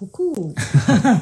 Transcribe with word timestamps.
Cucu! 0.00 0.54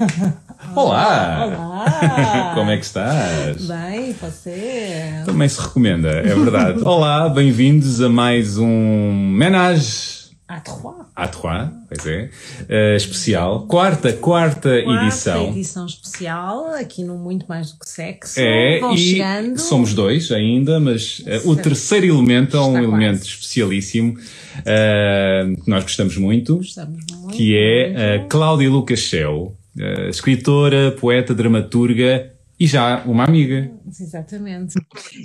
Olá! 0.77 1.47
Olá! 1.47 2.53
Como 2.55 2.71
é 2.71 2.77
que 2.77 2.85
estás? 2.85 3.67
Bem, 3.67 4.13
você? 4.13 5.21
Também 5.27 5.49
se 5.49 5.61
recomenda, 5.61 6.09
é 6.09 6.33
verdade. 6.33 6.81
Olá, 6.85 7.29
bem-vindos 7.29 8.01
a 8.01 8.09
mais 8.09 8.57
um 8.57 9.13
Menage 9.33 10.18
À 10.49 10.61
trois! 10.61 10.95
à 11.15 11.29
Trois, 11.29 11.69
pois 11.89 12.07
é, 12.07 12.31
eh, 12.71 12.97
especial. 12.97 13.67
Quarta, 13.67 14.15
quarta, 14.15 14.83
Quarta 14.83 15.05
edição. 15.05 15.49
edição 15.49 15.85
especial, 15.85 16.75
aqui 16.75 17.05
no 17.05 17.19
Muito 17.19 17.45
Mais 17.47 17.73
Do 17.73 17.79
Que 17.81 17.89
Sexo. 17.89 18.41
É, 18.41 18.79
Vão 18.81 18.95
e 18.95 18.99
chegando. 18.99 19.59
somos 19.59 19.93
dois 19.93 20.33
ainda, 20.33 20.81
mas 20.81 21.23
eh, 21.27 21.43
o 21.45 21.55
terceiro 21.55 22.07
elemento 22.07 22.57
é 22.57 22.61
um 22.63 22.69
Está 22.69 22.83
elemento 22.83 23.19
quase. 23.19 23.29
especialíssimo 23.29 24.17
eh, 24.65 25.53
que 25.63 25.71
nós 25.71 25.83
gostamos 25.83 26.17
muito, 26.17 26.57
Gostamos 26.57 26.99
muito. 27.13 27.37
que 27.37 27.55
é 27.57 27.89
muito. 28.17 28.25
a 28.25 28.29
Cláudia 28.29 28.71
Lucas 28.71 29.01
Shell, 29.01 29.55
eh, 29.79 30.09
escritora, 30.09 30.93
poeta, 30.93 31.35
dramaturga 31.35 32.33
e 32.59 32.67
já 32.67 33.03
uma 33.05 33.25
amiga. 33.25 33.71
Exatamente. 33.89 34.75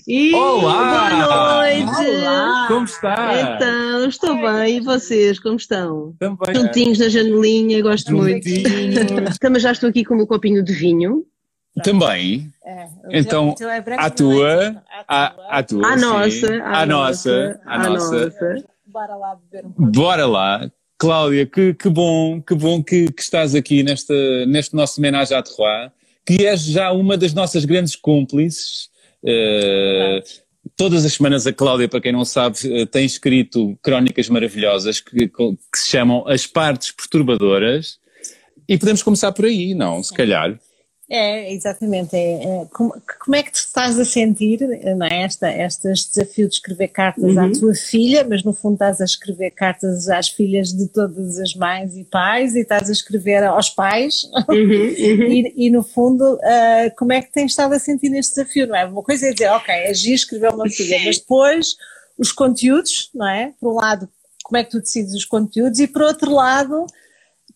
E 0.08 0.34
Olá! 0.36 1.10
Boa 1.10 1.56
noite! 1.56 2.10
Olá! 2.22 2.68
Como 2.68 2.86
está? 2.86 3.42
Então, 3.42 4.08
estou 4.08 4.36
bem. 4.36 4.78
E 4.78 4.80
vocês, 4.82 5.40
como 5.40 5.56
estão? 5.56 6.16
Também. 6.20 6.54
Juntinhos 6.56 7.00
na 7.00 7.10
janelinha, 7.10 7.82
gosto 7.82 8.16
muito. 8.16 8.48
Juntinhos. 8.48 9.38
Também 9.40 9.60
já 9.60 9.72
estou 9.72 9.90
aqui 9.90 10.06
com 10.06 10.14
o 10.14 10.18
meu 10.18 10.28
copinho 10.28 10.64
de 10.64 10.74
vinho. 10.74 11.26
Também. 11.84 12.52
É, 12.64 12.88
Então, 13.10 13.56
é 13.62 13.84
À 13.98 14.06
é? 14.06 14.10
tua, 14.12 14.84
à, 15.08 15.64
tua, 15.64 15.88
À 15.88 15.96
nossa, 15.98 16.64
à 16.64 16.86
nossa, 16.86 17.62
à 17.66 17.90
nossa. 17.90 18.32
Bora 18.86 19.16
lá 19.16 19.36
beber 19.36 19.66
um 19.66 19.72
pouco. 19.72 19.92
Bora 19.92 20.26
lá. 20.28 20.72
Cláudia, 21.00 21.48
que, 21.48 21.74
que 21.74 21.90
bom, 21.90 22.40
que 22.40 22.54
bom 22.54 22.82
que, 22.82 23.12
que 23.12 23.22
estás 23.22 23.56
aqui 23.56 23.82
nesta, 23.82 24.14
neste 24.46 24.76
nosso 24.76 25.02
homenagem 25.02 25.36
à 25.36 25.42
Terroir, 25.42 25.92
que 26.26 26.46
és 26.46 26.64
já 26.64 26.92
uma 26.92 27.18
das 27.18 27.34
nossas 27.34 27.66
grandes 27.66 27.96
cúmplices. 27.96 28.90
Eh, 29.26 30.24
todas 30.76 31.06
as 31.06 31.14
semanas 31.14 31.46
a 31.46 31.54
Cláudia, 31.54 31.88
para 31.88 32.02
quem 32.02 32.12
não 32.12 32.26
sabe, 32.26 32.58
eh, 32.64 32.86
tem 32.86 33.06
escrito 33.06 33.78
crónicas 33.82 34.30
maravilhosas 34.30 35.00
que, 35.00 35.28
que 35.28 35.58
se 35.76 35.90
chamam 35.90 36.28
As 36.28 36.48
Partes 36.48 36.92
Perturbadoras. 36.92 38.00
E 38.68 38.78
podemos 38.78 39.04
começar 39.04 39.32
por 39.32 39.46
aí, 39.46 39.74
não? 39.74 40.02
Se 40.02 40.14
calhar. 40.14 40.58
É, 41.16 41.54
exatamente. 41.54 42.16
É, 42.16 42.44
é, 42.44 42.66
como, 42.74 42.92
como 43.24 43.36
é 43.36 43.44
que 43.44 43.52
te 43.52 43.58
estás 43.60 44.00
a 44.00 44.04
sentir, 44.04 44.62
não 44.98 45.06
é? 45.06 45.22
Esta, 45.22 45.52
este 45.52 45.88
desafio 46.10 46.48
de 46.48 46.56
escrever 46.56 46.88
cartas 46.88 47.38
à 47.38 47.44
Uhum. 47.44 47.52
tua 47.52 47.76
filha, 47.76 48.26
mas 48.28 48.44
no 48.44 48.52
fundo 48.52 48.74
estás 48.74 49.00
a 49.00 49.06
escrever 49.06 49.52
cartas 49.52 50.10
às 50.10 50.30
filhas 50.30 50.74
de 50.74 50.88
todas 50.88 51.38
as 51.38 51.54
mães 51.54 51.96
e 51.96 52.04
pais 52.04 52.56
e 52.56 52.62
estás 52.62 52.90
a 52.90 52.92
escrever 52.92 53.44
aos 53.44 53.70
pais 53.70 54.24
Uhum, 54.50 54.58
uhum. 54.58 55.28
e, 55.32 55.54
e, 55.68 55.70
no 55.70 55.84
fundo 55.84 56.40
ah, 56.42 56.90
como 56.98 57.14
é 57.14 57.22
que 57.22 57.32
tens 57.32 57.52
estado 57.52 57.74
a 57.74 57.80
sentir 57.80 58.10
neste 58.10 58.34
desafio, 58.34 58.66
não 58.66 58.76
é? 58.76 58.84
Uma 58.86 59.04
coisa 59.04 59.28
é 59.28 59.34
dizer, 59.34 59.50
ok, 59.50 59.72
agir, 59.86 60.14
escrever 60.16 60.50
uma 60.50 60.68
filha, 60.68 61.00
mas 61.06 61.20
depois 61.20 61.76
os 62.18 62.32
conteúdos, 62.32 63.12
não 63.14 63.30
é? 63.30 63.54
Por 63.60 63.72
um 63.72 63.76
lado, 63.76 64.10
como 64.44 64.58
é 64.58 64.64
que 64.64 64.72
tu 64.72 64.80
decides 64.80 65.14
os 65.14 65.26
conteúdos 65.26 65.80
e 65.80 65.86
por 65.88 66.02
outro 66.02 66.32
lado, 66.32 66.88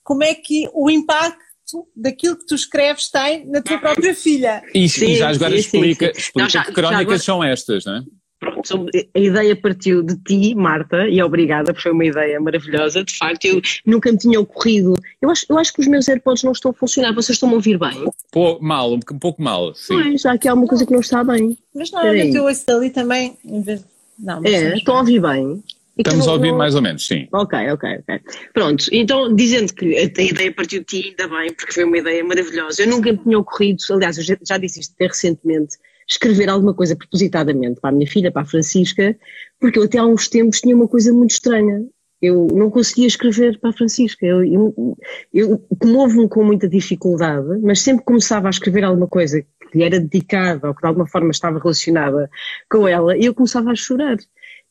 como 0.04 0.24
é 0.24 0.36
que 0.36 0.70
o 0.74 0.92
impacto 0.92 1.47
daquilo 1.96 2.36
que 2.38 2.46
tu 2.46 2.56
escreves 2.56 3.10
tem 3.10 3.46
na 3.46 3.62
tua 3.62 3.78
própria 3.78 4.14
filha. 4.16 4.62
E, 4.74 4.88
Sim, 4.88 5.12
e 5.12 5.16
já 5.16 5.30
agora 5.30 5.52
sim, 5.52 5.58
explica, 5.60 6.06
sim. 6.14 6.20
explica 6.20 6.40
Não, 6.44 6.50
já- 6.50 6.64
que 6.66 6.72
crónicas 6.74 7.02
agora- 7.02 7.20
são 7.20 7.44
estas, 7.44 7.86
não 7.86 7.96
é? 7.98 8.04
Pronto, 8.40 8.86
a 9.16 9.20
ideia 9.20 9.56
partiu 9.56 10.04
de 10.04 10.16
ti, 10.18 10.54
Marta, 10.54 11.08
e 11.08 11.20
obrigada, 11.24 11.74
porque 11.74 11.82
foi 11.82 11.92
uma 11.92 12.06
ideia 12.06 12.40
maravilhosa. 12.40 13.04
De 13.04 13.18
facto, 13.18 13.46
eu 13.46 13.60
nunca 13.84 14.12
me 14.12 14.18
tinha 14.20 14.40
ocorrido. 14.40 14.94
Eu 15.20 15.32
acho, 15.32 15.44
eu 15.50 15.58
acho 15.58 15.74
que 15.74 15.82
os 15.82 15.88
meus 15.88 16.08
AirPods 16.08 16.44
não 16.44 16.52
estão 16.52 16.70
a 16.70 16.74
funcionar. 16.76 17.14
Vocês 17.16 17.36
estão 17.36 17.50
a 17.50 17.54
ouvir 17.54 17.80
bem? 17.80 18.06
Pô, 18.32 18.60
mal, 18.62 18.94
um, 18.94 19.00
pouco 19.00 19.42
mal, 19.42 19.74
sim. 19.74 19.96
Pois, 20.04 20.24
há 20.24 20.34
aqui 20.34 20.48
alguma 20.48 20.68
coisa 20.68 20.86
que 20.86 20.94
não 20.94 21.00
está 21.00 21.24
bem. 21.24 21.58
Mas 21.74 21.90
normalmente 21.90 22.22
Peraí. 22.28 22.36
eu 22.36 22.44
ouço 22.44 22.64
dali 22.68 22.92
também, 22.92 23.36
em 23.44 23.62
vez 23.62 23.84
Não, 24.20 24.40
mas 24.40 24.54
É, 24.54 24.76
estão 24.76 24.98
a 24.98 25.00
ouvir 25.00 25.20
bem. 25.20 25.64
E 25.98 26.02
Estamos 26.02 26.26
não- 26.28 26.34
a 26.34 26.36
ouvir 26.36 26.52
não- 26.52 26.58
mais 26.60 26.76
ou 26.76 26.82
menos, 26.82 27.08
sim. 27.08 27.28
Ok, 27.34 27.58
ok, 27.72 27.90
ok. 28.00 28.22
Pronto, 28.54 28.86
então 28.92 29.34
dizendo 29.34 29.74
que 29.74 29.96
a 29.98 30.04
ideia 30.04 30.54
partiu 30.54 30.80
de 30.82 30.86
ti, 30.86 31.08
ainda 31.10 31.28
bem, 31.36 31.52
porque 31.54 31.74
foi 31.74 31.84
uma 31.86 31.98
ideia 31.98 32.24
maravilhosa. 32.24 32.82
Eu 32.84 32.88
nunca 32.88 33.12
me 33.12 33.18
tinha 33.18 33.40
ocorrido, 33.40 33.82
aliás, 33.92 34.18
eu 34.18 34.38
já, 34.46 34.58
disse 34.58 34.80
isto 34.80 34.94
até 34.94 35.08
recentemente, 35.08 35.76
escrever 36.08 36.50
alguma 36.50 36.74
coisa 36.74 36.96
propositadamente 36.96 37.82
para 37.82 37.90
a 37.90 37.94
minha 37.94 38.08
filha, 38.10 38.32
para 38.32 38.44
a 38.44 38.46
Francisca, 38.46 39.18
porque 39.60 39.80
eu 39.80 39.84
até 39.84 39.98
há 39.98 40.06
uns 40.06 40.28
tempos 40.30 40.62
tinha 40.62 40.76
uma 40.76 40.88
coisa 40.88 41.12
muito 41.12 41.32
estranha. 41.32 41.84
Eu 42.22 42.48
não 42.52 42.72
conseguia 42.72 43.06
escrever 43.06 43.60
para 43.60 43.70
a 43.70 43.74
Francisca. 43.74 44.26
Eu, 44.26 44.44
eu, 44.44 44.98
eu 45.34 45.60
comovo-me 45.80 46.28
com 46.28 46.44
muita 46.44 46.68
dificuldade, 46.68 47.60
mas 47.62 47.82
sempre 47.82 48.04
começava 48.06 48.48
a 48.48 48.50
escrever 48.50 48.84
alguma 48.84 49.08
coisa 49.08 49.42
que 49.42 49.78
lhe 49.78 49.84
era 49.84 50.00
dedicada 50.00 50.68
ou 50.68 50.74
que 50.74 50.82
de 50.82 50.88
alguma 50.88 51.06
forma 51.08 51.30
estava 51.30 51.60
relacionada 51.60 52.30
com 52.72 52.88
ela, 52.88 53.16
eu 53.18 53.34
começava 53.36 53.72
a 53.72 53.76
chorar. 53.76 54.18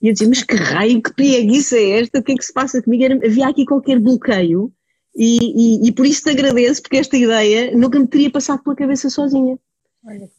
E 0.01 0.09
eu 0.09 0.13
dizia, 0.13 0.29
mas 0.29 0.43
que 0.43 0.55
raio, 0.55 1.03
que 1.03 1.13
preguiça 1.15 1.77
é 1.77 2.01
esta? 2.01 2.19
O 2.19 2.23
que 2.23 2.33
é 2.33 2.37
que 2.37 2.45
se 2.45 2.53
passa 2.53 2.83
comigo? 2.83 3.05
Era- 3.05 3.27
havia 3.27 3.49
aqui 3.49 3.65
qualquer 3.65 3.99
bloqueio 3.99 4.73
e, 5.15 5.39
e, 5.85 5.89
e 5.89 5.93
por 5.93 6.07
isso 6.07 6.23
te 6.23 6.31
agradeço, 6.31 6.83
porque 6.83 6.99
esta 6.99 7.17
ideia 7.17 7.75
nunca 7.77 7.99
me 7.99 8.07
teria 8.07 8.31
passado 8.31 8.63
pela 8.63 8.77
cabeça 8.77 9.09
sozinha. 9.09 9.59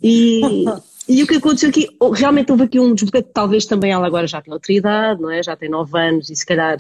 E, 0.01 0.65
e 1.09 1.23
o 1.23 1.27
que 1.27 1.35
aconteceu 1.35 1.69
aqui, 1.69 1.87
oh, 1.99 2.11
realmente 2.11 2.51
houve 2.51 2.63
aqui 2.63 2.79
um 2.79 2.93
desbloqueio, 2.93 3.25
talvez 3.33 3.65
também 3.65 3.91
ela 3.91 4.05
agora 4.05 4.27
já 4.27 4.41
tem 4.41 4.53
outra 4.53 4.71
idade, 4.71 5.21
não 5.21 5.31
é? 5.31 5.41
Já 5.41 5.55
tem 5.55 5.69
nove 5.69 5.97
anos 5.99 6.29
e 6.29 6.35
se 6.35 6.45
calhar 6.45 6.77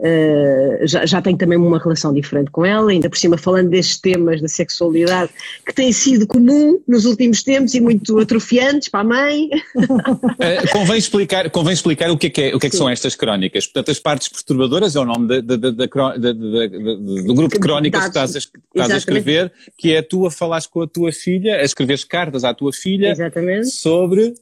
eh, 0.00 0.80
já, 0.84 1.04
já 1.06 1.20
tem 1.20 1.36
também 1.36 1.58
uma 1.58 1.78
relação 1.78 2.12
diferente 2.12 2.50
com 2.50 2.64
ela, 2.64 2.90
ainda 2.90 3.08
por 3.10 3.18
cima 3.18 3.36
falando 3.36 3.68
destes 3.70 3.98
temas 4.00 4.40
da 4.40 4.48
sexualidade 4.48 5.30
que 5.66 5.74
têm 5.74 5.92
sido 5.92 6.26
comum 6.26 6.80
nos 6.86 7.04
últimos 7.04 7.42
tempos 7.42 7.74
e 7.74 7.80
muito 7.80 8.18
atrofiantes 8.18 8.88
para 8.88 9.00
a 9.00 9.04
mãe. 9.04 9.48
Eh, 10.40 10.66
convém, 10.68 10.98
explicar, 10.98 11.50
convém 11.50 11.72
explicar 11.72 12.10
o 12.10 12.16
que 12.16 12.28
é 12.28 12.30
que, 12.30 12.42
é- 12.42 12.54
o 12.54 12.60
que, 12.60 12.66
é 12.68 12.70
que 12.70 12.76
são 12.76 12.88
estas 12.88 13.14
crónicas. 13.16 13.66
Portanto, 13.66 13.90
as 13.90 13.98
partes 13.98 14.28
perturbadoras 14.28 14.94
é 14.94 15.00
o 15.00 15.04
nome 15.04 15.26
da- 15.26 15.56
da- 15.56 15.70
da- 15.70 15.86
do 15.86 17.34
grupo 17.34 17.54
de 17.54 17.60
crónicas 17.60 18.02
que 18.02 18.08
estás, 18.08 18.36
a, 18.36 18.40
que 18.40 18.46
estás 18.74 18.90
a 18.90 18.96
escrever, 18.96 19.52
que 19.76 19.92
é 19.94 20.02
tu 20.02 20.26
a 20.26 20.30
falares 20.30 20.66
com 20.66 20.82
a 20.82 20.86
tua 20.86 21.10
filha, 21.12 21.56
a 21.56 21.62
escreveres 21.64 22.04
cartas 22.04 22.44
à 22.44 22.54
tua 22.54 22.72
filha 22.72 23.10
Exatamente. 23.10 23.66
sobre. 23.68 24.34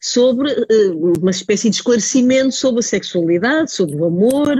Sobre 0.00 0.50
eh, 0.50 0.90
uma 1.20 1.30
espécie 1.30 1.68
de 1.70 1.76
esclarecimento 1.76 2.52
sobre 2.52 2.80
a 2.80 2.82
sexualidade, 2.82 3.72
sobre 3.72 3.96
o 3.96 4.04
amor, 4.04 4.56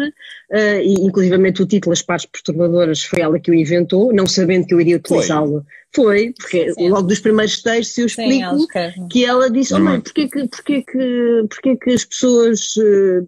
eh, 0.50 0.82
e 0.82 0.94
inclusivamente 0.94 1.62
o 1.62 1.66
título 1.66 1.92
As 1.92 2.02
Partes 2.02 2.26
Perturbadoras 2.26 3.02
foi 3.04 3.20
ela 3.20 3.38
que 3.38 3.50
o 3.50 3.54
inventou, 3.54 4.12
não 4.12 4.26
sabendo 4.26 4.66
que 4.66 4.74
eu 4.74 4.80
iria 4.80 4.96
utilizá-lo. 4.96 5.64
Foi, 5.94 6.34
porque 6.38 6.74
Sim. 6.74 6.90
logo 6.90 7.06
dos 7.08 7.18
primeiros 7.20 7.62
textos 7.62 7.96
eu 7.98 8.08
Sim, 8.08 8.22
explico 8.22 8.44
ela 8.44 8.58
escreve. 8.58 9.08
que 9.10 9.24
ela 9.24 9.50
disse, 9.50 9.72
oh, 9.74 9.78
mãe, 9.80 10.00
porquê 10.00 10.28
que, 10.28 10.46
porquê, 10.48 10.82
que, 10.82 11.44
porquê 11.48 11.76
que 11.76 11.90
as 11.92 12.04
pessoas, 12.04 12.74
eh, 12.76 13.20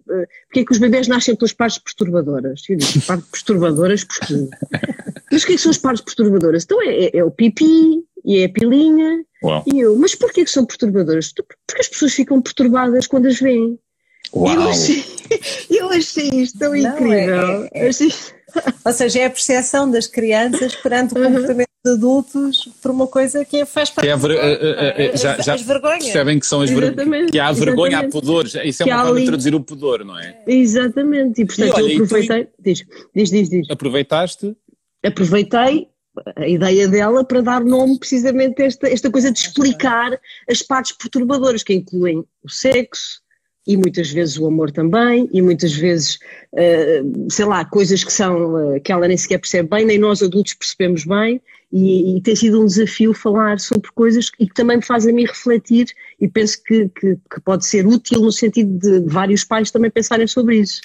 porquê 0.47 0.65
que 0.65 0.71
os 0.71 0.77
bebés 0.77 1.07
nascem 1.07 1.35
pelas 1.35 1.53
partes 1.53 1.79
perturbadoras? 1.79 2.61
Eu 2.69 2.77
disse, 2.77 2.99
partes 3.01 3.27
perturbadoras 3.31 4.03
porquê? 4.03 4.47
Mas 5.31 5.43
o 5.43 5.45
que 5.47 5.53
é 5.53 5.55
que 5.55 5.61
são 5.61 5.71
as 5.71 5.77
partes 5.77 6.03
perturbadoras? 6.03 6.63
Então 6.65 6.81
é, 6.81 7.05
é- 7.05 7.17
é 7.17 7.23
o 7.23 7.31
pipi 7.31 8.03
e 8.25 8.39
é 8.39 8.45
a 8.45 8.49
pilinha 8.49 9.23
Uau. 9.43 9.63
e 9.71 9.79
eu, 9.79 9.95
mas 9.97 10.15
porquê 10.15 10.43
que 10.43 10.51
são 10.51 10.65
perturbadoras? 10.65 11.31
Tu- 11.33 11.43
Porque 11.67 11.81
as 11.81 11.87
pessoas 11.87 12.13
ficam 12.13 12.41
perturbadas 12.41 13.07
quando 13.07 13.27
as 13.27 13.39
veem. 13.39 13.77
Eu 14.33 14.41
Uau! 14.41 14.69
achei, 14.69 15.03
eu 15.69 15.89
achei 15.89 16.29
isto 16.29 16.57
tão 16.59 16.71
Não, 16.73 16.77
incrível. 16.77 17.63
é- 17.73 17.85
é- 17.85 17.87
Achei- 17.89 18.13
Ou 18.85 18.91
seja, 18.91 19.19
é 19.19 19.25
a 19.25 19.29
percepção 19.29 19.89
das 19.89 20.07
crianças 20.07 20.75
perante 20.75 21.13
o 21.13 21.17
Uhum. 21.17 21.23
comportamento 21.31 21.67
de 21.85 21.91
adultos 21.93 22.69
por 22.81 22.91
uma 22.91 23.07
coisa 23.07 23.43
que 23.45 23.65
faz 23.65 23.89
parte 23.89 24.05
Que 24.05 24.11
é 24.11 24.17
ver- 24.17 24.31
eh, 24.31 24.59
eh, 24.61 25.05
eh, 25.13 25.17
já, 25.17 25.35
As- 25.35 25.45
já 25.45 25.53
as 25.55 25.61
vergonhas. 25.61 26.03
percebem 26.03 26.37
que 26.39 26.45
são 26.45 26.61
as 26.61 26.69
ver- 26.69 26.83
Exatamente, 26.83 27.31
que 27.31 27.39
há 27.39 27.51
vergonha, 27.53 27.97
há 27.97 28.01
exatamente. 28.01 28.11
pudores. 28.11 28.53
Isso 28.65 28.83
é 28.83 28.85
Que 28.85 28.91
uma 28.91 29.01
há 29.01 29.05
forma 29.05 29.19
de 29.21 29.25
traduzir 29.25 29.55
o 29.55 29.61
pudor, 29.61 30.03
não 30.05 30.19
é? 30.19 30.43
Exatamente. 30.45 31.41
E 31.41 31.45
portanto 31.45 31.67
E 31.69 31.71
olha, 31.71 31.85
e 31.87 31.91
eu 31.93 31.97
tu- 31.99 32.03
aproveitei. 32.03 32.47
Diz, 32.59 32.83
diz, 33.15 33.29
diz, 33.31 33.49
diz. 33.49 33.69
Aproveitaste. 33.69 34.55
Aproveitei 35.03 35.87
a 36.35 36.47
ideia 36.47 36.87
dela 36.87 37.23
para 37.23 37.41
dar 37.41 37.63
nome 37.63 37.97
precisamente 37.97 38.61
a 38.61 38.65
esta, 38.65 38.89
esta 38.89 39.09
coisa 39.09 39.31
de 39.31 39.39
explicar 39.39 40.19
as 40.49 40.61
partes 40.61 40.91
perturbadoras, 40.93 41.63
que 41.63 41.73
incluem 41.73 42.23
o 42.43 42.49
sexo 42.49 43.21
e 43.65 43.77
muitas 43.77 44.09
vezes 44.09 44.37
o 44.37 44.47
amor 44.47 44.71
também, 44.71 45.29
e 45.31 45.41
muitas 45.41 45.73
vezes, 45.73 46.17
eh, 46.55 47.03
sei 47.29 47.45
lá, 47.45 47.63
coisas 47.63 48.03
que 48.03 48.11
são, 48.11 48.73
eh, 48.73 48.79
que 48.79 48.91
ela 48.91 49.07
nem 49.07 49.15
sequer 49.15 49.37
percebe 49.37 49.69
bem, 49.69 49.85
nem 49.85 49.99
nós 49.99 50.23
adultos 50.23 50.55
percebemos 50.55 51.05
bem, 51.05 51.39
e, 51.71 52.17
e 52.17 52.21
tem 52.21 52.35
sido 52.35 52.61
um 52.61 52.65
desafio 52.65 53.13
falar 53.13 53.59
sobre 53.59 53.89
coisas 53.91 54.29
e 54.39 54.47
que 54.47 54.53
também 54.53 54.77
me 54.77 54.83
faz 54.83 55.07
a 55.07 55.13
mim 55.13 55.25
refletir 55.25 55.87
e 56.19 56.27
penso 56.27 56.61
que, 56.63 56.89
que, 56.89 57.15
que 57.15 57.41
pode 57.41 57.65
ser 57.65 57.87
útil 57.87 58.21
no 58.21 58.31
sentido 58.31 58.77
de 58.77 58.99
vários 59.07 59.43
pais 59.43 59.71
também 59.71 59.89
pensarem 59.89 60.27
sobre 60.27 60.57
isso. 60.57 60.81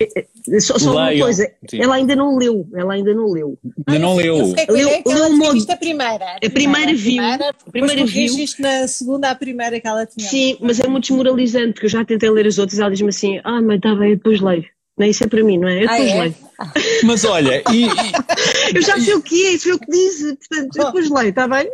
Eh, 0.00 0.60
Só, 0.60 0.78
só 0.78 0.92
uma 0.92 1.16
coisa, 1.18 1.50
Sim. 1.68 1.80
ela 1.82 1.94
ainda 1.96 2.14
não 2.16 2.36
leu, 2.36 2.66
ela 2.74 2.94
ainda 2.94 3.14
não 3.14 3.30
leu. 3.32 3.58
Ainda 3.86 3.98
não 3.98 4.20
Eu 4.20 4.36
leu. 4.36 4.52
a 4.52 4.66
que 4.66 4.72
Leu- 4.72 4.88
ela 4.88 5.28
leu 5.28 5.38
tinha 5.38 5.52
uma- 5.52 5.72
a 5.72 5.76
primeira. 5.76 6.24
A 6.44 6.50
primeira 6.50 6.94
viu. 6.94 7.22
A 7.22 7.54
primeira, 7.70 8.02
A 8.02 8.04
viu. 8.06 8.26
corrigiste 8.28 8.60
na 8.62 8.86
segunda 8.88 9.30
à 9.30 9.34
primeira 9.34 9.80
que 9.80 9.86
ela 9.88 10.04
tinha. 10.06 10.28
Sim, 10.28 10.56
mas 10.60 10.78
é 10.80 10.86
muito 10.88 11.04
desmoralizante, 11.08 11.72
porque 11.74 11.86
eu 11.86 11.90
já 11.90 12.04
tentei 12.04 12.30
ler 12.30 12.46
as 12.46 12.58
outras 12.58 12.78
e 12.78 12.82
ela 12.82 12.90
diz-me 12.90 13.08
assim: 13.08 13.40
ah, 13.44 13.60
mãe, 13.60 13.76
está 13.76 13.94
bem, 13.94 14.10
eu 14.10 14.16
depois 14.16 14.40
leio. 14.40 14.64
Não, 14.98 15.06
isso 15.06 15.22
é 15.22 15.28
para 15.28 15.44
mim, 15.44 15.58
não 15.58 15.68
é? 15.68 15.84
Eu 15.84 15.88
Ah, 15.88 15.92
depois 15.92 16.10
é? 16.10 16.20
leio. 16.20 16.34
Mas 17.04 17.24
olha, 17.24 17.62
e, 17.72 17.84
e, 17.84 17.88
eu 18.76 18.82
já 18.82 18.98
sei 19.00 19.14
o 19.14 19.22
que 19.22 19.46
é, 19.46 19.52
isso 19.52 19.70
é 19.70 19.74
o 19.74 19.78
que 19.78 19.90
diz, 19.90 20.22
portanto, 20.48 20.70
depois 20.74 21.08
leio, 21.10 21.28
está 21.30 21.46
bem? 21.46 21.70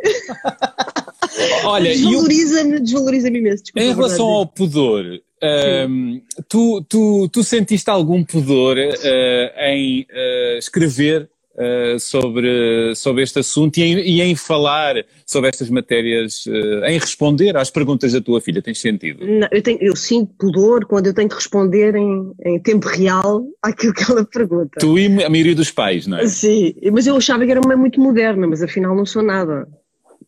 Olha, 1.63 1.89
desvaloriza-me, 1.95 2.79
desvaloriza-me 2.79 3.39
imenso. 3.39 3.63
Desculpa, 3.63 3.85
em 3.87 3.93
relação 3.95 4.25
ao 4.27 4.45
pudor, 4.45 5.03
um, 5.87 6.21
tu, 6.47 6.83
tu, 6.87 7.29
tu 7.29 7.43
sentiste 7.43 7.89
algum 7.89 8.23
pudor 8.23 8.77
uh, 8.77 9.59
em 9.59 10.01
uh, 10.01 10.57
escrever 10.57 11.29
uh, 11.53 11.99
sobre, 11.99 12.93
sobre 12.95 13.23
este 13.23 13.39
assunto 13.39 13.77
e 13.77 13.83
em, 13.83 13.99
e 13.99 14.21
em, 14.21 14.35
falar 14.35 14.95
sobre 15.25 15.49
estas 15.49 15.69
matérias, 15.69 16.45
em 16.87 16.97
responder 16.97 17.57
às 17.57 17.69
perguntas 17.69 18.13
da 18.13 18.21
tua 18.21 18.41
filha? 18.41 18.61
Tens 18.61 18.79
sentido? 18.79 19.25
Não, 19.25 19.47
eu, 19.51 19.61
tenho, 19.61 19.77
eu 19.81 19.95
sinto 19.95 20.33
pudor 20.37 20.85
quando 20.85 21.07
eu 21.07 21.13
tenho 21.13 21.29
que 21.29 21.35
responder 21.35 21.95
em, 21.95 22.31
em 22.43 22.59
tempo 22.59 22.87
real 22.87 23.45
àquilo 23.61 23.93
que 23.93 24.09
ela 24.09 24.25
pergunta. 24.25 24.79
Tu 24.79 24.99
e 24.99 25.23
a 25.23 25.29
maioria 25.29 25.55
dos 25.55 25.71
pais, 25.71 26.07
não 26.07 26.17
é? 26.17 26.27
Sim, 26.27 26.73
mas 26.91 27.07
eu 27.07 27.15
achava 27.15 27.45
que 27.45 27.51
era 27.51 27.61
uma 27.61 27.75
muito 27.75 27.99
moderna, 27.99 28.47
mas 28.47 28.61
afinal 28.61 28.95
não 28.95 29.05
sou 29.05 29.21
nada. 29.21 29.67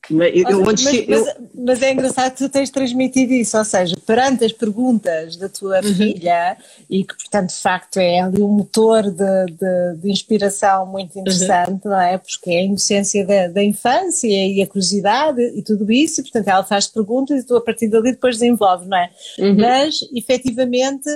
Mas, 0.09 0.33
eu, 0.35 0.61
mas, 0.61 0.83
mas, 0.83 1.35
mas, 1.53 1.81
é 1.81 1.91
engraçado 1.91 2.31
que 2.31 2.38
tu 2.38 2.49
tens 2.49 2.69
transmitido 2.69 3.33
isso, 3.33 3.57
ou 3.57 3.65
seja, 3.65 3.95
perante 4.05 4.45
as 4.45 4.53
perguntas 4.53 5.35
da 5.35 5.49
tua 5.49 5.77
uhum. 5.77 5.95
filha, 5.95 6.57
e 6.89 7.03
que, 7.03 7.13
portanto, 7.15 7.49
de 7.49 7.61
facto 7.61 7.97
é 7.97 8.21
ali 8.21 8.41
um 8.41 8.47
motor 8.47 9.03
de, 9.03 9.45
de, 9.51 10.01
de 10.01 10.11
inspiração 10.11 10.85
muito 10.85 11.15
uhum. 11.15 11.21
interessante, 11.21 11.85
uhum. 11.85 11.91
não 11.91 11.99
é? 12.01 12.17
Porque 12.17 12.49
é 12.49 12.59
a 12.59 12.63
inocência 12.63 13.25
da, 13.25 13.47
da, 13.47 13.63
infância 13.63 14.27
e 14.27 14.61
a 14.61 14.67
curiosidade 14.67 15.41
e 15.41 15.61
tudo 15.61 15.91
isso, 15.91 16.21
e, 16.21 16.23
portanto, 16.23 16.47
ela 16.47 16.63
faz 16.63 16.88
perguntas 16.88 17.43
e 17.43 17.45
tu, 17.45 17.55
a 17.55 17.61
partir 17.61 17.89
dali, 17.89 18.11
depois 18.11 18.35
desenvolves, 18.35 18.88
não 18.88 18.97
é? 18.97 19.09
Uhum. 19.39 19.57
Mas, 19.57 20.00
efetivamente 20.15 21.09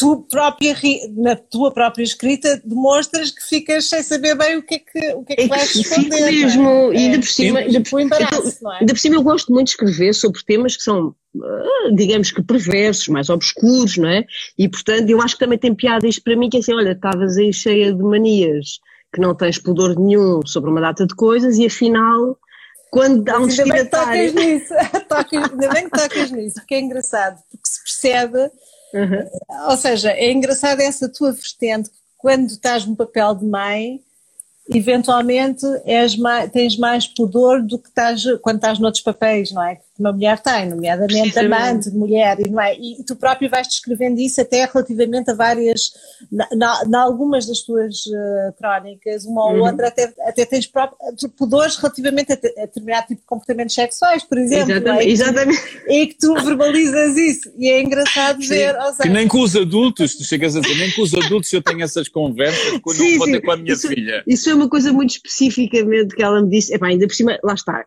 tu 0.00 0.26
própria, 0.30 0.74
na 1.14 1.36
tua 1.36 1.70
própria 1.70 2.02
escrita, 2.02 2.58
demonstras 2.64 3.30
que 3.30 3.46
ficas 3.46 3.84
sem 3.86 4.02
saber 4.02 4.34
bem 4.34 4.56
o 4.56 4.62
que 4.62 4.76
é 4.76 4.78
que, 4.78 5.12
o 5.12 5.22
que, 5.22 5.34
é 5.34 5.36
que 5.36 5.42
é 5.42 5.46
vais 5.46 5.76
responder. 5.76 6.16
Fico 6.16 6.24
mesmo, 6.24 6.70
é? 6.70 6.94
e 6.94 6.96
ainda 6.96 7.18
por 7.18 7.28
cima, 7.28 7.58
ainda 7.58 7.80
por, 7.82 8.00
embaraço, 8.00 8.68
é? 8.70 8.78
ainda 8.80 8.94
por 8.94 8.98
cima 8.98 9.16
eu 9.16 9.22
gosto 9.22 9.52
muito 9.52 9.66
de 9.66 9.72
escrever 9.72 10.14
sobre 10.14 10.42
temas 10.42 10.74
que 10.74 10.82
são, 10.82 11.14
ah, 11.36 11.90
digamos 11.94 12.30
que 12.30 12.42
perversos, 12.42 13.08
mais 13.08 13.28
obscuros, 13.28 13.98
não 13.98 14.08
é? 14.08 14.24
E 14.56 14.70
portanto 14.70 15.10
eu 15.10 15.20
acho 15.20 15.34
que 15.34 15.44
também 15.44 15.58
tem 15.58 15.74
piada 15.74 16.08
isto 16.08 16.22
para 16.22 16.34
mim, 16.34 16.48
que 16.48 16.56
é 16.56 16.60
assim, 16.60 16.72
olha, 16.72 16.92
estavas 16.92 17.36
aí 17.36 17.52
cheia 17.52 17.92
de 17.92 18.02
manias, 18.02 18.80
que 19.12 19.20
não 19.20 19.34
tens 19.34 19.58
pudor 19.58 19.98
nenhum 19.98 20.40
sobre 20.46 20.70
uma 20.70 20.80
data 20.80 21.06
de 21.06 21.14
coisas 21.14 21.58
e 21.58 21.66
afinal 21.66 22.38
quando 22.90 23.28
há 23.28 23.38
um 23.38 23.46
destinatário... 23.46 24.20
Ainda 24.20 24.40
bem 24.40 24.58
que 24.58 24.66
tocas 24.66 24.82
nisso, 24.82 25.04
tocas, 25.08 25.50
ainda 25.52 25.68
bem 25.68 25.84
que 25.84 25.90
tocas 25.90 26.30
nisso, 26.30 26.54
porque 26.56 26.74
é 26.74 26.80
engraçado, 26.80 27.38
porque 27.50 27.68
se 27.68 27.82
percebe 27.84 28.50
Uhum. 28.92 29.68
Ou 29.70 29.76
seja, 29.76 30.10
é 30.10 30.30
engraçado 30.30 30.80
essa 30.80 31.08
tua 31.08 31.32
vertente, 31.32 31.90
quando 32.18 32.46
estás 32.48 32.84
no 32.84 32.96
papel 32.96 33.34
de 33.34 33.46
mãe, 33.46 34.00
eventualmente 34.68 35.64
mais, 36.16 36.50
tens 36.50 36.76
mais 36.76 37.06
pudor 37.06 37.62
do 37.62 37.78
que 37.78 37.88
estás 37.88 38.24
quando 38.42 38.56
estás 38.56 38.78
noutros 38.78 39.02
papéis, 39.02 39.50
não 39.52 39.62
é? 39.62 39.80
Que 40.00 40.02
uma 40.02 40.12
mulher 40.12 40.40
tem, 40.40 40.66
nomeadamente 40.66 41.38
amante 41.38 41.90
de 41.90 41.96
mulher, 41.96 42.40
e, 42.40 42.48
não 42.48 42.60
é? 42.60 42.74
e 42.74 43.04
tu 43.06 43.14
próprio 43.14 43.50
vais 43.50 43.68
descrevendo 43.68 44.18
isso 44.18 44.40
até 44.40 44.64
relativamente 44.64 45.30
a 45.30 45.34
várias, 45.34 45.92
em 46.32 46.94
algumas 46.94 47.46
das 47.46 47.60
tuas 47.60 48.06
uh, 48.06 48.52
crónicas, 48.56 49.26
uma 49.26 49.44
ou 49.44 49.56
uhum. 49.56 49.66
outra, 49.66 49.88
até, 49.88 50.10
até 50.20 50.46
tens 50.46 50.66
próprio, 50.66 50.96
pudores 51.36 51.76
relativamente 51.76 52.32
a, 52.32 52.34
a 52.34 52.66
determinado 52.66 53.08
tipo 53.08 53.20
de 53.20 53.26
comportamentos 53.26 53.74
sexuais, 53.74 54.24
por 54.24 54.38
exemplo. 54.38 54.72
Exatamente. 54.72 55.04
É? 55.04 55.08
E, 55.08 55.12
exatamente. 55.12 55.60
e 55.88 56.06
que 56.06 56.14
tu 56.14 56.34
verbalizas 56.34 57.16
isso, 57.18 57.52
e 57.58 57.68
é 57.68 57.82
engraçado 57.82 58.42
sim. 58.42 58.48
ver. 58.48 58.74
Seja, 58.74 59.02
que 59.02 59.08
nem 59.10 59.28
com 59.28 59.40
os 59.40 59.54
adultos, 59.54 60.16
tu 60.16 60.24
chegas 60.24 60.56
a 60.56 60.60
dizer, 60.60 60.78
nem 60.78 60.90
com 60.92 61.02
os 61.02 61.12
adultos 61.12 61.52
eu 61.52 61.62
tenho 61.62 61.82
essas 61.82 62.08
conversas 62.08 62.78
quando 62.80 62.96
sim, 62.96 63.18
não 63.18 63.26
vou 63.26 63.42
com 63.42 63.50
a 63.50 63.56
minha 63.58 63.74
isso, 63.74 63.86
filha. 63.86 64.22
Isso 64.26 64.48
é 64.48 64.54
uma 64.54 64.68
coisa 64.68 64.92
muito 64.92 65.10
especificamente 65.10 66.14
que 66.14 66.22
ela 66.22 66.40
me 66.40 66.48
disse, 66.48 66.74
epá, 66.74 66.86
ainda 66.86 67.06
por 67.06 67.14
cima, 67.14 67.38
lá 67.42 67.54
está, 67.54 67.84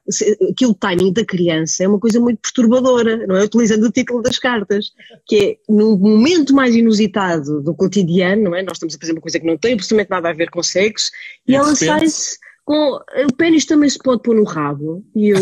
aquilo 0.51 0.73
timing 0.75 1.13
da 1.13 1.25
criança 1.25 1.83
é 1.83 1.87
uma 1.87 1.99
coisa 2.03 2.19
muito 2.19 2.39
perturbadora, 2.41 3.25
não 3.25 3.37
é? 3.37 3.45
Utilizando 3.45 3.85
o 3.85 3.91
título 3.91 4.21
das 4.21 4.37
cartas, 4.37 4.91
que 5.25 5.37
é 5.37 5.71
no 5.71 5.97
momento 5.97 6.53
mais 6.53 6.75
inusitado 6.75 7.61
do 7.61 7.73
cotidiano, 7.73 8.43
não 8.43 8.55
é? 8.55 8.61
Nós 8.61 8.75
estamos 8.75 8.93
a 8.93 8.99
fazer 8.99 9.13
uma 9.13 9.21
coisa 9.21 9.39
que 9.39 9.45
não 9.45 9.57
tem 9.57 9.73
absolutamente 9.73 10.09
nada 10.09 10.29
a 10.29 10.33
ver 10.33 10.49
com 10.49 10.61
sexo 10.61 11.09
e, 11.47 11.53
e 11.53 11.55
ela 11.55 11.73
sai-se 11.73 12.37
com. 12.65 12.99
O 13.29 13.33
pênis 13.37 13.65
também 13.65 13.89
se 13.89 13.97
pode 13.97 14.21
pôr 14.21 14.35
no 14.35 14.43
rabo. 14.43 15.01
E 15.15 15.29
eu. 15.29 15.39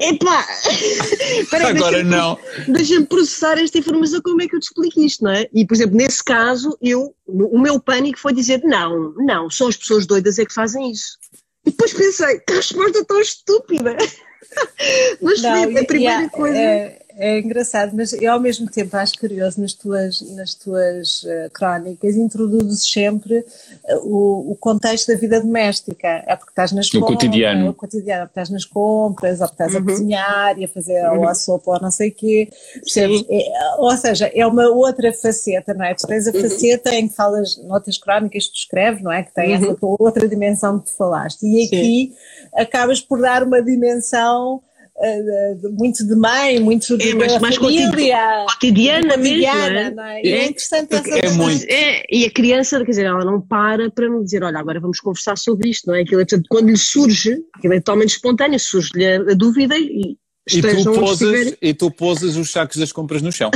Epá! 0.00 0.46
Peraí, 1.50 1.76
Agora 1.76 1.96
deixa 1.96 2.04
não. 2.04 2.38
Deixa-me 2.68 3.06
processar 3.06 3.58
esta 3.58 3.78
informação, 3.78 4.22
como 4.22 4.40
é 4.40 4.46
que 4.46 4.54
eu 4.54 4.60
te 4.60 4.68
explico 4.68 5.00
isto, 5.00 5.24
não 5.24 5.32
é? 5.32 5.48
E, 5.52 5.66
por 5.66 5.74
exemplo, 5.74 5.96
nesse 5.96 6.22
caso, 6.22 6.78
eu, 6.80 7.12
o 7.26 7.58
meu 7.58 7.80
pânico 7.80 8.20
foi 8.20 8.32
dizer: 8.32 8.62
não, 8.62 9.12
não, 9.16 9.50
só 9.50 9.66
as 9.66 9.76
pessoas 9.76 10.06
doidas 10.06 10.38
é 10.38 10.46
que 10.46 10.54
fazem 10.54 10.92
isso. 10.92 11.18
E 11.66 11.70
depois 11.70 11.92
pensei: 11.92 12.40
que 12.40 12.54
resposta 12.54 13.04
tão 13.04 13.20
estúpida! 13.20 13.96
mas 15.20 15.42
não, 15.42 15.62
a 15.62 15.84
primeira 15.84 15.94
yeah, 15.96 16.30
coisa. 16.30 16.58
É, 16.58 16.99
é, 17.16 17.38
engraçado, 17.38 17.92
mas 17.94 18.12
eu 18.12 18.32
ao 18.32 18.40
mesmo 18.40 18.70
tempo 18.70 18.96
acho 18.96 19.18
curioso 19.18 19.60
nas 19.60 19.72
tuas, 19.72 20.20
nas 20.34 20.54
tuas 20.54 21.22
uh, 21.22 21.50
crónicas, 21.52 22.16
introduzes 22.16 22.90
sempre 22.90 23.38
uh, 23.38 23.96
o, 24.02 24.52
o, 24.52 24.56
contexto 24.56 25.08
da 25.08 25.18
vida 25.18 25.40
doméstica. 25.40 26.24
É 26.26 26.36
porque 26.36 26.50
estás 26.50 26.72
nas 26.72 26.90
compras. 26.90 27.14
cotidiano. 27.14 27.66
É 27.66 27.70
o 27.70 27.74
cotidiano, 27.74 28.22
porque 28.22 28.32
estás 28.32 28.50
nas 28.50 28.64
compras, 28.64 29.40
ou 29.40 29.46
estás 29.46 29.74
uhum. 29.74 29.80
a 29.80 29.84
cozinhar 29.84 30.58
e 30.58 30.64
a 30.64 30.68
fazer 30.68 31.04
uhum. 31.08 31.20
ou 31.20 31.28
a 31.28 31.34
sopa 31.34 31.72
ou 31.72 31.80
não 31.80 31.90
sei 31.90 32.10
o 32.10 32.14
quê. 32.14 32.48
É, 32.96 33.78
ou 33.78 33.96
seja, 33.96 34.30
é 34.34 34.46
uma 34.46 34.68
outra 34.68 35.12
faceta, 35.12 35.74
não 35.74 35.84
é? 35.84 35.94
Tu 35.94 36.06
tens 36.06 36.26
a 36.26 36.32
uhum. 36.32 36.40
faceta 36.40 36.94
em 36.94 37.08
que 37.08 37.14
falas, 37.14 37.56
noutras 37.64 37.98
crónicas 37.98 38.46
que 38.46 38.52
tu 38.52 38.56
escreves, 38.56 39.02
não 39.02 39.12
é? 39.12 39.22
Que 39.22 39.34
tem 39.34 39.54
essa 39.54 39.68
uhum. 39.68 39.96
outra 39.98 40.28
dimensão 40.28 40.78
que 40.78 40.86
tu 40.86 40.96
falaste. 40.96 41.42
E 41.42 41.66
aqui 41.66 42.12
Sim. 42.12 42.14
acabas 42.54 43.00
por 43.00 43.20
dar 43.20 43.42
uma 43.42 43.62
dimensão 43.62 44.56
uh, 44.56 44.69
muito 45.78 46.06
de 46.06 46.14
mãe, 46.14 46.60
muito 46.60 46.96
de 46.96 47.10
é, 47.10 47.14
mas, 47.14 47.38
mais 47.38 47.56
família. 47.56 47.86
Cotidiana, 47.90 48.46
cotidiana 48.46 49.16
mesmo. 49.16 49.96
Não 49.96 50.04
é? 50.04 50.20
é? 50.20 50.28
é 50.28 50.44
interessante 50.44 50.94
essa 50.94 51.18
é 51.18 51.30
muito. 51.30 51.64
É, 51.68 52.02
e 52.10 52.26
a 52.26 52.30
criança, 52.30 52.78
quer 52.78 52.90
dizer, 52.90 53.06
ela 53.06 53.24
não 53.24 53.40
para 53.40 53.90
para 53.90 54.08
me 54.10 54.22
dizer, 54.22 54.42
olha, 54.42 54.58
agora 54.58 54.78
vamos 54.78 55.00
conversar 55.00 55.38
sobre 55.38 55.70
isto, 55.70 55.86
não 55.86 55.94
é? 55.94 56.02
Aquilo, 56.02 56.20
portanto, 56.20 56.46
quando 56.48 56.68
lhe 56.68 56.76
surge, 56.76 57.38
aquilo 57.54 57.74
é 57.74 57.78
totalmente 57.78 58.10
espontâneo, 58.10 58.60
surge-lhe 58.60 59.06
a, 59.06 59.16
a 59.16 59.34
dúvida 59.34 59.76
e 59.78 60.16
e 60.52 60.62
tu, 60.62 60.92
posas, 60.92 61.56
e 61.62 61.74
tu 61.74 61.90
posas 61.90 62.36
os 62.36 62.50
sacos 62.50 62.76
das 62.76 62.90
compras 62.90 63.22
no 63.22 63.30
chão. 63.30 63.50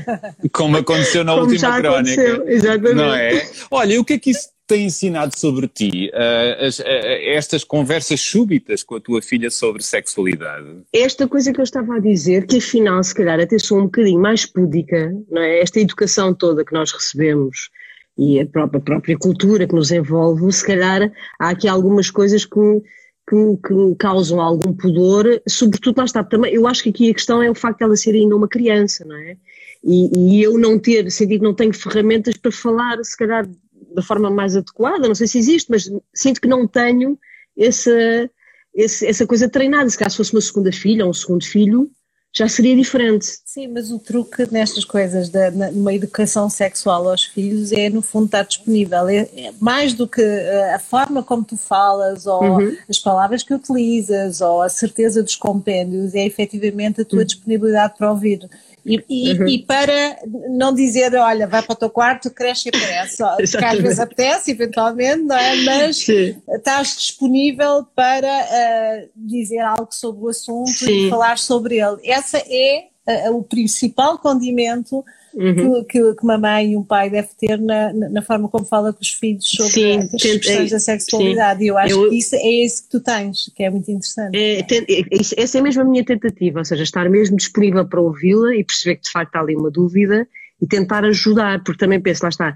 Como 0.52 0.78
aconteceu 0.78 1.22
na 1.22 1.34
Como 1.34 1.46
última 1.46 1.76
crónica. 1.78 2.42
Exatamente. 2.46 2.94
Não 2.94 3.14
é? 3.14 3.50
Olha, 3.70 3.94
e 3.94 3.98
o 3.98 4.04
que 4.04 4.14
é 4.14 4.18
que 4.18 4.30
isso 4.30 4.48
tem 4.68 4.84
ensinado 4.84 5.36
sobre 5.36 5.66
ti 5.66 6.10
uh, 6.12 6.66
as, 6.66 6.78
uh, 6.78 6.84
estas 6.84 7.64
conversas 7.64 8.20
súbitas 8.20 8.82
com 8.82 8.96
a 8.96 9.00
tua 9.00 9.22
filha 9.22 9.50
sobre 9.50 9.82
sexualidade? 9.82 10.82
Esta 10.92 11.26
coisa 11.26 11.52
que 11.52 11.60
eu 11.60 11.64
estava 11.64 11.96
a 11.96 11.98
dizer, 11.98 12.46
que 12.46 12.58
afinal, 12.58 13.02
se 13.02 13.14
calhar, 13.14 13.40
até 13.40 13.58
sou 13.58 13.78
um 13.78 13.84
bocadinho 13.84 14.20
mais 14.20 14.44
púdica, 14.44 15.12
não 15.30 15.42
é? 15.42 15.60
Esta 15.60 15.80
educação 15.80 16.34
toda 16.34 16.64
que 16.64 16.74
nós 16.74 16.92
recebemos 16.92 17.70
e 18.18 18.40
a 18.40 18.46
própria, 18.46 18.78
a 18.78 18.82
própria 18.82 19.16
cultura 19.16 19.66
que 19.66 19.74
nos 19.74 19.90
envolve, 19.90 20.52
se 20.52 20.66
calhar 20.66 21.10
há 21.38 21.50
aqui 21.50 21.66
algumas 21.68 22.10
coisas 22.10 22.44
que, 22.44 22.82
que, 23.28 23.56
que 23.66 23.94
causam 23.98 24.40
algum 24.40 24.74
pudor, 24.74 25.40
sobretudo 25.48 25.98
lá 25.98 26.04
está, 26.04 26.24
também, 26.24 26.52
eu 26.52 26.66
acho 26.66 26.82
que 26.82 26.90
aqui 26.90 27.10
a 27.10 27.14
questão 27.14 27.42
é 27.42 27.50
o 27.50 27.54
facto 27.54 27.78
de 27.78 27.84
ela 27.84 27.96
ser 27.96 28.14
ainda 28.14 28.36
uma 28.36 28.48
criança, 28.48 29.04
não 29.04 29.16
é? 29.16 29.36
E, 29.84 30.10
e 30.38 30.42
eu 30.42 30.58
não 30.58 30.78
ter, 30.78 31.08
sentido 31.12 31.38
que 31.38 31.44
não 31.44 31.54
tenho 31.54 31.72
ferramentas 31.72 32.36
para 32.36 32.50
falar, 32.50 33.02
se 33.04 33.16
calhar, 33.16 33.48
da 33.94 34.02
forma 34.02 34.30
mais 34.30 34.56
adequada, 34.56 35.08
não 35.08 35.14
sei 35.14 35.26
se 35.26 35.38
existe, 35.38 35.70
mas 35.70 35.90
sinto 36.14 36.40
que 36.40 36.48
não 36.48 36.66
tenho 36.66 37.18
essa, 37.56 38.30
essa, 38.76 39.26
coisa 39.26 39.48
treinada. 39.48 39.88
Se 39.88 39.98
caso 39.98 40.16
fosse 40.16 40.32
uma 40.32 40.40
segunda 40.40 40.72
filha 40.72 41.04
ou 41.04 41.10
um 41.10 41.14
segundo 41.14 41.44
filho, 41.44 41.90
já 42.32 42.48
seria 42.48 42.76
diferente. 42.76 43.26
Sim, 43.44 43.68
mas 43.68 43.90
o 43.90 43.98
truque 43.98 44.46
nestas 44.52 44.84
coisas, 44.84 45.28
da, 45.28 45.50
numa 45.50 45.94
educação 45.94 46.48
sexual 46.48 47.08
aos 47.08 47.24
filhos, 47.24 47.72
é 47.72 47.88
no 47.88 48.02
fundo 48.02 48.26
estar 48.26 48.42
disponível. 48.42 49.08
É, 49.08 49.28
é 49.34 49.52
mais 49.60 49.94
do 49.94 50.06
que 50.06 50.20
eh, 50.20 50.74
a 50.74 50.78
forma 50.78 51.22
como 51.22 51.42
tu 51.42 51.56
falas, 51.56 52.26
ou 52.26 52.42
uhum. 52.42 52.76
as 52.88 52.98
palavras 52.98 53.42
que 53.42 53.54
utilizas, 53.54 54.40
ou 54.40 54.62
a 54.62 54.68
certeza 54.68 55.22
dos 55.22 55.36
compêndios, 55.36 56.14
é 56.14 56.24
efetivamente 56.24 57.00
a 57.00 57.04
tua 57.04 57.20
uhum. 57.20 57.24
disponibilidade 57.24 57.94
para 57.96 58.10
ouvir. 58.10 58.48
E, 58.84 59.04
e, 59.08 59.32
uhum. 59.32 59.48
e, 59.48 59.62
para 59.62 60.18
não 60.50 60.72
dizer, 60.72 61.14
olha, 61.14 61.46
vai 61.46 61.62
para 61.62 61.72
o 61.72 61.76
teu 61.76 61.90
quarto, 61.90 62.30
cresce 62.30 62.68
e 62.68 62.76
aparece, 62.76 63.22
porque 63.50 63.64
às 63.64 63.78
vezes 63.78 64.00
apetece, 64.00 64.50
eventualmente, 64.50 65.22
não 65.22 65.36
é? 65.36 65.56
Mas 65.62 65.98
Sim. 65.98 66.36
estás 66.48 66.96
disponível 66.96 67.86
para 67.94 68.28
uh, 68.28 69.08
dizer 69.14 69.60
algo 69.60 69.88
sobre 69.90 70.24
o 70.24 70.28
assunto 70.28 70.70
Sim. 70.70 71.06
e 71.06 71.10
falar 71.10 71.38
sobre 71.38 71.78
ele. 71.78 71.98
Essa 72.04 72.38
é 72.38 72.86
uh, 73.26 73.36
o 73.36 73.42
principal 73.42 74.18
condimento 74.18 75.04
uhum. 75.38 75.84
que, 75.84 76.14
que, 76.14 76.24
uma 76.24 76.36
mãe 76.36 76.72
e 76.72 76.76
um 76.76 76.82
pai 76.82 77.08
deve 77.08 77.28
ter 77.38 77.58
na, 77.58 77.92
na 77.92 78.22
forma 78.22 78.48
como 78.48 78.64
fala 78.64 78.92
com 78.92 79.00
os 79.00 79.10
filhos 79.10 79.48
sobre 79.48 79.70
sim, 79.70 79.98
as 79.98 80.10
questões 80.10 80.70
da 80.70 80.78
sexualidade. 80.78 81.60
Sim. 81.60 81.64
E 81.64 81.68
eu 81.68 81.78
acho 81.78 81.94
eu, 81.94 82.10
que 82.10 82.18
isso 82.18 82.34
é 82.34 82.50
isso 82.64 82.82
que 82.82 82.90
tu 82.90 83.00
tens, 83.00 83.50
que 83.54 83.62
é 83.62 83.70
muito 83.70 83.90
interessante. 83.90 84.36
É, 84.36 84.60
é, 84.60 85.42
essa 85.42 85.58
é 85.58 85.62
mesmo 85.62 85.82
a 85.82 85.84
minha 85.84 86.04
tentativa, 86.04 86.58
ou 86.58 86.64
seja, 86.64 86.82
estar 86.82 87.08
mesmo 87.08 87.36
disponível 87.36 87.86
para 87.86 88.00
ouvi-la 88.00 88.54
e 88.54 88.64
perceber 88.64 88.96
que 88.96 89.02
de 89.02 89.10
facto 89.10 89.36
há 89.36 89.40
ali 89.40 89.54
uma 89.54 89.70
dúvida 89.70 90.26
e 90.60 90.66
tentar 90.66 91.04
ajudar, 91.04 91.62
porque 91.62 91.78
também 91.78 92.00
penso, 92.00 92.24
lá 92.24 92.28
está, 92.28 92.54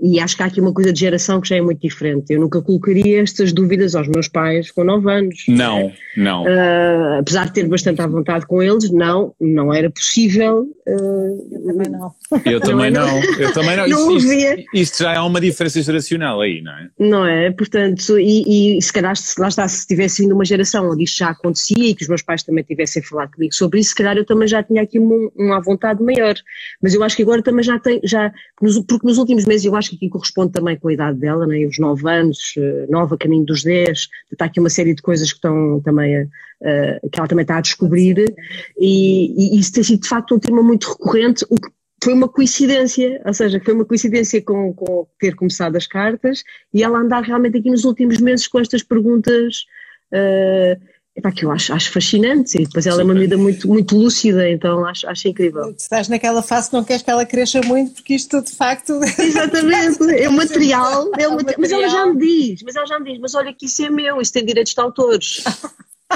e 0.00 0.20
acho 0.20 0.36
que 0.36 0.42
há 0.42 0.46
aqui 0.46 0.60
uma 0.60 0.72
coisa 0.72 0.92
de 0.92 1.00
geração 1.00 1.40
que 1.40 1.48
já 1.48 1.56
é 1.56 1.60
muito 1.60 1.80
diferente. 1.80 2.32
Eu 2.32 2.40
nunca 2.40 2.60
colocaria 2.60 3.22
estas 3.22 3.52
dúvidas 3.52 3.94
aos 3.94 4.08
meus 4.08 4.28
pais 4.28 4.70
com 4.70 4.84
9 4.84 5.10
anos. 5.10 5.44
Não, 5.48 5.92
não. 6.16 6.44
Uh, 6.44 7.18
apesar 7.20 7.46
de 7.46 7.54
ter 7.54 7.66
bastante 7.68 8.00
à 8.00 8.06
vontade 8.06 8.46
com 8.46 8.62
eles, 8.62 8.90
não, 8.90 9.34
não 9.40 9.72
era 9.72 9.90
possível. 9.90 10.66
Uh, 10.86 11.48
eu 11.52 11.62
também 11.66 11.90
não. 11.90 12.14
Eu 12.44 12.60
também 12.60 12.90
não. 12.90 13.06
não. 13.06 13.22
Eu 13.38 13.52
também 13.52 13.76
não. 13.76 13.88
não 13.88 14.16
isto, 14.16 14.32
isto, 14.32 14.64
isto, 14.74 14.98
já 15.02 15.14
é 15.14 15.20
uma 15.20 15.40
diferença 15.40 15.80
geracional 15.82 16.40
aí, 16.40 16.62
não 16.62 16.72
é? 16.72 16.88
Não 16.98 17.26
é? 17.26 17.50
Portanto, 17.50 18.18
e, 18.18 18.78
e 18.78 18.82
se 18.82 18.92
calhar, 18.92 19.16
se, 19.16 19.40
lá 19.40 19.48
está, 19.48 19.66
se 19.68 19.86
tivesse 19.86 20.22
vindo 20.22 20.34
uma 20.34 20.44
geração 20.44 20.90
onde 20.90 21.04
isto 21.04 21.18
já 21.18 21.30
acontecia 21.30 21.90
e 21.90 21.94
que 21.94 22.02
os 22.02 22.08
meus 22.08 22.22
pais 22.22 22.42
também 22.42 22.64
tivessem 22.64 23.02
falado 23.02 23.32
comigo 23.32 23.54
sobre 23.54 23.80
isso, 23.80 23.90
se 23.90 23.96
calhar 23.96 24.16
eu 24.16 24.24
também 24.24 24.48
já 24.48 24.62
tinha 24.62 24.82
aqui 24.82 24.98
uma, 24.98 25.30
uma 25.36 25.60
vontade 25.60 26.02
maior. 26.02 26.34
Mas 26.82 26.94
eu 26.94 27.02
acho 27.02 27.16
que 27.16 27.22
agora 27.22 27.42
também 27.42 27.62
já 27.62 27.78
tem, 27.78 28.00
já, 28.04 28.32
porque 28.56 29.06
nos 29.06 29.18
últimos 29.18 29.44
meses 29.44 29.64
eu 29.64 29.71
acho 29.76 29.90
que 29.90 29.96
aqui 29.96 30.08
corresponde 30.08 30.52
também 30.52 30.78
com 30.78 30.88
a 30.88 30.92
idade 30.92 31.18
dela, 31.18 31.46
né? 31.46 31.64
os 31.66 31.78
9 31.78 32.08
anos, 32.08 32.54
9 32.88 33.12
eh, 33.12 33.14
a 33.14 33.18
caminho 33.18 33.44
dos 33.44 33.62
10, 33.62 34.08
está 34.32 34.46
aqui 34.46 34.60
uma 34.60 34.70
série 34.70 34.94
de 34.94 35.02
coisas 35.02 35.30
que 35.30 35.38
estão 35.38 35.80
também 35.80 36.16
a, 36.16 36.22
a, 36.22 37.08
que 37.08 37.18
ela 37.18 37.28
também 37.28 37.42
está 37.42 37.58
a 37.58 37.60
descobrir 37.60 38.34
e, 38.78 39.56
e 39.56 39.58
isso 39.58 39.72
tem 39.72 39.82
sido 39.82 40.02
de 40.02 40.08
facto 40.08 40.34
um 40.34 40.38
tema 40.38 40.62
muito 40.62 40.88
recorrente, 40.88 41.44
o 41.48 41.56
que 41.56 41.70
foi 42.02 42.14
uma 42.14 42.28
coincidência, 42.28 43.22
ou 43.24 43.32
seja, 43.32 43.60
foi 43.64 43.74
uma 43.74 43.84
coincidência 43.84 44.42
com, 44.42 44.74
com 44.74 45.06
ter 45.20 45.36
começado 45.36 45.76
as 45.76 45.86
cartas 45.86 46.42
e 46.74 46.82
ela 46.82 46.98
andar 46.98 47.22
realmente 47.22 47.58
aqui 47.58 47.70
nos 47.70 47.84
últimos 47.84 48.20
meses 48.20 48.48
com 48.48 48.58
estas 48.58 48.82
perguntas 48.82 49.64
uh, 50.12 50.80
Epá, 51.14 51.30
que 51.30 51.44
eu 51.44 51.50
acho, 51.50 51.74
acho 51.74 51.92
fascinante 51.92 52.56
e 52.56 52.64
depois 52.64 52.86
ela 52.86 52.96
Super. 52.96 53.02
é 53.02 53.04
uma 53.04 53.14
medida 53.14 53.36
muito, 53.36 53.68
muito 53.68 53.94
lúcida, 53.96 54.48
então 54.48 54.86
acho, 54.86 55.06
acho 55.06 55.28
incrível. 55.28 55.74
Tu 55.74 55.80
estás 55.80 56.08
naquela 56.08 56.42
fase 56.42 56.70
que 56.70 56.76
não 56.76 56.82
queres 56.82 57.02
que 57.02 57.10
ela 57.10 57.26
cresça 57.26 57.60
muito 57.60 57.92
porque 57.92 58.14
isto 58.14 58.40
de 58.40 58.50
facto. 58.50 58.98
Exatamente, 59.20 60.02
é 60.10 60.28
um 60.28 60.32
material, 60.32 61.10
é 61.18 61.28
um, 61.28 61.32
material. 61.32 61.56
mas 61.58 61.70
ela 61.70 61.88
já 61.88 62.06
me 62.06 62.18
diz, 62.18 62.62
mas 62.62 62.76
ela 62.76 62.86
já 62.86 62.98
me 62.98 63.12
diz, 63.12 63.20
mas 63.20 63.34
olha 63.34 63.52
que 63.52 63.66
isso 63.66 63.84
é 63.84 63.90
meu, 63.90 64.22
isso 64.22 64.32
tem 64.32 64.44
direitos 64.44 64.72
de 64.72 64.80
autores. 64.80 65.44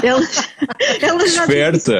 Ela, 0.03 0.21
ela 1.01 1.27
já 1.27 1.43
Esperta! 1.43 1.93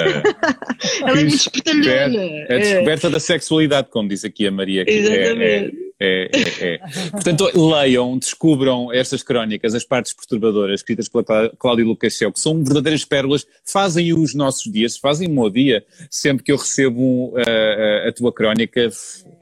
ela 1.02 1.12
é 1.12 1.24
muito 1.24 1.36
espertalhona. 1.36 2.24
É 2.50 2.60
descoberta 2.60 3.08
é. 3.08 3.10
da 3.12 3.20
sexualidade, 3.20 3.90
como 3.92 4.10
diz 4.10 4.26
aqui 4.26 4.48
a 4.48 4.52
Maria. 4.52 4.84
Que 4.84 4.92
Exatamente. 4.92 5.42
É, 5.44 5.84
é 5.84 5.87
é, 6.00 6.30
é, 6.32 6.74
é. 6.74 6.78
Portanto, 7.10 7.50
leiam, 7.56 8.18
descubram 8.18 8.94
estas 8.94 9.24
crónicas, 9.24 9.74
as 9.74 9.84
partes 9.84 10.14
perturbadoras, 10.14 10.82
escritas 10.82 11.10
pela 11.10 11.50
Cláudia 11.58 11.86
Lucasel, 11.86 12.32
que 12.32 12.40
são 12.40 12.64
verdadeiras 12.64 13.04
pérolas, 13.04 13.48
fazem 13.66 14.14
os 14.14 14.36
nossos 14.36 14.72
dias, 14.72 14.98
fazem 14.98 15.28
o 15.28 15.32
meu 15.32 15.50
dia. 15.50 15.84
Sempre 16.10 16.44
que 16.44 16.52
eu 16.52 16.58
recebo 16.58 17.30
uh, 17.30 18.08
a 18.08 18.12
tua 18.12 18.32
crónica, 18.32 18.88
uh, 18.88 19.37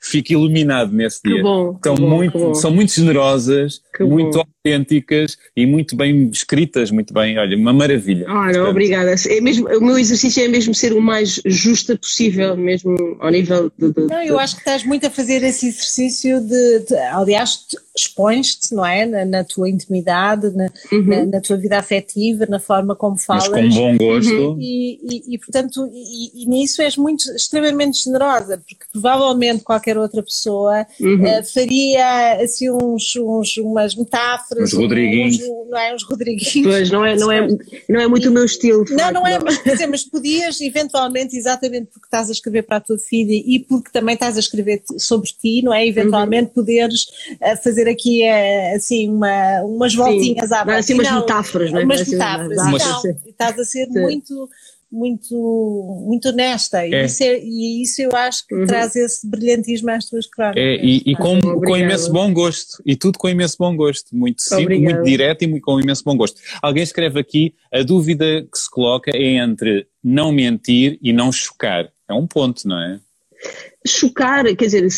fico 0.00 0.32
iluminado 0.32 0.92
nesse 0.92 1.20
dia. 1.24 1.36
Que 1.36 1.42
bom, 1.42 1.72
Estão 1.72 1.94
que 1.94 2.00
bom, 2.00 2.08
muito, 2.08 2.32
que 2.32 2.38
bom. 2.38 2.54
São 2.54 2.70
muito 2.70 2.92
generosas, 2.92 3.80
que 3.94 4.04
muito 4.04 4.38
bom. 4.38 4.44
autênticas 4.64 5.36
e 5.56 5.66
muito 5.66 5.96
bem 5.96 6.28
escritas, 6.32 6.90
muito 6.90 7.12
bem, 7.12 7.38
olha, 7.38 7.56
uma 7.56 7.72
maravilha. 7.72 8.26
Não, 8.26 8.70
obrigada. 8.70 9.14
É 9.28 9.40
mesmo, 9.40 9.68
o 9.68 9.84
meu 9.84 9.98
exercício 9.98 10.42
é 10.42 10.48
mesmo 10.48 10.74
ser 10.74 10.92
o 10.92 11.00
mais 11.00 11.40
justa 11.44 11.96
possível, 11.96 12.56
mesmo 12.56 13.16
ao 13.20 13.30
nível 13.30 13.70
de, 13.78 13.92
de, 13.92 14.00
Não, 14.06 14.22
eu 14.22 14.38
acho 14.38 14.54
que 14.54 14.60
estás 14.60 14.84
muito 14.84 15.06
a 15.06 15.10
fazer 15.10 15.42
esse 15.42 15.68
exercício 15.68 16.40
de, 16.40 16.80
de 16.80 16.94
aliás, 17.12 17.66
expões-te, 18.00 18.74
não 18.74 18.84
é? 18.84 19.06
Na, 19.06 19.24
na, 19.24 19.44
tua 19.44 19.68
intimidade, 19.68 20.50
na, 20.50 20.70
uhum. 20.92 21.04
na, 21.04 21.26
na, 21.26 21.40
tua 21.40 21.56
vida 21.56 21.78
afetiva, 21.78 22.46
na 22.48 22.58
forma 22.58 22.94
como 22.94 23.16
falas. 23.16 23.48
Mas 23.48 23.74
com 23.74 23.76
bom 23.76 23.96
gosto. 23.98 24.32
Uhum. 24.32 24.58
E, 24.60 24.98
e, 25.02 25.34
e, 25.34 25.38
portanto, 25.38 25.90
e, 25.92 26.42
e, 26.42 26.46
nisso 26.46 26.82
és 26.82 26.96
muito, 26.96 27.30
extremamente 27.32 28.04
generosa, 28.04 28.58
porque 28.58 28.84
provavelmente 28.92 29.64
qualquer 29.64 29.98
outra 29.98 30.22
pessoa 30.22 30.86
uhum. 31.00 31.22
uh, 31.22 31.44
faria 31.44 32.42
assim 32.42 32.70
uns, 32.70 33.16
uns, 33.16 33.56
umas 33.58 33.94
metáforas. 33.94 34.72
Uns 34.72 34.78
Rodriguinhos. 34.78 35.40
Uns, 35.40 35.70
não 35.70 35.78
é? 35.78 35.94
Uns 35.94 36.02
Rodriguinhos. 36.04 36.68
Pois, 36.68 36.90
não 36.90 37.04
é, 37.04 37.16
não 37.16 37.32
é, 37.32 37.48
não 37.88 38.00
é 38.00 38.06
muito 38.06 38.28
o 38.28 38.32
meu 38.32 38.44
estilo. 38.44 38.84
Não, 38.90 38.98
facto, 38.98 39.14
não 39.14 39.26
é, 39.26 39.38
mas, 39.38 39.62
dizer, 39.62 39.86
mas 39.86 40.04
podias 40.04 40.60
eventualmente, 40.60 41.36
exatamente 41.36 41.88
porque 41.92 42.06
estás 42.06 42.28
a 42.28 42.32
escrever 42.32 42.62
para 42.62 42.76
a 42.76 42.80
tua 42.80 42.98
filha 42.98 43.32
e 43.32 43.58
porque 43.58 43.90
também 43.90 44.14
estás 44.14 44.36
a 44.36 44.40
escrever 44.40 44.82
sobre 44.98 45.30
ti, 45.30 45.62
não 45.62 45.72
é? 45.72 45.86
Eventualmente 45.86 46.48
uhum. 46.48 46.54
poderes 46.54 47.04
uh, 47.40 47.62
fazer 47.62 47.87
aqui 47.88 48.22
é, 48.22 48.74
assim 48.74 49.08
uma, 49.08 49.62
umas 49.62 49.94
voltinhas 49.94 50.48
Sim, 50.48 50.54
à 50.54 50.58
volta. 50.58 50.78
Assim 50.78 50.94
umas 50.94 51.10
não, 51.10 51.20
metáforas, 51.20 51.72
não 51.72 51.80
é? 51.80 51.84
Umas 51.84 52.08
metáforas. 52.08 52.56
Não, 52.56 52.76
estás 53.26 53.58
a 53.58 53.64
ser 53.64 53.86
Sim. 53.86 54.00
muito 54.00 54.48
muito, 54.90 56.04
muito 56.06 56.28
honesta 56.30 56.82
é. 56.82 56.88
e, 56.88 57.04
isso 57.04 57.22
é, 57.22 57.38
e 57.38 57.82
isso 57.82 58.02
eu 58.02 58.16
acho 58.16 58.46
que 58.46 58.54
uhum. 58.54 58.66
traz 58.66 58.96
esse 58.96 59.26
brilhantismo 59.28 59.90
às 59.90 60.06
tuas 60.06 60.26
crónicas. 60.26 60.62
É, 60.62 60.76
e, 60.76 61.02
e 61.04 61.14
com, 61.16 61.38
com 61.40 61.76
imenso 61.76 62.10
bom 62.10 62.32
gosto, 62.32 62.82
e 62.84 62.96
tudo 62.96 63.18
com 63.18 63.28
imenso 63.28 63.56
bom 63.58 63.76
gosto, 63.76 64.16
muito 64.16 64.40
simples, 64.42 64.80
muito 64.80 65.02
direto 65.02 65.42
e 65.42 65.46
muito, 65.46 65.62
com 65.62 65.78
imenso 65.78 66.02
bom 66.04 66.16
gosto. 66.16 66.40
Alguém 66.62 66.82
escreve 66.82 67.20
aqui, 67.20 67.54
a 67.72 67.82
dúvida 67.82 68.46
que 68.50 68.58
se 68.58 68.70
coloca 68.70 69.10
é 69.14 69.34
entre 69.34 69.86
não 70.02 70.32
mentir 70.32 70.98
e 71.02 71.12
não 71.12 71.30
chocar. 71.30 71.90
É 72.08 72.14
um 72.14 72.26
ponto, 72.26 72.66
não 72.66 72.80
é? 72.80 72.98
Chocar, 73.86 74.44
quer 74.44 74.64
dizer, 74.64 74.88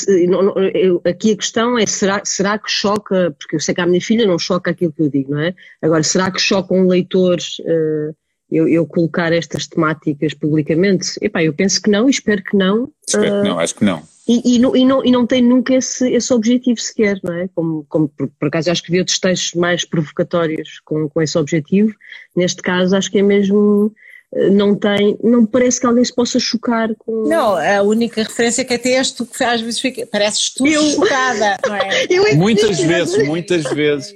eu, 0.75 1.01
aqui 1.05 1.33
a 1.33 1.37
questão 1.37 1.79
é, 1.79 1.87
será, 1.87 2.23
será 2.25 2.59
que 2.59 2.71
choca, 2.71 3.35
porque 3.39 3.57
eu 3.57 3.61
sei 3.61 3.75
que 3.75 3.81
a 3.81 3.87
minha 3.87 4.01
filha 4.01 4.27
não 4.27 4.39
choca 4.39 4.71
aquilo 4.71 4.93
que 4.93 5.03
eu 5.03 5.09
digo, 5.09 5.33
não 5.33 5.41
é? 5.41 5.55
Agora, 5.83 6.03
será 6.03 6.31
que 6.31 6.41
choca 6.41 6.75
um 6.75 6.87
leitor 6.87 7.39
uh, 7.61 8.15
eu, 8.51 8.67
eu, 8.67 8.87
colocar 8.87 9.33
estas 9.33 9.67
temáticas 9.67 10.35
publicamente? 10.35 11.13
Epá, 11.21 11.43
eu 11.43 11.53
penso 11.53 11.81
que 11.81 11.91
não, 11.91 12.09
espero 12.09 12.43
que 12.43 12.57
não. 12.57 12.91
Espero 13.07 13.39
uh, 13.39 13.43
que 13.43 13.49
não, 13.49 13.59
acho 13.59 13.75
que 13.75 13.85
não. 13.85 14.03
E, 14.27 14.57
e, 14.57 14.59
não, 14.59 14.77
e, 14.77 14.85
não, 14.85 15.05
e 15.05 15.11
não 15.11 15.27
tem 15.27 15.43
nunca 15.43 15.75
esse, 15.75 16.09
esse 16.13 16.33
objetivo 16.33 16.81
sequer, 16.81 17.19
não 17.23 17.35
é? 17.35 17.49
Como, 17.55 17.85
como 17.89 18.09
por, 18.09 18.29
por 18.29 18.49
acaso 18.49 18.67
já 18.67 18.73
escrevi 18.73 19.01
outros 19.01 19.19
textos 19.19 19.55
mais 19.55 19.85
provocatórios 19.85 20.81
com, 20.85 21.09
com 21.09 21.21
esse 21.21 21.37
objetivo, 21.37 21.95
neste 22.35 22.63
caso 22.63 22.97
acho 22.97 23.11
que 23.11 23.19
é 23.19 23.23
mesmo 23.23 23.93
não 24.33 24.77
tem, 24.77 25.19
não 25.23 25.45
parece 25.45 25.81
que 25.81 25.87
alguém 25.87 26.05
se 26.05 26.15
possa 26.15 26.39
chocar 26.39 26.95
com. 26.97 27.29
Não, 27.29 27.57
a 27.57 27.83
única 27.83 28.23
referência 28.23 28.65
que 28.65 28.75
até 28.75 28.91
és 28.91 29.11
tu 29.11 29.27
que 29.27 29.43
às 29.43 29.61
vezes 29.61 29.81
fica, 29.81 30.07
pareces 30.07 30.51
tu 30.51 30.67
eu... 30.67 30.83
chocada, 30.83 31.57
não 31.67 31.75
é? 31.75 32.07
Eu 32.09 32.27
é 32.27 32.35
muitas 32.35 32.79
vezes, 32.79 33.27
muitas 33.27 33.65
vezes. 33.65 34.15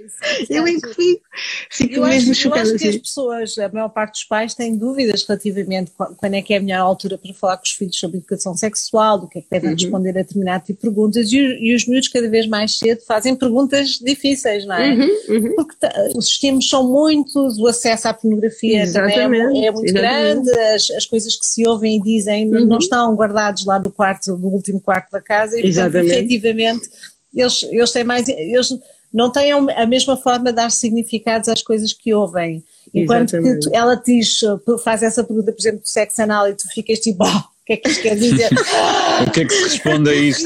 Eu 0.49 0.67
é 0.67 0.73
que 0.73 0.95
fico, 0.95 1.23
fico 1.71 1.95
eu 1.95 2.07
mesmo 2.07 2.31
acho, 2.31 2.41
chocada. 2.41 2.69
Eu 2.69 2.75
acho 2.75 2.83
que 2.83 2.89
as 2.89 2.97
pessoas, 2.97 3.59
a 3.59 3.69
maior 3.69 3.89
parte 3.89 4.13
dos 4.13 4.25
pais, 4.25 4.55
têm 4.55 4.77
dúvidas 4.77 5.25
relativamente 5.27 5.93
quando 6.17 6.35
é 6.35 6.43
que 6.43 6.55
é 6.55 6.59
a 6.59 6.61
melhor 6.61 6.81
altura 6.81 7.19
para 7.19 7.35
falar 7.35 7.57
com 7.57 7.65
os 7.65 7.73
filhos 7.73 7.99
sobre 7.99 8.19
educação 8.19 8.57
sexual, 8.57 9.19
do 9.19 9.29
que 9.29 9.39
é 9.39 9.43
que 9.43 9.51
devem 9.51 9.71
uhum. 9.71 9.77
responder 9.77 10.11
a 10.11 10.23
determinado 10.23 10.65
tipo 10.65 10.81
de 10.81 10.83
perguntas, 10.83 11.33
e, 11.33 11.39
e, 11.39 11.75
os 11.75 11.87
miúdos 11.87 12.09
cada 12.09 12.29
vez 12.29 12.47
mais 12.47 12.79
cedo 12.79 13.01
fazem 13.07 13.35
perguntas 13.35 13.99
difíceis, 14.01 14.65
não 14.67 14.77
é? 14.77 14.95
Uhum, 14.95 15.11
uhum. 15.29 15.55
Porque 15.57 15.77
os 16.17 16.27
estímulos 16.27 16.69
são 16.69 16.89
muitos, 16.89 17.59
o 17.59 17.67
acesso 17.67 18.09
à 18.09 18.15
pornografia 18.15 18.91
também 18.93 19.19
é, 19.19 19.67
é 19.67 19.71
muito 19.71 19.93
grande 19.93 20.25
grande, 20.35 20.51
as, 20.75 20.91
as 20.91 21.07
coisas 21.07 21.37
que 21.37 21.47
se 21.47 21.67
ouvem 21.67 21.97
e 21.97 22.03
dizem 22.03 22.53
uhum. 22.53 22.67
não 22.67 22.79
estão 22.79 23.15
guardados 23.15 23.65
lá 23.65 23.79
no 23.79 23.91
quarto, 23.91 24.37
no 24.37 24.49
último 24.49 24.81
quarto 24.81 25.11
da 25.11 25.21
casa, 25.21 25.59
e 25.59 25.63
portanto, 25.63 25.97
efetivamente, 25.97 26.89
eles, 27.35 27.63
eles 27.65 27.91
têm 27.91 28.05
mais, 28.05 28.29
eles 28.29 28.69
não 29.15 29.31
têm 29.31 29.53
a 29.53 29.87
mesma 29.87 30.17
forma 30.17 30.47
de 30.47 30.53
dar 30.53 30.73
significados 30.73 31.49
às 31.49 31.63
coisas 31.63 31.93
que 31.93 32.13
ouvem. 32.13 32.65
Enquanto 32.93 33.41
que 33.41 33.61
tu, 33.61 33.71
ela 33.73 33.95
diz, 33.95 34.41
faz 34.83 35.05
essa 35.05 35.23
pergunta, 35.23 35.53
por 35.53 35.61
exemplo, 35.61 35.81
do 35.81 35.89
sexo 35.89 36.21
anal 36.21 36.49
e 36.49 36.55
tu 36.55 36.69
ficas 36.69 36.99
tipo, 36.99 37.23
oh, 37.25 37.43
o 37.65 37.67
que 37.67 37.73
é 37.73 37.77
que 37.79 37.89
isto 37.89 38.03
quer 38.03 38.15
dizer? 38.15 38.51
o 39.27 39.31
que 39.31 39.41
é 39.41 39.45
que 39.47 39.55
se 39.55 39.63
responde 39.63 40.11
a 40.11 40.15
isto? 40.15 40.45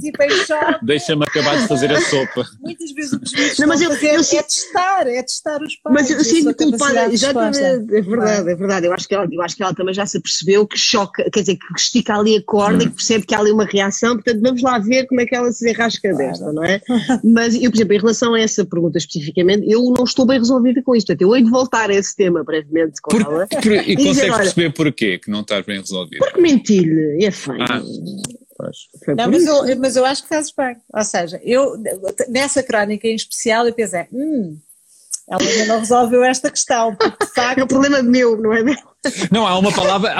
tipo, 0.00 0.20
em 0.20 0.30
choque. 0.30 0.84
Deixa-me 0.84 1.24
acabar 1.24 1.60
de 1.60 1.68
fazer 1.68 1.92
a 1.92 2.00
sopa. 2.00 2.44
Muitas 2.60 2.90
vezes 2.90 3.12
o 3.12 3.20
que 3.20 3.26
os 3.26 3.32
miúdos 3.32 3.58
não, 3.60 3.68
mas 3.68 3.80
eu, 3.80 3.90
fazer 3.90 4.14
eu, 4.14 4.20
é 4.20 4.42
testar, 4.42 5.06
é 5.06 5.22
testar 5.22 5.62
os 5.62 5.76
pais. 5.76 5.94
Mas 5.94 6.10
eu 6.10 6.24
sinto 6.24 6.52
culpada, 6.56 7.12
exatamente, 7.12 7.60
é 7.94 8.02
verdade, 8.02 8.50
é 8.50 8.54
verdade. 8.56 8.86
Eu 8.88 8.92
acho, 8.92 9.06
que 9.06 9.14
ela, 9.14 9.28
eu 9.30 9.42
acho 9.42 9.54
que 9.54 9.62
ela 9.62 9.72
também 9.72 9.94
já 9.94 10.04
se 10.06 10.16
apercebeu 10.16 10.66
que 10.66 10.76
choca, 10.76 11.22
quer 11.30 11.40
dizer, 11.40 11.56
que 11.56 11.66
estica 11.80 12.16
ali 12.16 12.36
a 12.36 12.42
corda 12.42 12.82
hum. 12.82 12.86
e 12.88 12.90
que 12.90 12.96
percebe 12.96 13.26
que 13.26 13.32
há 13.32 13.38
ali 13.38 13.52
uma 13.52 13.64
reação, 13.64 14.14
portanto 14.14 14.40
vamos 14.42 14.60
lá 14.60 14.80
ver 14.80 15.06
como 15.06 15.20
é 15.20 15.26
que 15.26 15.36
ela 15.36 15.52
se 15.52 15.70
enrasca 15.70 16.10
claro. 16.10 16.16
desta, 16.16 16.52
não 16.52 16.64
é? 16.64 16.80
Mas 17.22 17.54
eu, 17.54 17.70
por 17.70 17.76
exemplo, 17.76 17.94
em 17.94 18.00
relação 18.00 18.34
a 18.34 18.40
essa 18.40 18.64
pergunta 18.64 18.98
especificamente, 18.98 19.70
eu 19.70 19.84
não 19.96 20.02
estou 20.02 20.26
bem 20.26 20.38
resolvida 20.38 20.82
com 20.82 20.96
isto, 20.96 21.06
portanto 21.06 21.22
eu 21.22 21.36
hei 21.36 21.44
de 21.44 21.50
voltar 21.50 21.90
a 21.90 21.94
esse 21.94 22.16
tema 22.16 22.42
brevemente 22.42 23.00
com 23.00 23.12
por, 23.12 23.20
ela. 23.20 23.46
Por, 23.46 23.72
e, 23.72 23.92
e 23.92 23.96
consegues 23.96 24.36
perceber 24.36 24.72
porquê 24.72 25.16
que 25.20 25.30
não 25.30 25.42
estás 25.42 25.64
bem 25.64 25.78
resolvida? 25.78 26.23
Porque 26.24 26.40
mentir-lhe 26.40 27.24
é 27.24 27.30
feio. 27.30 27.58
Ah. 27.62 27.82
Não, 29.16 29.30
mas 29.30 29.46
eu, 29.46 29.80
mas 29.80 29.96
eu 29.96 30.04
acho 30.04 30.22
que 30.22 30.28
fazes 30.28 30.52
bem. 30.56 30.76
Ou 30.92 31.04
seja, 31.04 31.40
eu, 31.42 31.74
nessa 32.28 32.62
crónica 32.62 33.06
em 33.08 33.14
especial, 33.14 33.66
eu 33.66 33.74
pensei, 33.74 34.06
hum, 34.12 34.56
ela 35.28 35.42
ainda 35.42 35.66
não 35.66 35.78
resolveu 35.80 36.22
esta 36.22 36.50
questão, 36.50 36.94
porque 36.94 37.24
de 37.24 37.32
facto. 37.32 37.58
É 37.58 37.64
um 37.64 37.66
problema 37.66 38.02
meu, 38.02 38.36
não 38.36 38.52
é 38.52 38.62
meu? 38.62 38.76
Não, 39.30 39.46
há 39.46 39.58
uma 39.58 39.72
palavra, 39.72 40.14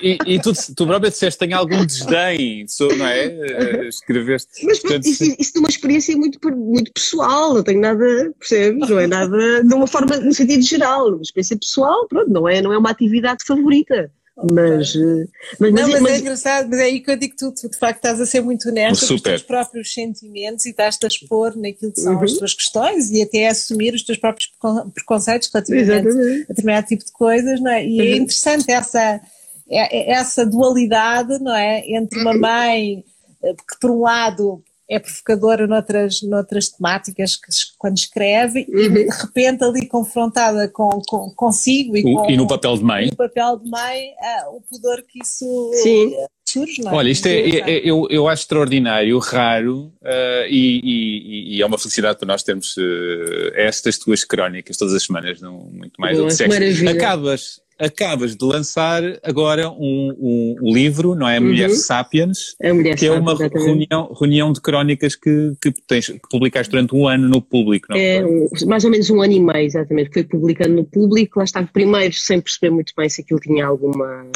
e, 0.00 0.12
e, 0.12 0.34
e 0.34 0.40
tu, 0.40 0.52
tu 0.74 0.86
própria 0.86 1.10
disseste 1.10 1.38
tem 1.38 1.52
algum 1.52 1.84
desdém, 1.84 2.64
não 2.96 3.06
é? 3.06 3.24
Eh, 3.26 3.88
escreveste. 3.88 4.64
Mas 4.64 4.78
Portanto, 4.78 5.06
isso, 5.06 5.24
isso 5.38 5.52
é 5.56 5.58
uma 5.58 5.68
experiência 5.68 6.16
muito, 6.16 6.38
muito 6.50 6.90
pessoal, 6.92 7.54
não 7.54 7.62
tenho 7.62 7.80
nada, 7.80 8.32
percebes? 8.38 8.88
Não 8.88 8.98
é 8.98 9.06
nada 9.06 9.62
de 9.62 9.74
uma 9.74 9.86
forma, 9.86 10.16
no 10.16 10.32
sentido 10.32 10.62
geral, 10.62 11.08
uma 11.08 11.22
experiência 11.22 11.58
pessoal, 11.58 12.06
pronto, 12.08 12.30
não 12.30 12.48
é, 12.48 12.62
não 12.62 12.72
é 12.72 12.78
uma 12.78 12.90
atividade 12.90 13.44
favorita 13.46 14.10
Mas, 14.36 14.96
eh, 14.96 15.26
mas, 15.60 15.72
não, 15.74 15.88
mas, 15.90 16.00
mas, 16.00 16.12
é 16.12 16.18
engraçado, 16.18 16.68
mas 16.70 16.78
é 16.78 16.84
aí 16.84 17.00
que 17.00 17.10
eu 17.10 17.16
digo 17.16 17.34
que 17.34 17.38
tu, 17.38 17.52
tu 17.52 17.68
de 17.68 17.76
facto 17.76 17.96
estás 17.98 18.18
a 18.18 18.24
ser 18.24 18.40
muito 18.40 18.66
honesta 18.68 19.06
com 19.06 19.14
os 19.14 19.20
teus 19.20 19.42
próprios 19.42 19.92
sentimentos 19.92 20.64
e 20.64 20.70
estás-te 20.70 21.04
a 21.04 21.08
expor 21.08 21.54
naquilo 21.54 21.92
que 21.92 22.00
são 22.00 22.16
uhum. 22.16 22.24
as 22.24 22.32
tuas 22.32 22.54
questões 22.54 23.10
e 23.10 23.22
até 23.22 23.48
a 23.48 23.50
assumir 23.52 23.94
os 23.94 24.02
teus 24.02 24.18
próprios 24.18 24.50
preconceitos 24.94 25.50
relativamente 25.52 26.08
Exatamente. 26.08 26.44
a 26.44 26.48
determinado 26.48 26.86
tipo 26.86 27.04
de 27.04 27.12
coisas, 27.12 27.60
não 27.60 27.70
é? 27.70 27.84
E 27.84 28.00
é 28.00 28.02
uhum. 28.02 28.08
é 28.08 28.16
interessante 28.16 28.70
essa, 28.70 29.20
é, 29.68 29.98
é 29.98 30.12
essa 30.12 30.46
dualidade, 30.46 31.38
não 31.38 31.54
é? 31.54 31.82
Entre 31.88 32.18
uma 32.18 32.32
mãe 32.32 33.04
eh, 33.42 33.54
que 33.54 33.80
por 33.80 33.90
um 33.90 34.00
lado 34.00 34.64
é 34.92 34.98
provocadora 34.98 35.66
noutras, 35.66 36.22
noutras 36.22 36.68
temáticas 36.68 37.36
que, 37.36 37.50
quando 37.78 37.96
escreve 37.96 38.66
uhum. 38.68 38.78
e 38.78 38.88
de 38.88 39.08
repente 39.08 39.64
ali 39.64 39.86
confrontada 39.86 40.68
com, 40.68 41.00
com 41.06 41.30
consigo 41.30 41.96
e, 41.96 42.00
o, 42.00 42.14
com, 42.14 42.30
e 42.30 42.36
no 42.36 42.46
papel 42.46 42.76
de 42.76 42.84
mãe 42.84 43.06
no 43.06 43.16
papel 43.16 43.58
de 43.58 43.70
mãe 43.70 44.10
uh, 44.10 44.56
o 44.56 44.60
pudor 44.60 45.02
que 45.02 45.20
isso 45.22 45.70
Sim. 45.82 46.14
surge, 46.44 46.82
não 46.82 46.92
é? 46.92 46.94
Olha, 46.96 47.08
isto 47.08 47.26
é, 47.26 47.32
é, 47.32 47.70
é, 47.70 47.80
eu, 47.88 48.06
eu 48.10 48.28
acho 48.28 48.42
extraordinário, 48.42 49.18
raro 49.18 49.92
uh, 50.02 50.46
e, 50.48 50.80
e, 50.84 51.56
e, 51.56 51.62
é 51.62 51.66
uma 51.66 51.78
felicidade 51.78 52.18
para 52.18 52.26
nós 52.26 52.42
termos 52.42 52.76
uh, 52.76 53.52
estas 53.54 53.96
tuas 53.96 54.24
crónicas 54.24 54.76
todas 54.76 54.94
as 54.94 55.04
semanas, 55.04 55.40
não, 55.40 55.52
muito 55.72 55.98
mais 55.98 56.18
do 56.18 56.26
que 56.26 56.34
sexo. 56.34 56.88
Acabas 56.88 57.61
acabas 57.82 58.36
de 58.36 58.44
lançar 58.44 59.02
agora 59.24 59.68
um, 59.68 60.14
um, 60.18 60.56
um 60.62 60.72
livro, 60.72 61.16
não 61.16 61.28
é? 61.28 61.40
Mulher 61.40 61.68
uhum. 61.68 61.74
Sapiens, 61.74 62.54
Mulher 62.62 62.96
que 62.96 63.06
é 63.06 63.10
uma 63.12 63.36
reunião, 63.36 64.12
reunião 64.18 64.52
de 64.52 64.60
crónicas 64.60 65.16
que, 65.16 65.52
que, 65.60 65.72
tens, 65.86 66.06
que 66.06 66.28
publicaste 66.30 66.70
durante 66.70 66.94
um 66.94 67.08
ano 67.08 67.28
no 67.28 67.42
público, 67.42 67.88
não 67.90 67.96
é? 67.96 68.22
mais 68.66 68.84
ou 68.84 68.90
menos 68.90 69.10
um 69.10 69.20
ano 69.20 69.32
e 69.32 69.40
meio, 69.40 69.66
exatamente, 69.66 70.12
foi 70.12 70.22
publicando 70.22 70.74
no 70.76 70.84
público, 70.84 71.40
lá 71.40 71.44
estava 71.44 71.66
primeiro 71.66 72.14
sem 72.14 72.40
perceber 72.40 72.70
muito 72.70 72.92
bem 72.96 73.08
se 73.08 73.22
aquilo 73.22 73.40
tinha 73.40 73.66
alguma 73.66 74.26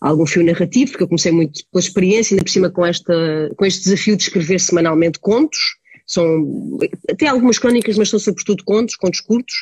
algum 0.00 0.26
fio 0.26 0.44
narrativo, 0.44 0.92
porque 0.92 1.04
eu 1.04 1.08
comecei 1.08 1.32
muito 1.32 1.60
pela 1.72 1.82
experiência, 1.82 2.34
ainda 2.34 2.44
por 2.44 2.50
cima 2.50 2.70
com, 2.70 2.86
esta, 2.86 3.52
com 3.56 3.64
este 3.64 3.84
desafio 3.84 4.16
de 4.16 4.22
escrever 4.24 4.60
semanalmente 4.60 5.18
contos, 5.18 5.58
são 6.06 6.78
até 7.10 7.26
algumas 7.26 7.58
crónicas, 7.58 7.98
mas 7.98 8.08
são 8.08 8.18
sobretudo 8.18 8.64
contos, 8.64 8.96
contos 8.96 9.20
curtos, 9.20 9.54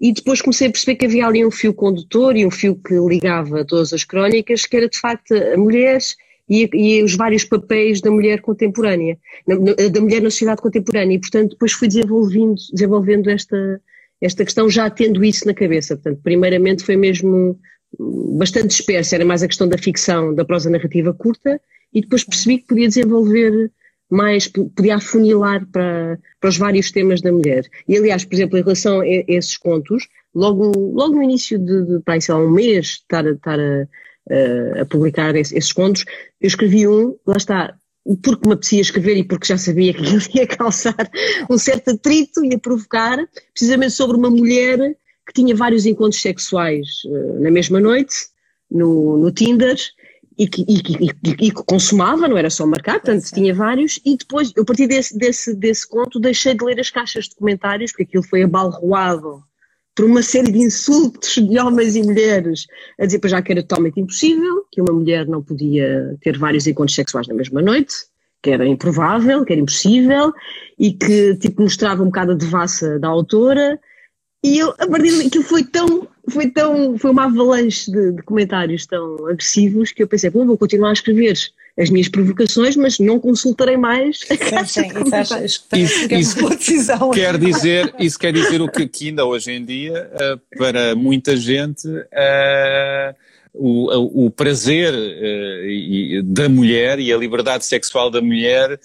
e 0.00 0.12
depois 0.12 0.40
comecei 0.40 0.68
a 0.68 0.70
perceber 0.70 0.96
que 0.96 1.06
havia 1.06 1.26
ali 1.26 1.44
um 1.44 1.50
fio 1.50 1.74
condutor 1.74 2.36
e 2.36 2.46
um 2.46 2.50
fio 2.50 2.76
que 2.76 2.94
ligava 2.94 3.64
todas 3.64 3.92
as 3.92 4.04
crónicas, 4.04 4.64
que 4.64 4.76
era 4.76 4.88
de 4.88 4.98
facto 4.98 5.34
a 5.34 5.56
mulher 5.56 5.98
e, 6.48 6.68
e 6.72 7.02
os 7.02 7.16
vários 7.16 7.44
papéis 7.44 8.00
da 8.00 8.10
mulher 8.10 8.40
contemporânea, 8.40 9.18
da 9.46 10.00
mulher 10.00 10.22
na 10.22 10.30
sociedade 10.30 10.62
contemporânea. 10.62 11.16
E, 11.16 11.20
portanto, 11.20 11.50
depois 11.50 11.72
fui 11.72 11.88
desenvolvendo, 11.88 12.54
desenvolvendo 12.72 13.28
esta, 13.28 13.80
esta 14.20 14.44
questão 14.44 14.70
já 14.70 14.88
tendo 14.88 15.24
isso 15.24 15.46
na 15.46 15.52
cabeça. 15.52 15.96
Portanto, 15.96 16.20
primeiramente 16.22 16.84
foi 16.84 16.96
mesmo 16.96 17.58
bastante 18.36 18.68
disperso, 18.68 19.14
era 19.14 19.24
mais 19.24 19.42
a 19.42 19.48
questão 19.48 19.68
da 19.68 19.78
ficção, 19.78 20.34
da 20.34 20.44
prosa 20.44 20.70
narrativa 20.70 21.12
curta, 21.12 21.60
e 21.92 22.02
depois 22.02 22.22
percebi 22.22 22.58
que 22.58 22.66
podia 22.68 22.88
desenvolver 22.88 23.70
mais, 24.10 24.48
podia 24.48 24.96
afunilar 24.96 25.66
para, 25.70 26.18
para 26.40 26.48
os 26.48 26.56
vários 26.56 26.90
temas 26.90 27.20
da 27.20 27.32
mulher. 27.32 27.66
E 27.86 27.96
aliás, 27.96 28.24
por 28.24 28.34
exemplo, 28.34 28.58
em 28.58 28.62
relação 28.62 29.00
a 29.00 29.06
esses 29.06 29.56
contos, 29.56 30.08
logo, 30.34 30.72
logo 30.76 31.14
no 31.14 31.22
início 31.22 31.58
de, 31.58 31.84
de 31.84 32.00
para, 32.00 32.20
sei 32.20 32.34
lá, 32.34 32.40
um 32.40 32.50
mês 32.50 32.86
estar, 32.86 33.26
estar 33.26 33.58
a, 33.60 34.80
a, 34.80 34.84
publicar 34.86 35.36
esses 35.36 35.72
contos, 35.72 36.04
eu 36.40 36.46
escrevi 36.46 36.88
um, 36.88 37.16
lá 37.26 37.36
está, 37.36 37.74
porque 38.22 38.46
me 38.46 38.54
apetecia 38.54 38.80
escrever 38.80 39.16
e 39.16 39.24
porque 39.24 39.46
já 39.46 39.58
sabia 39.58 39.92
que 39.92 40.00
ele 40.06 40.24
ia 40.34 40.46
causar 40.46 41.10
um 41.50 41.58
certo 41.58 41.90
atrito, 41.90 42.44
ia 42.44 42.58
provocar, 42.58 43.18
precisamente 43.52 43.92
sobre 43.92 44.16
uma 44.16 44.30
mulher 44.30 44.78
que 45.26 45.34
tinha 45.34 45.54
vários 45.54 45.84
encontros 45.84 46.22
sexuais 46.22 47.04
uh, 47.04 47.42
na 47.42 47.50
mesma 47.50 47.78
noite, 47.78 48.14
no, 48.70 49.18
no 49.18 49.30
Tinder, 49.30 49.76
e 50.38 50.46
que, 50.46 50.64
e, 50.68 50.80
e, 51.06 51.48
e 51.48 51.50
consumava, 51.50 52.28
não 52.28 52.38
era 52.38 52.48
só 52.48 52.64
marcar, 52.64 53.00
portanto 53.00 53.24
tinha 53.32 53.52
vários, 53.52 54.00
e 54.04 54.16
depois, 54.16 54.52
eu 54.54 54.62
a 54.62 54.66
partir 54.66 54.86
desse, 54.86 55.18
desse, 55.18 55.54
desse 55.54 55.86
conto, 55.88 56.20
deixei 56.20 56.54
de 56.54 56.64
ler 56.64 56.78
as 56.78 56.90
caixas 56.90 57.28
de 57.28 57.34
comentários, 57.34 57.90
porque 57.90 58.04
aquilo 58.04 58.22
foi 58.22 58.44
abalroado 58.44 59.42
por 59.96 60.04
uma 60.04 60.22
série 60.22 60.52
de 60.52 60.58
insultos 60.58 61.34
de 61.34 61.58
homens 61.58 61.96
e 61.96 62.02
mulheres, 62.04 62.66
a 63.00 63.04
dizer 63.04 63.18
para 63.18 63.30
já 63.30 63.42
que 63.42 63.50
era 63.50 63.62
totalmente 63.62 63.98
impossível, 63.98 64.64
que 64.70 64.80
uma 64.80 64.92
mulher 64.92 65.26
não 65.26 65.42
podia 65.42 66.16
ter 66.20 66.38
vários 66.38 66.68
encontros 66.68 66.94
sexuais 66.94 67.26
na 67.26 67.34
mesma 67.34 67.60
noite, 67.60 67.94
que 68.40 68.50
era 68.50 68.64
improvável, 68.64 69.44
que 69.44 69.52
era 69.52 69.60
impossível, 69.60 70.32
e 70.78 70.92
que 70.92 71.34
tipo 71.38 71.62
mostrava 71.62 72.00
um 72.04 72.06
bocado 72.06 72.30
a 72.30 72.36
devassa 72.36 72.96
da 73.00 73.08
autora, 73.08 73.80
e 74.42 74.58
eu, 74.58 74.70
a 74.78 74.86
partir 74.86 75.10
daí, 75.10 75.26
aquilo 75.26 75.44
foi 75.44 75.64
tão 75.64 76.08
foi 76.30 76.50
tão, 76.50 76.98
foi 76.98 77.10
uma 77.10 77.24
avalanche 77.24 77.90
de, 77.90 78.12
de, 78.12 78.22
comentários 78.22 78.86
tão 78.86 79.26
agressivos 79.26 79.92
que 79.92 80.02
eu 80.02 80.08
pensei, 80.08 80.30
bom, 80.30 80.46
vou 80.46 80.58
continuar 80.58 80.90
a 80.90 80.92
escrever 80.92 81.34
as 81.78 81.90
minhas 81.90 82.08
provocações, 82.08 82.76
mas 82.76 82.98
não 82.98 83.20
consultarei 83.20 83.76
mais 83.76 84.20
a 84.30 84.36
caixa 84.36 84.82
sim, 84.82 85.86
sim, 85.86 85.86
isso, 85.86 86.14
isso, 86.14 86.48
decisão. 86.50 87.10
Quer 87.10 87.38
dizer, 87.38 87.94
isso 87.98 88.18
quer 88.18 88.32
dizer 88.32 88.60
o 88.60 88.68
que, 88.68 88.86
que 88.86 89.08
ainda 89.08 89.24
hoje 89.24 89.52
em 89.52 89.64
dia, 89.64 90.10
uh, 90.14 90.58
para 90.58 90.94
muita 90.96 91.36
gente, 91.36 91.88
uh, 91.88 93.14
o, 93.54 94.26
o, 94.26 94.30
prazer 94.30 94.92
uh, 94.92 96.22
da 96.24 96.48
mulher 96.48 96.98
e 96.98 97.12
a 97.12 97.16
liberdade 97.16 97.64
sexual 97.64 98.10
da 98.10 98.20
mulher 98.20 98.78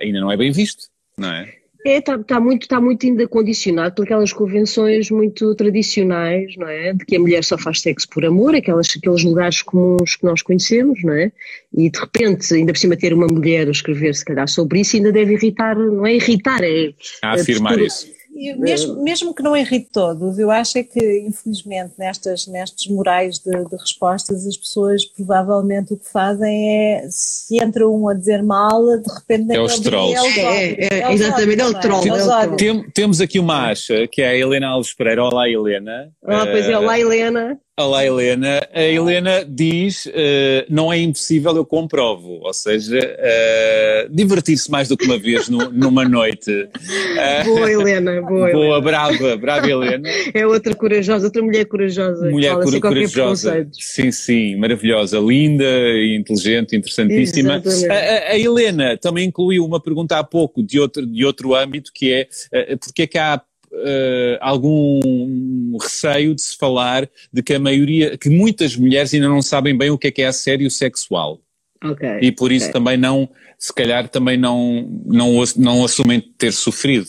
ainda 0.00 0.20
não 0.20 0.32
é 0.32 0.36
bem 0.36 0.50
visto, 0.50 0.88
não 1.16 1.30
é? 1.30 1.54
É, 1.86 1.98
está 1.98 2.18
tá 2.18 2.40
muito, 2.40 2.66
tá 2.66 2.80
muito 2.80 3.06
ainda 3.06 3.28
condicionado 3.28 3.94
por 3.94 4.02
aquelas 4.02 4.32
convenções 4.32 5.08
muito 5.08 5.54
tradicionais, 5.54 6.56
não 6.56 6.66
é? 6.66 6.92
De 6.92 7.04
que 7.04 7.14
a 7.14 7.20
mulher 7.20 7.44
só 7.44 7.56
faz 7.56 7.80
sexo 7.80 8.08
por 8.08 8.24
amor, 8.24 8.56
aquelas, 8.56 8.88
aqueles 8.96 9.22
lugares 9.22 9.62
comuns 9.62 10.16
que 10.16 10.24
nós 10.24 10.42
conhecemos, 10.42 11.00
não 11.04 11.12
é? 11.12 11.30
E 11.72 11.88
de 11.88 11.96
repente, 11.96 12.52
ainda 12.52 12.72
por 12.72 12.78
cima 12.78 12.96
ter 12.96 13.14
uma 13.14 13.28
mulher 13.28 13.68
a 13.68 13.70
escrever 13.70 14.16
se 14.16 14.24
calhar 14.24 14.48
sobre 14.48 14.80
isso 14.80 14.96
ainda 14.96 15.12
deve 15.12 15.34
irritar, 15.34 15.76
não 15.76 16.04
é 16.04 16.16
irritar, 16.16 16.60
é... 16.64 16.92
A 17.22 17.34
afirmar 17.34 17.78
isso 17.78 18.15
mesmo, 18.58 19.02
mesmo 19.02 19.34
que 19.34 19.42
não 19.42 19.56
irrite 19.56 19.88
todos, 19.92 20.38
eu 20.38 20.50
acho 20.50 20.78
é 20.78 20.82
que, 20.82 21.20
infelizmente, 21.20 21.92
nestas, 21.98 22.46
nestes 22.46 22.86
morais 22.88 23.38
de, 23.38 23.50
de, 23.50 23.76
respostas, 23.76 24.46
as 24.46 24.56
pessoas 24.56 25.04
provavelmente 25.04 25.94
o 25.94 25.96
que 25.96 26.06
fazem 26.06 26.96
é, 26.96 27.06
se 27.10 27.62
entra 27.62 27.88
um 27.88 28.08
a 28.08 28.14
dizer 28.14 28.42
mal, 28.42 28.84
de 28.98 29.12
repente... 29.12 29.54
É 29.54 29.60
os 29.60 29.80
trolls. 29.80 30.38
É, 30.38 30.40
é, 30.40 30.76
é, 30.80 30.98
é, 31.00 31.12
exatamente, 31.12 31.60
é 31.60 31.66
o 31.66 31.80
troll. 31.80 32.04
É 32.04 32.56
Tem, 32.56 32.90
temos 32.90 33.20
aqui 33.20 33.38
uma 33.38 33.70
acha, 33.70 34.06
que 34.06 34.20
é 34.20 34.28
a 34.28 34.36
Helena 34.36 34.68
Alves 34.68 34.92
Pereira. 34.92 35.24
Olá, 35.24 35.48
Helena. 35.48 36.10
Ah, 36.24 36.46
pois 36.46 36.68
é, 36.68 36.78
olá, 36.78 36.98
Helena. 36.98 37.58
Olá, 37.78 38.06
Helena. 38.06 38.66
A 38.72 38.82
Helena 38.82 39.44
diz: 39.46 40.06
uh, 40.06 40.10
não 40.66 40.90
é 40.90 40.98
impossível, 40.98 41.54
eu 41.54 41.66
comprovo. 41.66 42.40
Ou 42.42 42.54
seja, 42.54 42.98
uh, 42.98 44.08
divertir-se 44.10 44.70
mais 44.70 44.88
do 44.88 44.96
que 44.96 45.04
uma 45.04 45.18
vez 45.18 45.50
no, 45.50 45.70
numa 45.70 46.08
noite. 46.08 46.50
Uh, 46.50 47.44
boa, 47.44 47.70
Helena. 47.70 48.22
Boa, 48.22 48.48
boa 48.50 48.64
Helena. 48.64 48.80
brava, 48.80 49.36
brava, 49.36 49.68
Helena. 49.70 50.08
É 50.32 50.46
outra 50.46 50.74
corajosa, 50.74 51.26
outra 51.26 51.42
mulher 51.42 51.66
corajosa. 51.66 52.30
Mulher 52.30 52.56
cura, 52.60 52.80
corajosa. 52.80 53.68
Sim, 53.74 54.10
sim, 54.10 54.56
maravilhosa, 54.56 55.18
linda, 55.18 55.66
inteligente, 56.16 56.74
interessantíssima. 56.74 57.62
A, 57.90 57.92
a, 57.92 58.32
a, 58.32 58.38
Helena 58.38 58.96
também 58.96 59.26
incluiu 59.26 59.66
uma 59.66 59.82
pergunta 59.82 60.18
há 60.18 60.24
pouco 60.24 60.62
de 60.62 60.80
outro, 60.80 61.06
de 61.06 61.26
outro 61.26 61.54
âmbito, 61.54 61.90
que 61.94 62.10
é: 62.10 62.72
uh, 62.72 62.78
porque 62.78 63.02
é 63.02 63.06
que 63.06 63.18
há 63.18 63.38
uh, 63.72 64.38
algum 64.40 65.76
receio 65.80 66.34
de 66.34 66.42
se 66.42 66.56
falar 66.56 67.08
de 67.32 67.42
que 67.42 67.54
a 67.54 67.58
maioria, 67.58 68.16
que 68.16 68.28
muitas 68.28 68.76
mulheres 68.76 69.12
ainda 69.12 69.28
não 69.28 69.42
sabem 69.42 69.76
bem 69.76 69.90
o 69.90 69.98
que 69.98 70.08
é 70.08 70.10
que 70.10 70.22
é 70.22 70.26
assédio 70.26 70.70
sexual. 70.70 71.40
Okay, 71.84 72.18
e 72.22 72.32
por 72.32 72.50
isso 72.50 72.66
okay. 72.66 72.72
também 72.72 72.96
não, 72.96 73.28
se 73.58 73.72
calhar 73.72 74.08
também 74.08 74.36
não, 74.36 74.88
não, 75.06 75.42
não 75.56 75.84
assumem 75.84 76.20
ter 76.20 76.52
sofrido. 76.52 77.06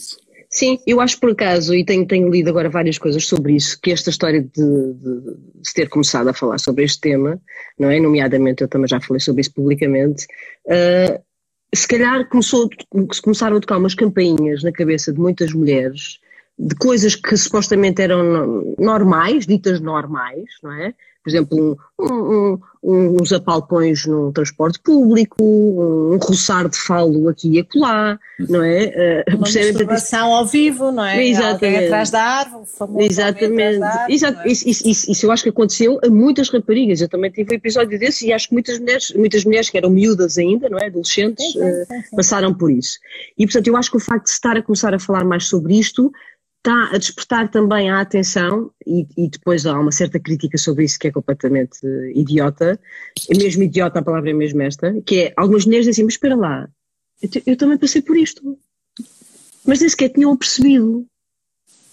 Sim, 0.50 0.78
eu 0.86 1.00
acho 1.00 1.20
por 1.20 1.32
acaso, 1.32 1.74
e 1.74 1.84
tenho, 1.84 2.06
tenho 2.06 2.30
lido 2.30 2.48
agora 2.48 2.70
várias 2.70 2.96
coisas 2.96 3.26
sobre 3.26 3.54
isso, 3.54 3.78
que 3.82 3.90
esta 3.90 4.08
história 4.08 4.40
de, 4.40 4.48
de, 4.94 5.20
de, 5.20 5.74
ter 5.74 5.88
começado 5.88 6.28
a 6.28 6.32
falar 6.32 6.58
sobre 6.58 6.84
este 6.84 7.00
tema, 7.00 7.40
não 7.78 7.90
é? 7.90 8.00
Nomeadamente, 8.00 8.62
eu 8.62 8.68
também 8.68 8.88
já 8.88 8.98
falei 8.98 9.20
sobre 9.20 9.42
isso 9.42 9.52
publicamente, 9.52 10.26
uh, 10.66 11.22
se 11.74 11.86
calhar 11.86 12.26
começou, 12.28 12.68
começaram 13.22 13.58
a 13.58 13.60
tocar 13.60 13.76
umas 13.76 13.94
campainhas 13.94 14.62
na 14.62 14.72
cabeça 14.72 15.12
de 15.12 15.20
muitas 15.20 15.52
mulheres 15.52 16.18
de 16.58 16.74
coisas 16.74 17.14
que 17.14 17.36
supostamente 17.36 18.02
eram 18.02 18.74
normais, 18.78 19.46
ditas 19.46 19.80
normais, 19.80 20.48
não 20.62 20.72
é? 20.72 20.94
Por 21.22 21.30
exemplo, 21.30 21.78
um, 22.00 22.58
um, 22.82 23.16
uns 23.20 23.32
apalpões 23.34 24.06
no 24.06 24.32
transporte 24.32 24.80
público, 24.80 25.36
um, 25.42 26.16
roçar 26.16 26.68
de 26.68 26.78
falo 26.78 27.28
aqui 27.28 27.56
e 27.56 27.60
acolá, 27.60 28.18
não 28.48 28.62
é? 28.62 29.24
Uh, 29.28 29.36
Uma 29.36 29.40
masturbação 29.40 30.32
ao 30.32 30.46
vivo, 30.46 30.90
não 30.90 31.04
é? 31.04 31.26
Exatamente. 31.26 31.84
atrás 31.84 32.10
da 32.10 32.22
árvore, 32.22 32.66
famoso 32.66 33.04
Exatamente. 33.04 33.82
Árvore, 33.82 34.14
Exato. 34.14 34.38
É? 34.40 34.48
Isso, 34.48 34.68
isso, 34.68 35.10
isso, 35.10 35.26
eu 35.26 35.30
acho 35.30 35.42
que 35.42 35.50
aconteceu 35.50 36.00
a 36.02 36.08
muitas 36.08 36.48
raparigas. 36.48 37.02
Eu 37.02 37.08
também 37.10 37.30
tive 37.30 37.52
um 37.52 37.56
episódio 37.56 37.98
desse 37.98 38.26
e 38.26 38.32
acho 38.32 38.48
que 38.48 38.54
muitas 38.54 38.78
mulheres, 38.78 39.12
muitas 39.14 39.44
mulheres 39.44 39.68
que 39.68 39.76
eram 39.76 39.90
miúdas 39.90 40.38
ainda, 40.38 40.70
não 40.70 40.78
é? 40.78 40.86
Adolescentes, 40.86 41.44
sim, 41.44 41.60
sim, 41.60 41.84
sim, 41.84 41.98
uh, 42.12 42.16
passaram 42.16 42.54
por 42.54 42.70
isso. 42.70 42.98
E 43.36 43.44
portanto 43.44 43.66
eu 43.66 43.76
acho 43.76 43.90
que 43.90 43.98
o 43.98 44.00
facto 44.00 44.24
de 44.24 44.30
se 44.30 44.36
estar 44.36 44.56
a 44.56 44.62
começar 44.62 44.94
a 44.94 44.98
falar 44.98 45.24
mais 45.24 45.44
sobre 45.44 45.78
isto 45.78 46.10
está 46.58 46.90
a 46.92 46.98
despertar 46.98 47.50
também 47.50 47.90
a 47.90 48.00
atenção, 48.00 48.70
e, 48.86 49.06
e, 49.16 49.28
depois 49.28 49.64
há 49.64 49.78
uma 49.78 49.92
certa 49.92 50.18
crítica 50.18 50.58
sobre 50.58 50.84
isso 50.84 50.98
que 50.98 51.08
é 51.08 51.12
completamente 51.12 51.78
idiota, 52.14 52.78
é 53.30 53.38
mesmo 53.38 53.62
idiota 53.62 53.98
a 53.98 54.02
palavra 54.02 54.30
é 54.30 54.34
mesmo 54.34 54.60
esta, 54.62 55.00
que 55.02 55.22
é 55.22 55.32
algumas 55.36 55.64
mulheres 55.64 55.86
dizem, 55.86 56.04
mas 56.04 56.14
espera 56.14 56.36
lá, 56.36 56.68
eu, 57.22 57.42
eu 57.46 57.56
também 57.56 57.78
passei 57.78 58.02
por 58.02 58.16
isto, 58.16 58.58
mas 59.64 59.80
nem 59.80 59.88
sequer 59.88 60.10
tinham 60.10 60.36
percebido, 60.36 61.06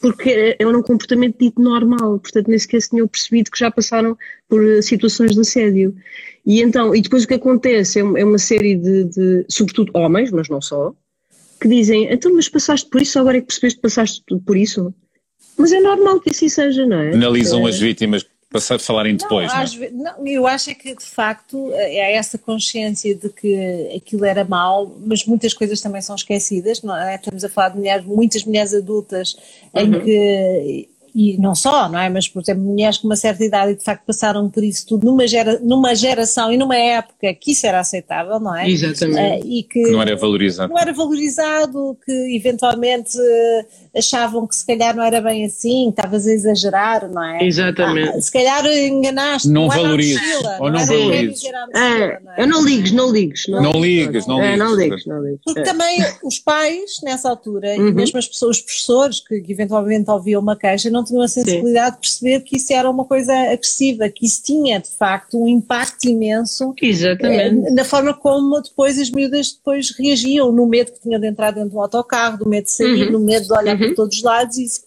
porque 0.01 0.55
é 0.59 0.67
um 0.67 0.81
comportamento 0.83 1.37
dito 1.39 1.61
normal, 1.61 2.19
portanto 2.19 2.47
nem 2.47 2.59
sequer 2.59 2.81
se 2.81 2.89
tinham 2.89 3.07
percebido 3.07 3.51
que 3.51 3.59
já 3.59 3.71
passaram 3.71 4.17
por 4.47 4.61
situações 4.83 5.31
de 5.31 5.39
assédio. 5.39 5.95
E 6.45 6.61
então, 6.61 6.95
e 6.95 7.01
depois 7.01 7.23
o 7.23 7.27
que 7.27 7.33
acontece? 7.33 7.99
É 7.99 8.01
é 8.01 8.25
uma 8.25 8.37
série 8.37 8.75
de, 8.75 9.05
de, 9.05 9.45
sobretudo 9.49 9.91
homens, 9.95 10.29
mas 10.31 10.47
não 10.47 10.61
só, 10.61 10.93
que 11.65 11.75
dizem, 11.75 12.13
então, 12.13 12.31
mas 12.31 12.47
passaste 12.47 12.87
por 12.87 13.01
isso, 13.01 13.17
agora 13.17 13.37
é 13.37 13.41
que 13.41 13.47
percebeste 13.47 13.77
que 13.77 13.81
passaste 13.81 14.23
por 14.45 14.55
isso? 14.55 14.93
Mas 15.57 15.71
é 15.71 15.79
normal 15.79 16.19
que 16.19 16.29
assim 16.29 16.47
seja, 16.47 16.85
não 16.85 16.99
é? 16.99 17.13
Analisam 17.13 17.65
é. 17.65 17.69
as 17.71 17.79
vítimas 17.79 18.23
passar 18.51 18.79
falarem 18.79 19.15
depois. 19.15 19.51
Não, 19.51 19.63
não, 19.63 19.83
é? 19.83 20.15
não, 20.19 20.27
eu 20.27 20.45
acho 20.45 20.69
é 20.69 20.75
que 20.75 20.95
de 20.95 21.05
facto 21.05 21.71
é 21.73 22.15
essa 22.15 22.37
consciência 22.37 23.15
de 23.15 23.29
que 23.29 23.89
aquilo 23.95 24.25
era 24.25 24.45
mau, 24.45 24.95
mas 25.05 25.25
muitas 25.25 25.53
coisas 25.53 25.81
também 25.81 26.01
são 26.01 26.15
esquecidas. 26.15 26.83
Não 26.83 26.95
é? 26.95 27.15
Estamos 27.15 27.43
a 27.43 27.49
falar 27.49 27.69
de 27.69 27.77
mulheres, 27.77 28.05
muitas 28.05 28.43
mulheres 28.45 28.73
adultas 28.73 29.35
uhum. 29.73 29.81
em 29.81 30.03
que 30.03 30.89
e 31.15 31.37
não 31.37 31.55
só, 31.55 31.87
não 31.87 31.97
é? 31.97 32.09
Mas, 32.09 32.27
por 32.27 32.41
exemplo, 32.41 32.61
mulheres 32.61 32.97
com 32.97 33.07
uma 33.07 33.15
certa 33.15 33.41
idade 33.45 33.71
e 33.71 33.75
de 33.75 33.83
facto 33.85 34.03
passaram 34.05 34.49
por 34.49 34.61
isso 34.61 34.85
tudo 34.85 35.05
numa, 35.05 35.25
gera, 35.25 35.57
numa 35.63 35.95
geração 35.95 36.51
e 36.51 36.57
numa 36.57 36.75
época 36.75 37.33
que 37.33 37.53
isso 37.53 37.65
era 37.65 37.79
aceitável, 37.79 38.37
não 38.37 38.53
é? 38.53 38.69
Exatamente. 38.69 39.45
Uh, 39.45 39.47
e 39.47 39.63
que, 39.63 39.81
que, 39.81 39.91
não 39.91 40.01
era 40.01 40.13
valorizado. 40.17 40.73
Não 40.73 40.77
era 40.77 40.91
valorizado, 40.91 41.97
que 42.05 42.35
eventualmente 42.35 43.17
uh, 43.17 43.65
achavam 43.97 44.45
que 44.45 44.57
se 44.57 44.67
calhar 44.67 44.93
não 44.93 45.05
era 45.05 45.21
bem 45.21 45.45
assim, 45.45 45.87
estavas 45.87 46.27
a 46.27 46.33
exagerar, 46.33 47.09
não 47.09 47.23
é? 47.23 47.45
Exatamente. 47.45 48.09
Ah, 48.09 48.21
se 48.21 48.31
calhar 48.33 48.65
enganaste. 48.65 49.47
Não, 49.47 49.61
não 49.61 49.69
valorizes. 49.69 50.21
Ou 50.59 50.69
não, 50.69 50.79
não 50.79 50.85
valorizes. 50.85 51.45
É, 51.45 52.19
não 52.21 52.31
é? 52.33 52.35
Eu 52.39 52.47
não 52.47 52.61
ligues, 52.61 52.91
não 52.91 53.09
ligues. 53.09 53.47
Não, 53.47 53.63
não 53.63 53.71
ligues, 53.81 54.27
não 54.27 54.41
ligues. 54.41 54.53
É, 54.53 54.57
não 54.57 54.75
ligues, 54.75 55.05
não 55.05 55.23
ligues. 55.23 55.39
Porque 55.45 55.61
é. 55.61 55.63
também 55.63 56.03
os 56.21 56.39
pais, 56.39 56.99
nessa 57.01 57.29
altura, 57.29 57.69
uhum. 57.77 57.87
e 57.87 57.93
mesmo 57.93 58.19
as 58.19 58.27
pessoas, 58.27 58.57
os 58.57 58.63
professores 58.63 59.21
que, 59.21 59.39
que 59.39 59.53
eventualmente 59.53 60.11
ouviam 60.11 60.41
uma 60.41 60.57
queixa, 60.57 60.89
não 60.89 61.04
tinham 61.05 61.21
a 61.21 61.27
sensibilidade 61.27 61.91
Sim. 61.91 61.95
de 61.95 61.99
perceber 62.01 62.39
que 62.41 62.57
isso 62.57 62.73
era 62.73 62.89
uma 62.89 63.05
coisa 63.05 63.33
agressiva, 63.33 64.09
que 64.09 64.25
isso 64.25 64.43
tinha 64.43 64.79
de 64.79 64.89
facto 64.89 65.41
um 65.41 65.47
impacto 65.47 66.05
imenso 66.09 66.73
Exatamente. 66.81 67.67
Eh, 67.67 67.71
na 67.71 67.85
forma 67.85 68.13
como 68.13 68.61
depois 68.61 68.99
as 68.99 69.09
miúdas 69.09 69.53
depois 69.53 69.91
reagiam, 69.91 70.51
no 70.51 70.67
medo 70.67 70.91
que 70.91 71.01
tinham 71.01 71.19
de 71.19 71.27
entrar 71.27 71.51
dentro 71.51 71.69
do 71.69 71.79
autocarro, 71.79 72.37
do 72.37 72.49
medo 72.49 72.65
de 72.65 72.71
sair, 72.71 73.05
uhum. 73.05 73.11
no 73.13 73.19
medo 73.19 73.47
de 73.47 73.53
olhar 73.53 73.79
uhum. 73.79 73.87
por 73.87 73.95
todos 73.95 74.17
os 74.17 74.23
lados, 74.23 74.57
e 74.57 74.65
isso 74.65 74.81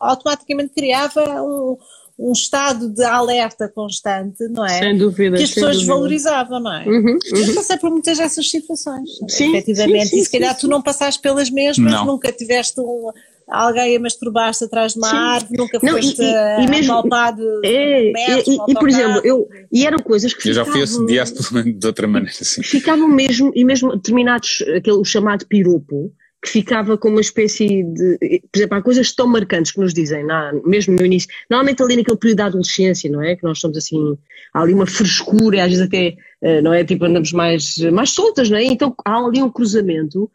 automaticamente 0.00 0.72
criava 0.74 1.42
um, 1.42 1.76
um 2.18 2.32
estado 2.32 2.88
de 2.88 3.04
alerta 3.04 3.68
constante, 3.68 4.48
não 4.48 4.64
é? 4.64 4.78
Sem 4.78 4.96
dúvida. 4.96 5.36
Que 5.36 5.44
as 5.44 5.52
pessoas 5.52 5.76
dúvida. 5.76 5.94
valorizavam, 5.94 6.60
não 6.60 6.72
é? 6.72 6.84
Uhum, 6.86 7.04
uhum. 7.04 7.18
Eu 7.34 7.54
passei 7.54 7.76
por 7.76 7.90
muitas 7.90 8.18
dessas 8.18 8.50
situações, 8.50 9.10
sim, 9.28 9.50
efetivamente. 9.50 10.06
Sim, 10.06 10.16
sim, 10.16 10.20
e 10.20 10.24
se 10.24 10.30
calhar 10.30 10.54
sim, 10.54 10.60
tu 10.60 10.68
não 10.68 10.80
passaste 10.80 11.20
pelas 11.20 11.50
mesmas, 11.50 11.92
não. 11.92 12.06
nunca 12.06 12.32
tiveste 12.32 12.80
um, 12.80 13.10
alguém 13.48 13.96
a 13.96 14.00
masturbar-se 14.00 14.64
atrás 14.64 14.92
de 14.92 14.98
uma 14.98 15.10
Sim. 15.10 15.16
árvore, 15.16 15.58
nunca 15.58 15.78
não, 15.82 15.92
foste 15.92 16.20
e, 16.20 16.24
e, 16.24 16.64
e 16.64 16.70
mesmo, 16.70 16.92
apalpado 16.92 17.42
é, 17.64 18.12
metros, 18.12 18.48
e, 18.48 18.70
e, 18.70 18.74
por 18.74 18.88
exemplo, 18.88 19.20
eu, 19.24 19.48
e 19.72 19.86
eram 19.86 19.98
coisas 19.98 20.32
que 20.32 20.48
eu 20.48 20.52
ficavam... 20.52 20.62
Eu 20.62 20.66
já 20.66 20.72
fui 20.72 20.82
assediado 20.82 21.72
de 21.78 21.86
outra 21.86 22.06
maneira, 22.06 22.36
assim. 22.40 22.62
Ficavam 22.62 23.08
mesmo, 23.08 23.52
e 23.54 23.64
mesmo 23.64 23.94
determinados, 23.94 24.62
aquele 24.76 25.04
chamado 25.04 25.46
piropo, 25.46 26.12
que 26.42 26.50
ficava 26.50 26.96
com 26.96 27.08
uma 27.08 27.20
espécie 27.20 27.82
de. 27.82 28.40
Por 28.52 28.58
exemplo, 28.58 28.78
há 28.78 28.82
coisas 28.82 29.12
tão 29.12 29.26
marcantes 29.26 29.72
que 29.72 29.80
nos 29.80 29.92
dizem, 29.92 30.24
mesmo 30.64 30.94
no 30.94 31.04
início, 31.04 31.28
normalmente 31.50 31.82
ali 31.82 31.96
naquele 31.96 32.16
período 32.16 32.38
da 32.38 32.46
adolescência, 32.46 33.10
não 33.10 33.22
é? 33.22 33.34
Que 33.34 33.42
nós 33.42 33.58
somos 33.58 33.76
assim, 33.76 34.16
há 34.54 34.62
ali 34.62 34.72
uma 34.72 34.86
frescura, 34.86 35.64
às 35.64 35.70
vezes 35.70 35.84
até, 35.84 36.14
eh, 36.42 36.60
não 36.60 36.72
é? 36.72 36.84
Tipo, 36.84 37.04
andamos 37.06 37.32
mais, 37.32 37.78
mais 37.92 38.10
soltas, 38.10 38.48
não 38.48 38.58
é? 38.58 38.64
Então 38.64 38.94
há 39.04 39.16
ali 39.18 39.42
um 39.42 39.50
cruzamento 39.50 40.30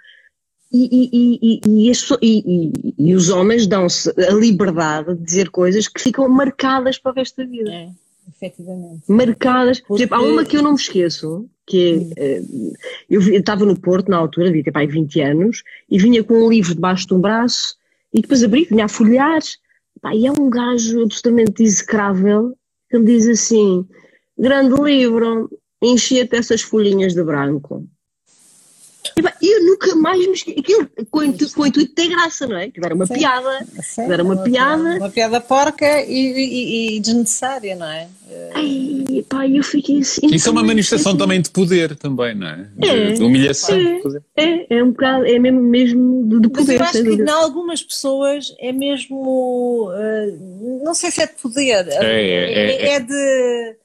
e, 0.72 1.60
e, 1.62 1.62
e, 2.22 2.94
e, 2.98 3.14
os 3.14 3.30
homens 3.30 3.68
dão-se 3.68 4.10
a 4.10 4.34
liberdade 4.34 5.16
de 5.16 5.24
dizer 5.24 5.50
coisas 5.50 5.88
que 5.88 6.02
ficam 6.02 6.28
marcadas 6.30 6.98
para 6.98 7.12
o 7.12 7.16
resto 7.16 7.38
da 7.38 7.46
vida. 7.46 7.70
É, 7.70 7.90
efetivamente. 8.30 9.04
Marcadas. 9.08 9.80
Porque... 9.80 10.08
Por 10.08 10.16
exemplo, 10.16 10.18
há 10.18 10.22
uma 10.22 10.46
que 10.46 10.56
eu 10.56 10.62
não 10.62 10.72
me 10.72 10.78
esqueço, 10.78 11.50
que 11.68 12.10
é, 12.16 12.38
eh, 12.38 12.44
eu 13.10 13.22
estava 13.36 13.66
no 13.66 13.78
Porto 13.80 14.10
na 14.10 14.18
altura, 14.18 14.48
devia 14.48 14.64
ter 14.64 14.72
pai 14.72 14.88
20 14.88 15.22
anos, 15.22 15.64
e 15.90 16.00
vinha 16.00 16.24
com 16.24 16.36
um 16.36 16.50
livro 16.50 16.74
debaixo 16.74 17.06
de 17.06 17.14
um 17.14 17.20
braço, 17.20 17.76
e 18.14 18.22
depois 18.22 18.44
abri, 18.44 18.66
vinha 18.66 18.86
a 18.86 18.90
folhear, 18.90 19.42
pá, 20.02 20.16
e 20.16 20.26
é 20.26 20.32
um 20.32 20.50
gajo 20.50 21.04
absolutamente 21.04 21.64
execrável, 21.64 22.56
que 22.90 22.98
me 22.98 23.06
diz 23.06 23.28
assim, 23.28 23.86
grande 24.38 24.82
livro, 24.82 25.50
enchia-te 25.82 26.36
essas 26.36 26.62
folhinhas 26.62 27.14
de 27.14 27.24
branco. 27.24 27.86
E 29.42 29.58
eu 29.58 29.66
nunca 29.66 29.96
mais 29.96 30.20
me 30.20 30.34
esqueci. 30.34 30.60
Aquilo 30.60 30.90
com 31.10 31.20
o 31.20 31.24
intuito, 31.24 31.54
com 31.54 31.62
o 31.62 31.68
intuito 31.68 31.90
de 31.90 31.96
ter 31.96 32.10
graça, 32.10 32.48
não 32.48 32.58
é? 32.58 32.70
Que 32.70 32.84
era 32.84 32.94
uma 32.94 33.06
Sim. 33.06 33.16
piada. 33.16 33.68
Sim, 33.82 34.02
era 34.04 34.24
uma, 34.24 34.36
uma 34.36 34.44
piada. 34.44 34.98
Uma 34.98 35.10
piada 35.10 35.42
porca 35.42 36.02
e, 36.02 36.14
e, 36.14 36.96
e, 36.96 37.00
desnecessária, 37.00 37.76
não 37.76 37.88
é? 37.88 38.08
Ai, 38.54 39.26
pá, 39.28 39.48
eu 39.48 39.64
fiquei 39.64 40.00
assim. 40.00 40.28
Isso 40.28 40.48
é 40.48 40.52
uma 40.52 40.64
manifestação 40.64 41.18
também 41.18 41.42
de 41.42 41.50
poder, 41.50 41.96
também, 41.96 42.34
não 42.36 42.48
é? 42.48 42.68
De, 42.78 42.88
é, 42.88 43.12
de 43.14 43.24
humilhação. 43.24 43.78
É, 44.36 44.44
é, 44.44 44.78
é, 44.78 44.84
um 44.84 44.92
bocado, 44.92 45.26
é 45.26 45.38
mesmo, 45.38 45.62
mesmo 45.62 46.28
de, 46.28 46.40
de 46.40 46.50
poder. 46.50 46.80
Mas 46.80 46.96
eu 46.96 47.02
acho 47.02 47.16
que 47.16 47.22
em 47.22 47.30
algumas 47.30 47.84
pessoas 47.84 48.56
é 48.60 48.72
mesmo. 48.72 49.90
Uh, 49.90 50.82
não 50.84 50.94
sei 50.94 51.12
se 51.12 51.22
é 51.22 51.28
de 51.28 51.34
poder. 51.34 51.88
É, 51.90 52.06
é, 52.06 52.72
é, 52.72 52.94
é 52.94 53.00
de 53.00 53.81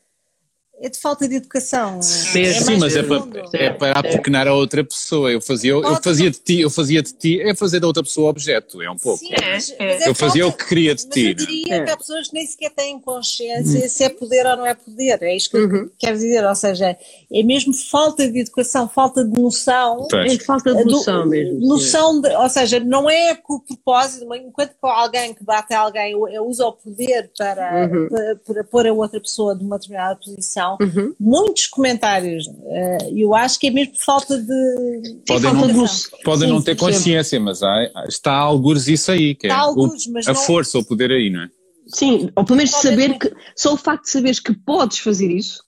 é 0.78 0.88
de 0.90 0.98
falta 0.98 1.26
de 1.26 1.36
educação. 1.36 2.02
Sim, 2.02 2.42
é 2.42 2.52
sim 2.52 2.76
mas 2.76 2.94
é 2.94 3.02
para, 3.02 3.22
é 3.54 3.70
para 3.70 3.98
apequenar 3.98 4.46
a 4.46 4.54
outra 4.54 4.84
pessoa. 4.84 5.32
Eu 5.32 5.40
fazia, 5.40 5.70
eu, 5.70 5.82
eu 5.82 6.02
fazia 6.02 6.30
de 6.30 6.38
ti, 6.38 6.60
eu 6.60 6.70
fazia 6.70 7.02
de 7.02 7.12
ti, 7.14 7.40
é 7.40 7.54
fazer 7.54 7.80
da 7.80 7.86
outra 7.86 8.02
pessoa 8.02 8.28
objeto, 8.28 8.82
é 8.82 8.90
um 8.90 8.96
pouco. 8.96 9.18
Sim, 9.18 9.30
mas, 9.40 9.74
mas 9.78 10.02
é 10.02 10.08
eu 10.08 10.14
fazia 10.14 10.42
falta, 10.42 10.56
o 10.56 10.58
que 10.58 10.68
queria 10.68 10.94
de 10.94 11.08
ti. 11.08 11.28
Eu 11.28 11.34
diria 11.34 11.74
é. 11.76 11.84
que 11.84 11.90
há 11.90 11.96
pessoas 11.96 12.28
que 12.28 12.34
nem 12.34 12.46
sequer 12.46 12.70
têm 12.70 13.00
consciência 13.00 13.86
hum. 13.86 13.88
se 13.88 14.04
é 14.04 14.08
poder 14.10 14.46
ou 14.46 14.56
não 14.56 14.66
é 14.66 14.74
poder. 14.74 15.22
É 15.22 15.34
isto 15.34 15.50
que 15.50 15.56
uhum. 15.56 15.90
quero 15.98 16.16
dizer. 16.16 16.44
Ou 16.44 16.54
seja, 16.54 16.96
é 17.32 17.42
mesmo 17.42 17.72
falta 17.72 18.30
de 18.30 18.40
educação, 18.40 18.86
falta 18.88 19.24
de 19.24 19.40
noção. 19.40 20.06
É 20.12 20.38
falta 20.38 20.74
de 20.74 20.84
noção 20.84 21.22
do, 21.24 21.30
mesmo. 21.30 21.66
Noção 21.66 22.20
de, 22.20 22.28
ou 22.34 22.48
seja, 22.50 22.80
não 22.80 23.08
é 23.08 23.34
com 23.34 23.54
o 23.54 23.60
propósito, 23.60 24.26
enquanto 24.34 24.74
alguém 24.82 25.32
que 25.32 25.42
bate 25.42 25.72
a 25.72 25.80
alguém 25.80 26.14
usa 26.14 26.66
o 26.66 26.72
poder 26.72 27.30
para, 27.36 27.86
uhum. 27.86 28.08
para, 28.08 28.36
para 28.36 28.64
pôr 28.64 28.86
a 28.86 28.92
outra 28.92 29.20
pessoa 29.20 29.56
de 29.56 29.64
uma 29.64 29.78
determinada 29.78 30.16
posição 30.16 30.65
uhum. 30.80 31.14
muitos 31.18 31.66
comentários. 31.66 32.46
Uh, 32.46 33.16
eu 33.16 33.34
acho 33.34 33.58
que 33.58 33.68
é 33.68 33.70
mesmo 33.70 33.94
falta 33.96 34.38
de. 34.38 35.22
Podem 35.26 35.52
não, 35.52 35.86
podem 36.24 36.48
não 36.48 36.62
ter 36.62 36.76
consciência, 36.76 37.38
mas 37.38 37.62
há, 37.62 37.90
está 38.08 38.32
algures 38.32 38.88
isso 38.88 39.10
aí, 39.10 39.34
que 39.34 39.46
é 39.46 39.50
algures, 39.50 40.06
o, 40.06 40.18
a 40.18 40.32
não... 40.32 40.34
força, 40.34 40.78
o 40.78 40.84
poder 40.84 41.10
aí, 41.10 41.30
não 41.30 41.42
é? 41.42 41.48
Sim, 41.88 42.30
ou 42.34 42.44
pelo 42.44 42.56
menos 42.56 42.72
saber 42.72 43.18
que. 43.18 43.32
Só 43.54 43.74
o 43.74 43.76
facto 43.76 44.04
de 44.04 44.10
saberes 44.10 44.40
que 44.40 44.54
podes 44.54 44.98
fazer 44.98 45.30
isso, 45.30 45.62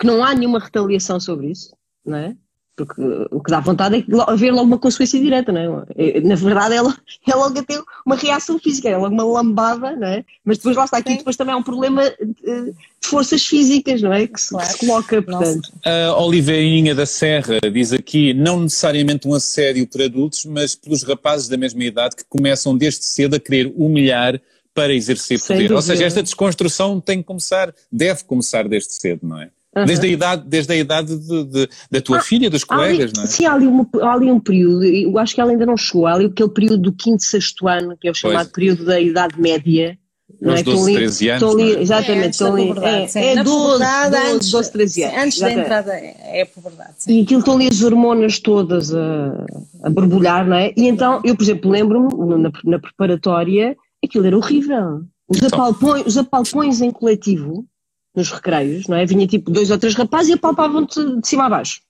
que 0.00 0.06
não 0.06 0.22
há 0.22 0.34
nenhuma 0.34 0.58
retaliação 0.58 1.18
sobre 1.18 1.50
isso, 1.50 1.74
não 2.04 2.16
é? 2.16 2.36
Porque 2.76 3.00
o 3.30 3.40
que 3.40 3.50
dá 3.50 3.60
vontade 3.60 3.96
é 3.96 4.30
haver 4.30 4.50
logo 4.50 4.66
uma 4.66 4.78
consequência 4.78 5.20
direta, 5.20 5.52
não 5.52 5.84
é? 5.96 6.16
é 6.16 6.20
na 6.20 6.34
verdade, 6.34 6.74
ela, 6.74 6.96
é 7.26 7.34
logo 7.34 7.58
a 7.58 7.62
ter 7.62 7.80
uma 8.04 8.16
reação 8.16 8.58
física, 8.58 8.88
é 8.88 8.96
logo 8.96 9.14
uma 9.14 9.24
lambada, 9.24 9.94
não 9.94 10.08
é? 10.08 10.24
Mas 10.44 10.58
depois 10.58 10.76
lá 10.76 10.84
está 10.84 10.98
aqui, 10.98 11.16
depois 11.16 11.36
também 11.36 11.54
há 11.54 11.56
um 11.56 11.62
problema 11.62 12.02
de 12.20 12.74
forças 13.00 13.46
físicas, 13.46 14.02
não 14.02 14.12
é? 14.12 14.26
Que 14.26 14.40
se, 14.40 14.48
claro. 14.50 14.66
que 14.66 14.72
se 14.72 14.78
coloca, 14.78 15.22
portanto. 15.22 15.72
A 15.84 16.20
Oliveirinha 16.20 16.94
da 16.94 17.06
Serra 17.06 17.60
diz 17.72 17.92
aqui, 17.92 18.34
não 18.34 18.60
necessariamente 18.60 19.28
um 19.28 19.34
assédio 19.34 19.86
por 19.86 20.02
adultos, 20.02 20.44
mas 20.44 20.74
pelos 20.74 21.04
rapazes 21.04 21.48
da 21.48 21.56
mesma 21.56 21.84
idade 21.84 22.16
que 22.16 22.24
começam 22.28 22.76
desde 22.76 23.04
cedo 23.04 23.36
a 23.36 23.40
querer 23.40 23.72
humilhar 23.76 24.40
para 24.74 24.92
exercer 24.92 25.40
poder. 25.40 25.72
Ou 25.72 25.80
seja, 25.80 26.04
esta 26.04 26.22
desconstrução 26.22 27.00
tem 27.00 27.18
que 27.18 27.24
começar, 27.24 27.72
deve 27.90 28.24
começar 28.24 28.68
desde 28.68 28.92
cedo, 28.94 29.20
não 29.22 29.40
é? 29.40 29.50
Uhum. 29.76 29.86
Desde 29.86 30.06
a 30.06 30.08
idade, 30.08 30.44
desde 30.46 30.72
a 30.72 30.76
idade 30.76 31.18
de, 31.18 31.44
de, 31.44 31.68
da 31.90 32.00
tua 32.00 32.18
ah, 32.18 32.22
filha, 32.22 32.48
dos 32.48 32.62
colegas, 32.62 33.10
ali, 33.10 33.12
não 33.16 33.24
é? 33.24 33.26
Sim, 33.26 33.46
há 33.46 33.54
ali, 33.54 33.66
um, 33.66 33.86
há 34.00 34.12
ali 34.12 34.30
um 34.30 34.38
período, 34.38 34.84
eu 34.84 35.18
acho 35.18 35.34
que 35.34 35.40
ela 35.40 35.50
ainda 35.50 35.66
não 35.66 35.76
chegou, 35.76 36.06
há 36.06 36.14
ali 36.14 36.26
aquele 36.26 36.50
período 36.50 36.78
do 36.78 36.92
quinto, 36.92 37.24
sexto 37.24 37.66
ano, 37.66 37.96
que 38.00 38.06
é 38.06 38.10
o 38.10 38.14
chamado 38.14 38.46
pois. 38.46 38.52
período 38.52 38.84
da 38.84 39.00
idade 39.00 39.40
média. 39.40 39.98
Não 40.40 40.54
é? 40.54 40.62
12, 40.62 40.94
13 40.94 41.28
anos. 41.30 41.54
Ali, 41.54 41.74
é? 41.74 41.80
Exatamente, 41.80 42.30
estão 42.30 42.54
ali. 42.54 42.70
É, 42.82 43.32
é 43.32 43.42
12, 43.42 43.84
12, 44.10 44.50
12, 44.50 44.72
13 44.72 45.02
anos. 45.04 45.18
Antes 45.18 45.38
da 45.40 45.52
entrada 45.52 45.92
é 45.92 46.42
a 46.42 46.46
puberdade. 46.46 46.94
E 47.08 47.22
aquilo 47.22 47.40
estão 47.40 47.54
ali 47.54 47.68
as 47.68 47.82
hormonas 47.82 48.38
todas 48.38 48.94
a, 48.94 49.46
a 49.82 49.90
borbulhar, 49.90 50.46
não 50.46 50.56
é? 50.56 50.72
E 50.76 50.86
então, 50.86 51.20
eu, 51.24 51.36
por 51.36 51.42
exemplo, 51.42 51.70
lembro-me, 51.70 52.42
na, 52.42 52.50
na 52.64 52.78
preparatória, 52.78 53.76
aquilo 54.04 54.26
era 54.26 54.36
horrível. 54.36 55.02
Os 55.28 55.42
apalpões, 55.42 56.06
os 56.06 56.18
apalpões 56.18 56.80
em 56.80 56.90
coletivo, 56.90 57.66
nos 58.14 58.30
recreios, 58.30 58.86
não 58.86 58.96
é? 58.96 59.04
Vinha 59.04 59.26
tipo 59.26 59.50
dois 59.50 59.70
ou 59.70 59.78
três 59.78 59.94
rapazes 59.94 60.30
e 60.30 60.32
apalpavam-te 60.34 61.20
de 61.20 61.26
cima 61.28 61.46
a 61.46 61.50
baixo. 61.50 61.80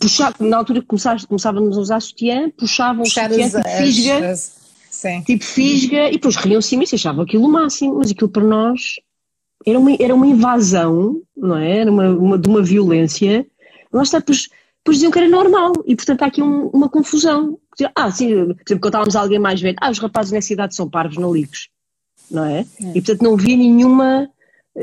Puxar, 0.00 0.34
na 0.40 0.56
altura 0.58 0.80
que 0.80 0.86
começávamos 0.86 1.76
a 1.76 1.80
usar 1.80 2.00
sutiã, 2.00 2.50
puxavam 2.50 3.04
Puxar 3.04 3.30
o 3.30 3.34
sutiã, 3.34 3.48
tipo 3.50 3.68
fisga, 3.76 4.36
Sim. 4.90 5.22
tipo 5.22 5.44
fisga, 5.44 6.08
e 6.08 6.12
depois 6.12 6.36
riam-se 6.36 6.74
imenso, 6.74 6.94
achavam 6.94 7.22
aquilo 7.24 7.44
o 7.44 7.48
máximo, 7.48 7.96
mas 7.98 8.10
aquilo 8.10 8.28
para 8.28 8.42
nós 8.44 8.96
era 9.64 9.78
uma, 9.78 9.90
era 9.98 10.14
uma 10.14 10.26
invasão, 10.26 11.20
não 11.36 11.56
é? 11.56 11.78
Era 11.78 11.90
uma, 11.90 12.08
uma, 12.10 12.38
de 12.38 12.48
uma 12.48 12.62
violência. 12.62 13.46
Lá 13.92 14.02
está, 14.02 14.18
depois, 14.18 14.48
depois 14.78 14.96
diziam 14.98 15.10
que 15.12 15.18
era 15.18 15.28
normal, 15.28 15.72
e 15.86 15.94
portanto 15.94 16.22
há 16.22 16.26
aqui 16.26 16.42
um- 16.42 16.66
uma 16.68 16.88
confusão. 16.88 17.58
Ah, 17.94 18.10
sim, 18.10 18.28
por 18.28 18.62
exemplo, 18.66 18.80
contávamos 18.80 19.14
a 19.16 19.20
alguém 19.20 19.38
mais 19.38 19.60
velho, 19.60 19.76
ah, 19.80 19.90
os 19.90 19.98
rapazes 19.98 20.32
nessa 20.32 20.52
idade 20.52 20.74
são 20.74 20.88
parvos, 20.88 21.16
não 21.16 21.32
ligues, 21.32 21.68
não 22.30 22.44
é? 22.44 22.66
E 22.80 23.00
portanto 23.00 23.22
não 23.22 23.34
havia 23.34 23.56
nenhuma. 23.56 24.28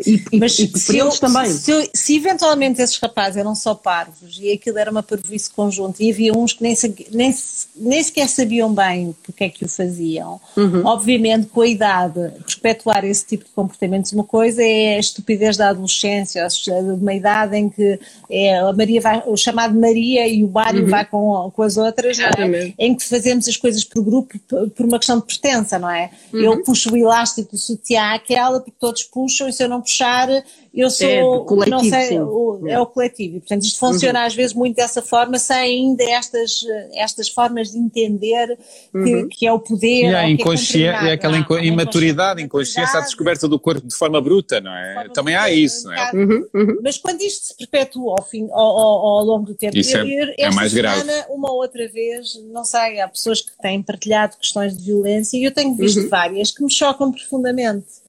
E, 0.08 0.24
e, 0.32 0.40
Mas 0.40 0.58
e 0.58 0.68
se, 0.78 0.98
eu- 0.98 1.10
também. 1.12 1.46
se, 1.52 1.70
eu- 1.70 1.88
se 1.94 2.16
eventualmente 2.16 2.82
esses 2.82 2.98
rapazes 2.98 3.38
eram 3.38 3.54
só 3.54 3.76
parvos 3.76 4.40
e 4.42 4.52
aquilo 4.52 4.80
era 4.80 4.90
uma 4.90 5.04
parvoíce 5.04 5.52
conjunta 5.52 6.04
e 6.04 6.12
havia 6.12 6.34
uns 6.36 6.54
que 6.54 6.64
nem, 6.64 6.76
nem, 7.12 7.36
nem 7.76 8.04
sequer 8.04 8.28
sabiam 8.28 8.74
bem 8.74 9.16
porque 9.24 9.44
é 9.44 9.50
que 9.50 9.64
o 9.66 9.70
faziam, 9.70 10.42
Uhum. 10.58 10.84
obviamente 10.86 11.46
com 11.48 11.62
a 11.62 11.68
idade, 11.68 12.20
perpetuar 12.44 13.06
esse 13.06 13.24
tipo 13.26 13.44
de 13.46 13.52
comportamentos, 13.52 14.12
uma 14.14 14.24
coisa 14.24 14.64
é 14.64 14.96
a 14.96 15.00
estupidez 15.00 15.58
da 15.58 15.70
adolescência, 15.70 16.48
de 16.48 16.72
uma 16.72 17.14
idade 17.14 17.56
em 17.56 17.70
que 17.70 18.00
é, 18.32 18.58
a 18.60 18.74
Maria 18.74 19.00
vai, 19.00 19.22
o 19.28 19.38
chamado 19.38 19.80
Maria 19.80 20.28
e 20.28 20.44
o 20.44 20.50
Mário 20.50 20.88
vai 20.88 21.06
com, 21.06 21.52
com 21.56 21.62
as 21.62 21.78
outras, 21.78 22.18
é? 22.18 22.74
Em 22.80 22.96
que 22.96 23.04
fazemos 23.08 23.48
as 23.48 23.58
coisas 23.58 23.84
por 23.84 24.04
grupo 24.04 24.40
por 24.76 24.86
uma 24.88 24.98
questão 24.98 25.20
de 25.20 25.26
pertença, 25.26 25.78
não 25.78 25.90
é? 25.90 26.10
Uhum. 26.34 26.40
Eu 26.40 26.64
puxo 26.64 26.92
o 26.92 26.98
elástico 26.98 27.52
do 27.52 27.58
sutiã 27.60 28.14
àquela 28.16 28.60
porque 28.60 28.74
todos 28.80 29.04
puxam 29.04 29.48
e 29.48 29.54
se 29.54 29.64
eu 29.64 29.70
não 29.70 29.83
puxar 29.84 30.28
eu 30.74 30.90
sou, 30.90 31.08
É, 31.08 31.20
coletivo, 31.46 31.70
não 31.70 31.84
sei, 31.84 32.08
sim. 32.08 32.20
o- 32.20 32.62
é 32.68 32.80
o 32.80 32.86
coletivo. 32.88 33.38
E, 33.38 33.40
portanto, 33.42 33.62
isto 33.62 33.78
funciona 33.78 34.26
às 34.26 34.34
vezes 34.34 34.56
muito 34.56 34.76
dessa 34.76 35.04
forma, 35.04 35.38
sem 35.38 35.56
ainda 35.56 36.04
estas, 36.04 36.66
estas 36.96 37.30
formas 37.30 37.72
de 37.72 37.78
entender 37.78 38.58
que, 38.92 39.28
que 39.28 39.46
é 39.46 39.54
o 39.54 39.60
poder. 39.60 40.06
E 40.06 40.10
que 40.10 40.16
é 40.16 40.30
inconsciência, 40.32 41.08
é 41.10 41.12
aquela 41.12 41.38
não, 41.38 41.46
uma 41.48 41.62
imaturidade, 41.64 42.42
inconsciência, 42.42 42.98
a 42.98 43.02
descoberta 43.04 43.48
do 43.48 43.60
corpo 43.60 43.86
de 43.88 43.94
forma 43.96 44.20
bruta, 44.20 44.60
não 44.62 44.72
é? 44.76 45.10
Também 45.14 45.36
há 45.36 45.52
isso, 45.52 45.86
não 45.86 45.94
é? 45.94 46.12
Uhum, 46.12 46.48
uhum. 46.54 46.80
Mas 46.84 46.98
quando 46.98 47.22
isto 47.22 47.46
se 47.46 47.56
perpetua 47.56 48.16
ao, 48.18 48.24
fim, 48.26 48.48
ao, 48.52 48.60
ao- 48.60 49.08
ao 49.20 49.24
longo 49.26 49.46
do 49.46 49.54
tempo, 49.54 49.78
Isso 49.78 49.96
é- 49.96 50.02
eu- 50.02 50.08
eu- 50.08 50.30
é 50.30 50.36
esta 50.40 50.56
mais 50.56 50.74
grave. 50.74 51.02
semana, 51.02 51.26
uma 51.30 51.52
ou 51.52 51.58
outra 51.62 51.88
vez, 51.88 52.42
não 52.52 52.66
sei, 52.66 53.00
há 53.00 53.08
pessoas 53.08 53.42
que 53.42 53.52
têm 53.62 53.80
partilhado 53.84 54.38
questões 54.38 54.76
de 54.76 54.84
violência 54.86 55.38
e 55.38 55.44
eu 55.44 55.52
tenho 55.52 55.76
visto 55.76 56.00
Uhum. 56.02 56.10
várias 56.10 56.50
que 56.50 56.64
me 56.64 56.72
chocam 56.72 57.12
profundamente. 57.12 58.02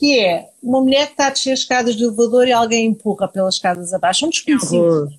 Que 0.00 0.18
é 0.18 0.48
uma 0.62 0.80
mulher 0.80 1.06
que 1.08 1.12
está 1.12 1.26
a 1.26 1.30
descer 1.30 1.52
as 1.52 1.58
escadas 1.58 1.94
do 1.94 2.04
elevador 2.06 2.48
e 2.48 2.52
alguém 2.52 2.86
empurra 2.86 3.28
pelas 3.28 3.56
escadas 3.56 3.92
abaixo, 3.92 4.24
um 4.24 4.30
desconhecido. 4.30 5.10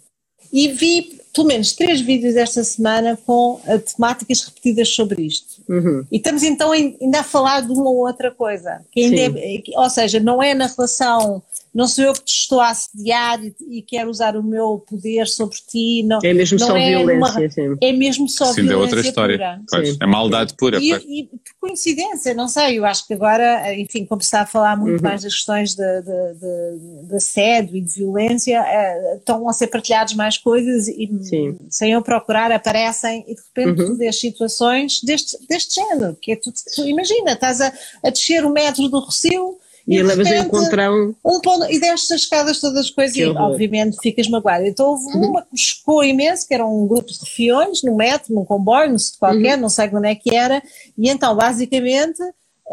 E 0.52 0.68
vi 0.70 1.22
pelo 1.34 1.48
menos 1.48 1.72
três 1.74 2.02
vídeos 2.02 2.36
esta 2.36 2.64
semana 2.64 3.18
com 3.26 3.62
eh, 3.66 3.78
temáticas 3.78 4.42
repetidas 4.44 4.90
sobre 4.90 5.22
isto. 5.22 5.62
Uhum. 5.70 6.06
E 6.12 6.18
estamos 6.18 6.44
então 6.44 6.72
ainda 6.72 7.20
a 7.20 7.24
falar 7.24 7.62
de 7.62 7.72
uma 7.72 7.90
outra 7.90 8.32
coisa, 8.32 8.82
que 8.92 9.02
ainda 9.02 9.40
é- 9.40 9.62
ou 9.78 9.90
seja, 9.90 10.20
não 10.20 10.42
é 10.44 10.54
na 10.54 10.68
relação, 10.68 11.42
não 11.74 11.88
sou 11.88 12.04
eu 12.04 12.14
que 12.14 12.24
te 12.26 12.34
estou 12.34 12.60
a 12.60 12.70
assediar 12.70 13.42
e, 13.44 13.56
e 13.70 13.82
quero 13.82 14.10
usar 14.10 14.36
o 14.36 14.44
meu 14.44 14.80
poder 14.88 15.28
sobre 15.28 15.56
ti, 15.68 16.04
não, 16.04 16.20
É 16.24 16.34
mesmo 16.34 16.60
não 16.60 16.68
só 16.68 16.78
é 16.78 16.90
violência, 16.90 17.16
numa- 17.40 17.50
sim. 17.50 17.78
é 17.82 17.92
mesmo 17.94 18.28
só 18.28 18.46
Sim, 18.46 18.62
é 18.62 18.64
violência 18.66 18.96
outra 18.98 19.00
história. 19.02 19.38
pura. 19.38 19.62
Pois, 19.70 19.90
Sim. 19.90 19.98
é 20.02 20.06
maldade 20.06 20.54
pura. 20.56 20.80
E, 20.82 20.92
e 21.22 21.24
por 21.26 21.68
coincidência, 21.70 22.34
não 22.34 22.48
sei, 22.48 22.78
eu 22.80 22.86
acho 22.86 23.08
que 23.08 23.14
agora, 23.14 23.74
enfim, 23.76 24.06
como 24.06 24.20
se 24.22 24.26
está 24.28 24.42
a 24.42 24.46
falar 24.46 24.76
muito 24.76 24.98
Uhum. 25.02 25.10
mais 25.10 25.24
das 25.24 25.34
questões 25.34 25.74
de, 25.76 26.02
de, 26.02 26.34
de, 26.34 27.08
de 27.08 27.16
assédio 27.16 27.78
e 27.78 27.82
de 27.82 27.94
violência, 27.94 28.62
eh, 28.68 29.16
estão 29.18 29.48
a 29.48 29.54
ser 29.54 29.68
partilhadas 29.68 30.14
mais 30.14 30.38
coisas 30.38 30.88
e 30.90 31.10
Sim. 31.24 31.58
sem 31.70 31.92
eu 31.94 32.02
procurar 32.02 32.52
aparecem 32.52 33.24
e 33.28 33.36
de 33.36 33.42
repente 33.42 33.82
Uhum. 33.82 33.88
tu 33.88 33.96
vês 33.98 34.20
situações 34.20 35.02
deste, 35.02 35.38
deste 35.48 35.76
género, 35.76 36.18
que 36.22 36.34
é 36.34 36.36
tu, 36.36 36.52
tu 36.76 36.86
imagina, 36.86 37.32
estás 37.32 37.62
a, 37.62 37.72
a 38.04 38.10
descer 38.10 38.44
o 38.46 38.50
metro 38.52 38.90
do 38.90 39.00
Recio 39.06 39.58
E 39.92 39.98
de 39.98 40.04
levas 40.04 40.28
encontrão. 40.28 41.16
um 41.26 41.40
pão, 41.42 41.70
e 41.70 41.80
destes 41.80 42.12
as 42.12 42.22
escadas 42.22 42.60
todas 42.60 42.78
as 42.86 42.90
coisas 42.90 43.14
Que 43.16 43.22
e 43.22 43.26
horror. 43.26 43.42
Uhum. 43.42 43.52
obviamente 43.54 43.98
ficas 44.02 44.28
magoada. 44.30 44.68
Então 44.68 44.88
houve 44.90 45.06
uma 45.18 45.42
que 45.42 45.48
me 45.52 45.58
chocou 45.60 46.04
imenso, 46.04 46.48
que 46.48 46.54
era 46.54 46.66
um 46.66 46.88
grupo 46.88 47.08
de 47.12 47.20
refiões 47.20 47.84
no 47.84 47.96
metro, 47.96 48.34
num 48.34 48.46
comboio, 48.46 48.90
não 48.92 49.00
sei 49.00 49.12
de 49.14 49.18
qualquer, 49.20 49.56
Uhum. 49.56 49.62
não 49.62 49.70
sei 49.70 49.90
onde 49.94 50.08
é 50.08 50.16
que 50.16 50.36
era, 50.36 50.62
e 50.98 51.10
então 51.10 51.36
basicamente 51.36 52.22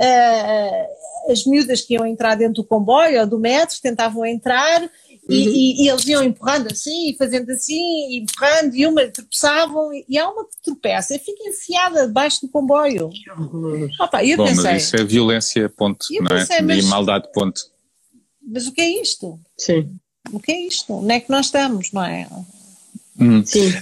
ah, 0.00 0.86
as 1.30 1.44
miúdas 1.44 1.80
que 1.82 1.94
iam 1.94 2.06
entrar 2.06 2.34
dentro 2.36 2.62
do 2.62 2.64
comboio 2.64 3.20
ou 3.20 3.26
do 3.26 3.38
metro 3.38 3.76
tentavam 3.82 4.24
entrar 4.24 4.88
e, 5.28 5.46
Uhum. 5.46 5.54
e- 5.54 5.82
e 5.84 5.88
eles 5.88 6.06
iam 6.06 6.22
empurrando 6.22 6.68
assim, 6.72 7.10
e 7.10 7.16
fazendo 7.16 7.50
assim, 7.50 7.74
e 8.10 8.18
empurrando, 8.20 8.74
e 8.74 8.86
uma 8.86 9.06
tropeçavam, 9.08 9.92
e, 9.92 10.04
e 10.08 10.16
há 10.18 10.28
uma 10.28 10.44
que 10.44 10.56
tropeça 10.62 11.14
e 11.14 11.18
fica 11.18 11.48
enfiada 11.48 12.06
debaixo 12.06 12.40
do 12.42 12.48
comboio. 12.48 13.10
Opa, 14.00 14.22
e 14.24 14.30
eu 14.32 14.38
Bom, 14.38 14.44
pensei, 14.46 14.64
mas 14.64 14.82
isso 14.84 14.96
é 14.96 15.04
violência, 15.04 15.68
ponto, 15.68 16.06
Eu 16.10 16.22
não 16.22 16.36
é? 16.36 16.40
pensei, 16.40 16.62
mas- 16.62 16.84
E 16.84 16.88
maldade, 16.88 17.28
ponto. 17.32 17.60
mas 18.42 18.66
o 18.66 18.72
que 18.72 18.80
é 18.80 19.00
isto? 19.02 19.38
Sim, 19.56 19.94
O 20.32 20.38
que 20.40 20.52
é 20.52 20.66
isto? 20.66 20.92
Onde 20.92 21.12
é 21.14 21.20
que 21.20 21.30
nós 21.30 21.46
estamos, 21.46 21.90
não 21.92 22.04
é? 22.04 22.28
Hum. 23.20 23.44
sim. 23.44 23.72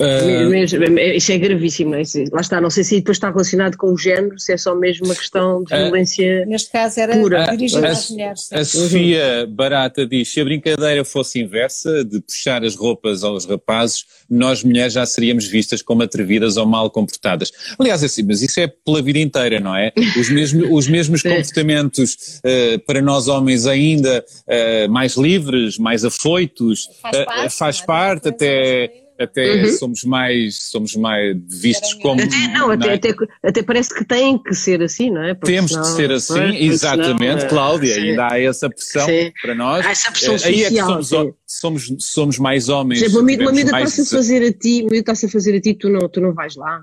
Mesmo, 0.00 0.98
isso 0.98 1.32
é 1.32 1.38
gravíssimo. 1.38 1.94
é? 1.94 2.02
Isso- 2.02 2.24
Lá 2.32 2.40
está, 2.40 2.60
não 2.60 2.70
sei 2.70 2.82
se 2.84 2.96
depois 2.96 3.16
está 3.16 3.30
relacionado 3.30 3.76
com 3.76 3.92
o 3.92 3.98
género, 3.98 4.38
se 4.38 4.52
é 4.52 4.56
só 4.56 4.74
mesmo 4.74 5.06
uma 5.06 5.14
questão 5.14 5.62
de 5.62 5.72
Ah, 5.72 5.82
violência. 5.84 6.44
Neste 6.46 6.70
caso 6.72 6.98
era 7.00 7.16
Pura. 7.16 7.46
dirigido 7.50 7.86
a, 7.86 7.90
às 7.90 8.10
mulheres. 8.10 8.40
sim. 8.48 8.54
a 8.54 8.64
Sofia 8.64 9.46
Barata 9.48 10.06
diz: 10.06 10.28
se 10.32 10.40
a 10.40 10.44
brincadeira 10.44 11.04
fosse 11.04 11.40
inversa, 11.40 12.04
de 12.04 12.20
puxar 12.20 12.64
as 12.64 12.74
roupas 12.74 13.22
aos 13.22 13.44
rapazes, 13.44 14.04
nós 14.28 14.64
mulheres 14.64 14.92
já 14.92 15.04
seríamos 15.06 15.46
vistas 15.46 15.82
como 15.82 16.02
atrevidas 16.02 16.56
ou 16.56 16.66
mal 16.66 16.90
comportadas. 16.90 17.52
Aliás, 17.78 18.02
é 18.02 18.06
assim, 18.06 18.22
mas 18.22 18.42
isso 18.42 18.58
é 18.60 18.66
pela 18.66 19.00
vida 19.02 19.18
inteira, 19.18 19.60
não 19.60 19.74
é? 19.76 19.92
Os, 20.18 20.28
mesmo, 20.30 20.74
os 20.74 20.88
mesmos 20.88 21.22
comportamentos 21.22 22.40
eh, 22.44 22.78
para 22.78 23.00
nós 23.00 23.28
homens 23.28 23.66
ainda 23.66 24.24
eh, 24.46 24.88
mais 24.88 25.16
livres, 25.16 25.78
mais 25.78 26.04
afoitos, 26.04 26.88
Faz 27.00 27.16
eh, 27.16 27.24
parte, 27.24 27.56
faz 27.56 27.80
é? 27.80 27.84
parte 27.86 28.28
até. 28.28 29.03
Até 29.16 29.62
Uhum. 29.62 29.72
somos 29.78 30.02
mais, 30.02 30.56
somos 30.70 30.96
mais 30.96 31.36
vistos 31.48 31.94
como. 31.94 32.20
Até, 32.20 32.36
não, 32.48 32.70
até, 32.70 32.88
é? 32.88 32.94
até, 32.94 33.14
até 33.44 33.62
parece 33.62 33.94
que 33.94 34.04
tem 34.04 34.36
que 34.42 34.52
ser 34.54 34.82
assim, 34.82 35.08
não 35.10 35.22
é? 35.22 35.34
Porque 35.34 35.52
Temos 35.52 35.70
senão- 35.70 35.82
de 35.84 35.88
ser 35.90 36.10
assim, 36.10 36.56
exatamente, 36.56 37.42
senão, 37.42 37.48
Cláudia, 37.48 37.94
sim. 37.94 38.00
ainda 38.10 38.28
há 38.32 38.40
essa 38.40 38.68
pressão 38.68 39.06
Sim. 39.06 39.32
para 39.40 39.54
nós. 39.54 39.86
Há 39.86 39.90
essa 39.90 40.10
pressão 40.10 40.34
Eh, 40.34 40.38
Aí 40.44 40.64
é 40.64 40.68
que 40.68 40.76
social, 40.78 41.02
somos, 41.04 41.08
sim. 41.08 41.34
somos, 41.46 42.04
somos 42.04 42.38
mais 42.38 42.68
homens. 42.68 42.98
Por 42.98 43.04
exemplo, 43.04 43.20
uma 43.20 43.22
amiga- 43.24 43.42
uma 43.44 43.50
tivemos 43.52 43.62
amiga 43.72 43.72
mais 43.72 43.90
está-se 43.98 44.14
a 44.14 44.18
fazer 44.18 44.46
a 44.48 44.52
ti, 44.52 44.80
uma 44.80 44.88
amiga 44.88 44.98
está-se 45.00 45.26
a 45.26 45.28
fazer 45.28 45.56
a 45.56 45.60
ti, 45.60 45.74
tu 45.74 45.88
não, 45.88 46.08
tu 46.08 46.20
não 46.20 46.32
vais 46.34 46.56
lá. 46.56 46.80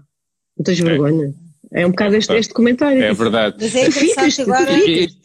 Não 0.58 0.64
tens 0.64 0.80
vergonha. 0.80 1.34
É 1.74 1.86
um 1.86 1.90
bocado 1.92 2.16
este, 2.16 2.34
este 2.34 2.54
comentário. 2.54 3.02
É 3.02 3.14
verdade. 3.14 3.56
Mas 3.60 3.76
é 3.76 3.92
Ficas, 3.92 4.40
agora. 4.40 4.72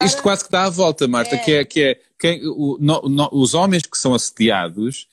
Isto 0.05 0.23
quase 0.23 0.45
que 0.45 0.51
dá 0.51 0.65
a 0.65 0.71
volta, 0.71 1.07
Marta, 1.09 1.35
É. 1.37 1.39
que 1.39 1.53
é, 1.53 1.65
que 1.65 1.81
é 1.83 1.99
quem, 2.19 2.41
o- 2.47 2.79
no- 2.81 3.03
no- 3.09 3.29
os 3.33 3.53
homens 3.55 3.83
que 3.85 3.99
são 3.99 4.15
assediados, 4.15 5.07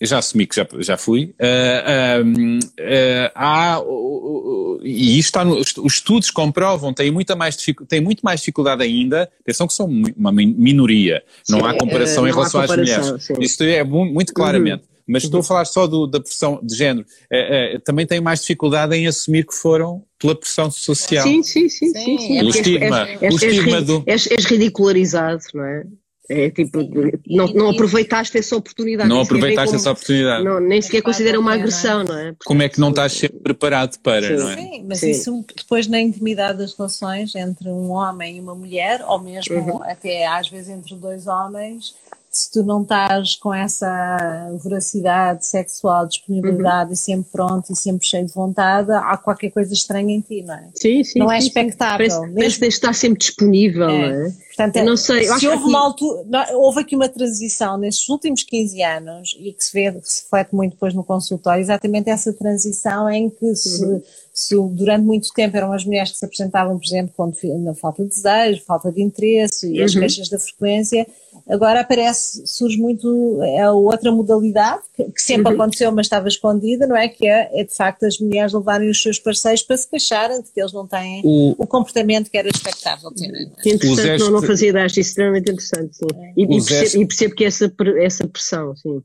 já 0.00 0.18
assumi 0.18 0.46
que 0.46 0.54
já, 0.56 0.66
já 0.78 0.96
fui, 0.96 1.34
ah, 1.40 1.84
ah, 1.86 3.32
ah, 3.34 3.74
há, 3.74 3.80
o- 3.80 3.84
o- 3.84 4.80
e 4.82 5.18
isto 5.18 5.28
está 5.28 5.44
no, 5.44 5.58
os 5.58 5.76
os 5.76 5.94
estudos 5.94 6.30
comprovam, 6.30 6.92
têm, 6.92 7.10
muita 7.10 7.34
mais, 7.34 7.56
têm 7.88 8.00
muito 8.00 8.20
mais 8.20 8.40
dificuldade 8.40 8.82
ainda, 8.82 9.28
atenção 9.40 9.66
que 9.66 9.74
são 9.74 9.86
uma 10.16 10.30
min- 10.32 10.54
minoria, 10.56 11.22
não 11.48 11.60
Sim, 11.60 11.66
há 11.66 11.74
comparação 11.74 12.26
eh, 12.26 12.30
em 12.30 12.32
não 12.32 12.38
há 12.38 12.42
relação 12.42 12.60
às 12.60 12.70
comparação, 12.70 13.02
mulheres. 13.04 13.24
sim. 13.24 13.34
Isto 13.40 13.64
é 13.64 13.82
mu- 13.84 14.06
muito 14.06 14.32
claramente. 14.32 14.84
Mas 15.10 15.24
estou 15.24 15.40
a 15.40 15.42
falar 15.42 15.64
só 15.64 15.86
do- 15.86 16.06
da 16.06 16.20
pressão 16.20 16.60
de 16.62 16.76
género. 16.76 17.06
Eh, 17.32 17.76
eh, 17.76 17.78
também 17.78 18.06
têm 18.06 18.20
mais 18.20 18.40
dificuldade 18.42 18.94
em 18.94 19.06
assumir 19.06 19.46
que 19.46 19.54
foram 19.54 20.04
pela 20.18 20.34
pressão 20.34 20.70
social. 20.70 21.26
Sim, 21.26 21.42
sim, 21.42 21.66
sim, 21.66 21.88
sim. 21.94 22.04
Sim, 22.04 22.18
sim. 22.18 22.38
é 22.38 22.42
O 22.44 22.48
estigma, 22.50 23.08
és- 23.08 23.20
o 23.20 23.24
és- 23.24 23.42
estigma 23.42 23.80
do- 23.80 24.02
és, 24.06 24.30
és 24.30 24.44
ridicularizado, 24.44 25.42
não 25.54 25.64
é? 25.64 25.84
É 26.30 26.50
tipo, 26.50 26.78
não, 27.26 27.46
não 27.46 27.70
aproveitaste 27.70 28.36
essa 28.36 28.54
oportunidade. 28.54 29.08
Não 29.08 29.22
aproveitaste 29.22 29.70
vem 29.70 29.80
essa 29.80 29.90
oportunidade. 29.90 30.44
Não, 30.44 30.60
nem 30.60 30.82
sequer 30.82 30.98
É 30.98 31.02
considera 31.02 31.40
uma 31.40 31.54
agressão, 31.54 32.04
não 32.04 32.18
é? 32.18 32.34
Como 32.44 32.62
é 32.62 32.68
que 32.68 32.78
não 32.78 32.90
estás 32.90 33.12
sempre 33.14 33.38
preparado 33.38 33.98
para, 34.00 34.26
Sim. 34.26 34.36
não 34.36 34.50
é? 34.50 34.56
Sim, 34.56 34.84
mas 34.86 34.98
Sim. 34.98 35.10
isso 35.10 35.44
depois 35.56 35.86
na 35.86 35.98
intimidade 35.98 36.58
das 36.58 36.74
relações 36.76 37.34
entre 37.34 37.70
um 37.70 37.90
homem 37.92 38.36
e 38.36 38.40
uma 38.40 38.54
mulher, 38.54 39.02
ou 39.08 39.18
mesmo 39.18 39.56
Uhum. 39.56 39.82
até 39.82 40.26
às 40.26 40.48
vezes 40.50 40.68
entre 40.68 40.94
dois 40.96 41.26
homens, 41.26 41.94
se 42.38 42.50
tu 42.52 42.62
não 42.62 42.82
estás 42.82 43.34
com 43.36 43.52
essa 43.52 44.50
voracidade 44.62 45.44
sexual, 45.44 46.06
disponibilidade 46.06 46.92
e 46.92 46.96
sempre 46.96 47.30
pronto 47.32 47.72
e 47.72 47.76
sempre 47.76 48.06
cheio 48.06 48.26
de 48.26 48.32
vontade, 48.32 48.90
há 48.92 49.16
qualquer 49.16 49.50
coisa 49.50 49.72
estranha 49.72 50.14
em 50.14 50.20
ti, 50.20 50.42
não 50.42 50.54
é? 50.54 50.68
Sim, 50.74 51.02
sim. 51.04 51.18
Não 51.18 51.30
é 51.30 51.36
sim, 51.36 51.42
sim. 51.42 51.46
expectável, 51.48 51.96
Parece, 51.98 52.20
mesmo- 52.20 52.34
parece 52.36 52.58
que 52.60 52.66
estar 52.66 52.92
sempre 52.94 53.18
disponível, 53.18 53.88
É. 53.88 53.98
não 54.12 54.26
é? 54.26 54.32
Portanto, 54.58 54.76
Eu 54.76 54.84
não 54.86 54.96
sei, 54.96 55.22
se 55.24 55.30
houve, 55.46 55.46
aqui- 55.46 55.68
uma 55.68 55.78
altura, 55.80 56.24
não, 56.26 56.60
houve 56.60 56.80
aqui 56.80 56.96
uma 56.96 57.08
transição 57.08 57.78
nestes 57.78 58.08
últimos 58.08 58.42
15 58.42 58.82
anos 58.82 59.36
e 59.38 59.52
que 59.52 59.64
se 59.64 59.72
vê, 59.72 59.92
que 59.92 60.00
se 60.10 60.22
reflete 60.24 60.52
muito 60.54 60.72
depois 60.72 60.92
no 60.94 61.04
consultório, 61.04 61.60
exatamente 61.60 62.10
essa 62.10 62.32
transição 62.32 63.08
em 63.08 63.30
que 63.30 63.54
se, 63.54 63.84
Uhum. 63.84 64.02
se 64.32 64.56
durante 64.72 65.04
muito 65.04 65.28
tempo 65.32 65.56
eram 65.56 65.72
as 65.72 65.84
mulheres 65.84 66.10
que 66.10 66.18
se 66.18 66.24
apresentavam, 66.24 66.76
por 66.76 66.84
exemplo, 66.84 67.12
com 67.16 67.32
na 67.58 67.72
falta 67.74 68.02
de 68.02 68.08
desejo, 68.08 68.64
falta 68.66 68.90
de 68.90 69.00
interesse 69.00 69.72
e 69.72 69.80
as 69.80 69.94
Uhum. 69.94 70.00
queixas 70.00 70.28
da 70.28 70.40
frequência, 70.40 71.06
agora 71.48 71.80
aparece, 71.80 72.46
surge 72.46 72.76
muito 72.78 73.40
é 73.42 73.62
a 73.62 73.72
outra 73.72 74.12
modalidade, 74.12 74.82
que, 74.94 75.04
que 75.04 75.22
sempre 75.22 75.52
Uhum. 75.54 75.60
aconteceu, 75.60 75.90
mas 75.92 76.06
estava 76.06 76.28
escondida, 76.28 76.86
não 76.86 76.96
é? 76.96 77.08
Que 77.08 77.26
é, 77.26 77.60
é 77.60 77.64
de 77.64 77.74
facto 77.74 78.04
as 78.04 78.18
mulheres 78.18 78.52
levarem 78.52 78.90
os 78.90 79.00
seus 79.02 79.18
parceiros 79.18 79.62
para 79.62 79.76
se 79.76 79.88
queixarem 79.88 80.42
de 80.42 80.50
que 80.52 80.60
eles 80.60 80.72
não 80.72 80.86
têm 80.86 81.22
O, 81.24 81.54
o 81.58 81.66
comportamento 81.66 82.30
que 82.30 82.36
era 82.38 82.48
expectável 82.48 83.10
terem. 83.12 83.34
é? 83.34 83.42
Interessante, 83.68 83.86
Puseste- 83.88 84.18
não, 84.18 84.30
não 84.30 84.42
fazia 84.42 84.68
ideia, 84.68 84.84
acho 84.86 85.00
extremamente 85.00 85.50
interessante, 85.50 85.96
sim. 85.96 86.06
E, 86.36 86.42
e 86.44 86.46
percebo, 86.64 87.02
e 87.02 87.06
percebo 87.06 87.34
que 87.34 87.44
essa, 87.44 87.72
essa 87.98 88.28
pressão, 88.28 88.76
sim, 88.76 89.02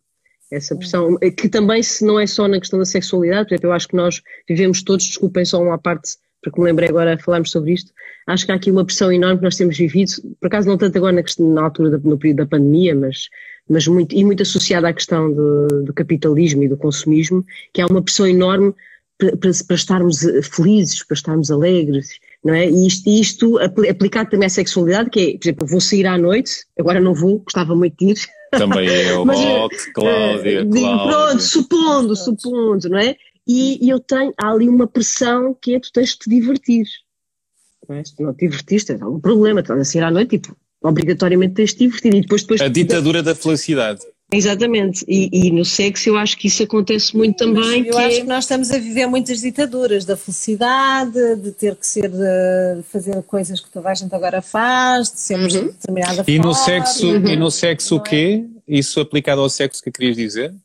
essa 0.52 0.76
pressão, 0.76 1.18
que 1.38 1.50
também 1.50 1.82
se 1.82 2.06
não 2.06 2.20
é 2.20 2.28
só 2.28 2.48
na 2.48 2.60
questão 2.60 2.78
da 2.78 2.86
sexualidade, 2.86 3.48
por 3.48 3.54
exemplo, 3.56 3.70
eu 3.70 3.74
acho 3.74 3.88
que 3.88 3.96
nós 3.96 4.22
vivemos 4.48 4.84
todos, 4.84 5.06
desculpem 5.06 5.44
só 5.46 5.60
uma 5.62 5.78
parte, 5.80 6.12
porque 6.44 6.60
me 6.60 6.66
lembrei 6.68 6.90
agora 6.90 7.16
de 7.16 7.24
falarmos 7.24 7.50
sobre 7.52 7.74
isto, 7.74 7.92
acho 8.28 8.46
que 8.46 8.52
há 8.52 8.56
aqui 8.56 8.70
uma 8.70 8.86
pressão 8.86 9.12
enorme 9.12 9.38
que 9.38 9.44
nós 9.46 9.56
temos 9.56 9.78
vivido, 9.78 10.12
por 10.40 10.48
acaso 10.48 10.68
não 10.68 10.78
tanto 10.78 10.98
agora 10.98 11.14
na, 11.14 11.24
questão, 11.24 11.52
na 11.54 11.64
altura, 11.64 11.92
da, 11.92 11.98
no 11.98 12.18
período 12.18 12.38
da 12.38 12.46
pandemia, 12.46 12.94
mas, 12.94 13.30
mas 13.70 13.88
muito, 13.88 14.14
e 14.14 14.24
muito 14.24 14.44
associada 14.44 14.88
à 14.90 14.94
questão 14.94 15.34
do, 15.34 15.68
do 15.84 15.94
capitalismo 15.94 16.64
e 16.64 16.68
do 16.68 16.78
consumismo, 16.78 17.46
que 17.74 17.82
há 17.82 17.88
uma 17.88 18.02
pressão 18.02 18.28
enorme 18.28 18.74
para, 19.18 19.38
para, 19.38 19.52
para 19.68 19.76
estarmos 19.76 20.24
eh, 20.26 20.42
felizes, 20.42 21.04
para 21.04 21.16
estarmos 21.16 21.50
alegres, 21.50 22.10
não 22.44 22.54
é? 22.54 22.70
E 22.70 22.88
isto, 22.88 23.10
isto 23.10 23.58
apli- 23.60 23.90
aplicado 23.90 24.30
também 24.30 24.48
à 24.48 24.50
sexualidade, 24.50 25.10
que 25.10 25.20
é, 25.20 25.38
por 25.38 25.46
exemplo, 25.46 25.64
eu 25.66 25.70
vou 25.70 25.82
sair 25.82 26.06
à 26.06 26.18
noite, 26.18 26.66
agora 26.78 27.00
não 27.00 27.14
vou, 27.14 27.40
gostava 27.40 27.76
muito 27.76 27.96
de 27.98 28.12
ir. 28.12 28.18
também 28.52 28.88
é 28.90 29.14
o 29.14 29.24
Mas, 29.26 29.40
eh, 29.40 29.68
Cláudia, 29.94 30.66
Cláudia. 30.66 31.08
Pronto, 31.08 31.42
supondo, 31.42 32.16
supondo, 32.16 32.90
não 32.90 32.98
é? 32.98 33.16
E, 33.48 33.90
eu 33.90 34.00
tenho, 34.00 34.34
há 34.38 34.52
ali 34.52 34.70
uma 34.70 34.88
pressão 34.88 35.54
que 35.62 35.76
é 35.76 35.80
tu 35.80 35.92
tens 35.92 36.10
de 36.12 36.20
te 36.20 36.30
divertir. 36.30 36.86
Não 37.88 37.96
é? 37.98 38.04
Se 38.06 38.16
tu 38.16 38.24
não 38.24 38.34
te 38.34 38.46
divertiste, 38.48 38.92
é 38.94 38.98
algum 39.02 39.20
problema, 39.20 39.60
estás 39.60 39.80
a 39.80 39.84
sair 39.84 40.04
à 40.04 40.12
noite, 40.12 40.38
tipo, 40.40 40.56
obrigatoriamente 40.82 41.54
tens 41.56 41.72
de 41.72 41.76
te 41.78 41.80
divertir. 41.86 42.14
E 42.14 42.22
depois, 42.22 42.42
depois 42.44 42.62
A 42.62 42.68
ditadura 42.70 43.22
da 43.22 43.36
felicidade. 43.36 44.02
Exatamente, 44.32 45.06
e, 45.08 45.30
e 45.48 45.52
no 45.52 45.64
sexo 45.64 46.10
eu 46.10 46.18
acho 46.18 46.36
que 46.38 46.48
isso 46.48 46.64
acontece 46.64 47.16
muito 47.16 47.38
também. 47.38 47.86
Eu 47.86 47.92
que 47.96 48.02
acho 48.02 48.18
é- 48.18 48.22
que 48.22 48.28
nós 48.28 48.46
estamos 48.46 48.72
a 48.72 48.80
viver 48.80 49.06
muitas 49.06 49.42
ditaduras 49.42 50.06
da 50.06 50.18
felicidade, 50.18 51.36
de 51.36 51.52
ter 51.52 51.76
que 51.76 51.86
ser, 51.86 52.10
de 52.10 52.82
fazer 52.92 53.22
coisas 53.24 53.60
que 53.60 53.70
toda 53.70 53.90
a 53.90 53.94
gente 53.94 54.16
agora 54.16 54.42
faz, 54.42 55.12
de 55.12 55.20
sermos 55.20 55.54
Uhum. 55.54 55.68
de 55.68 55.72
determinada 55.74 56.24
E 56.28 56.38
forma. 56.38 56.46
no 56.50 56.54
sexo, 56.56 57.06
e 57.16 57.36
no 57.36 57.52
sexo 57.52 57.96
o 57.98 58.02
quê? 58.02 58.44
Isso 58.68 59.00
aplicado 59.02 59.40
ao 59.42 59.50
sexo 59.50 59.84
que 59.84 59.92
querias 59.92 60.16
dizer? 60.16 60.56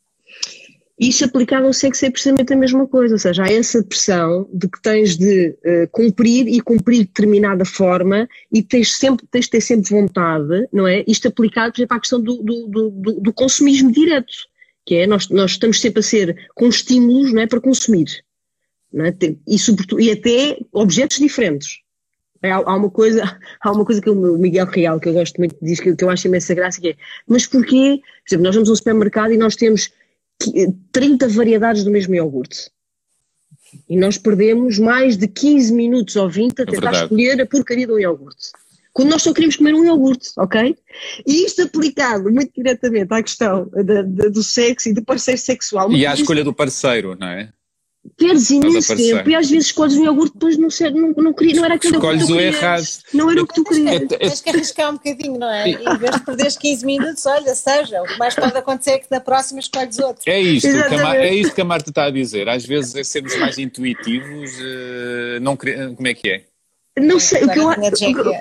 Isso 0.99 1.25
aplicado 1.25 1.67
ao 1.67 1.73
sexo 1.73 2.05
é 2.07 2.11
precisamente 2.11 2.53
a 2.53 2.57
mesma 2.57 2.85
coisa, 2.89 3.15
ou 3.15 3.19
seja, 3.19 3.45
há 3.45 3.53
essa 3.53 3.83
pressão 3.85 4.49
de 4.53 4.69
que 4.69 4.83
tens 4.83 5.17
de 5.17 5.57
eh, 5.63 5.87
cumprir 5.93 6.49
e 6.49 6.61
cumprir 6.61 6.99
de 6.99 7.05
determinada 7.05 7.65
forma 7.65 8.29
e 8.53 8.63
tens, 8.65 8.97
sempre, 8.97 9.25
tens 9.31 9.45
de 9.45 9.51
ter 9.53 9.61
sempre 9.61 9.89
vontade, 9.91 10.67
não 10.73 10.89
é? 10.89 11.05
Isto 11.07 11.29
aplicado, 11.29 11.73
por 11.73 11.79
exemplo, 11.81 11.97
à 11.97 12.01
questão 12.01 12.21
do, 12.21 12.43
do, 12.43 12.67
do, 12.67 12.91
do- 13.21 13.33
consumismo 13.33 13.93
direto, 13.93 14.33
que 14.85 14.97
é 14.97 15.07
nós, 15.07 15.29
nós 15.29 15.53
estamos 15.53 15.81
sempre 15.81 16.01
a 16.01 16.03
ser 16.03 16.49
com 16.57 16.67
estímulos, 16.69 17.33
não 17.33 17.43
é? 17.43 17.47
Para 17.47 17.61
consumir, 17.61 18.07
não 18.93 19.05
é? 19.05 19.15
E, 19.47 19.57
sobretudo, 19.57 20.01
e 20.01 20.11
até 20.11 20.59
objetos 20.73 21.19
diferentes. 21.19 21.79
É, 22.43 22.51
Há, 22.51 22.75
uma 22.75 22.91
coisa, 22.91 23.23
há 23.63 23.71
uma 23.71 23.85
coisa 23.85 24.01
que 24.01 24.11
o 24.11 24.37
Miguel 24.37 24.67
Real, 24.67 24.99
que 24.99 25.09
eu 25.09 25.13
gosto 25.13 25.37
muito, 25.39 25.57
diz 25.63 25.79
que, 25.79 25.95
que 25.95 26.03
eu 26.05 26.11
acho 26.11 26.27
imensa 26.27 26.55
graça, 26.55 26.81
que 26.81 26.89
é, 26.89 26.97
mas 27.27 27.47
porquê? 27.47 28.01
Por 28.25 28.29
exemplo, 28.29 28.45
nós 28.45 28.55
vamos 28.57 28.69
a 28.69 28.73
um 28.73 28.77
supermercado 28.77 29.33
e 29.33 29.37
nós 29.37 29.55
temos 29.55 29.91
30 30.93 31.29
variedades 31.29 31.85
do 31.85 31.91
mesmo 31.91 32.15
iogurte. 32.15 32.71
E 33.89 33.97
nós 33.97 34.17
perdemos 34.17 34.79
mais 34.79 35.17
de 35.17 35.29
15 35.29 35.73
minutos 35.73 36.17
ou 36.17 36.29
20 36.29 36.53
a 36.63 36.67
tentar 36.67 36.73
verdade. 36.81 37.03
escolher 37.05 37.41
a 37.41 37.47
porcaria 37.47 37.87
do 37.87 37.99
iogurte. 37.99 38.49
Quando 38.93 39.11
nós 39.11 39.23
só 39.23 39.33
queremos 39.33 39.57
comer 39.57 39.75
um 39.75 39.85
iogurte, 39.85 40.31
ok? 40.37 40.77
E 41.27 41.45
isto 41.45 41.63
aplicado 41.63 42.31
muito 42.33 42.51
diretamente 42.57 43.13
à 43.13 43.23
questão 43.23 43.69
da- 43.71 44.03
da- 44.03 44.29
do 44.29 44.43
sexo 44.43 44.89
e 44.89 44.93
do 44.93 45.05
parceiro 45.05 45.41
sexual. 45.41 45.93
E 45.93 46.07
à 46.07 46.15
escolha 46.15 46.43
do 46.43 46.53
parceiro, 46.53 47.17
não 47.19 47.29
é? 47.29 47.53
Perdes 48.17 48.51
imenso 48.51 48.97
tempo 48.97 49.29
e 49.31 49.35
às 49.35 49.51
vezes 49.51 49.67
escolhes 49.67 49.97
um 49.97 50.05
iogurte 50.05 50.33
depois 50.35 50.57
não, 50.57 50.71
sei, 50.71 50.91
não, 50.91 51.13
não, 51.17 51.33
queria, 51.33 51.55
não 51.57 51.65
era 51.65 51.75
aquilo 51.75 51.93
que 51.93 51.99
Escolhes 51.99 52.27
tu 52.27 52.33
o 52.33 52.37
querias. 52.37 52.57
errado. 52.57 52.85
Não 53.15 53.31
era 53.31 53.43
o 53.43 53.47
que 53.47 53.55
tu 53.55 53.65
querias. 53.65 53.89
É- 53.91 54.05
é- 54.15 54.19
Tens 54.19 54.41
que 54.41 54.51
arriscar 54.51 54.91
um 54.91 54.95
bocadinho, 54.95 55.39
não 55.39 55.51
é? 55.51 55.69
E 55.69 55.75
em 55.75 55.97
vez 55.99 56.15
de 56.15 56.21
perderes 56.25 56.57
15 56.57 56.87
minutos, 56.87 57.27
olha, 57.27 57.55
seja, 57.55 58.03
o 58.03 58.07
que 58.07 58.19
mais 58.19 58.35
pode 58.35 58.57
acontecer 58.57 58.91
é 58.93 58.99
que 58.99 59.07
na 59.11 59.21
próxima 59.21 59.61
escolhes 59.61 59.99
outro. 59.99 60.23
É 60.27 60.41
isto, 60.41 60.69
que 60.71 60.77
a, 60.95 61.15
é 61.17 61.35
isto 61.35 61.55
que 61.55 61.61
a 61.61 61.65
Marta 61.65 61.91
está 61.91 62.05
a 62.05 62.11
dizer. 62.11 62.49
Às 62.49 62.65
vezes 62.65 62.95
é 62.95 63.05
sermos 63.05 63.37
mais 63.37 63.59
intuitivos, 63.59 64.51
eh, 64.61 65.39
não 65.41 65.57
como 65.57 66.07
é 66.09 66.15
que 66.15 66.29
é? 66.31 66.45
Não 67.01 67.21
sei, 67.21 67.45
o 67.45 67.49
que 67.53 67.59
eu, 67.61 67.71
Agora, 67.71 67.81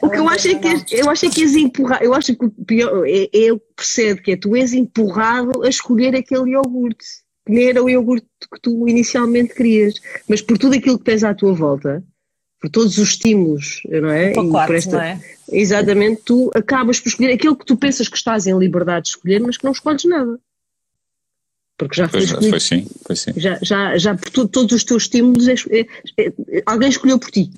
o 0.01 0.09
que- 0.09 0.17
eu 0.17 0.27
acho 0.29 0.47
é 0.47 0.55
que 0.55 0.67
és- 0.67 0.85
eu 0.91 1.09
acho 1.11 1.25
é 1.27 1.29
que 1.29 1.41
és 1.43 1.55
empurrado, 1.55 2.03
eu 2.03 2.13
acho 2.15 2.35
que 2.35 2.43
o 2.45 2.49
pior 2.49 3.05
é, 3.07 3.29
é 3.31 3.53
o 3.53 3.59
que 3.59 3.65
percebe 3.75 4.21
que 4.21 4.31
é 4.31 4.35
tu 4.35 4.55
és 4.55 4.73
empurrado 4.73 5.63
a 5.63 5.69
escolher 5.69 6.15
aquele 6.15 6.51
iogurte, 6.53 7.05
que 7.47 7.53
nem 7.53 7.69
era 7.69 7.81
o 7.83 7.89
iogurte 7.89 8.27
que 8.53 8.59
tu 8.61 8.87
inicialmente 8.87 9.53
querias, 9.55 9.95
mas 10.27 10.41
por 10.41 10.57
tudo 10.57 10.75
aquilo 10.75 10.97
que 10.99 11.05
tens 11.05 11.23
à 11.23 11.33
tua 11.33 11.53
volta, 11.53 12.03
por 12.59 12.69
todos 12.69 12.97
os 12.97 13.09
estímulos, 13.09 13.81
não 13.89 14.09
é? 14.09 14.31
E 14.31 14.35
por 14.35 14.51
Pacote, 14.51 14.73
esta- 14.73 14.91
não 14.97 15.01
é? 15.01 15.21
Exatamente, 15.49 16.21
tu 16.25 16.51
acabas 16.53 16.99
por 16.99 17.07
escolher 17.07 17.33
aquilo 17.33 17.55
que 17.55 17.65
tu 17.65 17.77
pensas 17.77 18.09
que 18.09 18.17
estás 18.17 18.45
em 18.47 18.57
liberdade 18.57 19.03
de 19.05 19.09
escolher, 19.11 19.39
mas 19.39 19.55
que 19.57 19.63
não 19.63 19.71
escolhes 19.71 20.03
nada. 20.03 20.37
Porque 21.77 21.95
já 21.95 22.09
foi 22.09 22.23
escolhido 22.23 22.49
foi 22.49 22.59
sim, 22.59 22.87
foi 23.05 23.15
sim. 23.15 23.33
já, 23.37 23.59
já, 23.61 23.97
já 23.97 24.15
por 24.15 24.29
tu- 24.29 24.47
todos 24.47 24.73
os 24.73 24.83
teus 24.83 25.03
estímulos, 25.03 25.47
é- 25.47 25.53
é- 25.69 25.85
é- 26.17 26.63
alguém 26.65 26.89
escolheu 26.89 27.17
por 27.17 27.31
ti. 27.31 27.51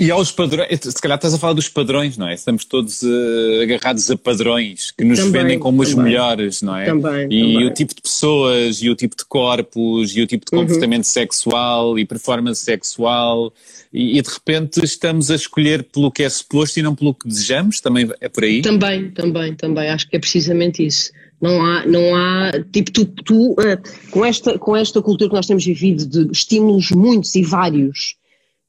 E 0.00 0.10
aos 0.10 0.32
padrões, 0.32 0.68
se 0.80 1.00
calhar 1.02 1.16
estás 1.18 1.34
a 1.34 1.38
falar 1.38 1.52
dos 1.52 1.68
padrões, 1.68 2.16
não 2.16 2.26
é? 2.26 2.32
Estamos 2.34 2.64
todos 2.64 3.02
eh, 3.02 3.62
agarrados 3.62 4.10
a 4.10 4.16
padrões 4.16 4.90
que 4.90 5.04
nos 5.04 5.18
Também, 5.18 5.42
vendem 5.42 5.58
como 5.58 5.82
os 5.82 5.90
também. 5.90 6.04
melhores, 6.06 6.62
não 6.62 6.74
é? 6.74 6.86
Também, 6.86 7.24
E 7.30 7.52
também. 7.52 7.66
o 7.66 7.74
tipo 7.74 7.94
de 7.94 8.00
pessoas, 8.00 8.82
e 8.82 8.88
o 8.88 8.96
tipo 8.96 9.14
de 9.14 9.24
corpos, 9.26 10.16
e 10.16 10.22
o 10.22 10.26
tipo 10.26 10.46
de 10.50 10.56
Uhum. 10.56 10.62
comportamento 10.64 11.04
sexual, 11.04 11.98
e 11.98 12.06
performance 12.06 12.64
sexual, 12.64 13.52
e, 13.92 14.18
e 14.18 14.22
de 14.22 14.30
repente 14.30 14.82
estamos 14.82 15.30
a 15.30 15.34
escolher 15.34 15.82
pelo 15.84 16.10
que 16.10 16.22
é 16.22 16.28
suposto 16.30 16.80
e 16.80 16.82
não 16.82 16.94
pelo 16.94 17.14
que 17.14 17.28
desejamos, 17.28 17.78
também 17.80 18.10
é 18.20 18.28
por 18.30 18.44
aí? 18.44 18.62
Também, 18.62 19.10
também, 19.10 19.54
também. 19.54 19.88
Acho 19.90 20.08
que 20.08 20.16
é 20.16 20.18
precisamente 20.18 20.84
isso. 20.84 21.10
Não 21.40 21.62
há, 21.62 21.86
não 21.86 22.14
há, 22.16 22.52
tipo, 22.72 22.90
tu, 22.92 23.04
tu 23.04 23.54
eh, 23.60 23.76
com, 24.10 24.24
esta, 24.24 24.58
com 24.58 24.74
esta 24.74 25.02
cultura 25.02 25.28
que 25.28 25.36
nós 25.36 25.46
temos 25.46 25.64
vivido 25.66 26.06
de 26.06 26.32
estímulos 26.32 26.90
muitos 26.92 27.34
e 27.34 27.42
vários, 27.42 28.14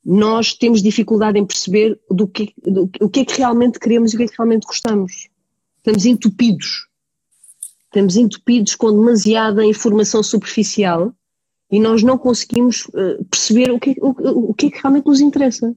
nós 0.06 0.54
temos 0.54 0.82
dificuldade 0.82 1.40
em 1.40 1.46
perceber 1.46 2.00
do 2.10 2.28
que, 2.28 2.54
do, 2.62 2.90
o 3.00 3.10
que 3.10 3.22
é 3.22 3.26
que 3.26 3.38
realmente 3.38 3.80
queremos 3.80 4.12
e 4.12 4.16
o 4.16 4.18
que 4.18 4.26
é 4.26 4.28
que 4.28 4.38
realmente 4.38 4.66
gostamos. 4.66 5.30
Estamos 5.78 6.06
entupidos. 6.06 6.88
Estamos 7.86 8.16
entupidos 8.16 8.76
com 8.76 8.92
demasiada 8.92 9.66
informação 9.66 10.24
superficial 10.24 11.14
e 11.72 11.80
nós 11.80 12.04
não 12.04 12.18
conseguimos 12.18 12.88
eh, 12.94 13.20
perceber 13.30 13.72
o 13.72 13.80
que, 13.80 13.96
o, 14.02 14.50
o 14.50 14.54
que 14.54 14.68
é 14.68 14.70
que 14.72 14.82
realmente 14.82 15.06
nos 15.06 15.22
interessa. 15.22 15.74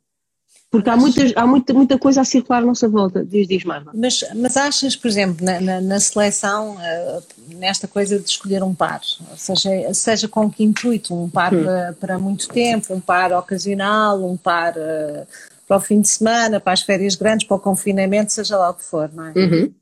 Porque 0.70 0.90
há, 0.90 0.96
muitas, 0.96 1.32
há 1.36 1.46
muita, 1.46 1.72
muita 1.72 1.98
coisa 1.98 2.20
a 2.20 2.24
circular 2.24 2.62
à 2.62 2.66
nossa 2.66 2.88
volta. 2.88 3.24
Diz, 3.24 3.46
diz, 3.46 3.64
Marva. 3.64 3.92
Mas, 3.94 4.24
mas 4.34 4.56
achas, 4.56 4.96
por 4.96 5.06
exemplo, 5.08 5.44
na, 5.44 5.60
na- 5.60 5.80
na 5.80 6.00
seleção, 6.00 6.76
eh, 6.80 7.18
nesta 7.54 7.86
coisa 7.86 8.18
de 8.18 8.28
escolher 8.28 8.62
um 8.62 8.74
par, 8.74 9.00
ou 9.30 9.36
seja, 9.36 9.70
seja 9.94 10.28
com 10.28 10.50
que 10.50 10.64
intuito, 10.64 11.14
um 11.14 11.30
par 11.30 11.50
para, 11.52 11.92
para 11.98 12.18
muito 12.18 12.48
tempo, 12.48 12.92
um 12.92 13.00
par 13.00 13.32
ocasional, 13.32 14.22
um 14.24 14.36
par 14.36 14.74
eh, 14.76 15.24
para 15.68 15.76
o 15.76 15.80
fim 15.80 16.00
de 16.00 16.08
semana, 16.08 16.58
para 16.60 16.72
as 16.72 16.82
férias 16.82 17.14
grandes, 17.14 17.46
para 17.46 17.56
o 17.56 17.60
confinamento, 17.60 18.32
seja 18.32 18.58
lá 18.58 18.70
o 18.70 18.74
que 18.74 18.84
for, 18.84 19.08
não 19.14 19.26
é? 19.26 19.32
Uhum. 19.36 19.72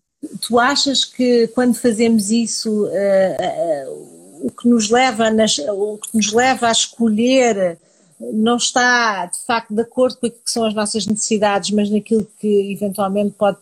Tu 0.41 0.59
achas 0.59 1.05
que 1.05 1.49
quando 1.49 1.75
fazemos 1.75 2.31
isso, 2.31 2.89
eh, 2.93 3.87
o 4.43 4.51
que 4.51 4.69
nos 4.69 4.91
leva, 4.91 5.31
nas- 5.31 5.59
o 5.59 5.99
que 5.99 6.15
nos 6.17 6.33
leva 6.33 6.69
a 6.69 6.73
escolher 6.73 7.79
não 8.21 8.57
está 8.57 9.27
de 9.27 9.39
facto 9.47 9.75
de 9.75 9.81
acordo 9.83 10.17
com 10.19 10.27
aquilo 10.27 10.43
que 10.45 10.51
são 10.51 10.65
as 10.65 10.75
nossas 10.75 11.07
necessidades, 11.07 11.71
mas 11.71 11.91
naquilo 11.91 12.27
que 12.41 12.73
eventualmente 12.73 13.35
pode, 13.39 13.59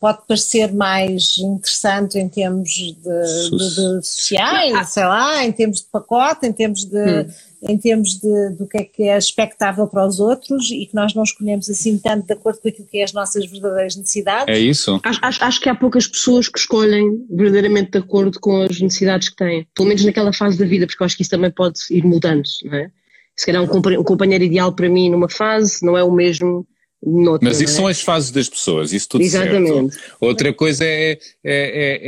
pode 0.00 0.18
parecer 0.26 0.72
mais 0.72 1.36
interessante 1.38 2.18
em 2.18 2.28
termos 2.28 2.70
de, 2.70 2.92
de- 2.92 4.00
de 4.00 4.06
sociais, 4.06 4.88
sei 4.90 5.04
lá, 5.04 5.44
em 5.44 5.52
termos 5.52 5.78
de 5.78 5.84
pacote, 5.86 6.46
em 6.46 6.52
termos 6.52 6.84
de, 6.84 7.26
em 7.62 7.78
termos 7.78 8.18
de, 8.18 8.50
do 8.58 8.66
que 8.66 8.78
é 8.78 8.84
que 8.84 9.02
é 9.04 9.16
expectável 9.16 9.86
para 9.86 10.04
os 10.04 10.18
outros 10.18 10.70
e 10.72 10.86
que 10.86 10.94
nós 10.96 11.14
não 11.14 11.22
escolhemos 11.22 11.70
assim 11.70 11.96
tanto 11.98 12.26
de 12.26 12.32
acordo 12.32 12.60
com 12.60 12.68
aquilo 12.68 12.88
que 12.88 12.98
é 12.98 13.04
as 13.04 13.12
nossas 13.12 13.46
verdadeiras 13.46 13.94
necessidades. 13.94 14.48
É 14.54 14.58
isso? 14.58 15.00
Acho, 15.04 15.20
acho- 15.22 15.44
acho 15.44 15.60
que 15.60 15.68
há 15.68 15.74
poucas 15.74 16.08
pessoas 16.08 16.48
que 16.48 16.58
escolhem 16.58 17.24
verdadeiramente 17.30 17.92
de 17.92 17.98
acordo 17.98 18.40
com 18.40 18.62
as 18.62 18.80
necessidades 18.80 19.28
que 19.28 19.36
têm, 19.36 19.66
pelo 19.72 19.86
menos 19.88 20.04
naquela 20.04 20.32
fase 20.32 20.58
da 20.58 20.64
vida, 20.66 20.86
porque 20.88 21.00
eu 21.00 21.06
acho 21.06 21.14
que 21.16 21.22
isso 21.22 21.30
também 21.30 21.50
pode 21.52 21.78
ir 21.90 22.04
mudando, 22.04 22.42
não 22.64 22.74
é? 22.74 22.90
Se 23.36 23.46
calhar 23.46 23.62
um, 23.62 23.66
compa- 23.66 24.02
companheiro 24.04 24.44
ideal 24.44 24.72
para 24.74 24.88
mim 24.88 25.10
numa 25.10 25.28
fase 25.28 25.84
não 25.84 25.96
é 25.96 26.04
o 26.04 26.10
mesmo 26.12 26.66
Noutra, 27.04 27.48
Mas 27.48 27.60
isso 27.60 27.72
não 27.72 27.76
são 27.78 27.88
é? 27.88 27.90
as 27.90 28.00
fases 28.00 28.30
das 28.30 28.48
pessoas, 28.48 28.92
isso 28.92 29.08
tudo 29.08 29.24
Exatamente. 29.24 29.92
certo. 29.92 30.16
Outra 30.20 30.54
coisa 30.54 30.84
é, 30.84 31.10
é, 31.12 31.18
é, 31.42 32.00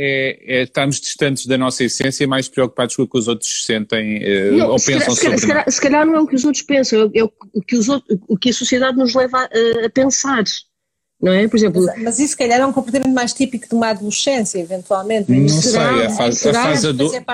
é, 0.55 0.59
é 0.59 0.63
estarmos 0.63 1.01
distantes 1.01 1.45
da 1.47 1.57
nossa 1.57 1.83
essência, 1.83 2.25
mais 2.25 2.47
preocupados 2.47 2.95
com 2.95 3.03
o 3.03 3.07
que 3.07 3.17
os 3.17 3.27
outros 3.27 3.65
sentem 3.65 4.23
eh, 4.23 4.51
Não, 4.51 4.69
ou 4.69 4.79
se, 4.79 4.93
pensam 4.93 5.13
se, 5.13 5.21
calhar, 5.21 5.37
sobre 5.37 5.37
se, 5.39 5.47
nós. 5.47 5.53
calhar, 5.53 5.71
se 5.71 5.81
calhar 5.81 6.05
não 6.05 6.15
é 6.15 6.21
o 6.21 6.25
que 6.25 6.35
os 6.35 6.45
outros 6.45 6.63
pensam, 6.63 7.11
é 7.13 7.23
o- 7.25 7.31
o 7.53 7.61
que, 7.61 7.75
os 7.75 7.89
outros, 7.89 8.17
o 8.25 8.37
que 8.37 8.51
a 8.51 8.53
sociedade 8.53 8.97
nos 8.97 9.13
leva 9.13 9.37
a, 9.39 9.85
a 9.85 9.89
pensar, 9.89 10.45
não 11.25 11.33
é? 11.33 11.47
Por 11.47 11.57
exemplo, 11.57 11.83
Mas, 11.85 12.01
mas 12.03 12.19
isso, 12.19 12.29
se 12.31 12.37
calhar, 12.37 12.59
é 12.59 12.65
um 12.65 12.71
comportamento 12.71 13.11
mais 13.13 13.33
típico 13.33 13.67
de 13.67 13.75
uma 13.75 13.89
adolescência, 13.89 14.59
eventualmente. 14.59 15.31
Não 15.31 15.45
Isso 15.45 15.61
sei, 15.63 15.71
será- 15.71 16.05
a 16.05 16.09
fase, 16.11 16.29
a 16.29 16.31
será 16.31 16.63
fase 16.63 16.87
adulta, 16.87 17.25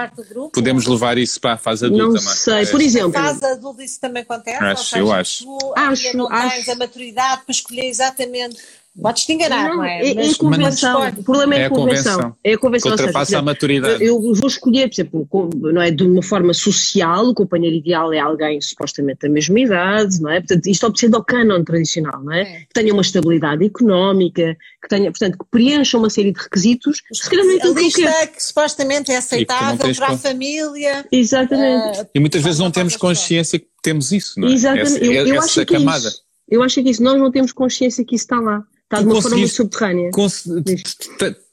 podemos 0.53 0.85
levar 0.87 1.17
isso 1.17 1.39
para 1.39 1.53
a 1.53 1.57
fase 1.57 1.85
adulta 1.85 2.03
não 2.05 2.17
sei, 2.17 2.53
tarde. 2.53 2.71
por 2.71 2.81
exemplo, 2.81 3.11
fase 3.13 3.45
adulta 3.45 3.83
isso 3.83 3.99
também 3.99 4.23
acontece? 4.23 4.63
Acho, 4.63 4.97
eu 4.97 5.11
acho. 5.11 5.43
Tu 5.43 5.73
Acho, 5.75 6.17
não 6.17 6.27
tens 6.29 6.59
acho. 6.59 6.71
a 6.71 6.75
maturidade 6.75 7.41
para 7.43 7.51
escolher 7.51 7.85
exatamente. 7.85 8.57
Podes-te 8.99 9.31
enganar, 9.31 9.69
não, 9.69 9.77
não, 9.77 9.83
é? 9.85 10.01
é, 10.01 10.11
é 10.11 10.13
Mas 10.15 10.33
a 10.33 10.37
convenção, 10.37 11.07
o 11.07 11.23
problema 11.23 11.55
é, 11.55 11.59
É 11.59 11.65
a 11.65 11.69
convenção, 11.69 12.13
convenção. 12.17 12.35
é 12.43 12.49
a 12.49 12.51
Que 12.51 12.57
convenção, 12.57 12.91
ou 12.91 12.97
seja, 12.97 13.07
ultrapassa 13.07 13.39
a 13.39 13.41
maturidade. 13.41 14.03
Eu 14.03 14.19
vou 14.19 14.47
escolher, 14.47 14.89
por 14.89 14.93
exemplo, 14.93 15.49
não 15.71 15.81
é, 15.81 15.91
de 15.91 16.03
uma 16.03 16.21
forma 16.21 16.53
social, 16.53 17.25
o 17.27 17.33
companheiro 17.33 17.75
ideal 17.77 18.11
é 18.11 18.19
alguém 18.19 18.59
supostamente 18.59 19.19
da 19.21 19.29
mesma 19.29 19.59
idade, 19.61 20.19
não 20.21 20.29
é? 20.29 20.41
Portanto, 20.41 20.67
isto 20.67 20.85
obedecendo 20.85 21.15
ao 21.15 21.23
canon 21.23 21.63
tradicional, 21.63 22.21
não 22.21 22.33
é? 22.33 22.41
É. 22.41 22.59
Que 22.61 22.73
tenha 22.73 22.91
uma 22.91 23.01
estabilidade 23.01 23.65
económica, 23.65 24.57
que 24.81 24.89
tenha, 24.89 25.09
portanto, 25.09 25.37
que 25.37 25.45
preencha 25.49 25.97
uma 25.97 26.09
série 26.09 26.33
de 26.33 26.41
requisitos, 26.41 27.01
se 27.13 27.29
calhar 27.29 27.45
não 27.45 27.53
é 27.53 27.57
a 27.57 27.59
que 27.61 27.67
lista 27.69 28.27
que 28.27 28.43
supostamente 28.43 29.11
é 29.11 29.17
aceitável 29.17 29.95
para 29.95 30.07
a 30.07 30.17
família. 30.17 31.05
Exatamente. 31.09 31.99
eh, 32.01 32.07
E 32.15 32.19
muitas 32.19 32.41
vezes 32.43 32.59
não 32.59 32.69
temos 32.69 32.97
consciência 32.97 33.57
que 33.57 33.67
temos 33.81 34.11
isso, 34.11 34.37
não 34.37 34.49
é? 34.49 34.51
Exatamente. 34.51 34.95
Essa, 34.95 35.05
eu, 35.05 35.13
eu 35.13 35.35
essa 35.35 35.45
acho 35.45 35.65
que 35.65 35.75
é 35.75 35.79
camada. 35.79 36.07
isso. 36.09 36.21
Eu 36.49 36.61
acho 36.61 36.81
que 36.81 36.87
é 36.87 36.91
isso. 36.91 37.01
Nós 37.01 37.17
não 37.17 37.31
temos 37.31 37.53
consciência 37.53 38.03
que 38.03 38.15
isso 38.15 38.25
está 38.25 38.39
lá. 38.39 38.61
Está 38.91 39.01
de 39.01 39.07
uma 39.07 39.21
forma 39.21 39.47
subterrânea. 39.47 40.09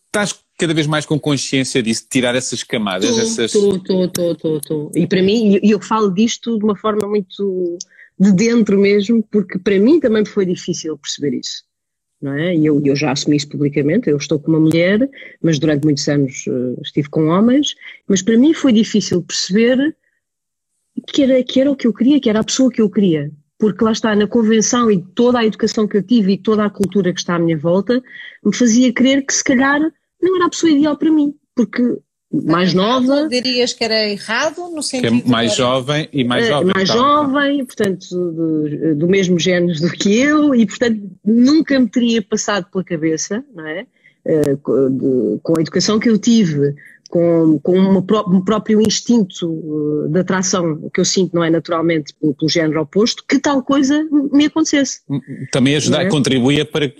Estás 0.07 0.35
cada 0.59 0.75
vez 0.75 0.89
mais 0.89 1.07
com 1.07 1.21
consciência 1.21 1.81
disso, 1.81 2.03
de 2.03 2.09
tirar 2.09 2.35
essas 2.35 2.65
camadas, 2.65 3.17
essas... 3.17 3.55
Estou, 3.55 3.77
estou, 3.77 4.33
estou, 4.33 4.57
estou. 4.57 4.93
E 4.93 5.07
para 5.07 5.23
mim, 5.23 5.61
e 5.63 5.71
eu 5.71 5.81
falo 5.81 6.11
disto 6.11 6.59
de 6.59 6.65
uma 6.65 6.77
forma 6.77 7.07
muito 7.07 7.79
de 8.19 8.33
dentro 8.33 8.77
mesmo, 8.77 9.23
porque 9.31 9.57
para 9.57 9.79
mim 9.79 10.01
também 10.01 10.25
foi 10.25 10.45
difícil 10.45 10.99
perceber 10.99 11.39
isso. 11.39 11.63
Não 12.21 12.33
é? 12.33 12.53
E 12.53 12.67
eu, 12.67 12.83
eu 12.85 12.97
já 12.97 13.13
assumi 13.13 13.37
isso 13.37 13.49
publicamente, 13.49 14.11
eu 14.11 14.17
estou 14.17 14.41
com 14.41 14.51
uma 14.51 14.59
mulher, 14.59 15.09
mas 15.41 15.61
durante 15.61 15.85
muitos 15.85 16.09
anos 16.09 16.45
eh, 16.49 16.81
estive 16.83 17.09
com 17.09 17.29
homens, 17.29 17.77
mas 18.09 18.21
para 18.23 18.37
mim 18.37 18.53
foi 18.53 18.73
difícil 18.73 19.23
perceber 19.23 19.97
que 21.07 21.23
era, 21.23 21.45
que 21.45 21.61
era 21.61 21.71
o 21.71 21.77
que 21.77 21.87
eu 21.87 21.95
queria, 21.95 22.21
que 22.21 22.29
era 22.29 22.41
a 22.41 22.45
pessoa 22.45 22.73
que 22.73 22.83
eu 22.83 22.91
queria. 22.91 23.31
Porque 23.59 23.85
lá 23.85 23.93
está, 23.93 24.15
na 24.15 24.27
convenção 24.27 24.91
e 24.91 25.03
toda 25.15 25.41
a 25.41 25.45
educação 25.47 25.89
que 25.89 25.97
eu 25.97 26.03
tive 26.03 26.33
e 26.33 26.39
toda 26.39 26.65
a 26.65 26.71
cultura 26.71 27.13
que 27.13 27.19
está 27.19 27.35
à 27.35 27.39
minha 27.39 27.59
volta, 27.59 28.01
me 28.45 28.55
fazia 28.55 28.93
crer 28.93 29.27
que 29.27 29.35
se 29.35 29.43
calhar 29.43 29.81
não 30.23 30.37
era 30.37 30.47
a 30.47 30.51
pessoa 30.51 30.71
ideal 30.71 30.97
para 30.97 31.11
mim. 31.11 31.35
Porque 31.57 31.99
mais 32.31 32.75
nova, 32.75 33.27
Dirias 33.29 33.73
que 33.73 33.83
era 33.83 34.07
errado 34.07 34.69
no 34.71 34.77
Que 34.77 34.83
sentido. 34.83 35.23
é 35.27 35.29
mais 35.31 35.57
jovem 35.57 36.09
e 36.13 36.23
mais 36.25 36.45
eh, 36.45 36.49
jovem. 36.51 36.73
mais 36.75 36.89
tá. 36.89 36.95
jovem, 36.95 37.65
portanto, 37.65 38.07
do, 38.11 38.95
do 38.97 39.09
mesmo 39.09 39.39
género 39.39 39.81
do 39.81 39.91
que 39.91 40.21
eu, 40.21 40.55
e 40.55 40.67
portanto 40.67 41.01
nunca 41.25 41.81
me 41.81 41.89
teria 41.89 42.23
passado 42.23 42.67
pela 42.71 42.85
cabeça, 42.85 43.43
não 43.55 43.67
é? 43.67 43.87
Eh, 44.27 44.57
com 44.63 45.55
a 45.57 45.61
educação 45.61 45.99
que 45.99 46.11
eu 46.11 46.19
tive, 46.19 46.75
com, 47.09 47.59
com 47.61 47.77
uma 47.77 48.01
um 48.29 48.41
próprio 48.45 48.81
instinto 48.81 50.05
eh, 50.07 50.09
de 50.13 50.21
atração 50.21 50.89
que 50.93 51.01
eu 51.01 51.05
sinto, 51.05 51.35
não 51.35 51.43
é 51.43 51.51
naturalmente, 51.51 52.15
pelo, 52.15 52.35
pelo 52.35 52.49
género 52.49 52.83
oposto, 52.83 53.25
que 53.27 53.39
tal 53.39 53.63
coisa 53.63 54.07
me 54.33 54.47
acontecesse. 54.47 55.01
Também 55.51 55.77
ajudar, 55.77 56.05
é? 56.05 56.09
contribuía 56.09 56.65
para, 56.65 56.93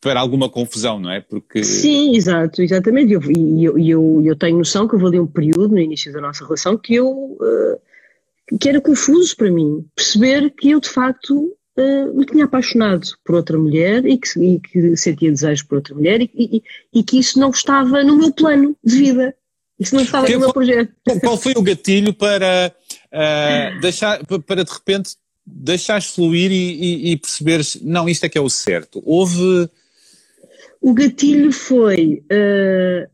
para 0.00 0.20
alguma 0.20 0.48
confusão, 0.48 0.98
não 0.98 1.10
é? 1.10 1.20
Porque 1.20 1.62
Sim, 1.62 2.16
exato, 2.16 2.62
exatamente. 2.62 3.10
E 3.10 3.14
eu, 3.14 3.22
eu, 3.22 3.78
eu, 3.78 4.22
eu 4.24 4.36
tenho 4.36 4.58
noção 4.58 4.86
que 4.86 4.94
houve 4.94 5.06
ali 5.06 5.20
um 5.20 5.26
período 5.26 5.68
no 5.68 5.78
início 5.78 6.12
da 6.12 6.20
nossa 6.20 6.44
relação 6.44 6.76
que 6.76 6.94
eu 6.94 7.38
eh, 7.42 7.78
que 8.60 8.68
era 8.68 8.80
confuso 8.80 9.36
para 9.36 9.50
mim 9.50 9.84
perceber 9.94 10.50
que 10.50 10.70
eu 10.70 10.80
de 10.80 10.88
facto 10.88 11.55
me 12.14 12.24
tinha 12.26 12.44
apaixonado 12.44 13.06
por 13.24 13.34
outra 13.34 13.58
mulher 13.58 14.04
e 14.06 14.16
que, 14.18 14.38
e 14.40 14.60
que 14.60 14.96
sentia 14.96 15.30
desejo 15.30 15.66
por 15.66 15.76
outra 15.76 15.94
mulher 15.94 16.20
e, 16.22 16.30
e- 16.34 16.62
e 16.94 17.02
que 17.02 17.18
isso 17.18 17.38
não 17.38 17.50
estava 17.50 18.02
no 18.02 18.16
meu 18.16 18.32
plano 18.32 18.76
de 18.84 18.96
vida. 18.96 19.34
Isso 19.78 19.94
não 19.94 20.02
estava 20.02 20.26
Que 20.26 20.32
no 20.34 20.40
meu 20.40 20.52
projeto. 20.54 20.90
Qual- 21.22 21.36
foi 21.36 21.52
o 21.56 21.62
gatilho 21.62 22.14
para 22.14 22.74
ah, 23.12 23.70
deixar, 23.82 24.24
pa- 24.24 24.38
para 24.38 24.64
de 24.64 24.72
repente 24.72 25.16
deixares 25.46 26.06
fluir 26.06 26.50
e, 26.50 27.12
e, 27.12 27.16
perceberes, 27.18 27.78
não, 27.82 28.08
isto 28.08 28.24
é 28.24 28.28
que 28.28 28.38
é 28.38 28.40
o 28.40 28.48
certo. 28.48 29.02
Houve, 29.04 29.68
O 30.80 30.92
gatilho 30.94 31.52
foi 31.52 32.22
eh, 32.30 33.08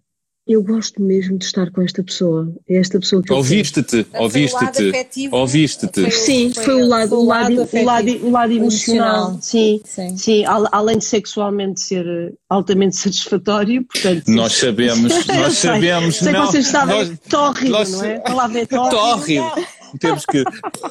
eu 0.47 0.63
gosto 0.63 1.01
mesmo 1.01 1.39
de 1.39 1.45
estar 1.45 1.71
com 1.71 1.83
esta 1.83 2.03
pessoa. 2.03 2.53
É 2.69 2.77
esta 2.77 2.99
pessoa 2.99 3.23
que 3.23 3.33
ouviste-te, 3.33 4.05
ouviste-te, 4.19 5.29
ouviste-te. 5.31 6.11
Sim, 6.11 6.53
foi, 6.53 6.83
o 6.83 6.87
lado, 6.89 7.19
o 7.19 7.25
lado, 7.25 7.53
o 7.73 7.85
lado, 7.85 8.01
afetivo, 8.03 8.27
o 8.27 8.31
lado 8.31 8.53
emocional. 8.53 9.39
Sim, 9.41 9.81
Sim. 9.85 10.17
sim, 10.17 10.45
al- 10.45 10.69
além 10.73 10.99
de 10.99 11.05
sexualmente 11.05 11.81
ser 11.81 12.05
eh, 12.07 12.33
altamente 12.51 12.97
satisfatório, 12.97 13.85
portanto. 13.85 14.25
Nós 14.29 14.53
sabemos, 14.55 15.27
nós 15.27 15.55
sei, 15.59 15.71
sabemos, 15.71 16.17
Sei 16.17 16.27
que 16.29 16.33
não, 16.39 16.47
vocês 16.47 16.67
sabem, 16.67 16.97
nós- 16.99 17.19
tórrido, 17.29 17.71
nós- 17.71 17.91
não 17.93 18.05
é? 18.05 18.17
A 18.17 18.21
palavra 18.21 18.59
é 18.61 18.67
tórrido. 18.67 18.91
tórrido. 18.97 19.82
Temos 20.01 20.25
que, 20.27 20.43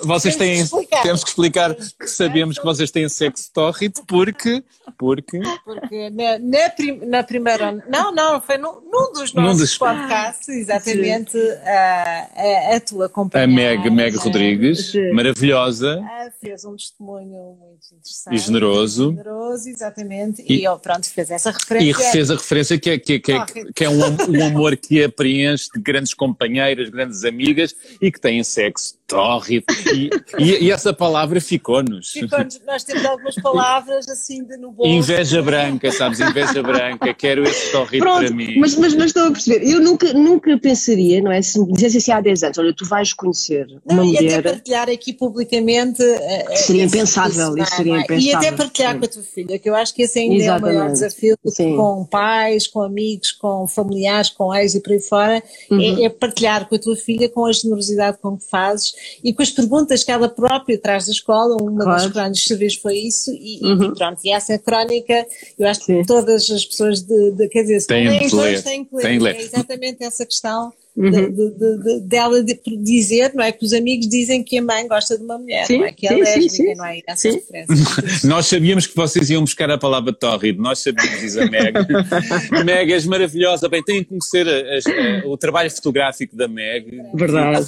vocês 0.04 0.36
têm, 0.36 0.62
explicar. 0.62 1.02
temos 1.04 1.24
que 1.24 1.30
explicar 1.30 1.76
que 1.76 2.08
sabemos 2.08 2.58
que 2.60 2.64
vocês 2.66 2.91
têm 2.91 3.08
sexo 3.10 3.49
tórrido 3.54 4.02
porque, 4.08 4.64
porque 4.97 5.39
Porque 5.66 6.10
na, 6.10 6.38
na, 6.39 6.70
prim- 6.70 7.06
na 7.06 7.24
primeira. 7.24 7.84
Não, 7.89 8.14
não, 8.14 8.41
foi 8.41 8.58
num, 8.58 8.74
num 8.82 9.12
dos 9.14 9.34
Num 9.34 9.41
nossos 9.43 9.60
dos- 9.62 9.78
podcasts, 9.78 10.47
exatamente, 10.49 11.38
a, 11.66 12.28
a, 12.72 12.76
a 12.76 12.80
tua 12.80 13.06
a 13.06 13.10
companheira. 13.10 13.52
Meg, 13.80 13.89
Meg 13.89 14.16
Rodrigues, 14.18 14.91
Sim. 14.91 15.12
maravilhosa, 15.14 16.02
fez 16.39 16.64
um 16.66 16.76
testemunho 16.76 17.56
muito 17.60 17.86
interessante. 17.93 18.36
E 18.36 18.38
generoso. 18.38 19.10
Generoso, 19.12 19.70
exatamente. 19.70 20.41
E- 20.47 20.66
E, 20.66 20.78
pronto, 20.80 21.10
fez 21.10 21.32
essa 21.32 21.52
referência. 21.52 21.89
E 21.89 22.12
fez 22.12 22.30
a 22.32 22.36
referência 22.36 22.80
que 22.80 22.89
é, 22.91 22.99
que 22.99 23.14
é, 23.14 23.20
que 23.20 23.32
é, 23.32 23.45
que 23.76 23.84
é 23.84 23.89
um, 23.89 23.99
um 24.30 24.45
amor 24.45 24.76
que 24.78 25.04
a 25.04 25.10
preenche 25.10 25.70
de 25.74 25.82
grandes 25.82 26.14
companheiras, 26.14 26.89
grandes 26.89 27.24
amigas 27.26 27.76
e 28.02 28.12
que 28.12 28.20
têm 28.20 28.43
sexo 28.43 28.91
just 28.92 29.01
tórrido. 29.12 29.66
E, 29.93 30.09
e, 30.39 30.64
e 30.66 30.72
essa 30.72 30.91
palavra 30.93 31.39
ficou-nos. 31.39 32.09
Ficou-nos- 32.12 32.59
nós 32.66 32.84
temos 32.84 33.05
algumas 33.05 33.36
palavras 33.36 34.07
assim 34.09 34.43
de 34.43 34.57
no 34.57 34.72
bolso. 34.72 34.91
Inveja 34.91 35.41
branca, 35.41 35.91
sabes? 35.91 36.20
Inveja 36.20 36.64
branca. 36.64 37.14
Quero 37.14 37.43
esse 37.43 37.72
tórrido 37.72 38.03
para 38.05 38.30
mim. 38.32 38.55
mas, 38.57 38.76
mas, 38.76 38.95
mas 38.95 39.05
estou 39.07 39.28
a 39.28 39.32
perceber. 39.32 39.68
Eu 39.70 39.80
nunca, 39.80 40.12
nunca 40.14 40.57
pensaria, 40.57 41.22
não 41.22 41.32
é? 41.32 41.41
Se 41.41 41.59
me 41.59 41.72
dissesse 41.74 41.97
assim 41.97 42.12
há 42.12 42.22
10 42.22 42.43
anos, 42.43 42.57
olha, 42.57 42.74
tu 42.76 42.86
vais 42.86 43.14
conhecer 43.14 43.68
uma 43.86 43.97
Não, 43.97 44.05
e 44.05 44.16
até 44.16 44.24
mulher. 44.26 44.43
partilhar 44.43 44.89
aqui 44.89 45.14
publicamente. 45.14 46.01
eh, 46.01 46.55
Seria 46.55 46.86
esse- 46.86 46.95
impensável, 46.97 47.55
é? 47.57 47.62
isso 47.62 47.76
seria 47.76 47.97
E 47.97 48.01
impensável. 48.01 48.38
até 48.38 48.51
partilhar 48.51 48.93
Sim. 48.93 48.99
com 48.99 49.05
a 49.05 49.07
tua 49.09 49.24
filha, 49.24 49.59
que 49.59 49.70
eu 49.70 49.76
acho 49.76 49.93
que 49.93 50.01
esse 50.03 50.20
ainda 50.20 50.43
é 50.43 50.57
o 50.57 50.62
maior 50.62 50.72
Exatamente. 50.89 50.93
desafio 50.93 51.38
Sim. 51.47 51.76
com 51.76 52.05
pais, 52.05 52.68
com 52.68 52.82
amigos, 52.82 53.32
com 53.32 53.68
familiares, 53.68 54.30
com 54.30 54.53
ex 54.55 54.76
e 54.76 54.82
por 54.82 54.93
aí 54.93 54.99
fora, 54.99 55.43
Uhum. 55.70 55.82
é, 55.99 56.03
é 56.05 56.09
partilhar 56.09 56.68
com 56.68 56.76
a 56.76 56.80
tua 56.80 56.95
filha 56.95 57.28
com 57.30 57.45
a 57.45 57.51
generosidade 57.51 58.18
com 58.22 58.38
que 58.38 58.45
fazes 58.49 58.93
e 59.24 59.34
com 59.34 59.41
as 59.41 59.49
perguntas 59.49 60.04
que 60.04 60.12
ela 60.12 60.30
própria 60.30 60.78
traz 60.78 61.06
da 61.06 61.12
escola. 61.12 61.58
Uma 61.62 61.86
das 61.86 61.95
Claro. 62.02 62.12
crónicas 62.12 62.43
que 62.43 62.56
vez 62.56 62.76
foi 62.76 62.97
isso, 62.97 63.32
e, 63.32 63.60
e 63.62 63.66
Uhum. 63.66 63.93
pronto, 63.93 64.20
e 64.24 64.32
essa 64.32 64.58
crónica, 64.58 65.26
eu 65.58 65.68
acho 65.68 65.80
que 65.82 65.86
Sim. 65.88 66.04
todas 66.06 66.49
as 66.49 66.66
pessoas 66.66 67.02
de, 67.02 67.32
de 67.32 67.47
quer 67.49 67.62
dizer, 67.64 67.80
se 67.82 67.88
Têm 67.88 68.06
dois, 68.30 68.34
ler. 68.34 68.64
têm 68.64 68.86
que 68.86 68.95
ler. 68.95 69.36
É 69.36 69.41
exatamente 69.41 70.04
essa 70.04 70.26
questão 70.26 70.72
Uhum. 70.93 71.10
de, 71.10 71.30
de- 71.30 71.52
de- 71.52 71.84
de- 71.84 71.99
dela 72.02 72.43
de 72.43 72.60
dizer, 72.84 73.34
não 73.34 73.41
é? 73.41 73.52
Que 73.54 73.64
os 73.64 73.72
amigos 73.72 74.10
dizem 74.10 74.43
que 74.43 74.58
a 74.58 74.62
mãe 74.62 74.86
gosta 74.89 75.18
de 75.18 75.24
uma 75.24 75.38
mulher, 75.38 75.66
Sim, 75.66 75.78
não 75.78 75.86
é? 75.86 75.93
Que 75.93 76.06
é 76.06 76.10
sim, 76.10 76.49
sim, 76.49 76.64
lésbica, 76.66 76.76
não 76.76 76.86
é? 76.86 76.99
Essas 77.08 77.22
Sim. 77.34 77.39
referências. 77.39 78.24
Nós 78.26 78.45
sabíamos 78.47 78.88
que 78.88 78.95
vocês 78.95 79.30
iam 79.30 79.41
buscar 79.41 79.72
a 79.72 79.78
palavra 79.78 80.12
tórrido, 80.12 80.62
nós 80.62 80.80
sabíamos, 80.80 81.22
diz 81.22 81.38
a 81.38 81.45
Meg. 81.49 81.74
Meg, 82.66 82.91
és 82.91 83.06
maravilhosa. 83.06 83.70
Bem, 83.70 83.82
têm 83.82 84.04
que 84.04 84.10
conhecer 84.10 84.45
as- 84.47 84.86
a- 84.86 85.28
o 85.28 85.38
trabalho 85.38 85.72
fotográfico 85.72 86.36
da 86.36 86.47
Meg. 86.49 87.02
Verdade. 87.14 87.68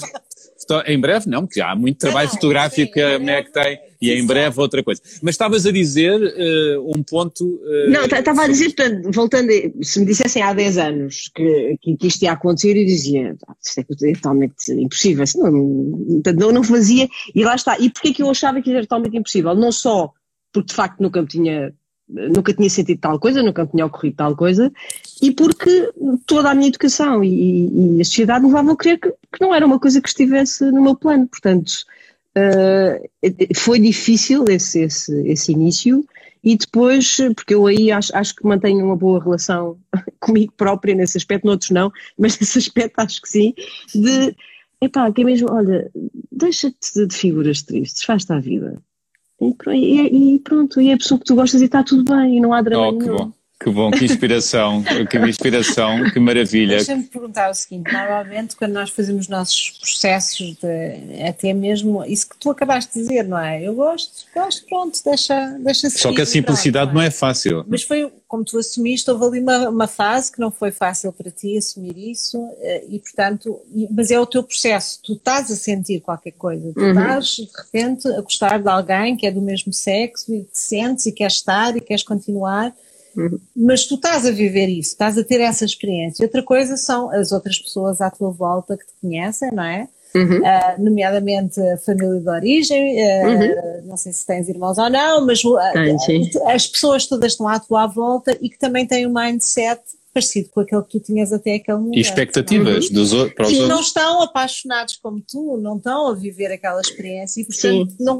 Foto- 0.68 0.84
Em 0.90 1.00
breve, 1.00 1.30
não, 1.30 1.46
porque 1.46 1.62
há 1.62 1.76
muito 1.76 1.98
trabalho 1.98 2.28
Não, 2.28 2.34
fotográfico 2.36 2.88
sim, 2.88 2.92
que 2.94 3.02
a 3.02 3.20
Meg 3.20 3.50
breve. 3.52 3.52
tem 3.52 3.80
e 4.02 4.12
em 4.12 4.26
breve 4.26 4.60
outra 4.60 4.84
coisa. 4.84 5.02
Mas 5.22 5.36
estavas 5.36 5.66
a 5.66 5.72
dizer 5.72 6.22
eh, 6.38 6.78
um 6.80 7.02
ponto. 7.04 7.62
eh, 7.66 7.90
Não, 7.90 8.04
estava 8.06 8.44
a 8.44 8.48
dizer, 8.48 8.74
portanto, 8.76 9.10
voltando, 9.12 9.50
se 9.82 10.00
me 10.00 10.06
dissessem 10.06 10.42
há 10.42 10.54
10 10.54 10.78
anos 10.78 11.32
que, 11.34 11.78
que, 11.82 11.96
que 11.98 12.08
isto 12.08 12.22
ia 12.24 12.34
acontecer, 12.34 12.76
eu 12.76 12.86
dizia, 12.86 13.36
"Ah, 13.48 13.54
isto 13.64 13.80
é 13.80 14.14
totalmente 14.14 14.54
impossível, 14.74 15.24
isso 15.24 15.40
não, 15.40 15.52
portanto, 16.16 16.40
não, 16.40 16.52
não 16.52 16.64
fazia, 16.64 17.08
e 17.34 17.44
lá 17.44 17.56
está. 17.56 17.80
E 17.80 17.90
porquê 17.90 18.14
que 18.14 18.22
eu 18.22 18.30
achava 18.30 18.62
que 18.62 18.70
era 18.72 18.82
totalmente 18.82 19.16
impossível? 19.18 19.56
Não 19.56 19.72
só 19.72 20.12
porque 20.52 20.68
de 20.68 20.74
facto 20.76 21.00
nunca 21.00 21.22
me 21.22 21.28
tinha, 21.28 21.74
nunca 22.08 22.54
tinha 22.54 22.70
sentido 22.70 23.00
tal 23.00 23.20
coisa, 23.20 23.42
nunca 23.42 23.64
me 23.64 23.72
tinha 23.72 23.86
ocorrido 23.86 24.18
tal 24.18 24.36
coisa, 24.36 24.72
e 25.22 25.32
porque 25.32 25.92
toda 26.26 26.52
a 26.52 26.56
minha 26.56 26.68
educação 26.68 27.24
e, 27.24 27.98
e 27.98 28.02
a 28.02 28.06
sociedade 28.06 28.46
levavam 28.46 28.74
a 28.74 28.78
crer 28.78 29.00
que, 29.00 29.10
que 29.10 29.42
não 29.42 29.54
era 29.54 29.66
uma 29.66 29.80
coisa 29.80 30.02
que 30.02 30.08
estivesse 30.08 30.66
no 30.72 30.82
meu 30.82 30.96
plano, 30.96 31.28
portanto, 31.28 31.86
uh, 32.38 33.56
foi 33.56 33.80
difícil 33.80 34.46
esse, 34.50 34.82
esse, 34.82 35.28
esse 35.28 35.52
início 35.52 36.06
e 36.44 36.58
depois, 36.58 37.18
porque 37.36 37.56
eu 37.56 37.66
aí 37.66 37.90
acho, 37.90 38.16
acho 38.16 38.36
que 38.36 38.46
mantenho 38.46 38.86
uma 38.86 38.98
boa 38.98 39.24
relação 39.24 39.78
comigo 40.20 40.54
própria 40.58 40.94
nesse 40.94 41.18
aspecto, 41.18 41.48
noutros 41.48 41.72
não, 41.72 41.92
mas 42.18 42.38
nesse 42.38 42.60
aspecto 42.60 43.00
acho 43.00 43.22
que 43.22 43.30
sim, 43.30 43.54
de, 43.96 44.36
epá, 44.82 45.12
que 45.12 45.22
é 45.22 45.26
mesmo, 45.26 45.50
olha, 45.50 45.90
deixa-te 46.32 47.08
de 47.08 47.16
figuras 47.16 47.62
tristes, 47.62 48.04
faz-te 48.04 48.34
a 48.34 48.40
vida. 48.40 48.82
E, 49.74 50.36
e, 50.36 50.40
pronto, 50.40 50.80
e 50.80 50.90
é 50.90 50.94
a 50.94 50.98
pessoa 50.98 51.20
que 51.20 51.26
tu 51.26 51.36
gostas 51.36 51.62
e 51.62 51.66
está 51.66 51.84
tudo 51.84 52.04
bem, 52.04 52.38
e 52.38 52.40
não 52.40 52.54
há 52.54 52.62
drama 52.62 52.88
oh, 52.88 52.92
nenhum. 52.92 53.34
Que 53.64 53.70
bom, 53.70 53.90
que 53.92 54.04
inspiração, 54.04 54.84
que 55.10 55.18
inspiração, 55.18 56.12
que 56.12 56.20
maravilha. 56.20 56.76
Deixa-me 56.76 57.04
perguntar 57.04 57.50
o 57.50 57.54
seguinte: 57.54 57.92
normalmente, 57.94 58.58
quando 58.58 58.74
nós 58.74 58.90
fazemos 58.90 59.30
nossos 59.30 59.70
processos, 59.70 60.58
de, 60.58 61.24
até 61.26 61.54
mesmo 61.54 62.04
isso 62.04 62.28
que 62.28 62.38
tu 62.38 62.52
acabaste 62.52 62.94
de 62.94 63.00
dizer, 63.00 63.24
não 63.24 63.40
é? 63.40 63.66
Eu 63.66 63.74
gosto, 63.74 64.26
gosto, 64.36 64.66
pronto, 64.68 65.00
deixa, 65.06 65.58
deixa 65.62 65.90
Só 65.90 66.14
que 66.14 66.22
a 66.22 66.26
simplicidade 66.26 66.88
pronto, 66.88 66.96
não, 66.96 67.02
é? 67.02 67.06
não 67.06 67.08
é 67.08 67.12
fácil. 67.12 67.64
Mas 67.66 67.84
foi, 67.84 68.12
como 68.28 68.44
tu 68.44 68.58
assumiste, 68.58 69.10
houve 69.10 69.26
ali 69.26 69.40
uma, 69.40 69.70
uma 69.70 69.88
fase 69.88 70.30
que 70.30 70.42
não 70.42 70.52
foi 70.52 70.72
fácil 70.72 71.14
para 71.14 71.32
ti 71.32 71.58
assumir 71.58 71.98
isso, 71.98 72.46
eh, 72.60 72.84
e 72.90 73.00
portanto, 73.00 73.62
mas 73.92 74.12
é 74.12 74.20
o 74.20 74.26
teu 74.26 74.44
processo, 74.44 75.00
tu 75.02 75.14
estás 75.14 75.50
a 75.50 75.56
sentir 75.56 76.02
qualquer 76.02 76.32
coisa, 76.32 76.74
tu 76.74 76.82
uhum. 76.82 76.90
estás 76.90 77.26
de 77.28 77.50
repente 77.56 78.08
a 78.10 78.20
gostar 78.20 78.62
de 78.62 78.68
alguém 78.68 79.16
que 79.16 79.26
é 79.26 79.32
do 79.32 79.42
mesmo 79.42 79.72
sexo 79.72 80.34
e 80.34 80.44
te 80.44 80.58
sentes 80.58 81.06
e 81.06 81.14
queres 81.14 81.36
estar 81.36 81.78
e 81.78 81.80
queres 81.80 82.04
continuar 82.04 82.74
Uhum. 83.16 83.40
Mas 83.56 83.86
tu 83.86 83.96
estás 83.96 84.26
a 84.26 84.32
viver 84.32 84.68
isso, 84.68 84.92
estás 84.92 85.18
a 85.18 85.24
ter 85.24 85.40
essa 85.42 85.66
experiência. 85.66 86.24
Outra 86.24 86.44
coisa 86.44 86.78
são 86.78 87.12
as 87.12 87.32
outras 87.32 87.60
pessoas 87.60 88.02
à 88.02 88.10
tua 88.10 88.32
volta 88.32 88.78
que 88.78 88.86
te 88.86 88.94
conhecem, 89.02 89.52
não 89.52 89.64
é? 89.64 89.88
Uhum. 90.16 90.40
Uh, 90.40 90.84
nomeadamente 90.84 91.60
a 91.60 91.78
família 91.78 92.20
de 92.20 92.30
origem, 92.30 92.96
uh, 93.02 93.28
uhum. 93.28 93.88
não 93.88 93.98
sei 93.98 94.14
se 94.14 94.26
tens 94.26 94.48
irmãos 94.48 94.78
ou 94.78 94.90
não, 94.90 95.26
mas 95.26 95.44
uh, 95.44 95.58
as 96.48 96.68
pessoas 96.68 97.08
todas 97.08 97.32
estão 97.32 97.48
à 97.48 97.60
tua 97.60 97.88
volta 97.88 98.38
e 98.40 98.48
que 98.48 98.60
também 98.60 98.86
têm 98.86 99.08
um 99.08 99.14
mindset 99.14 99.82
parecido 100.14 100.50
com 100.50 100.60
aquele 100.60 100.84
que 100.84 100.90
tu 100.90 101.00
tinhas 101.00 101.34
até 101.34 101.56
aquele 101.56 101.80
momento. 101.80 101.98
E 101.98 102.02
expectativas 102.02 102.92
é? 102.92 102.94
dos 102.94 103.10
para 103.34 103.48
os 103.48 103.54
outros. 103.54 103.68
não 103.68 103.82
estão 103.82 104.22
apaixonados 104.22 104.98
como 104.98 105.20
tu, 105.20 105.58
não 105.58 105.78
estão 105.78 106.10
a 106.10 106.14
viver 106.14 106.52
aquela 106.52 106.80
experiência 106.80 107.42
e 107.42 107.46
portanto 107.46 107.92
Sim. 107.92 107.98
não 108.00 108.20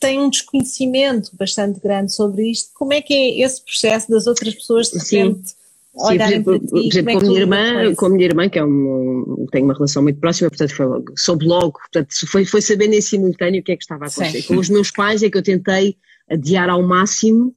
tem 0.00 0.18
um 0.18 0.30
desconhecimento 0.30 1.30
bastante 1.36 1.78
grande 1.78 2.12
sobre 2.12 2.50
isto. 2.50 2.70
Como 2.74 2.92
é 2.92 3.02
que 3.02 3.12
é 3.12 3.40
esse 3.40 3.62
processo 3.62 4.10
das 4.10 4.26
outras 4.26 4.54
pessoas 4.54 4.90
de 4.90 4.98
repente 4.98 5.54
olharem 5.94 6.42
por 6.42 6.54
exemplo? 6.54 6.70
Por 6.70 6.78
exemplo, 6.78 7.10
é 7.10 7.14
com, 7.14 7.18
a 7.18 7.28
minha 7.28 7.40
irmã, 7.40 7.94
com 7.94 8.06
a 8.06 8.08
minha 8.08 8.24
irmã, 8.24 8.48
que 8.48 8.58
é 8.58 8.64
um, 8.64 9.46
tem 9.52 9.62
uma 9.62 9.74
relação 9.74 10.02
muito 10.02 10.18
próxima, 10.18 10.48
portanto 10.48 10.74
foi 10.74 10.86
logo, 10.86 11.12
soube 11.16 11.44
logo, 11.46 11.78
portanto 11.78 12.08
foi, 12.26 12.44
foi 12.44 12.62
sabendo 12.62 12.94
em 12.94 13.00
simultâneo 13.00 13.60
o 13.60 13.64
que 13.64 13.72
é 13.72 13.76
que 13.76 13.84
estava 13.84 14.06
a 14.06 14.08
acontecer. 14.08 14.42
Sim. 14.42 14.48
Com 14.48 14.56
os 14.56 14.70
meus 14.70 14.90
pais 14.90 15.22
é 15.22 15.28
que 15.28 15.36
eu 15.36 15.42
tentei 15.42 15.96
adiar 16.28 16.70
ao 16.70 16.82
máximo 16.82 17.54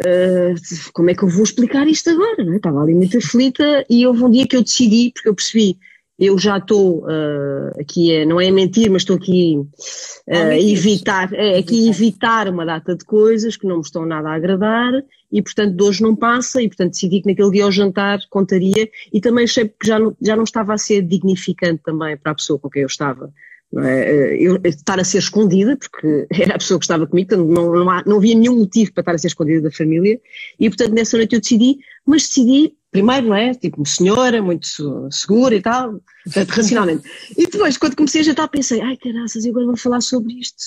Uh, 0.00 0.54
como 0.94 1.10
é 1.10 1.14
que 1.14 1.22
eu 1.22 1.28
vou 1.28 1.44
explicar 1.44 1.86
isto 1.86 2.08
agora? 2.08 2.42
Não 2.42 2.54
é? 2.54 2.56
Estava 2.56 2.80
ali 2.80 2.94
muito 2.94 3.18
aflita 3.18 3.84
e 3.90 4.06
houve 4.06 4.24
um 4.24 4.30
dia 4.30 4.46
que 4.46 4.56
eu 4.56 4.62
decidi, 4.62 5.10
porque 5.12 5.28
eu 5.28 5.34
percebi 5.34 5.78
eu 6.18 6.38
já 6.38 6.58
estou 6.58 7.04
uh, 7.04 7.80
aqui, 7.80 8.16
a, 8.16 8.26
não 8.26 8.40
é 8.40 8.50
mentir, 8.50 8.90
mas 8.90 9.02
estou 9.02 9.16
aqui 9.16 9.56
uh, 9.56 10.34
a 10.34 10.60
evitar, 10.60 11.32
é, 11.32 11.58
aqui 11.58 11.88
evitar 11.88 12.48
uma 12.48 12.64
data 12.64 12.94
de 12.94 13.04
coisas 13.04 13.56
que 13.56 13.66
não 13.66 13.76
me 13.76 13.82
estão 13.82 14.04
nada 14.04 14.28
a 14.28 14.34
agradar 14.34 14.92
e 15.30 15.42
portanto 15.42 15.74
de 15.74 15.82
hoje 15.82 16.02
não 16.02 16.14
passa 16.14 16.60
e 16.62 16.68
portanto 16.68 16.92
decidi 16.92 17.22
que 17.22 17.28
naquele 17.28 17.50
dia 17.50 17.64
ao 17.64 17.72
jantar 17.72 18.20
contaria 18.28 18.88
e 19.12 19.20
também 19.20 19.44
achei 19.44 19.66
que 19.66 19.86
já 19.86 19.98
não, 19.98 20.14
já 20.20 20.36
não 20.36 20.44
estava 20.44 20.74
a 20.74 20.78
ser 20.78 21.02
dignificante 21.02 21.82
também 21.82 22.16
para 22.16 22.32
a 22.32 22.34
pessoa 22.34 22.58
com 22.58 22.68
quem 22.68 22.82
eu 22.82 22.86
estava. 22.86 23.32
É? 23.78 24.34
Eh, 24.34 24.36
eu, 24.38 24.60
estar 24.64 25.00
a 25.00 25.04
ser 25.04 25.18
escondida, 25.18 25.76
porque 25.78 26.26
era 26.42 26.54
a 26.54 26.58
pessoa 26.58 26.78
que 26.78 26.84
estava 26.84 27.06
comigo, 27.06 27.30
portanto 27.30 27.48
não, 27.48 27.72
não, 27.72 27.90
há, 27.90 28.02
não 28.06 28.18
havia 28.18 28.34
nenhum 28.34 28.58
motivo 28.58 28.92
para 28.92 29.00
estar 29.00 29.14
a 29.14 29.18
ser 29.18 29.28
escondida 29.28 29.62
da 29.62 29.70
família, 29.70 30.20
e 30.60 30.68
portanto 30.68 30.92
nessa 30.92 31.16
noite 31.16 31.34
eu 31.34 31.40
decidi, 31.40 31.78
mas 32.06 32.22
decidi 32.22 32.74
primeiro, 32.92 33.28
não 33.28 33.34
é? 33.34 33.54
Tipo, 33.54 33.84
senhora, 33.86 34.40
muito 34.42 34.68
segura 35.10 35.54
e 35.56 35.62
tal, 35.62 36.00
portanto, 36.24 36.50
racionalmente. 36.54 37.02
E 37.36 37.46
depois, 37.46 37.76
quando 37.78 37.96
comecei 37.96 38.20
a 38.20 38.24
jantar, 38.24 38.48
pensei, 38.48 38.80
ai 38.80 38.96
caraças, 38.96 39.44
e 39.44 39.48
agora 39.48 39.66
vou 39.66 39.76
falar 39.76 40.02
sobre 40.02 40.34
isto. 40.34 40.62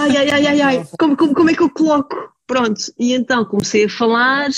Ai, 0.00 0.16
ai, 0.16 0.30
ai, 0.30 0.46
ai, 0.46 0.60
ai, 0.60 0.88
como, 0.98 1.16
como, 1.16 1.34
como 1.34 1.50
é 1.50 1.54
que 1.54 1.62
eu 1.62 1.70
coloco? 1.70 2.16
Pronto, 2.46 2.80
e 2.98 3.12
então 3.12 3.44
comecei 3.44 3.84
a 3.84 3.88
falar, 3.88 4.48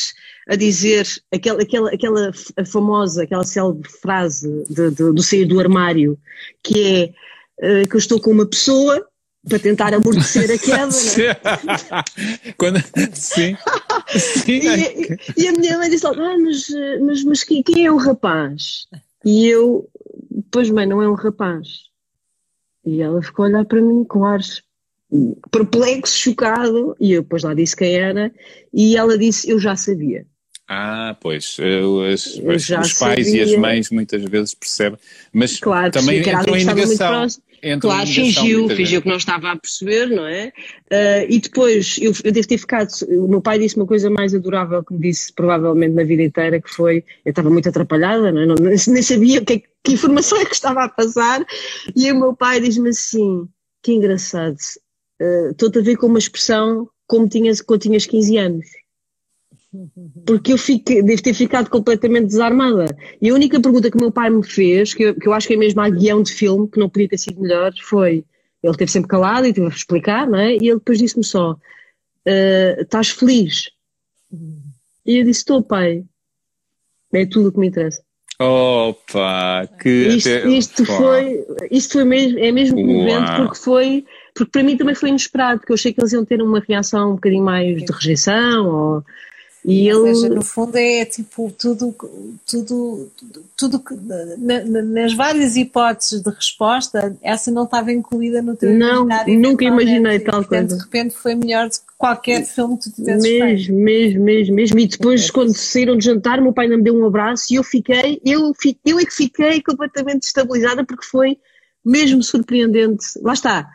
a 0.49 0.57
dizer 0.57 1.07
aquela, 1.33 1.63
aquela, 1.63 1.91
aquela 1.91 2.33
famosa, 2.67 3.23
aquela 3.23 3.45
célebre 3.45 3.89
frase 3.89 4.65
de, 4.69 4.91
de, 4.91 5.13
do 5.13 5.23
sair 5.23 5.47
do 5.47 5.59
armário, 5.59 6.19
que 6.63 7.13
é 7.59 7.83
uh, 7.83 7.89
que 7.89 7.97
eu 7.97 7.99
estou 7.99 8.21
com 8.21 8.31
uma 8.31 8.47
pessoa 8.47 9.07
para 9.49 9.59
tentar 9.59 9.95
amortecer 9.95 10.51
a 10.53 10.59
queda, 10.59 10.95
é? 11.23 12.53
Quando, 12.59 12.83
sim. 13.15 13.57
Sim. 14.09 14.61
E, 14.61 15.43
e, 15.43 15.49
a 15.49 15.53
minha 15.53 15.79
mãe 15.79 15.91
disse 15.91 16.07
ah, 16.07 16.39
mas, 16.39 16.69
mas, 17.01 17.25
mas 17.25 17.45
quem, 17.45 17.63
quem 17.63 17.87
é 17.87 17.93
o 17.93 17.97
rapaz? 17.97 18.87
E 19.25 19.47
eu, 19.47 19.89
pois 20.51 20.71
mãe, 20.71 20.87
não 20.87 21.03
é 21.03 21.09
um 21.09 21.15
rapaz. 21.15 21.89
E 22.85 23.03
ela 23.03 23.23
ficou 23.23 23.45
a 23.45 23.49
olhar 23.49 23.65
para 23.65 23.83
mim 23.83 24.05
com 24.05 24.25
ares 24.25 24.63
perplexo, 25.51 26.19
chocado, 26.19 26.97
e 27.01 27.13
eu 27.13 27.23
depois 27.23 27.43
lá 27.43 27.55
disse 27.55 27.75
quem 27.75 27.95
era, 27.95 28.33
e 28.73 28.97
ela 28.97 29.17
disse, 29.17 29.49
eu 29.51 29.59
já 29.59 29.75
sabia. 29.75 30.27
Ah, 30.67 31.17
pois, 31.19 31.57
os, 31.59 32.27
os 32.27 32.93
pais 32.93 32.93
sabia. 32.99 33.37
e 33.37 33.41
as 33.41 33.57
mães 33.57 33.91
muitas 33.91 34.23
vezes 34.25 34.55
percebem, 34.55 34.99
mas 35.33 35.59
claro, 35.59 35.91
também 35.91 36.19
entrou 36.19 36.57
em 36.57 36.65
negação. 36.65 37.27
Claro, 37.81 38.07
fingiu, 38.07 38.69
fingiu 38.69 39.03
que 39.03 39.09
não 39.09 39.17
estava 39.17 39.53
a 39.53 39.57
perceber, 39.57 40.07
não 40.07 40.27
é? 40.27 40.53
Uh, 40.91 41.27
e 41.29 41.41
depois, 41.41 41.97
eu, 42.01 42.13
eu 42.25 42.33
devo 42.33 42.49
ter 42.49 42.59
ficado, 42.59 42.91
o 43.09 43.29
meu 43.29 43.41
pai 43.41 43.59
disse 43.59 43.77
uma 43.77 43.87
coisa 43.87 44.09
mais 44.09 44.35
adorável 44.35 44.85
que 44.85 44.95
me 44.95 45.01
disse 45.01 45.33
provavelmente 45.33 45.95
na 45.95 46.05
vida 46.05 46.23
inteira, 46.23 46.61
que 46.61 46.71
foi, 46.71 47.05
eu 47.25 47.31
estava 47.31 47.51
muito 47.51 47.69
atrapalhada, 47.69 48.31
não, 48.33 48.43
é? 48.43 48.47
não 48.47 48.57
nem 48.57 49.03
sabia 49.03 49.45
que, 49.45 49.63
que 49.83 49.93
informação 49.93 50.41
é 50.41 50.45
que 50.45 50.55
estava 50.55 50.85
a 50.85 50.89
passar, 50.89 51.45
e 51.95 52.11
o 52.13 52.19
meu 52.19 52.35
pai 52.35 52.61
diz-me 52.61 52.91
assim, 52.91 53.49
que 53.83 53.93
engraçado, 53.93 54.57
uh, 55.21 55.51
estou-te 55.51 55.79
a 55.79 55.83
ver 55.83 55.97
com 55.97 56.07
uma 56.07 56.19
expressão 56.19 56.89
como 57.07 57.29
tinhas, 57.29 57.61
quando 57.61 57.83
tinhas 57.83 58.07
15 58.07 58.37
anos 58.37 58.67
porque 60.27 60.53
eu 60.53 60.59
fiquei, 60.59 61.03
devo 61.03 61.23
ter 61.23 61.35
ficado 61.35 61.69
completamente 61.69 62.27
desarmada. 62.27 62.87
E 63.21 63.29
a 63.29 63.35
única 63.35 63.61
pergunta 63.61 63.91
que 63.91 63.97
o 63.97 64.01
meu 64.01 64.11
pai 64.11 64.31
me 64.31 64.45
fez, 64.45 64.95
que 64.95 65.03
eu, 65.03 65.15
que 65.15 65.29
eu 65.29 65.33
acho 65.33 65.47
que 65.47 65.55
é 65.55 65.57
mesmo 65.57 65.81
a 65.81 65.91
guião 65.91 66.23
de 66.23 66.33
filme, 66.33 66.69
que 66.69 66.79
não 66.79 66.89
podia 66.89 67.09
ter 67.09 67.19
sido 67.19 67.41
melhor, 67.41 67.73
foi: 67.83 68.25
ele 68.63 68.73
esteve 68.73 68.91
sempre 68.91 69.11
calado 69.11 69.47
e 69.47 69.53
teve 69.53 69.67
a 69.67 69.71
explicar, 69.71 70.27
não 70.27 70.39
é? 70.39 70.55
E 70.55 70.69
ele 70.69 70.79
depois 70.79 70.99
disse-me 70.99 71.25
só: 71.25 71.53
uh, 71.53 72.81
Estás 72.81 73.11
feliz? 73.11 73.71
E 75.05 75.19
eu 75.19 75.25
disse: 75.25 75.41
Estou, 75.41 75.63
pai. 75.63 76.05
É 77.13 77.27
tudo 77.27 77.49
o 77.49 77.53
que 77.53 77.59
me 77.59 77.69
interessa. 77.69 78.03
Opa, 78.41 79.69
que 79.81 79.89
isto, 79.89 80.29
até... 80.29 80.49
isto 80.49 80.85
foi, 80.85 81.45
isto 81.73 81.95
foi 81.95 82.05
mesmo, 82.05 82.39
é 82.39 82.53
mesmo 82.53 82.77
comovente 82.77 83.33
porque 83.37 83.57
foi, 83.57 84.05
porque 84.33 84.53
para 84.53 84.63
mim 84.63 84.77
também 84.77 84.95
foi 84.95 85.09
inesperado, 85.09 85.59
porque 85.59 85.73
eu 85.73 85.75
achei 85.75 85.93
que 85.93 86.01
eles 86.01 86.13
iam 86.13 86.25
ter 86.25 86.41
uma 86.41 86.61
reação 86.61 87.11
um 87.11 87.15
bocadinho 87.15 87.43
mais 87.43 87.83
de 87.83 87.93
rejeição 87.93 88.69
ou 88.69 89.05
e 89.65 89.93
Ou 89.93 90.07
ele... 90.07 90.15
seja, 90.15 90.35
no 90.35 90.43
fundo 90.43 90.77
é 90.77 91.05
tipo 91.05 91.53
tudo, 91.59 91.95
tudo, 92.47 93.11
tudo, 93.57 93.83
nas 94.39 95.13
várias 95.15 95.57
hipóteses 95.57 96.23
de 96.23 96.31
resposta, 96.31 97.17
essa 97.21 97.51
não 97.51 97.65
estava 97.65 97.93
incluída 97.93 98.41
no 98.41 98.57
teu 98.57 98.73
Não, 98.73 99.07
nunca 99.27 99.65
imaginei 99.65 100.21
tal 100.21 100.45
coisa. 100.45 100.77
De 100.77 100.83
repente 100.83 101.15
foi 101.15 101.35
melhor 101.35 101.69
do 101.69 101.73
que 101.73 101.79
qualquer 101.99 102.45
filme 102.45 102.79
que 102.79 102.85
tu 102.85 102.97
tivesses 102.97 103.23
mesmo, 103.23 103.47
feito. 103.47 103.73
Mesmo, 103.75 104.25
mesmo, 104.25 104.55
mesmo. 104.55 104.79
E 104.79 104.87
depois, 104.87 105.31
quando 105.31 105.55
saíram 105.55 105.97
de 105.97 106.05
jantar, 106.05 106.41
meu 106.41 106.53
pai 106.53 106.69
não 106.69 106.79
me 106.79 106.85
deu 106.85 106.97
um 106.97 107.07
abraço 107.07 107.53
e 107.53 107.57
eu 107.57 107.65
fiquei, 107.65 108.21
eu, 108.25 108.53
eu 108.85 108.99
é 108.99 109.05
que 109.05 109.13
fiquei 109.13 109.61
completamente 109.61 110.21
destabilizada 110.21 110.85
porque 110.85 111.05
foi 111.05 111.37
mesmo 111.85 112.23
surpreendente. 112.23 113.05
Lá 113.23 113.33
está. 113.33 113.69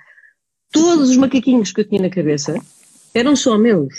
Todos 0.72 1.10
os 1.10 1.18
macaquinhos 1.18 1.72
que 1.72 1.82
eu 1.82 1.88
tinha 1.88 2.02
na 2.02 2.10
cabeça 2.10 2.56
eram 3.14 3.36
só 3.36 3.58
meus 3.58 3.94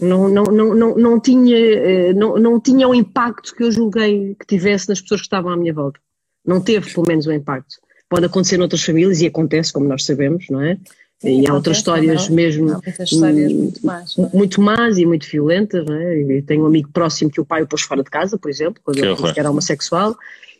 não, 0.00 0.28
não, 0.28 0.44
não, 0.44 0.74
não, 0.74 0.94
não, 0.96 1.20
tinha, 1.20 1.56
eh, 1.56 2.12
não, 2.12 2.36
não 2.38 2.60
tinha 2.60 2.88
o 2.88 2.94
impacto 2.94 3.54
que 3.54 3.62
eu 3.62 3.70
julguei 3.70 4.34
que 4.38 4.46
tivesse 4.46 4.88
nas 4.88 5.00
pessoas 5.00 5.20
que 5.20 5.26
estavam 5.26 5.52
à 5.52 5.56
minha 5.56 5.72
volta. 5.72 6.00
Não 6.44 6.60
teve, 6.60 6.92
pelo 6.92 7.06
menos, 7.06 7.26
o 7.26 7.32
impacto. 7.32 7.76
Pode 8.08 8.26
acontecer 8.26 8.56
noutras 8.56 8.82
famílias 8.82 9.20
e 9.20 9.26
acontece, 9.26 9.72
como 9.72 9.86
nós 9.86 10.04
sabemos, 10.04 10.46
não 10.50 10.60
é? 10.60 10.78
Sim, 11.20 11.42
e 11.42 11.48
há 11.48 11.54
outras 11.54 11.76
histórias 11.76 12.28
não, 12.28 12.34
mesmo. 12.34 12.70
Há 12.72 13.02
histórias 13.02 13.52
muito 13.52 13.86
más. 13.86 14.18
É? 14.18 14.36
Muito 14.36 14.60
más 14.60 14.98
e 14.98 15.04
muito 15.04 15.28
violentas, 15.28 15.84
não 15.84 15.94
é? 15.94 16.18
Eu 16.18 16.42
tenho 16.44 16.64
um 16.64 16.66
amigo 16.66 16.88
próximo 16.92 17.30
que 17.30 17.40
o 17.40 17.44
pai 17.44 17.62
o 17.62 17.66
pôs 17.66 17.82
fora 17.82 18.02
de 18.02 18.10
casa, 18.10 18.38
por 18.38 18.50
exemplo, 18.50 18.80
quando 18.82 18.96
que 18.96 19.04
ele 19.04 19.14
disse 19.14 19.34
que 19.34 19.40
era 19.40 19.50
homossexual. 19.50 20.16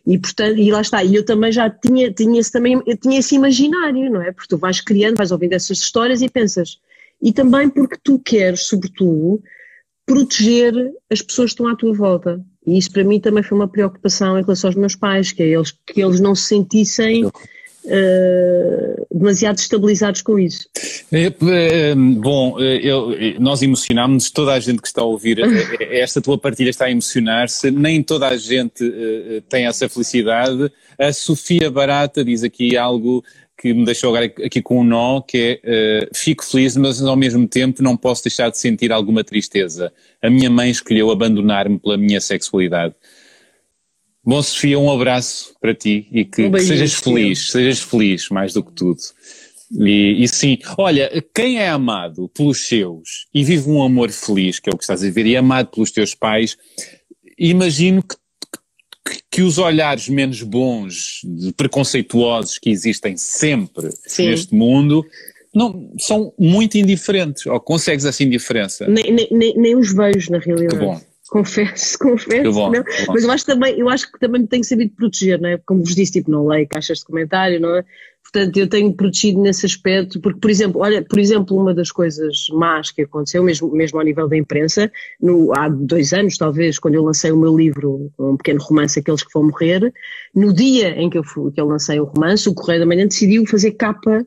E, 0.07 0.18
portanto, 0.18 0.59
e 0.59 0.70
lá 0.70 0.80
está, 0.80 1.03
e 1.03 1.14
eu 1.14 1.24
também 1.24 1.53
já 1.53 1.68
tinha, 1.68 2.12
tinha 2.12 2.41
esse, 2.41 2.51
também, 2.53 2.80
eu 2.86 2.97
tinha 2.97 3.18
esse 3.18 3.34
imaginário, 3.34 4.11
não 4.11 4.22
é? 4.22 4.32
Porque 4.32 4.49
tu 4.49 4.59
vais 4.59 4.80
criando, 4.80 5.16
vais 5.16 5.32
ouvindo 5.32 5.53
essas 5.55 5.78
histórias 5.78 6.22
e 6.22 6.28
pensas, 6.28 6.78
e 7.22 7.32
também 7.32 7.68
porque 7.68 7.96
tu 8.02 8.18
queres, 8.18 8.66
sobretudo, 8.66 9.42
proteger 10.06 10.74
as 11.10 11.22
pessoas 11.22 11.50
que 11.50 11.54
estão 11.54 11.68
à 11.68 11.76
tua 11.76 11.94
volta. 11.94 12.40
E 12.66 12.76
isso 12.78 12.90
para 12.90 13.04
mim 13.04 13.20
também 13.20 13.42
foi 13.42 13.56
uma 13.56 13.68
preocupação 13.68 14.38
em 14.38 14.42
relação 14.42 14.68
aos 14.68 14.76
meus 14.76 14.96
pais, 14.96 15.32
que 15.32 15.42
é 15.42 15.46
eles, 15.46 15.72
que 15.86 16.02
eles 16.02 16.20
não 16.20 16.34
se 16.34 16.48
sentissem 16.48 17.24
uh, 17.24 19.06
demasiado 19.12 19.58
estabilizados 19.58 20.22
com 20.22 20.38
isso. 20.38 20.68
É, 21.12 21.94
bom, 21.94 22.58
eu, 22.60 23.14
nós 23.38 23.62
emocionámos, 23.62 24.30
toda 24.30 24.52
a 24.52 24.60
gente 24.60 24.82
que 24.82 24.88
está 24.88 25.02
a 25.02 25.04
ouvir, 25.04 25.38
esta 25.80 26.20
tua 26.20 26.38
partilha 26.38 26.70
está 26.70 26.86
a 26.86 26.90
emocionar-se, 26.90 27.70
nem 27.70 28.02
toda 28.02 28.28
a 28.28 28.36
gente 28.36 28.84
uh, 28.84 29.40
tem 29.48 29.66
essa 29.66 29.88
felicidade. 29.88 30.70
A 30.98 31.12
Sofia 31.12 31.70
Barata 31.70 32.24
diz 32.24 32.42
aqui 32.42 32.76
algo 32.76 33.24
que 33.61 33.74
me 33.74 33.84
deixou 33.84 34.08
agora 34.08 34.32
aqui 34.42 34.62
com 34.62 34.80
um 34.80 34.84
nó, 34.84 35.20
que 35.20 35.61
é 35.62 36.04
uh, 36.06 36.08
fico 36.16 36.42
feliz, 36.42 36.78
mas 36.78 37.02
ao 37.02 37.14
mesmo 37.14 37.46
tempo 37.46 37.82
não 37.82 37.94
posso 37.94 38.24
deixar 38.24 38.48
de 38.50 38.56
sentir 38.56 38.90
alguma 38.90 39.22
tristeza. 39.22 39.92
A 40.22 40.30
minha 40.30 40.48
mãe 40.48 40.70
escolheu 40.70 41.11
abandonar-me 41.11 41.78
pela 41.78 41.98
minha 41.98 42.22
sexualidade. 42.22 42.94
Bom, 44.24 44.42
Sofia, 44.42 44.78
um 44.78 44.90
abraço 44.90 45.54
para 45.61 45.74
ti 45.74 46.08
e 46.11 46.24
que, 46.24 46.46
um 46.46 46.52
que 46.52 46.61
sejas 46.61 46.94
feliz, 46.94 47.50
sejas 47.50 47.80
feliz 47.80 48.30
mais 48.30 48.54
do 48.54 48.64
que 48.64 48.72
tudo. 48.72 48.98
E, 49.78 50.24
e, 50.24 50.26
sim, 50.28 50.56
olha, 50.78 51.11
quem 51.34 51.58
é 51.58 51.68
amado 51.68 52.30
pelos 52.30 52.66
seus 52.66 53.26
e 53.32 53.44
vive 53.44 53.68
um 53.68 53.82
amor 53.82 54.11
feliz, 54.11 54.58
que 54.58 54.70
é 54.70 54.72
o 54.72 54.76
que 54.76 54.84
estás 54.84 55.04
a 55.04 55.11
ver, 55.11 55.26
e 55.26 55.34
é 55.34 55.38
amado 55.38 55.68
pelos 55.68 55.90
teus 55.90 56.14
pais, 56.14 56.56
imagino 57.38 58.02
que, 58.02 58.16
que, 59.30 59.42
os 59.42 59.59
olhares 59.59 60.09
menos 60.09 60.42
bons, 60.42 61.22
preconceituosos 61.57 62.59
que 62.59 62.70
existem 62.70 63.16
sempre 63.16 63.90
sim. 64.07 64.28
neste 64.28 64.55
mundo, 64.55 65.05
não, 65.55 65.92
são 65.98 66.32
muito 66.38 66.76
indiferentes, 66.76 67.46
ou 67.46 67.59
consegues 67.61 68.05
essa 68.05 68.22
indiferença? 68.22 68.86
Nem, 68.86 69.12
nem, 69.30 69.57
nem 69.57 69.76
os 69.76 69.92
vejo, 69.92 70.30
na 70.30 70.38
realidade. 70.38 70.78
Que 70.78 70.84
bom. 70.84 71.01
Confesso, 71.30 71.96
confesso. 72.00 72.52
Bom, 72.52 72.70
não. 72.70 72.82
Mas 73.08 73.22
eu 73.22 73.30
acho, 73.30 73.46
também, 73.46 73.78
eu 73.78 73.88
acho 73.88 74.10
que 74.10 74.18
também 74.18 74.42
me 74.42 74.48
tenho 74.48 74.64
sabido 74.64 74.94
proteger, 74.94 75.40
não 75.40 75.48
é? 75.48 75.58
Como 75.58 75.80
vos 75.80 75.94
disse, 75.94 76.12
tipo, 76.12 76.30
não 76.30 76.46
leio 76.46 76.68
caixas 76.68 76.98
de 76.98 77.04
comentário, 77.04 77.60
não 77.60 77.76
é? 77.76 77.84
Portanto, 78.22 78.56
eu 78.58 78.68
tenho 78.68 78.92
protegido 78.92 79.40
nesse 79.40 79.64
aspecto, 79.64 80.20
porque, 80.20 80.38
por 80.38 80.50
exemplo, 80.50 80.80
olha, 80.80 81.02
por 81.02 81.18
exemplo, 81.18 81.56
uma 81.56 81.72
das 81.72 81.90
coisas 81.90 82.46
más 82.52 82.90
que 82.90 83.02
aconteceu, 83.02 83.42
mesmo, 83.42 83.72
mesmo 83.72 83.98
ao 83.98 84.04
nível 84.04 84.28
da 84.28 84.36
imprensa, 84.36 84.90
no, 85.20 85.52
há 85.56 85.68
dois 85.68 86.12
anos, 86.12 86.36
talvez, 86.36 86.78
quando 86.78 86.94
eu 86.96 87.02
lancei 87.02 87.32
o 87.32 87.36
meu 87.36 87.56
livro, 87.56 88.10
um 88.18 88.36
pequeno 88.36 88.60
romance, 88.60 88.98
Aqueles 88.98 89.22
que 89.22 89.32
vão 89.32 89.44
morrer, 89.44 89.92
no 90.34 90.52
dia 90.52 90.90
em 91.00 91.08
que 91.08 91.18
eu, 91.18 91.24
fui, 91.24 91.50
que 91.50 91.60
eu 91.60 91.66
lancei 91.66 91.98
o 91.98 92.04
romance, 92.04 92.48
o 92.48 92.54
Correio 92.54 92.80
da 92.80 92.86
Manhã 92.86 93.06
decidiu 93.06 93.46
fazer 93.46 93.72
capa 93.72 94.24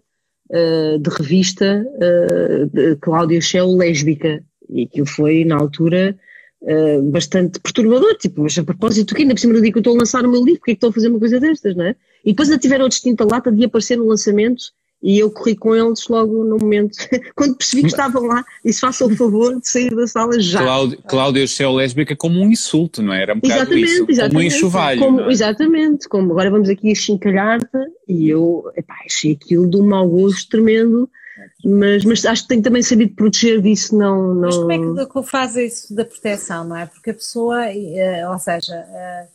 uh, 0.50 1.00
de 1.00 1.10
revista 1.10 1.86
uh, 1.96 2.66
de 2.68 2.96
Cláudia 2.98 3.40
Shell 3.40 3.76
lésbica, 3.76 4.44
e 4.70 4.84
aquilo 4.84 5.06
foi, 5.06 5.46
na 5.46 5.56
altura, 5.56 6.18
uh, 6.64 7.02
bastante 7.12 7.60
perturbador, 7.60 8.16
tipo, 8.18 8.42
mas 8.42 8.58
a 8.58 8.64
propósito, 8.64 9.14
que 9.14 9.22
ainda 9.22 9.34
por 9.34 9.40
cima 9.40 9.54
do 9.54 9.62
dia 9.62 9.72
que 9.72 9.78
eu 9.78 9.82
estou 9.82 9.96
a 9.96 10.00
lançar 10.00 10.26
o 10.26 10.32
meu 10.32 10.44
livro, 10.44 10.60
porque 10.60 10.72
é 10.72 10.74
que 10.74 10.78
estou 10.78 10.90
a 10.90 10.94
fazer 10.94 11.10
uma 11.10 11.20
coisa 11.20 11.40
destas, 11.40 11.76
não 11.76 11.86
é? 11.86 11.96
E 12.26 12.32
depois 12.32 12.50
ainda 12.50 12.62
tiveram 12.62 12.86
a 12.86 12.90
distinta 12.90 13.26
lata 13.26 13.52
de 13.52 13.66
aparecer 13.66 13.98
no 13.98 14.08
lançamento 14.08 14.64
e 15.04 15.20
eu 15.20 15.30
corri 15.30 15.54
com 15.54 15.76
eles 15.76 16.08
logo 16.08 16.46
no 16.46 16.58
momento, 16.58 16.96
quando 17.36 17.58
percebi 17.58 17.82
que 17.82 17.90
estavam 17.90 18.24
lá, 18.24 18.46
e 18.64 18.72
se 18.72 18.80
façam 18.80 19.08
o 19.08 19.16
favor 19.16 19.60
de 19.60 19.68
sair 19.68 19.94
da 19.94 20.08
sala 20.08 20.40
já. 20.40 20.62
Cláudia, 20.62 20.98
Cláudia 21.06 21.48
Céu 21.48 21.74
lésbica 21.74 22.16
como 22.16 22.40
um 22.40 22.50
insulto, 22.50 23.04
não 23.04 23.14
é? 23.14 23.22
Era 23.22 23.34
um 23.34 23.40
bocado 23.42 23.60
exatamente, 23.60 23.86
isso, 23.86 24.06
exatamente, 24.08 24.32
como 24.32 24.40
um 24.40 24.48
enxovalho. 24.48 25.00
Como, 25.02 25.22
é? 25.22 25.32
Exatamente, 25.32 26.08
como 26.08 26.32
agora 26.32 26.50
vamos 26.50 26.70
aqui 26.70 26.90
a 26.90 26.96
chincalhar-te, 26.96 27.78
e 28.08 28.30
eu, 28.30 28.64
epá, 28.78 28.96
achei 29.06 29.34
aquilo 29.34 29.70
de 29.70 29.76
um 29.76 29.86
mau 29.86 30.08
gosto 30.08 30.48
tremendo, 30.50 31.10
mas, 31.66 32.04
mas 32.04 32.26
acho 32.26 32.44
que 32.44 32.50
tenho 32.50 32.62
também 32.62 32.84
sabido 32.84 33.16
proteger 33.16 33.62
disso, 33.62 33.98
não, 33.98 34.34
não... 34.34 34.42
Mas 34.42 34.56
como 34.56 34.72
é 35.00 35.06
que, 35.06 35.14
que 35.14 35.24
faz 35.24 35.56
isso 35.56 35.96
da 35.96 36.06
proteção, 36.06 36.64
não 36.64 36.76
é? 36.76 36.86
Porque 36.86 37.12
a 37.12 37.14
pessoa, 37.14 37.66
eh, 37.66 38.28
ou 38.30 38.38
seja, 38.38 38.76
eh, 38.76 39.28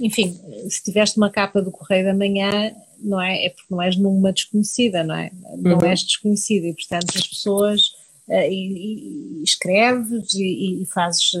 enfim, 0.00 0.38
se 0.68 0.82
tiveste 0.82 1.16
uma 1.16 1.30
capa 1.30 1.62
do 1.62 1.70
Correio 1.70 2.04
da 2.06 2.14
Manhã, 2.14 2.72
não 2.98 3.20
é? 3.20 3.46
É 3.46 3.50
porque 3.50 3.66
não 3.70 3.82
és 3.82 3.96
numa 3.96 4.32
desconhecida, 4.32 5.04
não 5.04 5.14
é? 5.14 5.30
Não 5.58 5.78
uhum. 5.78 5.84
és 5.84 6.02
desconhecida 6.02 6.66
e, 6.66 6.74
portanto, 6.74 7.12
as 7.16 7.26
pessoas 7.26 7.92
e, 8.28 9.40
e, 9.40 9.42
escreves 9.42 10.32
e, 10.34 10.82
e, 10.82 10.86
fazes, 10.86 11.32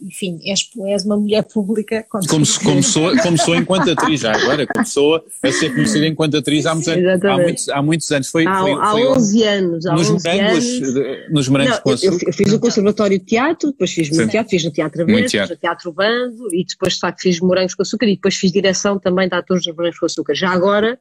enfim, 0.00 0.38
és, 0.44 0.70
és 0.86 1.04
uma 1.04 1.16
mulher 1.16 1.42
pública. 1.52 2.04
Como, 2.08 2.24
começou, 2.62 3.16
começou 3.18 3.56
enquanto 3.56 3.90
atriz, 3.90 4.20
já 4.20 4.32
agora, 4.32 4.66
começou 4.66 5.16
a 5.16 5.52
ser 5.52 5.74
conhecida 5.74 6.06
enquanto 6.06 6.36
atriz 6.36 6.66
há, 6.66 6.74
muitos, 6.74 7.24
há, 7.24 7.36
muitos, 7.36 7.68
há 7.68 7.82
muitos 7.82 8.12
anos. 8.12 8.28
Foi, 8.28 8.46
há, 8.46 8.60
foi, 8.60 8.72
há 8.72 8.90
foi 8.92 9.06
11 9.06 9.42
anos. 9.42 9.86
Há 9.86 9.92
nos 9.92 10.10
11 10.10 10.28
morangos, 10.28 10.82
anos. 10.82 11.30
Nos 11.30 11.48
morangos 11.48 11.80
Não, 11.84 11.92
eu, 11.92 12.18
eu, 12.26 12.32
fiz 12.32 12.52
o 12.52 12.60
Conservatório 12.60 13.18
de 13.18 13.24
Teatro, 13.24 13.70
depois 13.72 13.92
fiz 13.92 14.10
muito 14.10 14.30
teatro, 14.30 14.50
fiz 14.50 14.64
no 14.64 14.70
Teatro 14.70 15.02
Aberto, 15.02 15.30
fiz 15.30 15.50
no 15.50 15.56
Teatro 15.56 15.92
Bando 15.92 16.54
e 16.54 16.64
depois, 16.64 16.94
de 16.94 17.00
facto, 17.00 17.20
fiz 17.20 17.40
Morangos 17.40 17.74
com 17.74 17.82
Açúcar 17.82 18.06
e 18.06 18.14
depois 18.14 18.36
fiz 18.36 18.52
direção 18.52 18.98
também 18.98 19.28
de 19.28 19.34
atores 19.34 19.64
dos 19.64 19.74
Morangos 19.74 19.98
com 19.98 20.06
Açúcar. 20.06 20.34
Já 20.34 20.50
agora, 20.50 20.98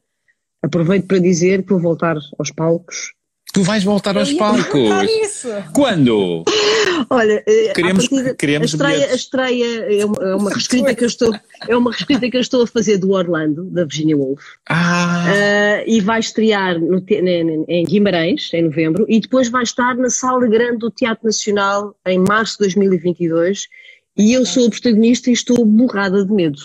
aproveito 0.62 1.06
para 1.06 1.20
dizer 1.20 1.64
que 1.64 1.70
vou 1.70 1.80
voltar 1.80 2.18
aos 2.40 2.52
palcos 2.52 3.14
Tu 3.54 3.62
vais 3.62 3.84
voltar 3.84 4.18
aos 4.18 4.34
palcos. 4.34 5.46
Quando? 5.74 6.44
Olha, 7.08 7.44
eh, 7.48 7.72
queremos, 7.76 8.08
partida, 8.08 8.34
queremos 8.34 8.74
a 8.74 8.76
estreia, 8.76 9.12
a 9.12 9.16
estreia 9.16 10.02
é, 10.02 10.06
uma, 10.06 10.24
é 10.24 10.36
uma 10.36 10.50
reescrita 10.50 10.96
que 10.96 11.04
eu 11.04 11.08
estou 11.08 11.32
é 11.68 11.78
uma 11.78 11.92
reescrita 11.92 12.32
que 12.32 12.36
eu 12.36 12.42
estou 12.42 12.64
a 12.64 12.68
fazer 12.68 12.98
do 12.98 13.12
Orlando 13.12 13.66
da 13.66 13.84
Virginia 13.84 14.18
Woolf. 14.18 14.42
Ah. 14.68 15.26
Uh, 15.28 15.84
e 15.86 16.02
vai 16.02 16.20
estrear 16.20 16.80
no, 16.80 17.04
em 17.68 17.86
Guimarães 17.86 18.50
em 18.56 18.64
novembro 18.64 19.06
e 19.08 19.20
depois 19.20 19.50
vai 19.50 19.62
estar 19.62 19.96
na 19.98 20.10
Sala 20.10 20.48
Grande 20.48 20.80
do 20.80 20.90
Teatro 20.90 21.26
Nacional 21.26 21.96
em 22.08 22.18
março 22.18 22.54
de 22.54 22.66
2022 22.66 23.68
e 24.18 24.34
eu 24.34 24.48
sou 24.48 24.66
a 24.66 24.70
protagonista 24.72 25.30
e 25.30 25.34
estou 25.34 25.64
borrada 25.64 26.26
de 26.26 26.34
medo. 26.34 26.60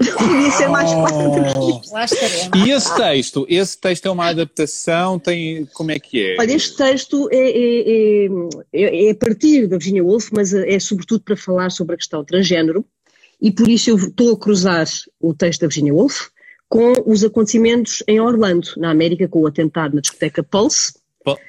Podia 0.00 0.50
ser 0.50 0.68
mais 0.68 0.90
oh. 0.92 1.92
Lá 1.92 2.04
estaremos. 2.04 2.66
E 2.66 2.70
esse 2.70 2.96
texto? 2.96 3.46
Esse 3.48 3.78
texto 3.78 4.06
é 4.06 4.10
uma 4.10 4.28
adaptação? 4.28 5.18
Tem, 5.18 5.66
como 5.74 5.90
é 5.90 5.98
que 5.98 6.32
é? 6.32 6.36
Olha, 6.38 6.52
este 6.52 6.76
texto 6.76 7.28
é, 7.30 7.36
é, 7.36 8.26
é, 8.72 9.06
é 9.06 9.10
a 9.10 9.14
partir 9.14 9.66
da 9.66 9.76
Virginia 9.76 10.02
Woolf, 10.02 10.30
mas 10.32 10.54
é 10.54 10.78
sobretudo 10.78 11.22
para 11.22 11.36
falar 11.36 11.70
sobre 11.70 11.94
a 11.94 11.98
questão 11.98 12.24
transgênero, 12.24 12.84
e 13.40 13.50
por 13.50 13.68
isso 13.68 13.90
eu 13.90 13.96
estou 13.96 14.32
a 14.32 14.38
cruzar 14.38 14.86
o 15.20 15.34
texto 15.34 15.62
da 15.62 15.66
Virginia 15.66 15.94
Woolf 15.94 16.28
com 16.68 16.92
os 17.04 17.24
acontecimentos 17.24 18.02
em 18.06 18.20
Orlando, 18.20 18.68
na 18.76 18.90
América, 18.90 19.26
com 19.28 19.40
o 19.40 19.46
atentado 19.46 19.94
na 19.94 20.00
discoteca 20.00 20.42
Pulse, 20.42 20.94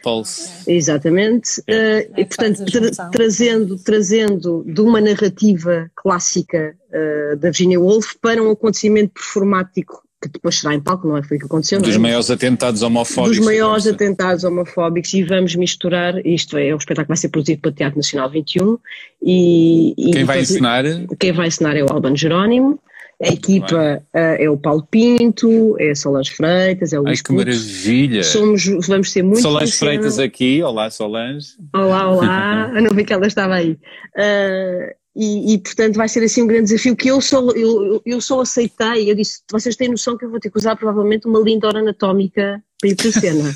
Pulse. 0.03 0.49
Exatamente. 0.67 1.61
É. 1.67 2.07
Uh, 2.09 2.19
e, 2.19 2.25
portanto, 2.25 2.65
tra 2.65 3.09
trazendo, 3.09 3.77
trazendo 3.77 4.63
de 4.67 4.81
uma 4.81 4.99
narrativa 4.99 5.89
clássica 5.95 6.75
uh, 6.89 7.37
da 7.37 7.49
Virginia 7.49 7.79
Woolf 7.79 8.15
para 8.21 8.43
um 8.43 8.51
acontecimento 8.51 9.13
performático 9.13 10.03
que 10.21 10.29
depois 10.29 10.59
será 10.59 10.75
em 10.75 10.79
palco, 10.79 11.07
não 11.07 11.17
é? 11.17 11.23
Foi 11.23 11.37
o 11.37 11.39
que 11.39 11.45
aconteceu. 11.47 11.81
Dos 11.81 11.95
é? 11.95 11.97
maiores 11.97 12.29
atentados 12.29 12.83
homofóbicos. 12.83 13.37
Dos 13.37 13.45
maiores 13.45 13.87
atentados 13.87 14.43
homofóbicos 14.43 15.11
e 15.15 15.23
vamos 15.23 15.55
misturar, 15.55 16.23
isto 16.23 16.57
é, 16.57 16.67
é 16.67 16.75
um 16.75 16.77
espetáculo 16.77 17.05
que 17.05 17.09
vai 17.09 17.17
ser 17.17 17.29
produzido 17.29 17.61
pelo 17.61 17.73
Teatro 17.73 17.97
Nacional 17.97 18.29
21 18.29 18.77
e... 19.23 19.95
e 19.97 20.11
quem 20.11 20.23
vai 20.23 20.41
ensinar? 20.41 20.83
Quem 21.19 21.31
vai 21.31 21.47
ensinar 21.47 21.75
é 21.75 21.83
o 21.83 21.91
Albano 21.91 22.15
Jerónimo 22.15 22.79
a 23.21 23.27
equipa 23.27 24.03
uh, 24.13 24.17
é 24.17 24.49
o 24.49 24.57
Paulo 24.57 24.85
Pinto, 24.89 25.75
é 25.79 25.93
Solange 25.93 26.31
Freitas, 26.31 26.91
é 26.91 26.99
o 26.99 27.03
Luís 27.03 27.19
Ai, 27.19 27.23
que 27.23 27.33
maravilha! 27.33 28.23
Somos, 28.23 28.65
vamos 28.87 29.11
ser 29.11 29.23
muito 29.23 29.41
Solange 29.41 29.73
Freitas 29.73 30.17
aqui, 30.17 30.61
olá 30.63 30.89
Solange. 30.89 31.49
Olá, 31.73 32.09
olá, 32.09 32.71
eu 32.73 32.81
não 32.83 32.95
vi 32.95 33.05
que 33.05 33.13
ela 33.13 33.27
estava 33.27 33.55
aí. 33.55 33.71
Uh, 34.17 35.01
e, 35.15 35.53
e, 35.53 35.57
portanto 35.59 35.95
vai 35.97 36.07
ser 36.07 36.23
assim 36.23 36.41
um 36.41 36.47
grande 36.47 36.71
desafio 36.71 36.95
que 36.95 37.09
eu 37.09 37.19
só, 37.19 37.41
eu, 37.51 38.01
eu 38.05 38.21
só 38.21 38.41
aceitei, 38.41 39.11
eu 39.11 39.15
disse, 39.15 39.41
vocês 39.51 39.75
têm 39.75 39.89
noção 39.89 40.17
que 40.17 40.23
eu 40.23 40.29
vou 40.29 40.39
ter 40.39 40.49
que 40.49 40.57
usar 40.57 40.75
provavelmente 40.75 41.27
uma 41.27 41.39
linda 41.39 41.67
hora 41.67 41.79
anatómica 41.79 42.63
para 42.81 42.89
ir 42.89 42.95
para 42.95 43.09
a 43.09 43.11
cena. 43.11 43.55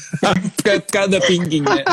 Cada 0.92 1.20
pinguinha. 1.20 1.84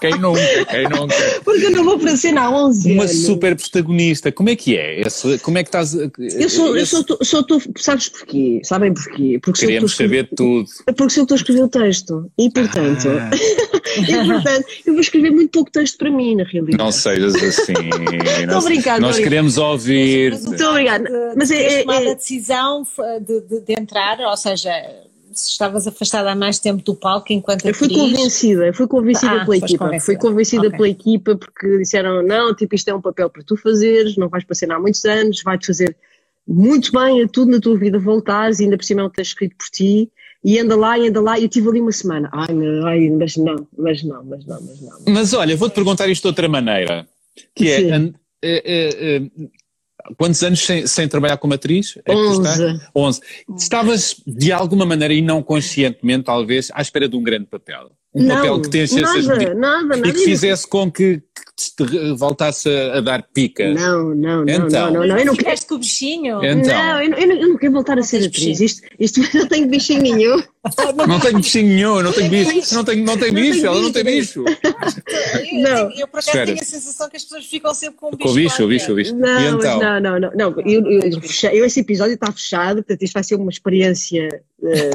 quem 0.00 0.18
nunca, 0.18 0.64
quem 0.70 0.88
nunca. 0.88 1.14
Porque 1.44 1.66
eu 1.66 1.70
não 1.70 1.84
vou 1.84 1.98
para 1.98 2.12
a 2.12 2.16
cena 2.16 2.42
há 2.42 2.50
11 2.50 2.92
Uma 2.92 3.02
anos. 3.04 3.16
super 3.26 3.54
protagonista, 3.54 4.32
como 4.32 4.48
é 4.48 4.56
que 4.56 4.76
é? 4.76 5.02
Esse, 5.02 5.38
como 5.38 5.58
é 5.58 5.62
que 5.62 5.68
estás... 5.68 5.94
Eu 5.94 6.48
sou, 6.48 6.76
esse... 6.76 6.96
eu 6.96 7.04
sou, 7.04 7.18
sou 7.22 7.42
tô, 7.42 7.60
sabes 7.76 8.08
porquê? 8.08 8.60
Sabem 8.64 8.94
porquê? 8.94 9.38
Porque 9.42 9.60
Queríamos 9.60 9.94
saber 9.94 10.28
tudo. 10.34 10.66
Porque 10.96 11.10
sou 11.10 11.20
eu 11.20 11.24
estou 11.24 11.34
a 11.34 11.38
escrever 11.38 11.62
o 11.62 11.68
texto 11.68 12.30
e 12.38 12.50
portanto... 12.50 13.08
Ah. 13.08 13.30
e 14.00 14.26
portanto, 14.26 14.66
eu 14.86 14.92
vou 14.94 15.00
escrever 15.00 15.30
muito 15.30 15.50
pouco 15.50 15.70
texto 15.70 15.98
para 15.98 16.10
mim, 16.10 16.36
na 16.36 16.44
realidade. 16.44 16.78
Não 16.78 16.90
sejas 16.90 17.34
assim. 17.34 17.72
Estou 18.40 18.58
obrigada. 18.58 19.00
Nós 19.00 19.18
queremos 19.18 19.58
ouvir. 19.58 20.40
Muito 20.40 20.64
obrigada. 20.64 21.34
Mas 21.36 21.50
é, 21.50 21.82
é, 21.82 21.84
é... 21.84 22.10
a 22.10 22.14
decisão 22.14 22.82
de, 23.20 23.40
de, 23.42 23.60
de 23.60 23.72
entrar, 23.78 24.18
ou 24.20 24.36
seja 24.36 24.70
se 25.38 25.50
estavas 25.50 25.86
afastada 25.86 26.30
há 26.30 26.34
mais 26.34 26.58
tempo 26.58 26.82
do 26.82 26.94
palco 26.94 27.32
enquanto 27.32 27.64
Eu 27.66 27.74
fui 27.74 27.86
atriz... 27.86 28.00
convencida, 28.00 28.66
eu 28.66 28.74
fui 28.74 28.86
convencida 28.86 29.42
ah, 29.42 29.44
pela 29.44 29.56
equipa, 29.56 29.84
convencida. 29.84 30.04
fui 30.04 30.16
convencida 30.16 30.66
okay. 30.66 30.76
pela 30.76 30.88
equipa 30.88 31.36
porque 31.36 31.78
disseram, 31.78 32.22
não, 32.22 32.54
tipo 32.54 32.74
isto 32.74 32.88
é 32.88 32.94
um 32.94 33.00
papel 33.00 33.28
para 33.30 33.42
tu 33.42 33.56
fazeres, 33.56 34.16
não 34.16 34.28
vais 34.28 34.44
passar 34.44 34.70
há 34.72 34.78
muitos 34.78 35.04
anos, 35.04 35.42
vai-te 35.42 35.66
fazer 35.66 35.96
muito 36.46 36.92
bem 36.92 37.22
a 37.22 37.28
tudo 37.28 37.52
na 37.52 37.60
tua 37.60 37.76
vida 37.76 37.98
voltares 37.98 38.60
e 38.60 38.64
ainda 38.64 38.76
por 38.76 38.84
cima 38.84 39.02
não 39.02 39.10
tens 39.10 39.28
escrito 39.28 39.56
por 39.56 39.66
ti 39.66 40.10
e 40.44 40.58
anda 40.58 40.76
lá 40.76 40.98
e 40.98 41.08
anda 41.08 41.20
lá 41.20 41.38
e 41.38 41.44
eu 41.44 41.48
tive 41.48 41.68
ali 41.68 41.80
uma 41.80 41.92
semana, 41.92 42.28
ai, 42.32 42.48
ai 42.84 43.10
mas 43.10 43.36
não, 43.36 43.66
mas 43.78 44.02
não, 44.02 44.24
mas 44.24 44.44
não, 44.44 44.60
mas 44.60 44.80
não. 44.80 44.98
Mas 45.08 45.32
olha, 45.32 45.56
vou-te 45.56 45.74
perguntar 45.74 46.08
isto 46.08 46.22
de 46.22 46.28
outra 46.28 46.48
maneira, 46.48 47.06
que 47.54 47.68
é, 47.68 47.88
é, 47.90 48.12
é, 48.42 49.16
é 49.16 49.22
quantos 50.16 50.42
anos 50.42 50.60
sem, 50.64 50.86
sem 50.86 51.08
trabalhar 51.08 51.36
como 51.36 51.54
atriz? 51.54 51.96
É 52.04 52.12
que 52.14 52.20
tu 52.20 52.28
Onze. 52.28 52.40
estás? 52.42 52.80
11. 52.94 53.20
Estavas, 53.58 54.16
de 54.26 54.52
alguma 54.52 54.84
maneira, 54.86 55.12
e 55.14 55.22
não 55.22 55.42
conscientemente, 55.42 56.24
talvez, 56.24 56.70
à 56.74 56.82
espera 56.82 57.08
de 57.08 57.16
um 57.16 57.22
grande 57.22 57.46
papel. 57.46 57.90
Um 58.14 58.22
não, 58.22 58.36
papel 58.36 58.60
que 58.60 58.70
te 58.70 58.78
enchesse 58.78 59.02
as 59.04 59.26
nada, 59.26 59.38
medidas 59.38 59.58
nada, 59.58 59.86
nada. 59.96 60.08
e 60.08 60.12
que 60.12 60.18
fizesse 60.20 60.68
com 60.68 60.88
que, 60.90 61.20
que 61.76 61.84
te 61.84 62.12
voltasse 62.16 62.68
a, 62.68 62.98
a 62.98 63.00
dar 63.00 63.24
pica. 63.34 63.74
Não, 63.74 64.14
não, 64.14 64.44
não, 64.44 64.48
Então. 64.48 64.92
não, 64.92 65.00
não, 65.00 65.06
não, 65.08 65.18
eu 65.18 65.24
não 65.26 65.34
quero. 65.34 65.66
Com 65.66 65.74
o 65.74 65.78
bichinho? 65.78 66.44
Então. 66.44 66.72
Não, 66.72 67.02
eu 67.02 67.10
não, 67.10 67.18
eu 67.18 67.26
não- 67.28 67.36
eu 67.36 67.48
não 67.48 67.56
quero 67.56 67.72
voltar 67.72 67.98
a 67.98 68.02
ser 68.02 68.18
atriz. 68.18 68.60
bichinho. 68.60 68.64
Isto, 68.64 68.82
isto 69.00 69.20
não 69.36 69.48
tenho 69.48 69.66
bichinho 69.68 70.02
nenhum. 70.02 70.40
Não 71.06 71.20
tenho 71.20 71.36
bichinho 71.36 71.68
nenhum, 71.68 72.02
não 72.02 72.12
tenho 72.12 72.30
bicho, 72.30 72.74
não 72.74 72.84
tenho, 72.84 73.04
não 73.04 73.18
tenho 73.18 73.34
bicho, 73.34 73.66
ela 73.66 73.80
não 73.80 73.92
tem 73.92 74.02
bicho. 74.04 74.42
Não. 75.52 75.90
eu, 75.92 76.08
por 76.08 76.20
acaso 76.20 76.44
tenho 76.44 76.60
a 76.60 76.64
sensação 76.64 77.08
que 77.10 77.16
as 77.16 77.22
pessoas 77.24 77.44
ficam 77.44 77.74
sempre 77.74 77.96
com 77.96 78.06
o 78.06 78.10
bicho. 78.12 78.22
Com 78.24 78.30
o 78.30 78.34
bicho, 78.34 78.64
o 78.64 78.68
bicho, 78.68 78.92
o 78.92 78.94
bicho. 78.94 79.14
Não, 79.14 79.40
e 79.40 79.46
então? 79.48 79.78
não, 79.80 80.00
não, 80.00 80.20
não. 80.20 80.30
não 80.34 80.60
eu, 80.64 80.90
eu, 80.90 81.00
eu, 81.02 81.20
fechei- 81.20 81.60
eu- 81.60 81.64
esse 81.66 81.80
episódio 81.80 82.14
está 82.14 82.32
fechado, 82.32 82.76
portanto 82.76 83.02
isto 83.02 83.12
vai 83.12 83.22
ser 83.24 83.34
uma 83.34 83.50
experiência 83.50 84.28
eh, 84.62 84.90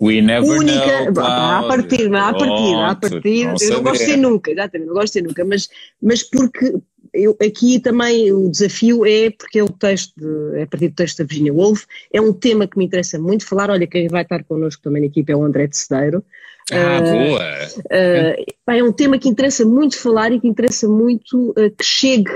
We 0.00 0.20
never 0.20 0.50
única. 0.50 1.04
know, 1.06 1.14
Pá, 1.14 1.60
à 1.60 1.62
partida, 1.62 2.22
à 2.22 2.32
partida, 2.34 2.86
à 2.86 2.94
partida. 2.94 3.52
não 3.52 3.56
Eu 3.60 3.70
não 3.70 3.82
gosto 3.82 4.00
de 4.00 4.04
ser 4.10 4.16
nunca, 4.18 4.50
exatamente, 4.50 4.86
não 4.86 4.94
gosto 4.94 5.06
de 5.06 5.12
ser 5.12 5.22
nunca, 5.22 5.44
mas, 5.46 5.68
mas 6.02 6.22
porque 6.22 6.74
eu, 7.12 7.36
aqui 7.40 7.80
também 7.80 8.32
o 8.32 8.50
desafio 8.50 9.04
é 9.06 9.30
porque 9.30 9.58
é 9.58 9.64
o 9.64 9.68
texto, 9.68 10.12
de, 10.16 10.58
é 10.58 10.62
a 10.62 10.66
partir 10.66 10.88
do 10.88 10.94
texto 10.94 11.18
da 11.18 11.24
Virginia 11.24 11.52
Woolf, 11.52 11.84
é 12.12 12.20
um 12.20 12.32
tema 12.32 12.66
que 12.66 12.78
me 12.78 12.84
interessa 12.84 13.18
muito 13.18 13.46
falar. 13.46 13.70
Olha, 13.70 13.86
quem 13.86 14.08
vai 14.08 14.22
estar 14.22 14.44
connosco 14.44 14.82
também 14.82 15.02
na 15.02 15.06
equipa 15.06 15.32
é 15.32 15.36
o 15.36 15.44
André 15.44 15.66
de 15.66 15.76
Cedeiro. 15.76 16.24
Ah, 16.72 17.00
Eh, 17.02 17.28
boa. 17.28 17.40
Uh, 17.86 18.72
é 18.72 18.84
um 18.84 18.92
tema 18.92 19.18
que 19.18 19.28
interessa 19.28 19.64
muito 19.64 19.98
falar 19.98 20.32
e 20.32 20.40
que 20.40 20.46
interessa 20.46 20.88
muito 20.88 21.50
uh, 21.50 21.70
que 21.76 21.84
chegue 21.84 22.30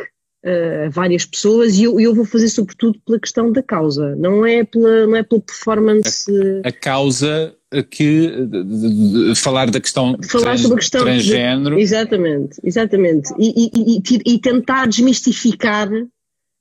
a 0.45 0.91
várias 0.91 1.25
pessoas 1.25 1.79
e 1.79 1.85
eu, 1.85 1.99
eu 1.99 2.15
vou 2.15 2.27
fazer 2.27 2.49
sobretudo 2.49 3.01
pela 3.07 3.19
questão 3.19 3.51
da 3.51 3.63
causa, 3.63 4.15
não 4.15 4.45
é 4.45 4.63
pela, 4.63 5.07
não 5.07 5.17
é 5.17 5.23
pela 5.23 5.41
performance. 5.41 6.31
uh, 6.31 6.61
A 6.63 6.71
causa 6.71 7.55
que 7.83 8.29
de- 8.47 8.65
de- 8.65 9.29
de 9.31 9.35
falar 9.35 9.71
da 9.71 9.81
questão, 9.81 10.17
Falar 10.29 10.45
trans- 10.45 10.61
sobre 10.63 10.77
a 10.77 10.81
questão 10.81 11.01
de- 11.01 11.07
transgénero. 11.07 11.79
Exatamente, 11.79 12.61
exatamente. 12.63 13.33
E, 13.39 13.67
e- 13.67 13.71
e- 13.99 14.35
e- 14.35 14.39
tentar 14.39 14.87
desmistificar 14.87 15.89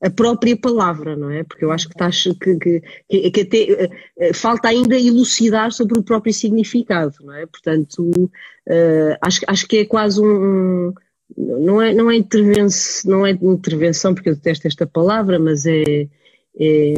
a 0.01 0.09
própria 0.09 0.57
palavra, 0.57 1.15
não 1.15 1.29
é? 1.31 1.43
Porque 1.43 1.63
eu 1.63 1.71
acho 1.71 1.87
que, 1.87 1.93
estás, 1.95 2.23
que, 2.23 2.57
que, 2.57 2.81
que- 3.31 3.41
até 3.41 3.57
eh, 3.57 3.89
eh, 4.19 4.33
falta 4.33 4.67
ainda 4.67 4.99
elucidar 4.99 5.71
sobre 5.71 5.97
o 5.97 6.03
próprio 6.03 6.33
significado, 6.33 7.13
não 7.21 7.33
é? 7.33 7.45
Portanto, 7.45 8.29
eh, 8.67 9.17
acho, 9.21 9.39
acho 9.47 9.67
que 9.67 9.77
é 9.77 9.85
quase 9.85 10.19
um. 10.21 10.87
um- 10.87 10.93
não 11.37 11.81
é, 11.81 11.93
não, 11.95 12.11
é 12.11 12.15
intervenção, 12.17 13.09
não 13.11 13.25
é 13.25 13.31
intervenção, 13.31 14.13
porque 14.13 14.29
eu 14.29 14.35
detesto 14.35 14.67
esta 14.67 14.85
palavra, 14.85 15.39
mas 15.39 15.65
é, 15.65 16.07
é, 16.59 16.93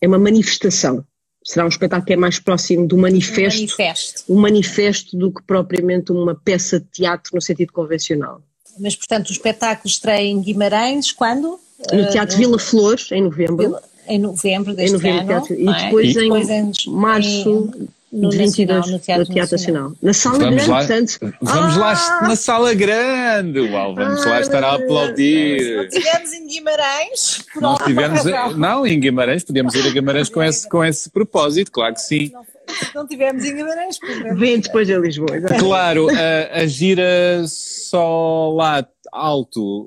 é 0.00 0.08
uma 0.08 0.18
manifestação. 0.18 1.04
Será 1.44 1.66
um 1.66 1.68
espetáculo 1.68 2.06
que 2.06 2.12
é 2.14 2.16
mais 2.16 2.38
próximo 2.38 2.86
do 2.86 2.96
Um 2.96 3.00
manifesto 3.00 3.60
manifesto. 3.60 4.24
um 4.28 4.36
manifesto 4.40 5.16
do 5.16 5.30
que 5.30 5.42
propriamente 5.42 6.10
uma 6.10 6.34
peça 6.34 6.80
de 6.80 6.86
teatro 6.86 7.32
no 7.34 7.40
sentido 7.42 7.72
convencional. 7.72 8.40
Mas, 8.80 8.96
portanto, 8.96 9.28
o 9.28 9.32
espetáculo 9.32 9.86
estreia 9.88 10.26
em 10.26 10.40
Guimarães, 10.40 11.12
quando? 11.12 11.60
No 11.92 12.00
Eh, 12.00 12.06
Teatro 12.06 12.36
Vila 12.38 12.58
Flores, 12.58 13.12
em 13.12 13.22
novembro, 13.22 13.56
Vila- 13.58 13.82
Em 14.08 14.18
novembro 14.18 14.74
deste 14.74 14.90
em 14.90 14.92
novembro, 14.94 15.18
ano. 15.20 15.28
teatro, 15.28 15.54
e 15.54 15.64
não 15.64 15.74
é? 15.74 15.84
depois 15.84 16.16
em 16.16 16.20
em 16.32 16.90
março 16.90 17.72
no 18.14 18.28
de 18.30 18.38
Nacional, 18.38 18.82
22, 18.82 18.90
no 18.90 18.98
Teatro, 18.98 19.24
no 19.28 19.34
Teatro 19.34 19.52
Nacional. 19.56 19.82
Nacional. 19.90 19.96
Na 20.02 20.12
Sala 20.14 20.38
Vamos 20.38 20.54
Grande, 20.54 20.70
lá, 20.70 20.78
portanto. 20.78 21.18
vamos 21.42 21.76
Ah! 21.76 21.78
lá 21.78 22.28
na 22.28 22.36
sala 22.36 22.74
grande, 22.74 23.60
uau, 23.60 23.94
vamos 23.94 24.24
lá 24.24 24.40
estar 24.40 24.64
a 24.64 24.76
Se 24.76 24.82
aplaudir. 24.84 25.76
não 25.76 25.84
estivermos 25.84 26.32
em 26.32 26.46
Guimarães, 26.46 27.44
por 27.52 27.62
Nós 27.62 27.80
alguma 27.80 27.86
tivemos, 27.86 28.56
não, 28.56 28.86
em 28.86 29.00
Guimarães, 29.00 29.44
podemos 29.44 29.74
ir 29.74 29.86
a 29.86 29.90
Guimarães 29.90 30.28
com 30.28 30.42
esse, 30.42 30.68
com 30.68 30.84
esse 30.84 31.10
propósito, 31.10 31.70
claro 31.72 31.94
que 31.94 32.00
sim. 32.00 32.30
Se 32.68 32.94
não 32.94 33.02
estivermos 33.02 33.44
em 33.44 33.54
Guimarães. 33.56 33.98
Vem 34.38 34.58
depois 34.60 34.90
a 34.90 34.96
Lisboa. 34.98 35.36
exato. 35.36 35.54
Claro, 35.62 36.06
a, 36.08 36.60
a 36.60 36.66
gira 36.66 37.42
só 37.46 38.52
lá 38.56 38.86
alto, 39.12 39.86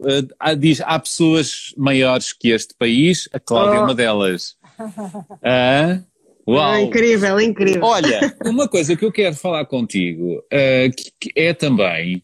diz, 0.58 0.80
há 0.86 0.98
pessoas 1.00 1.74
maiores 1.76 2.32
que 2.34 2.50
este 2.50 2.74
país, 2.78 3.28
a 3.34 3.40
Cláudia 3.40 3.78
é 3.78 3.80
Oh. 3.80 3.84
uma 3.84 3.96
delas. 3.96 4.56
Ah, 5.44 6.00
uau! 6.48 6.74
É 6.76 6.82
incrível, 6.82 7.38
é 7.40 7.44
incrível. 7.44 7.84
Olha, 7.84 8.36
uma 8.46 8.68
coisa 8.68 8.96
que 8.96 9.04
eu 9.06 9.12
quero 9.12 9.36
falar 9.36 9.66
contigo 9.66 10.44
eh, 10.52 10.90
que- 10.96 11.12
que 11.20 11.32
é 11.40 11.54
também 11.54 12.24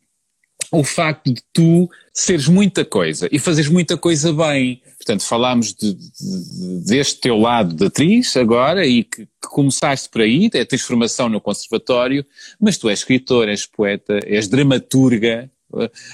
o 0.72 0.84
facto 0.84 1.32
de 1.32 1.42
tu 1.54 1.88
seres 2.12 2.48
muita 2.48 2.84
coisa 2.84 3.28
e 3.32 3.38
fazeres 3.38 3.70
muita 3.70 3.96
coisa 3.98 4.34
bem. 4.34 4.82
Portanto, 4.98 5.24
falámos 5.24 5.74
de- 5.74 5.94
de- 5.94 6.86
deste 6.88 7.20
teu 7.22 7.38
lado 7.38 7.76
de 7.76 7.86
atriz 7.86 8.36
agora 8.38 8.86
e 8.86 9.04
que, 9.04 9.26
que 9.26 9.50
começaste 9.52 10.10
por 10.10 10.22
aí, 10.22 10.50
é, 10.54 10.64
tens 10.66 10.82
formação 10.82 11.28
no 11.30 11.42
conservatório, 11.42 12.26
mas 12.60 12.78
tu 12.78 12.90
és 12.90 13.00
escritora, 13.00 13.52
és 13.52 13.66
poeta, 13.66 14.20
és 14.26 14.48
dramaturga. 14.48 15.50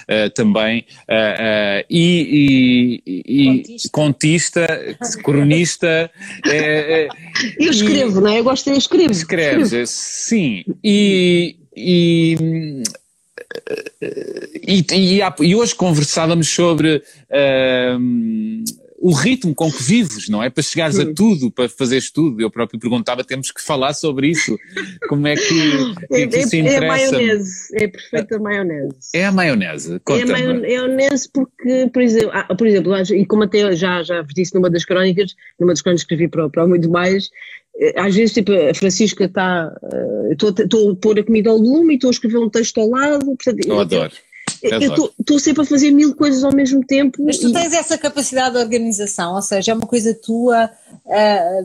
Eh, 0.07 0.29
também 0.29 0.85
eh, 1.07 1.85
e, 1.89 3.01
e- 3.05 3.23
e- 3.25 3.45
Contista. 3.63 3.89
contista, 3.91 4.97
cronista 5.23 6.11
eu 7.59 7.71
escrevo, 7.71 8.21
não 8.21 8.31
é? 8.31 8.39
Eu 8.39 8.43
gosto, 8.43 8.69
eu 8.69 8.75
escrevo. 8.75 9.11
Escreves, 9.11 9.73
é, 9.73 9.85
sim. 9.85 10.63
E, 10.83 11.55
e, 11.75 12.83
e, 14.67 14.85
e 15.17 15.21
há- 15.21 15.35
e 15.39 15.55
hoje 15.55 15.75
conversávamos 15.75 16.47
sobre 16.49 17.01
hum, 17.99 18.63
o 19.01 19.13
ritmo 19.13 19.55
com 19.55 19.71
que 19.71 19.81
vives, 19.81 20.27
não 20.27 20.43
é? 20.43 20.49
Para 20.49 20.61
chegares 20.61 20.99
a 20.99 21.13
tudo, 21.13 21.49
para 21.49 21.69
fazeres 21.69 22.11
tudo. 22.11 22.41
Eu 22.41 22.51
próprio 22.51 22.79
perguntava, 22.79 23.23
temos 23.23 23.49
que 23.51 23.61
falar 23.61 23.93
sobre 23.93 24.27
isso. 24.27 24.57
Como 25.07 25.25
é 25.27 25.35
que, 25.35 25.93
É, 26.11 26.27
que 26.27 26.37
isso 26.39 26.55
é, 26.55 26.59
é 26.59 26.61
a 26.61 26.65
interessa? 26.65 27.11
maionese, 27.11 27.51
é 27.73 27.85
a 27.85 27.89
perfeita 27.89 28.39
maionese. 28.39 29.09
É 29.13 29.25
a 29.25 29.31
maionese. 29.31 29.93
É 29.93 29.95
a 29.95 29.99
Conta-me. 30.01 30.31
maionese, 30.31 30.65
é 30.73 30.77
a 30.77 30.81
maionese 30.87 31.29
porque, 31.33 31.89
por 31.93 32.01
exemplo, 32.01 32.31
ah, 32.33 32.55
por 32.55 32.67
exemplo, 32.67 32.93
e 33.15 33.25
como 33.25 33.43
até 33.43 33.75
já, 33.75 34.03
já 34.03 34.21
vos 34.21 34.33
disse 34.33 34.53
numa 34.53 34.69
das 34.69 34.83
crónicas, 34.83 35.33
numa 35.59 35.71
das 35.71 35.81
crónicas 35.81 36.03
que 36.05 36.13
escrevi 36.13 36.29
para, 36.29 36.49
para 36.49 36.67
Muito 36.67 36.89
Mais, 36.89 37.29
eh, 37.79 37.93
às 37.99 38.13
vezes 38.13 38.33
tipo, 38.33 38.51
a 38.51 38.73
Francisca 38.73 39.23
está, 39.25 39.71
eh, 39.93 40.33
estou 40.33 40.49
a- 40.49 40.61
estou 40.63 40.91
a 40.91 40.95
pôr 40.97 41.17
a 41.19 41.23
comida 41.23 41.49
ao 41.49 41.57
lume 41.57 41.93
e 41.93 41.95
estou 41.95 42.09
a 42.09 42.11
escrever 42.11 42.37
um 42.39 42.49
texto 42.49 42.79
ao 42.79 42.89
lado, 42.89 43.25
portanto, 43.25 43.59
Eu 43.65 43.75
eu 43.75 43.79
adoro. 43.79 44.11
Estou- 44.63 45.11
estou 45.19 45.39
sempre 45.39 45.61
a 45.63 45.65
fazer 45.65 45.91
mil 45.91 46.15
coisas 46.15 46.43
ao 46.43 46.53
mesmo 46.53 46.85
tempo. 46.85 47.23
Mas 47.23 47.37
tu 47.37 47.49
e- 47.49 47.53
tens 47.53 47.73
essa 47.73 47.97
capacidade 47.97 48.55
de 48.55 48.61
organização, 48.61 49.35
ou 49.35 49.41
seja, 49.41 49.71
é 49.71 49.75
uma 49.75 49.87
coisa 49.87 50.13
tua. 50.13 50.69
ah, 51.09 51.61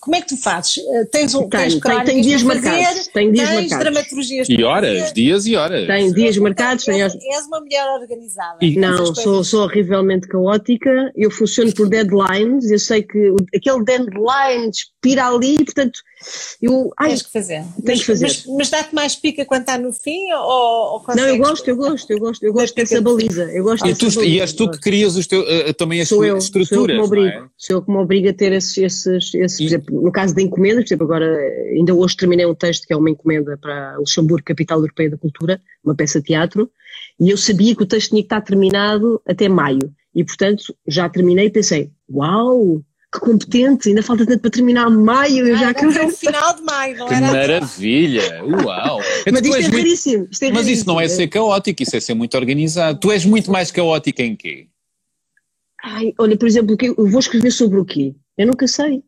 como 0.00 0.16
é 0.16 0.20
que 0.20 0.28
tu 0.28 0.36
fazes? 0.36 0.78
Ah, 0.86 1.06
Tens, 1.10 1.34
um, 1.34 1.48
Tenho, 1.48 1.50
tens 1.50 1.80
tenho, 1.80 2.04
tenho 2.04 2.22
dias 2.22 2.42
para 2.42 2.54
marcados, 2.56 2.84
fazer, 2.86 3.10
tenho 3.12 3.32
dias 3.32 3.48
tens 3.48 3.60
marcados. 3.70 3.84
dramaturgias 3.94 4.48
E 4.50 4.62
horas, 4.64 4.98
fazer. 5.00 5.14
dias 5.14 5.46
e 5.46 5.56
horas. 5.56 5.86
Tenho 5.86 6.14
dias 6.14 6.36
marcados, 6.36 6.84
tenho 6.84 7.04
És, 7.06 7.14
és 7.14 7.46
uma 7.46 7.60
mulher 7.60 7.86
organizada. 8.00 8.58
E- 8.60 8.76
Não, 8.76 9.14
sou, 9.14 9.42
sou 9.42 9.62
horrivelmente 9.64 10.28
caótica, 10.28 11.10
eu 11.16 11.30
funciono 11.30 11.72
por 11.74 11.88
deadlines, 11.88 12.70
eu 12.70 12.78
sei 12.78 13.02
que 13.02 13.32
aquele 13.56 13.82
deadline 13.84 14.70
expira 15.04 15.26
ali, 15.28 15.64
portanto, 15.64 16.00
eu. 16.60 16.90
Ai, 16.98 17.10
Tens 17.10 17.22
que 17.22 17.32
fazer. 17.32 17.62
Tenho 17.62 17.72
mas, 17.86 18.00
que 18.00 18.06
fazer. 18.06 18.24
Mas, 18.26 18.46
mas 18.46 18.70
dá-te 18.70 18.94
mais 18.94 19.16
pica 19.16 19.44
quando 19.44 19.60
está 19.60 19.78
no 19.78 19.92
fim 19.92 20.32
ou, 20.32 20.94
ou 20.94 21.04
não, 21.14 21.24
eu 21.28 21.38
gosto, 21.38 21.68
eu 21.68 21.76
gosto, 21.76 22.10
eu 22.10 22.18
gosto, 22.18 22.42
eu 22.44 22.52
gosto 22.52 22.74
dessa 22.74 23.00
baliza. 23.00 23.44
Eu 23.52 23.64
gosto 23.64 23.86
E, 23.86 23.92
dessa 23.92 24.10
tu, 24.10 24.24
e 24.24 24.40
és 24.40 24.52
baliza, 24.52 24.56
tu 24.56 24.70
que 24.70 24.80
crias 24.80 25.16
os 25.16 25.26
teus, 25.26 25.44
eh, 25.48 25.72
também 25.74 26.00
as 26.00 26.08
Sou 26.08 26.24
eu, 26.24 26.38
tuas 26.38 26.44
sou 26.46 26.60
eu 26.60 26.86
que 26.86 26.92
estruturas. 26.92 26.94
me 26.94 26.98
não 26.98 27.04
obrigo, 27.06 27.26
é? 27.44 27.48
sou 27.56 27.76
eu 27.76 27.82
que 27.82 27.90
me 27.90 27.96
obrigo 27.98 28.28
a 28.28 28.32
ter 28.32 28.52
esses, 28.52 28.78
esses, 28.78 29.34
esses 29.34 29.60
E- 29.60 29.64
por 29.64 29.68
exemplo, 29.68 30.02
no 30.02 30.12
caso 30.12 30.34
da 30.34 30.42
encomenda, 30.42 30.80
por 30.80 30.86
exemplo, 30.86 31.04
agora 31.04 31.38
ainda 31.76 31.94
hoje 31.94 32.16
terminei 32.16 32.46
um 32.46 32.54
texto 32.54 32.86
que 32.86 32.92
é 32.92 32.96
uma 32.96 33.10
encomenda 33.10 33.58
para 33.58 33.96
Luxemburgo, 33.98 34.44
Capital 34.44 34.78
Europeia 34.78 35.10
da 35.10 35.18
Cultura, 35.18 35.60
uma 35.84 35.94
peça 35.94 36.20
de 36.20 36.26
teatro, 36.26 36.70
e 37.20 37.30
eu 37.30 37.36
sabia 37.36 37.74
que 37.76 37.82
o 37.82 37.86
texto 37.86 38.10
tinha 38.10 38.22
que 38.22 38.26
estar 38.26 38.40
terminado 38.40 39.20
até 39.26 39.48
maio, 39.48 39.92
e 40.14 40.24
portanto 40.24 40.74
já 40.86 41.08
terminei 41.08 41.46
e 41.46 41.50
pensei, 41.50 41.90
uau, 42.10 42.80
competente, 43.20 43.88
ainda 43.88 44.02
falta 44.02 44.24
tanto 44.26 44.40
para 44.40 44.50
terminar 44.50 44.88
maio, 44.90 45.46
eu 45.48 45.54
Ah, 45.54 45.58
já 45.58 45.68
acabei. 45.70 46.10
final 46.10 46.54
de 46.56 46.62
maio, 46.62 46.96
não 46.98 47.06
Que 47.08 47.14
era? 47.14 47.26
maravilha! 47.32 48.44
Uau! 48.44 48.98
Mas 49.32 49.42
isto 49.42 49.54
é 49.56 49.60
muito- 49.62 49.76
raríssimo, 49.76 50.28
isto 50.30 50.42
é 50.44 50.52
Mas 50.52 50.66
isso 50.68 50.86
não 50.86 51.00
é 51.00 51.08
ser 51.08 51.28
caótico, 51.28 51.82
isso 51.82 51.96
é 51.96 52.00
ser 52.00 52.14
muito 52.14 52.36
organizado. 52.36 52.98
Tu 53.00 53.10
és 53.12 53.24
muito 53.24 53.50
mais 53.50 53.70
caótica 53.70 54.22
em 54.22 54.34
quê? 54.36 54.68
Ai, 55.82 56.14
olha, 56.18 56.36
por 56.36 56.46
exemplo, 56.48 56.76
que 56.76 56.86
eu 56.86 56.94
vou 57.08 57.20
escrever 57.20 57.50
sobre 57.50 57.78
o 57.78 57.84
quê? 57.84 58.14
Eu 58.38 58.46
nunca 58.46 58.66
sei. 58.66 59.02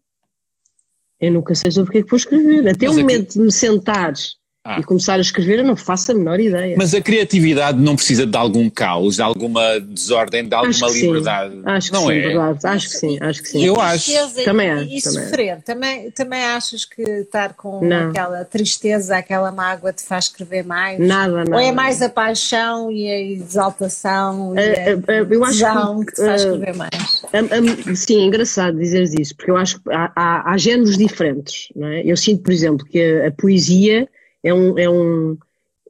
Eu 1.20 1.32
nunca 1.32 1.54
sei 1.54 1.70
sobre 1.70 1.88
o 1.88 1.92
que 1.92 1.98
é 1.98 2.02
que 2.02 2.10
vou 2.10 2.18
escrever. 2.18 2.68
Até 2.68 2.86
Mas 2.86 2.96
o 2.96 3.00
é 3.00 3.02
que- 3.02 3.12
momento 3.12 3.32
de 3.32 3.38
me 3.40 3.50
sentares 3.52 4.36
e 4.78 4.82
começar 4.82 5.14
a 5.14 5.20
escrever, 5.20 5.58
eu 5.58 5.64
não 5.64 5.76
faço 5.76 6.12
a 6.12 6.14
menor 6.14 6.40
ideia. 6.40 6.74
Mas 6.76 6.94
a 6.94 7.00
criatividade 7.00 7.78
não 7.80 7.96
precisa 7.96 8.26
de 8.26 8.36
algum 8.36 8.68
caos, 8.68 9.16
de 9.16 9.22
alguma 9.22 9.80
desordem, 9.80 10.48
de 10.48 10.54
alguma 10.54 10.70
acho 10.70 10.88
liberdade. 10.88 11.54
Sim. 11.54 11.62
Acho 11.64 11.88
que 11.88 11.94
não 11.94 12.06
sim, 12.06 12.12
é? 12.12 12.20
verdade. 12.20 12.58
Acho 12.64 12.88
que 12.88 12.96
sim, 12.96 13.18
acho 13.20 13.42
que 13.42 13.48
sim. 13.48 13.64
Eu 13.64 13.80
acho. 13.80 14.12
Também 14.44 14.70
acho, 14.70 14.84
e 14.84 15.00
também 15.00 15.00
sofrer. 15.00 15.62
Também, 15.62 16.10
também 16.10 16.44
achas 16.44 16.84
que 16.84 17.02
estar 17.02 17.54
com 17.54 17.84
Não. 17.84 18.10
aquela 18.10 18.44
tristeza, 18.44 19.16
aquela 19.16 19.52
mágoa 19.52 19.92
te 19.92 20.02
faz 20.02 20.24
escrever 20.24 20.64
mais? 20.64 20.98
Nada, 20.98 21.44
nada. 21.44 21.54
Ou 21.54 21.60
é 21.60 21.72
mais 21.72 22.02
a 22.02 22.08
paixão 22.08 22.90
e 22.90 23.08
a 23.08 23.20
exaltação 23.20 24.54
e 24.54 24.58
Ah, 24.58 24.62
a 24.62 24.92
ah, 24.92 25.02
ah, 25.08 25.26
eu 25.30 25.44
acho 25.44 25.58
que, 26.00 26.06
que, 26.06 26.12
te 26.12 26.24
faz 26.24 26.42
ah, 26.42 26.48
escrever 26.48 26.74
mais? 26.74 27.98
Sim, 27.98 28.22
é 28.22 28.24
engraçado 28.26 28.78
dizeres 28.78 29.12
isso, 29.14 29.36
porque 29.36 29.50
eu 29.50 29.56
acho 29.56 29.80
que 29.80 29.92
há, 29.92 30.12
há, 30.14 30.52
há 30.52 30.58
géneros 30.58 30.96
diferentes. 30.96 31.68
Não 31.74 31.88
é? 31.88 32.02
Eu 32.04 32.16
sinto, 32.16 32.42
por 32.42 32.52
exemplo, 32.52 32.86
que 32.86 33.00
a, 33.00 33.28
a 33.28 33.30
poesia 33.30 34.08
é 34.46 34.54
um, 34.54 34.78
é, 34.78 34.88
um, 34.88 35.38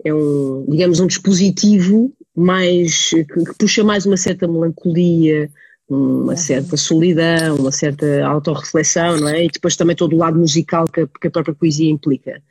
é 0.05 0.15
um, 0.15 0.67
digamos, 0.69 1.01
um 1.01 1.07
dispositivo 1.07 2.13
mais 2.35 3.11
que, 3.11 3.25
que 3.25 3.55
puxa 3.59 3.85
mais 3.85 4.07
uma 4.07 4.17
certa 4.17 4.49
melancolia, 4.49 5.51
uma 5.89 6.37
certa 6.37 6.77
solidão, 6.77 7.57
uma 7.57 7.71
certa 7.71 8.27
autorreflexão, 8.27 9.19
não 9.19 9.29
é? 9.29 9.45
E 9.45 9.49
depois 9.49 9.77
também 9.77 9.95
todo 9.95 10.15
o 10.15 10.19
lado 10.19 10.37
musical 10.37 10.87
que 10.87 11.03
a, 11.03 11.07
que 11.07 11.29
a 11.29 11.31
própria 11.31 11.55
poesia 11.55 11.89
implica. 11.89 12.43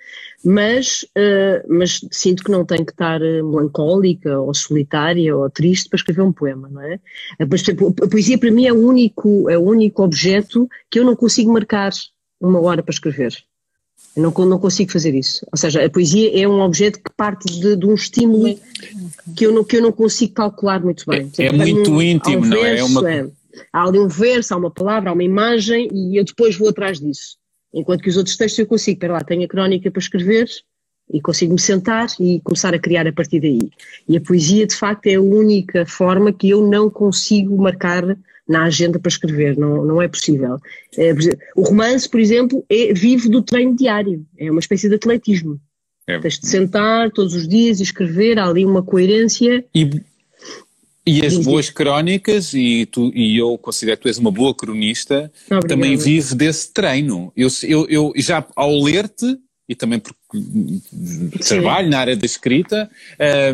Mas, 0.43 1.05
eh, 1.15 1.65
mas 1.67 1.99
sinto 2.11 2.43
que 2.43 2.51
não 2.51 2.63
tem 2.63 2.85
que 2.85 2.91
estar 2.91 3.21
eh, 3.21 3.41
melancólica 3.41 4.39
ou 4.39 4.53
solitária 4.53 5.35
ou 5.35 5.49
triste 5.49 5.89
para 5.89 5.97
escrever 5.97 6.21
um 6.21 6.31
poema, 6.31 6.69
não 6.69 6.81
é? 6.81 6.99
A, 7.37 7.45
por 7.45 7.55
exemplo, 7.55 7.95
a 8.01 8.07
poesia 8.07 8.37
para 8.37 8.51
mim 8.51 8.67
é 8.67 8.73
o 8.73 8.79
único, 8.79 9.49
é 9.49 9.57
o 9.57 9.63
único 9.63 10.03
objeto 10.03 10.69
que 10.89 10.99
eu 10.99 11.03
não 11.03 11.15
consigo 11.15 11.51
marcar 11.51 11.91
uma 12.39 12.61
hora 12.61 12.81
para 12.81 12.93
escrever. 12.93 13.33
Eu 14.15 14.23
não, 14.23 14.45
não 14.45 14.57
consigo 14.59 14.91
fazer 14.91 15.13
isso. 15.13 15.45
Ou 15.51 15.57
seja, 15.57 15.83
a 15.83 15.89
poesia 15.89 16.41
é 16.41 16.47
um 16.47 16.61
objeto 16.61 16.99
que 16.99 17.11
parte 17.17 17.45
de, 17.59 17.75
de 17.75 17.85
um 17.85 17.93
estímulo 17.93 18.57
que 19.35 19.45
eu, 19.45 19.51
não, 19.51 19.63
que 19.63 19.75
eu 19.77 19.81
não 19.81 19.91
consigo 19.91 20.33
calcular 20.33 20.81
muito 20.81 21.03
bem. 21.07 21.29
É- 21.37 21.47
é 21.47 21.51
muito 21.51 21.91
um- 21.91 22.01
íntimo, 22.01 22.45
um 22.45 22.49
não 22.49 22.57
é? 22.57 22.59
É 22.59 22.75
verso, 22.75 22.99
uma- 22.99 23.31
Há 23.71 23.83
ali 23.87 23.99
um 23.99 24.07
verso, 24.07 24.53
há 24.53 24.57
uma 24.57 24.71
palavra, 24.71 25.09
há 25.09 25.13
uma 25.13 25.23
imagem 25.23 25.89
e 25.93 26.17
eu 26.19 26.23
depois 26.23 26.55
vou 26.57 26.69
atrás 26.69 26.99
disso. 26.99 27.37
Enquanto 27.73 28.01
que 28.01 28.09
os 28.09 28.15
outros 28.17 28.37
textos 28.37 28.59
eu 28.59 28.65
consigo, 28.67 28.95
espera 28.95 29.13
lá, 29.13 29.21
tenho 29.21 29.43
a 29.43 29.47
crónica 29.47 29.91
para 29.91 29.99
escrever 30.01 30.47
e 31.11 31.21
consigo 31.21 31.53
me 31.53 31.59
sentar 31.59 32.07
e 32.19 32.41
começar 32.41 32.73
a 32.73 32.79
criar 32.79 33.07
a 33.07 33.13
partir 33.13 33.39
daí. 33.39 33.69
E 34.07 34.17
a 34.17 34.21
poesia, 34.21 34.65
de 34.65 34.75
facto, 34.75 35.07
é 35.07 35.15
a 35.15 35.21
única 35.21 35.85
forma 35.85 36.33
que 36.33 36.49
eu 36.49 36.67
não 36.67 36.89
consigo 36.89 37.55
marcar 37.57 38.17
na 38.47 38.65
agenda 38.65 38.99
para 38.99 39.09
escrever, 39.09 39.57
não, 39.57 39.83
não 39.83 40.01
é 40.01 40.07
possível. 40.07 40.57
É, 40.97 41.13
o 41.55 41.63
romance, 41.63 42.07
por 42.07 42.19
exemplo, 42.19 42.63
é, 42.69 42.93
vive 42.93 43.27
do 43.27 43.41
treino 43.41 43.75
diário, 43.75 44.25
é 44.37 44.51
uma 44.51 44.59
espécie 44.59 44.87
de 44.87 44.95
atletismo. 44.95 45.59
É. 46.07 46.19
Tens 46.19 46.39
de 46.39 46.47
sentar 46.47 47.09
todos 47.11 47.33
os 47.33 47.47
dias 47.47 47.79
e 47.79 47.83
escrever, 47.83 48.37
há 48.37 48.45
ali 48.45 48.63
uma 48.63 48.83
coerência. 48.83 49.65
E, 49.73 49.89
e 51.05 51.25
as 51.25 51.37
boas 51.39 51.71
crónicas, 51.71 52.53
e, 52.53 52.85
tu, 52.85 53.11
e 53.15 53.37
eu 53.37 53.57
considero 53.57 53.97
que 53.97 54.03
tu 54.03 54.07
és 54.07 54.19
uma 54.19 54.31
boa 54.31 54.53
cronista, 54.53 55.31
Obrigada. 55.45 55.67
também 55.67 55.97
vive 55.97 56.35
desse 56.35 56.71
treino. 56.71 57.33
Eu, 57.35 57.47
eu, 57.63 57.87
eu 57.89 58.13
já 58.17 58.45
ao 58.55 58.79
ler-te, 58.79 59.37
e 59.67 59.75
também 59.75 59.99
porque 59.99 60.19
trabalho 61.43 61.89
na 61.89 61.99
área 61.99 62.15
da 62.15 62.25
escrita, 62.25 62.89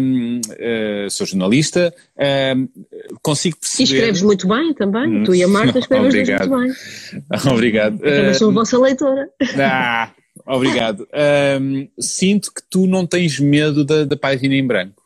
hum, 0.01 0.41
eh, 0.57 1.07
sou 1.09 1.25
jornalista, 1.25 1.93
hum, 2.57 2.67
consigo 3.21 3.57
E 3.57 3.59
perceber. 3.59 3.83
escreves 3.83 4.21
muito 4.21 4.47
bem 4.47 4.73
também, 4.73 5.07
Hum, 5.07 5.23
tu 5.23 5.33
e 5.33 5.43
a 5.43 5.47
Marta 5.47 5.79
dois 5.89 6.05
obrigado. 6.07 6.49
muito 6.49 6.61
bem. 6.63 6.73
Obrigado. 7.53 7.99
Eu 8.05 8.15
também 8.15 8.33
sou 8.33 8.47
a 8.47 8.51
Hum, 8.51 8.55
vossa 8.55 8.77
leitora. 8.77 9.29
ah, 9.57 10.11
obrigado. 10.45 11.07
Hum, 11.61 11.87
sinto 11.99 12.53
que 12.53 12.61
tu 12.69 12.87
não 12.87 13.05
tens 13.07 13.39
medo 13.39 13.85
da, 13.85 14.03
da 14.05 14.17
página 14.17 14.53
em 14.55 14.65
branco. 14.67 15.01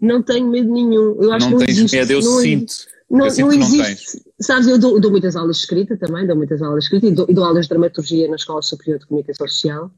Não 0.00 0.22
tenho 0.22 0.46
medo 0.48 0.72
nenhum. 0.72 1.20
Eu 1.20 1.32
acho 1.32 1.46
não 1.50 1.56
que 1.56 1.58
não 1.60 1.66
tens 1.66 1.78
existe. 1.78 1.96
medo, 1.96 2.12
eu 2.12 2.20
não, 2.20 2.40
sinto. 2.40 2.74
Não, 3.10 3.26
eu 3.26 3.36
não 3.46 3.52
existe. 3.52 4.22
Sabes, 4.40 4.68
eu 4.68 4.78
dou, 4.78 5.00
dou 5.00 5.10
muitas 5.10 5.34
aulas 5.34 5.56
de 5.56 5.62
escrita 5.62 5.96
também, 5.96 6.24
dou 6.26 6.36
muitas 6.36 6.62
aulas 6.62 6.84
de 6.84 6.84
escrita 6.84 7.06
e 7.06 7.10
dou, 7.14 7.26
e 7.28 7.34
dou 7.34 7.44
aulas 7.44 7.64
de 7.64 7.70
dramaturgia 7.70 8.28
na 8.28 8.36
Escola 8.36 8.62
Superior 8.62 9.00
de 9.00 9.06
Comunicação 9.06 9.48
Social. 9.48 9.90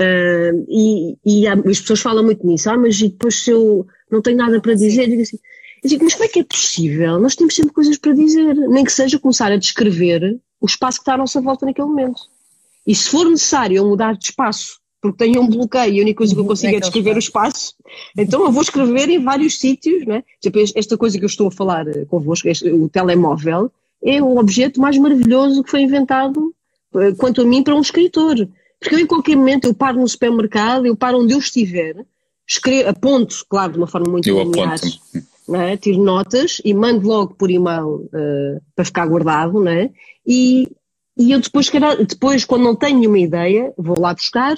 Ah, 0.00 0.50
e, 0.68 1.16
e 1.24 1.46
há- 1.46 1.54
as 1.54 1.80
pessoas 1.80 2.00
falam 2.00 2.24
muito 2.24 2.46
nisso. 2.46 2.68
Ah, 2.70 2.76
mas 2.76 2.98
e 3.00 3.08
depois 3.08 3.42
se 3.42 3.50
eu 3.50 3.86
não 4.10 4.20
tenho 4.22 4.36
nada 4.36 4.60
para 4.60 4.74
dizer, 4.74 5.06
digo 5.08 5.22
assim. 5.22 5.38
Eu 5.82 5.90
digo, 5.90 6.04
mas 6.04 6.12
como 6.14 6.24
é 6.24 6.28
que 6.28 6.38
é 6.40 6.44
possível? 6.44 7.18
Nós 7.18 7.34
temos 7.34 7.54
sempre 7.56 7.72
coisas 7.72 7.98
para 7.98 8.12
dizer, 8.12 8.54
nem 8.54 8.84
que 8.84 8.92
seja 8.92 9.18
começar 9.18 9.50
a 9.50 9.56
descrever 9.56 10.38
o 10.60 10.66
espaço 10.66 10.98
que 10.98 11.02
está 11.02 11.14
à 11.14 11.18
nossa 11.18 11.40
volta 11.40 11.66
naquele 11.66 11.88
momento. 11.88 12.20
E 12.86 12.94
se 12.94 13.08
for 13.10 13.28
necessário 13.28 13.76
eu 13.78 13.84
mudar 13.88 14.16
de 14.16 14.26
espaço, 14.26 14.78
porque 15.00 15.18
tenho 15.24 15.40
um 15.42 15.48
bloqueio 15.48 15.94
e 15.94 15.98
a 15.98 16.02
única 16.02 16.18
coisa 16.18 16.34
que 16.34 16.40
eu 16.40 16.44
consigo 16.44 16.68
é 16.68 16.72
Naquele 16.74 16.82
descrever 16.92 17.16
o 17.16 17.18
espaço, 17.18 17.74
então 18.16 18.44
eu 18.44 18.52
vou 18.52 18.62
escrever 18.62 19.08
em 19.10 19.18
vários 19.18 19.58
sítios, 19.58 20.06
não 20.06 20.14
é? 20.16 20.24
Exemplo, 20.40 20.62
esta 20.76 20.96
coisa 20.96 21.18
que 21.18 21.24
eu 21.24 21.28
estou 21.28 21.48
a 21.48 21.50
falar 21.50 21.88
eh, 21.88 22.04
convosco, 22.04 22.46
este- 22.48 22.70
o 22.70 22.88
telemóvel, 22.88 23.70
é 24.04 24.22
o 24.22 24.36
objeto 24.38 24.80
mais 24.80 24.96
maravilhoso 24.96 25.64
que 25.64 25.70
foi 25.70 25.80
inventado, 25.80 26.54
eh, 26.94 27.12
quanto 27.18 27.40
a 27.40 27.44
mim, 27.44 27.64
para 27.64 27.74
um 27.74 27.80
escritor. 27.80 28.36
Porque 28.82 28.96
eu, 28.96 28.98
em 28.98 29.06
qualquer 29.06 29.36
momento, 29.36 29.66
eu 29.66 29.74
paro 29.74 30.00
no 30.00 30.08
supermercado, 30.08 30.86
eu 30.86 30.96
paro 30.96 31.20
onde 31.20 31.32
eu 31.32 31.38
estiver, 31.38 32.04
escrevo, 32.46 32.88
aponto, 32.88 33.46
claro, 33.48 33.72
de 33.72 33.78
uma 33.78 33.86
forma 33.86 34.10
muito 34.10 34.28
Eu 34.28 34.42
linear, 34.42 34.78
é? 35.54 35.76
tiro 35.76 36.02
notas 36.02 36.60
e 36.64 36.74
mando 36.74 37.06
logo 37.06 37.34
por 37.34 37.50
e-mail 37.50 38.08
eh, 38.12 38.60
para 38.74 38.84
ficar 38.84 39.06
guardado, 39.06 39.60
não 39.60 39.70
é? 39.70 39.90
E, 40.26 40.68
e 41.16 41.30
eu 41.30 41.40
depois, 41.40 41.70
depois, 42.08 42.44
quando 42.44 42.64
não 42.64 42.74
tenho 42.74 42.98
nenhuma 42.98 43.20
ideia, 43.20 43.72
vou 43.78 43.98
lá 43.98 44.12
buscar, 44.12 44.56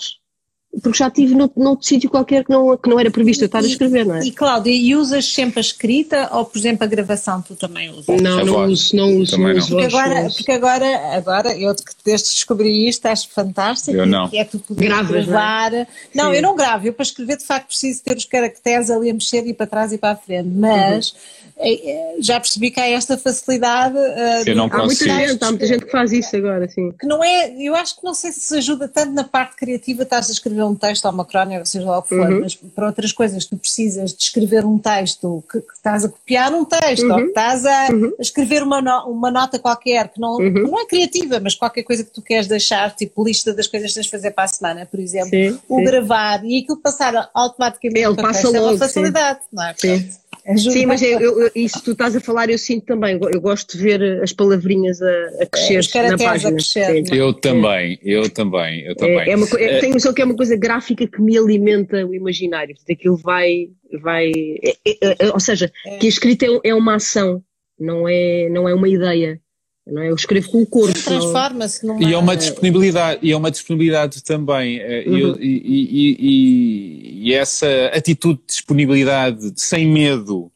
porque 0.82 0.98
já 0.98 1.08
estive 1.08 1.34
noutro, 1.34 1.62
noutro 1.62 1.86
sítio 1.86 2.10
qualquer 2.10 2.44
que 2.44 2.50
não, 2.50 2.76
que 2.76 2.88
não 2.88 2.98
era 3.00 3.10
previsto 3.10 3.42
eu 3.42 3.46
estar 3.46 3.58
a 3.60 3.62
escrever, 3.66 4.04
não 4.06 4.16
é? 4.16 4.20
E 4.24 4.32
Cláudia, 4.32 4.70
e 4.72 4.94
usas 4.96 5.24
sempre 5.32 5.58
a 5.58 5.62
escrita 5.62 6.28
ou, 6.32 6.44
por 6.44 6.58
exemplo, 6.58 6.84
a 6.84 6.86
gravação 6.86 7.40
tu 7.42 7.54
também 7.54 7.90
usas? 7.90 8.20
Não, 8.20 8.44
não 8.44 8.64
uso, 8.66 8.96
não 8.96 9.16
uso, 9.18 9.38
não 9.38 9.52
uso 9.54 9.68
Porque 9.68 9.84
agora, 9.86 10.28
porque 10.30 10.52
agora, 10.52 11.16
agora, 11.16 11.56
eu 11.58 11.74
que 11.74 11.92
desde 12.04 12.28
que 12.28 12.34
descobri 12.34 12.88
isto, 12.88 13.06
acho 13.06 13.28
fantástico. 13.30 13.96
Eu 13.96 14.06
não. 14.06 14.28
Que 14.28 14.38
é 14.38 14.44
tu 14.44 14.58
poder 14.58 14.84
Gravas, 14.84 15.10
não 15.10 15.16
é? 15.18 15.24
gravar. 15.24 15.86
Não, 16.14 16.34
eu 16.34 16.42
não 16.42 16.56
gravo. 16.56 16.86
Eu 16.86 16.92
para 16.92 17.02
escrever, 17.04 17.36
de 17.36 17.44
facto, 17.44 17.68
preciso 17.68 18.02
ter 18.02 18.16
os 18.16 18.24
caracteres 18.24 18.90
ali 18.90 19.10
a 19.10 19.14
mexer 19.14 19.46
e 19.46 19.54
para 19.54 19.66
trás 19.66 19.92
e 19.92 19.98
para 19.98 20.12
a 20.12 20.16
frente. 20.16 20.48
Mas 20.48 21.10
Uhum. 21.12 21.62
eh, 21.66 21.90
eh, 21.90 22.16
já 22.20 22.40
percebi 22.40 22.70
que 22.70 22.80
há 22.80 22.88
esta 22.88 23.16
facilidade. 23.16 23.96
eh, 23.96 24.42
Eu 24.46 24.56
não 24.56 24.68
de- 24.68 24.74
Há 24.74 24.78
muita 24.84 25.04
gente, 25.04 25.44
há 25.44 25.48
muita 25.50 25.66
gente 25.66 25.84
que 25.84 25.90
faz 25.92 26.12
isso 26.12 26.36
agora, 26.36 26.68
sim. 26.68 26.92
que 26.98 27.06
não 27.06 27.22
é, 27.22 27.54
eu 27.60 27.74
acho 27.76 27.96
que 27.96 28.04
não 28.04 28.12
sei 28.14 28.32
se 28.32 28.40
se 28.40 28.56
ajuda 28.56 28.88
tanto 28.88 29.12
na 29.12 29.24
parte 29.24 29.56
criativa, 29.56 30.02
estás 30.02 30.28
a 30.28 30.32
escrever 30.32 30.63
um 30.68 30.74
texto 30.74 31.04
ou 31.06 31.12
uma 31.12 31.24
crónica, 31.24 31.60
ou 31.60 31.66
seja 31.66 31.86
lá 31.86 31.98
o 31.98 32.02
que 32.02 32.08
for, 32.10 32.30
Uhum. 32.30 32.40
mas 32.40 32.54
para 32.54 32.86
outras 32.86 33.12
coisas 33.12 33.44
tu 33.44 33.56
precisas 33.56 34.12
de 34.12 34.22
escrever 34.22 34.64
um 34.64 34.78
texto, 34.78 35.42
que, 35.50 35.60
que 35.60 35.72
estás 35.74 36.04
a 36.04 36.08
copiar 36.08 36.52
um 36.52 36.64
texto, 36.64 37.08
ou 37.10 37.16
que 37.16 37.28
estás 37.28 37.64
a, 37.66 37.88
Uhum. 37.92 38.12
escrever 38.18 38.62
uma, 38.62 38.80
no- 38.82 39.10
uma 39.10 39.30
nota 39.30 39.58
qualquer, 39.58 40.08
que 40.08 40.20
não, 40.20 40.34
Uhum. 40.36 40.52
que 40.54 40.60
não 40.60 40.80
é 40.80 40.86
criativa, 40.86 41.38
mas 41.40 41.54
qualquer 41.54 41.82
coisa 41.82 42.02
que 42.04 42.10
tu 42.10 42.22
queres 42.22 42.46
deixar, 42.46 42.94
tipo 42.94 43.24
lista 43.24 43.52
das 43.52 43.66
coisas 43.66 43.90
que 43.90 43.94
tens 43.94 44.04
de 44.06 44.10
fazer 44.10 44.30
para 44.32 44.44
a 44.44 44.48
semana, 44.48 44.86
por 44.86 45.00
exemplo, 45.00 45.30
Sim, 45.30 45.58
o 45.68 45.78
sim. 45.78 45.84
gravar 45.84 46.44
e 46.44 46.58
aquilo 46.60 46.78
passar 46.78 47.30
automaticamente 47.32 48.04
Ele 48.04 48.14
para 48.14 48.22
passa 48.24 48.40
texto, 48.42 48.54
é 48.54 48.58
uma 48.60 48.66
logo, 48.66 48.72
sim. 48.74 48.78
facilidade, 48.78 49.40
não 49.52 49.62
é? 49.64 49.74
Sim. 49.76 49.98
Pronto. 50.00 50.23
Ajuda. 50.46 50.70
Sim, 50.72 50.86
mas 50.86 51.00
eu, 51.00 51.18
eu- 51.20 51.40
eu- 51.42 51.50
isso 51.54 51.82
tu 51.82 51.92
estás 51.92 52.14
a 52.14 52.20
falar, 52.20 52.50
eu 52.50 52.58
sinto 52.58 52.84
também. 52.84 53.18
Eu 53.32 53.40
gosto 53.40 53.76
de 53.78 53.82
ver 53.82 54.22
as 54.22 54.30
palavrinhas 54.32 55.00
a, 55.00 55.26
a 55.40 55.46
crescer 55.46 56.02
na 56.02 56.14
a 56.14 56.18
página. 56.18 56.52
crescer, 56.52 56.80
é? 56.80 57.02
Eu 57.16 57.32
também, 57.32 57.98
eu 58.02 58.28
também, 58.28 58.80
eu 58.82 58.94
também. 58.94 59.20
É, 59.20 59.30
é 59.30 59.36
uma, 59.36 59.46
é, 59.58 59.78
tenho 59.80 59.94
noção 59.94 60.12
que 60.12 60.20
é 60.20 60.24
uma 60.24 60.36
coisa 60.36 60.54
gráfica 60.56 61.06
que 61.06 61.22
me 61.22 61.38
alimenta 61.38 62.04
o 62.06 62.14
imaginário. 62.14 62.74
Portanto, 62.74 62.94
aquilo 62.98 63.16
vai. 63.16 63.68
vai 64.02 64.30
é- 64.62 64.76
é- 64.86 65.16
é- 65.26 65.30
ou 65.32 65.40
seja, 65.40 65.72
que 65.98 66.06
a 66.06 66.08
escrita 66.08 66.44
é, 66.44 66.60
é 66.70 66.74
uma 66.74 66.96
ação, 66.96 67.42
não 67.80 68.06
é, 68.06 68.48
não 68.50 68.68
é 68.68 68.74
uma 68.74 68.88
ideia. 68.88 69.40
Não 69.86 70.00
é? 70.02 70.10
Eu 70.10 70.14
escrevo 70.14 70.50
com 70.50 70.62
o 70.62 70.66
corpo. 70.66 70.94
Transforma-se 70.98 71.86
numa. 71.86 72.02
E 72.02 72.12
é 72.14 72.16
uma 72.18 72.34
disponibilidade, 72.36 73.18
e 73.22 73.32
é 73.32 73.36
uma 73.36 73.50
disponibilidade 73.50 74.22
também. 74.24 74.78
eh, 74.80 75.04
e 75.06 75.20
eu- 75.20 75.32
Uhum. 75.32 75.36
E, 75.40 75.46
e- 75.46 76.16
e- 76.20 77.28
e 77.28 77.34
essa 77.34 77.66
atitude 77.94 78.38
de 78.40 78.46
disponibilidade, 78.46 79.52
sem 79.56 79.86
medo 79.86 80.50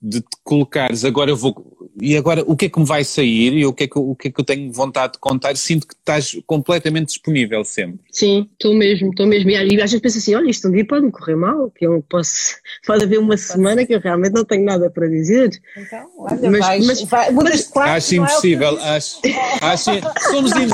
de 0.00 0.20
te 0.20 0.28
colocares, 0.44 1.04
agora 1.04 1.28
eu 1.30 1.36
vou. 1.36 1.67
E 2.00 2.16
agora 2.16 2.42
o 2.46 2.56
que 2.56 2.66
é 2.66 2.68
que 2.68 2.78
me 2.78 2.86
vai 2.86 3.04
sair 3.04 3.52
e 3.54 3.66
o 3.66 3.72
que 3.72 3.84
é 3.84 3.86
que, 3.88 3.96
eu- 3.96 4.10
o 4.10 4.14
que, 4.16 4.28
é 4.28 4.30
que 4.30 4.40
eu 4.40 4.44
tenho 4.44 4.70
vontade 4.72 5.14
de 5.14 5.18
contar? 5.18 5.56
Sinto 5.56 5.86
que 5.86 5.94
estás 5.94 6.36
completamente 6.46 7.08
disponível 7.08 7.64
sempre. 7.64 8.00
Sim, 8.10 8.48
estou 8.52 8.74
mesmo, 8.74 9.10
estou 9.10 9.26
mesmo. 9.26 9.50
E 9.50 9.56
às 9.56 9.90
vezes 9.90 10.00
penso 10.00 10.18
assim: 10.18 10.34
olha, 10.34 10.50
isto 10.50 10.68
um 10.68 10.72
dia 10.72 10.84
pode 10.86 11.04
me 11.06 11.10
correr 11.12 11.36
mal, 11.36 11.70
que 11.70 11.86
eu 11.86 12.04
posso. 12.08 12.56
Pode 12.86 13.04
haver 13.04 13.18
uma 13.18 13.36
semana 13.36 13.84
que 13.84 13.94
eu 13.94 14.00
realmente 14.00 14.32
não 14.32 14.44
tenho 14.44 14.64
nada 14.64 14.88
para 14.90 15.06
dizer. 15.08 15.50
Então, 15.76 16.06
olha, 16.18 16.50
Mas- 16.50 16.60
vais, 16.60 16.86
mas- 16.86 17.02
vai, 17.02 17.32
de 17.34 17.64
quarto, 17.64 17.90
acho 17.90 18.14
é 18.14 18.16
impossível, 18.16 18.76
disse. 18.76 18.86
acho, 18.88 19.20
acho. 19.62 19.90
Somos. 20.30 20.52
in-. 20.52 20.68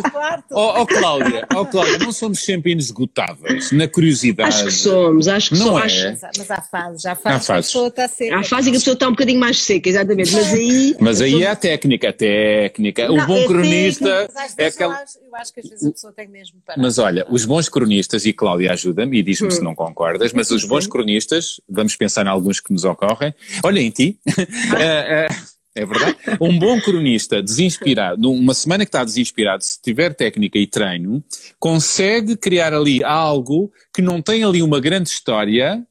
Oh, 0.50 0.80
oh, 0.82 0.86
Cláudia, 0.86 1.46
oh, 1.56 1.66
Cláudia, 1.66 1.98
não 1.98 2.12
somos 2.12 2.40
sempre 2.44 2.72
inesgotáveis 2.72 3.72
na 3.72 3.88
curiosidade. 3.88 4.48
Acho 4.50 4.64
que 4.66 4.70
somos, 4.72 5.28
acho 5.28 5.50
que 5.50 5.58
Não 5.58 5.66
somos. 5.66 5.82
é? 5.82 5.84
acho- 5.86 6.04
Mas, 6.22 6.38
mas 6.38 6.50
há 6.50 6.60
fases, 6.62 7.06
há 7.06 7.12
Há 7.12 7.16
fases 7.16 7.22
que 7.46 7.52
a 7.52 7.54
fases. 7.54 7.66
pessoa 7.72 7.88
está 7.88 8.08
seca. 8.08 8.36
Há 8.36 8.40
a 8.40 8.44
fase 8.44 8.68
em 8.68 8.72
que 8.72 8.76
a 8.76 8.80
pessoa 8.80 8.94
está 8.94 9.08
um 9.08 9.12
bocadinho 9.12 9.40
mais 9.40 9.62
seca, 9.62 9.88
exatamente. 9.88 10.32
Mas 10.32 10.52
aí. 10.54 10.96
Mas 11.00 11.13
Mas 11.14 11.20
aí 11.22 11.42
é 11.42 11.48
a 11.48 11.56
técnica, 11.56 12.08
a 12.08 12.12
técnica. 12.12 13.10
o 13.10 13.16
Não, 13.16 13.26
bom 13.26 13.38
é 13.38 13.44
cronista 13.46 14.28
às 14.34 14.58
é 14.58 14.64
vezes 14.64 14.80
eu 14.80 14.90
acho- 14.92 15.18
que 15.52 15.60
às 15.60 15.68
vezes 15.68 15.86
a 15.86 15.92
pessoa 15.92 16.12
tem 16.12 16.28
mesmo 16.28 16.60
para. 16.64 16.80
Mas 16.80 16.98
olha, 16.98 17.26
os 17.30 17.44
bons 17.44 17.68
cronistas, 17.68 18.24
e 18.26 18.32
Cláudia 18.32 18.72
ajuda-me 18.72 19.18
e 19.18 19.22
diz-me 19.22 19.50
se 19.50 19.60
Hum. 19.60 19.64
não 19.64 19.74
concordas, 19.74 20.32
mas 20.32 20.50
os 20.50 20.64
bons 20.64 20.86
cronistas, 20.86 21.60
vamos 21.68 21.96
pensar 21.96 22.24
em 22.24 22.28
alguns 22.28 22.60
que 22.60 22.72
nos 22.72 22.84
ocorrem. 22.84 23.34
Olha 23.62 23.80
em 23.80 23.90
ti. 23.90 24.18
É, 24.78 25.26
é, 25.26 25.28
é 25.82 25.86
verdade. 25.86 26.16
Um 26.40 26.58
bom 26.58 26.80
cronista 26.80 27.42
desinspirado, 27.42 28.20
numa 28.20 28.54
semana 28.54 28.84
que 28.84 28.88
está 28.88 29.04
desinspirado, 29.04 29.62
se 29.64 29.80
tiver 29.82 30.14
técnica 30.14 30.58
e 30.58 30.66
treino, 30.66 31.22
consegue 31.58 32.36
criar 32.36 32.72
ali 32.72 33.02
algo 33.02 33.72
que 33.92 34.00
não 34.02 34.22
tem 34.22 34.44
ali 34.44 34.62
uma 34.62 34.80
grande 34.80 35.08
história, 35.08 35.84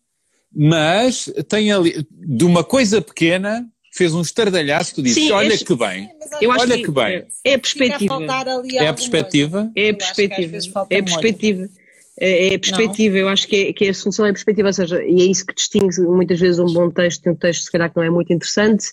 mas 0.56 1.30
tem 1.50 1.72
ali, 1.72 2.06
de 2.12 2.46
uma 2.46 2.64
coisa 2.64 3.02
pequena, 3.02 3.68
fez 3.94 4.14
um 4.14 4.22
estardalhaço, 4.22 4.96
tu 4.96 5.04
dizes, 5.04 5.24
Sim, 5.24 5.32
olha 5.32 5.54
este- 5.54 5.66
que 5.66 5.76
bem. 5.76 6.10
Eu 6.42 6.52
acho 6.52 6.64
Olha 6.64 6.84
que 6.84 6.92
bem. 6.92 7.26
É 7.44 7.54
a 7.54 7.60
Fica 7.60 7.60
a 7.60 7.60
perspectiva. 7.60 8.16
É 8.16 8.90
a 8.90 8.94
perspectiva? 8.94 9.72
É 9.76 9.90
a 9.90 9.94
que 9.94 9.94
perspectiva. 9.94 10.58
É 10.90 11.00
a 11.00 11.04
perspectiva. 11.04 11.70
É 12.16 12.48
é 12.48 12.56
a 12.56 12.60
perspectiva, 12.60 13.18
eu 13.18 13.28
acho 13.28 13.48
que, 13.48 13.56
é, 13.56 13.74
que 13.74 13.86
é 13.86 13.90
a 13.90 13.94
solução 13.94 14.26
é 14.26 14.30
a 14.30 14.34
perspectiva, 14.34 14.70
ou 14.70 14.74
seja, 14.74 15.04
e 15.04 15.22
é 15.22 15.26
isso 15.26 15.46
que 15.46 15.56
distingue 15.56 16.00
muitas 16.02 16.40
vezes 16.40 16.60
um 16.60 16.72
bom 16.72 16.90
texto 16.92 17.24
de 17.24 17.30
um 17.30 17.36
texto 17.36 17.64
se 17.64 17.72
calhar 17.72 17.90
que 17.90 17.98
não 17.98 18.04
é 18.04 18.10
muito 18.10 18.32
interessante, 18.32 18.86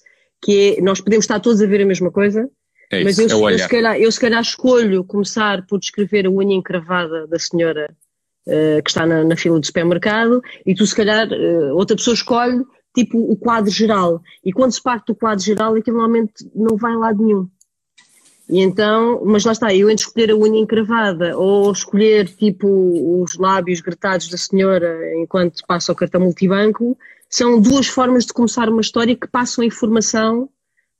que 0.42 0.76
é, 0.78 0.80
nós 0.80 1.02
podemos 1.02 1.24
estar 1.24 1.38
todos 1.38 1.60
a 1.60 1.66
ver 1.66 1.82
a 1.82 1.86
mesma 1.86 2.10
coisa, 2.10 2.48
É 2.90 3.04
mas 3.04 3.18
isso, 3.18 3.34
eu, 3.36 3.48
é 3.48 3.54
eu, 3.54 3.58
se 3.58 3.68
calhar, 3.68 4.00
eu 4.00 4.10
se 4.12 4.20
calhar 4.20 4.40
escolho 4.40 5.04
começar 5.04 5.66
por 5.66 5.78
descrever 5.78 6.26
a 6.26 6.30
unha 6.30 6.56
encravada 6.56 7.26
da 7.26 7.38
senhora 7.38 7.94
eh, 8.48 8.80
que 8.82 8.88
está 8.90 9.04
na, 9.04 9.22
na 9.22 9.36
fila 9.36 9.60
do 9.60 9.66
supermercado 9.66 10.40
e 10.64 10.74
tu 10.74 10.86
se 10.86 10.96
calhar, 10.96 11.28
eh, 11.30 11.72
outra 11.74 11.96
pessoa 11.96 12.14
escolhe 12.14 12.64
tipo 12.94 13.18
o 13.18 13.36
quadro 13.36 13.70
geral 13.70 14.20
e 14.44 14.52
quando 14.52 14.72
se 14.72 14.82
parte 14.82 15.06
do 15.06 15.14
quadro 15.14 15.44
geral 15.44 15.74
aquilo 15.74 15.98
normalmente 15.98 16.32
não 16.54 16.76
vai 16.76 16.92
a 16.92 16.98
lado 16.98 17.24
nenhum. 17.24 17.48
E 18.48 18.58
então, 18.60 19.22
mas 19.24 19.44
lá 19.44 19.52
está, 19.52 19.72
eu 19.72 19.88
entre 19.88 20.04
escolher 20.04 20.32
a 20.32 20.36
unha 20.36 20.60
encravada 20.60 21.38
ou 21.38 21.70
escolher 21.70 22.28
tipo 22.28 23.22
os 23.22 23.36
lábios 23.38 23.80
gretados 23.80 24.28
da 24.28 24.36
senhora 24.36 24.98
enquanto 25.14 25.64
passa 25.68 25.92
o 25.92 25.94
cartão 25.94 26.20
multibanco, 26.20 26.98
são 27.28 27.60
duas 27.60 27.86
formas 27.86 28.26
de 28.26 28.32
começar 28.32 28.68
uma 28.68 28.80
história 28.80 29.14
que 29.14 29.28
passam 29.28 29.62
a 29.62 29.66
informação. 29.66 30.48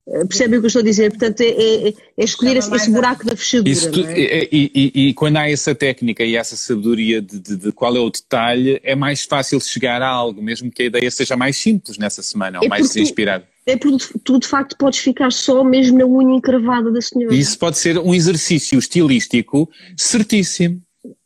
Eh, 0.09 0.25
Percebem 0.25 0.59
o 0.59 0.63
que 0.63 0.67
eu 0.67 0.69
estou 0.69 0.81
a 0.81 0.85
dizer? 0.85 1.11
Portanto, 1.11 1.41
é, 1.41 1.49
é- 1.49 1.89
é 1.89 2.25
escolher 2.25 2.57
esse, 2.57 2.75
esse 2.75 2.91
a- 2.91 2.93
buraco 2.93 3.25
da 3.27 3.37
fechadura. 3.37 3.71
Isso 3.71 3.91
tu- 3.91 4.01
não 4.03 4.09
é? 4.09 4.19
e, 4.21 4.49
e- 4.75 5.09
e- 5.09 5.15
quando 5.15 5.37
há 5.37 5.49
essa 5.51 5.75
técnica 5.75 6.25
e 6.25 6.37
essa 6.37 6.57
sabedoria 6.57 7.21
de, 7.23 7.39
de- 7.39 7.57
de 7.57 7.73
qual 7.73 7.97
é 7.97 8.01
o 8.01 8.11
detalhe, 8.11 8.81
é 8.83 8.95
mais 8.95 9.25
fácil 9.25 9.61
chegar 9.61 10.03
a 10.03 10.09
algo, 10.09 10.43
mesmo 10.43 10.71
que 10.71 10.83
a 10.83 10.87
ideia 10.87 11.11
seja 11.11 11.37
mais 11.37 11.57
simples 11.57 11.99
nessa 11.99 12.23
semana, 12.23 12.59
ou 12.59 12.65
É 12.65 12.69
mais 12.69 12.89
desinspirada. 12.89 13.45
É 13.67 13.77
porque 13.77 14.05
tu 14.25 14.39
de 14.39 14.47
facto 14.49 14.77
podes 14.77 14.99
ficar 14.99 15.31
só 15.31 15.63
mesmo 15.63 15.99
na 15.99 16.07
unha 16.07 16.37
encravada 16.37 16.91
da 16.91 17.01
senhora. 17.01 17.35
Isso 17.35 17.57
pode 17.59 17.79
ser 17.79 17.99
um 17.99 18.15
exercício 18.15 18.79
estilístico 18.79 19.69
certíssimo, 19.97 20.81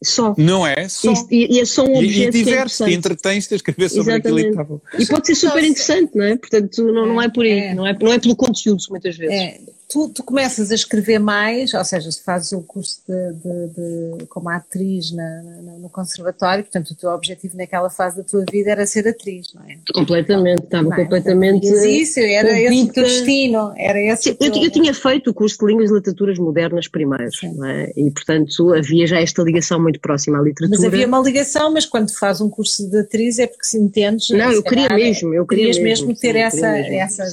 Só. 0.04 0.34
não 0.38 0.66
é? 0.66 0.88
Só. 0.88 1.12
E, 1.30 1.56
e 1.56 1.60
é 1.60 1.64
só 1.64 1.84
um 1.84 2.02
E, 2.02 2.06
e 2.06 2.28
objeto 2.28 2.76
que 2.76 2.84
é 2.84 2.92
entretens-te 2.92 3.54
a 3.54 3.56
escrever 3.56 3.88
sobre 3.88 4.14
aquilo 4.14 4.38
e 4.38 4.42
Exatamente. 4.46 4.50
está 4.50 4.64
bom. 4.64 5.02
E 5.02 5.06
pode 5.06 5.26
ser 5.26 5.34
super 5.34 5.64
interessante, 5.64 6.10
não 6.14 6.24
é? 6.24 6.36
Portanto, 6.36 6.82
não, 6.84 7.06
não 7.06 7.22
é 7.22 7.28
por 7.28 7.44
aí, 7.44 7.50
É. 7.52 7.74
não, 7.74 7.86
é, 7.86 7.96
não 8.00 8.12
é 8.12 8.18
pelo 8.18 8.36
conteúdo, 8.36 8.82
muitas 8.90 9.16
vezes. 9.16 9.34
É, 9.34 9.60
tu, 9.94 10.08
tu 10.08 10.24
começas 10.24 10.72
a 10.72 10.74
escrever 10.74 11.20
mais, 11.20 11.72
ou 11.72 11.84
seja, 11.84 12.10
se 12.10 12.20
fazes 12.20 12.50
o 12.50 12.60
curso 12.62 13.00
de, 13.08 13.32
de- 13.34 14.18
de- 14.18 14.26
como 14.26 14.48
atriz 14.48 15.12
na- 15.12 15.42
na- 15.42 15.78
no 15.78 15.88
conservatório, 15.88 16.64
portanto 16.64 16.90
o 16.90 16.94
teu 16.96 17.10
objetivo 17.10 17.56
naquela 17.56 17.88
fase 17.88 18.16
da 18.16 18.24
tua 18.24 18.44
vida 18.50 18.70
era 18.72 18.84
ser 18.86 19.06
atriz, 19.06 19.54
não 19.54 19.62
é? 19.62 19.76
Completamente, 19.94 20.64
estava 20.64 20.92
é? 20.92 20.96
completamente. 20.96 21.66
Isso, 21.68 22.18
era 22.18 22.60
esse 22.60 22.82
o 22.82 22.92
teu 22.92 23.04
destino, 23.04 23.72
era 23.76 24.00
esse 24.00 24.24
Sim, 24.24 24.34
teu... 24.34 24.52
eu, 24.52 24.64
eu 24.64 24.70
tinha 24.72 24.92
feito 24.92 25.30
o 25.30 25.34
curso 25.34 25.58
de 25.58 25.66
Línguas 25.66 25.90
e 25.90 25.94
Literaturas 25.94 26.38
Modernas 26.40 26.88
primeiro, 26.88 27.30
é? 27.64 27.92
e 27.96 28.10
portanto 28.10 28.74
havia 28.74 29.06
já 29.06 29.20
esta 29.20 29.42
ligação 29.42 29.80
muito 29.80 30.00
próxima 30.00 30.40
à 30.40 30.42
literatura. 30.42 30.76
Mas 30.76 30.84
havia 30.92 31.06
uma 31.06 31.20
ligação, 31.20 31.72
mas 31.72 31.86
quando 31.86 32.12
faz 32.12 32.40
um 32.40 32.50
curso 32.50 32.90
de 32.90 32.98
atriz 32.98 33.38
é 33.38 33.46
porque 33.46 33.64
se 33.64 33.78
entendes. 33.78 34.28
Não, 34.30 34.50
se 34.50 34.56
eu 34.56 34.62
queria 34.64 34.88
calhar, 34.88 35.06
mesmo, 35.06 35.32
eu 35.32 35.46
queria 35.46 35.66
mesmo, 35.66 35.84
mesmo, 35.84 36.16
ter 36.16 36.32
sim, 36.32 36.38
essa. 36.38 36.72
mesmo, 36.72 36.94
essa. 36.94 37.24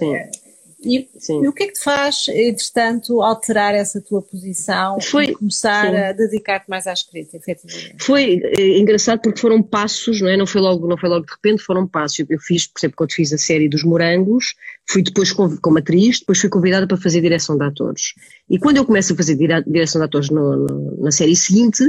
E, 0.83 1.07
e 1.29 1.47
o 1.47 1.53
que 1.53 1.63
é 1.63 1.67
que 1.67 1.73
te 1.73 1.83
faz, 1.83 2.25
entretanto, 2.29 3.21
alterar 3.21 3.73
essa 3.75 4.01
tua 4.01 4.21
posição 4.21 4.99
Foi- 4.99 5.25
e 5.25 5.33
começar 5.35 5.89
sim. 5.91 5.95
a 5.97 6.11
dedicar-te 6.11 6.69
mais 6.69 6.87
à 6.87 6.93
escrita, 6.93 7.37
efetivamente? 7.37 8.03
Foi 8.03 8.41
eh, 8.57 8.79
engraçado 8.79 9.21
porque 9.21 9.39
foram 9.39 9.61
passos, 9.61 10.21
não 10.21 10.29
é? 10.29 10.35
Não 10.35 10.47
foi 10.47 10.61
logo, 10.61 10.87
não 10.87 10.97
foi 10.97 11.09
logo 11.09 11.25
de 11.25 11.31
repente, 11.31 11.61
foram 11.63 11.87
passos. 11.87 12.19
Eu, 12.19 12.25
eu 12.29 12.39
fiz, 12.39 12.67
por 12.67 12.79
exemplo, 12.79 12.95
quando 12.97 13.13
fiz 13.13 13.31
a 13.31 13.37
série 13.37 13.69
dos 13.69 13.83
Morangos, 13.83 14.55
fui 14.89 15.01
depois 15.03 15.31
conv- 15.31 15.59
como 15.61 15.77
atriz, 15.77 16.19
depois 16.19 16.39
fui 16.39 16.49
convidada 16.49 16.87
para 16.87 16.97
fazer 16.97 17.21
direção 17.21 17.57
de 17.57 17.63
atores. 17.63 18.13
E 18.49 18.57
quando 18.57 18.77
eu 18.77 18.85
começo 18.85 19.13
a 19.13 19.15
fazer 19.15 19.35
dire- 19.35 19.63
direção 19.67 19.99
de 20.01 20.05
atores 20.05 20.29
no- 20.29 20.55
no- 20.67 20.97
na 21.03 21.11
série 21.11 21.35
seguinte, 21.35 21.83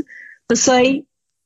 passei 0.47 1.05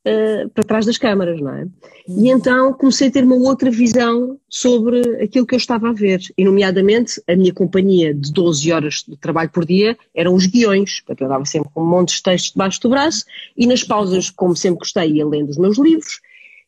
eh, 0.09 0.47
para 0.55 0.63
trás 0.63 0.87
das 0.87 0.99
câmaras, 0.99 1.41
não 1.41 1.53
é? 1.53 1.67
E 2.07 2.31
então 2.31 2.73
comecei 2.73 3.09
a 3.09 3.11
ter 3.11 3.25
uma 3.25 3.35
outra 3.35 3.73
visão 3.73 4.39
sobre 4.49 5.01
aquilo 5.21 5.45
que 5.45 5.57
eu 5.57 5.59
estava 5.59 5.89
a 5.89 5.93
ver. 5.93 6.21
E, 6.39 6.45
nomeadamente, 6.45 7.21
a 7.27 7.35
minha 7.35 7.53
companhia 7.53 8.15
de 8.15 8.33
12 8.33 8.71
horas 8.71 9.05
de 9.09 9.17
trabalho 9.17 9.51
por 9.51 9.65
dia 9.67 9.99
eram 10.15 10.33
os 10.33 10.47
guiões. 10.47 11.01
Portanto, 11.01 11.23
eu 11.23 11.29
dava 11.29 11.45
sempre 11.45 11.71
com 11.75 11.83
um 11.83 11.91
monte 11.91 12.15
de 12.15 12.23
textos 12.23 12.53
debaixo 12.53 12.81
do 12.83 12.91
braço 12.91 13.25
e 13.57 13.67
nas 13.67 13.83
pausas, 13.83 14.31
como 14.31 14.55
sempre 14.55 14.79
gostei, 14.79 15.11
ia 15.11 15.27
lendo 15.27 15.51
os 15.51 15.59
meus 15.59 15.77
livros. 15.77 16.21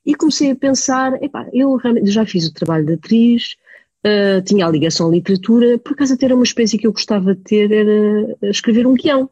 E 0.05 0.17
comecei 0.17 0.51
a 0.51 0.57
pensar, 0.57 1.23
epá, 1.23 1.49
eu 1.53 1.77
realmente 1.77 2.11
já 2.11 2.27
fiz 2.27 2.45
o 2.49 2.53
trabalho 2.53 2.87
de 2.87 2.95
atriz, 2.95 3.55
eh, 4.03 4.41
tinha 4.41 4.67
a 4.67 4.71
ligação 4.71 5.07
à 5.07 5.11
literatura, 5.13 5.79
por 5.79 5.93
acaso 5.93 6.15
até 6.15 6.27
era 6.27 6.35
uma 6.35 6.43
espécie 6.43 6.77
que 6.77 6.89
eu 6.89 6.93
gostava 6.93 7.37
de 7.37 7.41
ter, 7.43 7.71
era 7.71 8.37
escrever 8.51 8.85
um 8.85 8.95
guião. 8.95 9.31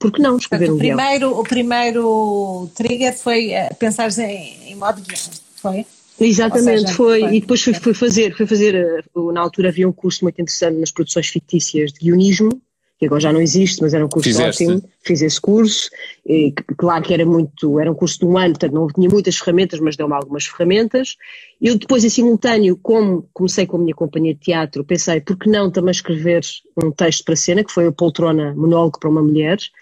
Por 0.00 0.10
que 0.10 0.22
não 0.22 0.38
escrever 0.38 0.68
Portanto, 0.68 0.76
um 0.76 0.78
o, 0.78 0.80
guião? 0.80 0.96
primeiro, 0.96 1.38
o 1.38 1.42
primeiro 1.44 2.70
trigger 2.74 3.16
foi 3.16 3.50
uh, 3.50 3.74
pensar 3.76 4.08
em, 4.18 4.70
em 4.72 4.74
modo 4.74 5.02
guião, 5.02 5.20
foi? 5.56 5.86
Exatamente, 6.18 6.82
seja, 6.82 6.94
foi. 6.94 7.20
foi. 7.20 7.36
E 7.36 7.40
depois 7.40 7.62
fui, 7.62 7.74
fui 7.74 7.94
fazer, 7.94 8.34
fui 8.34 8.46
fazer, 8.46 8.74
eh, 8.74 9.02
na 9.32 9.40
altura 9.40 9.68
havia 9.68 9.88
um 9.88 9.92
curso 9.92 10.24
muito 10.24 10.40
interessante 10.40 10.78
nas 10.78 10.90
produções 10.90 11.28
fictícias 11.28 11.92
de 11.92 12.00
guionismo, 12.00 12.50
que 12.98 13.06
agora 13.06 13.20
já 13.20 13.32
não 13.32 13.40
existe, 13.40 13.80
mas 13.80 13.94
era 13.94 14.04
um 14.04 14.08
curso 14.08 14.28
Fizeste? 14.28 14.64
ótimo. 14.64 14.82
Fiz 15.02 15.22
esse 15.22 15.40
curso, 15.40 15.88
e, 16.26 16.52
claro 16.76 17.02
que 17.02 17.14
era 17.14 17.24
muito, 17.24 17.80
era 17.80 17.90
um 17.90 17.94
curso 17.94 18.18
de 18.18 18.26
um 18.26 18.36
ano, 18.36 18.50
portanto 18.50 18.72
não 18.74 18.86
tinha 18.88 19.08
muitas 19.08 19.38
ferramentas, 19.38 19.80
mas 19.80 19.96
deu-me 19.96 20.12
algumas 20.14 20.44
ferramentas. 20.44 21.16
Eu 21.60 21.78
depois, 21.78 22.04
em 22.04 22.10
simultâneo, 22.10 22.78
como 22.82 23.26
comecei 23.32 23.66
com 23.66 23.78
a 23.78 23.80
minha 23.80 23.94
companhia 23.94 24.34
de 24.34 24.40
teatro, 24.40 24.84
pensei, 24.84 25.22
por 25.22 25.38
que 25.38 25.48
não 25.48 25.70
também 25.70 25.92
escrever 25.92 26.42
um 26.82 26.90
texto 26.90 27.24
para 27.24 27.36
cena, 27.36 27.64
que 27.64 27.72
foi 27.72 27.86
a 27.86 27.92
Poltrona 27.92 28.54
Monólogo 28.54 28.98
para 29.00 29.08
uma 29.08 29.22
Mulher, 29.22 29.56
eh, 29.56 29.79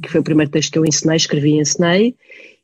que 0.00 0.08
foi 0.08 0.20
o 0.20 0.24
primeiro 0.24 0.50
texto 0.50 0.72
que 0.72 0.78
eu 0.78 0.84
ensinei, 0.84 1.16
escrevi 1.16 1.50
e 1.50 1.60
ensinei. 1.60 2.14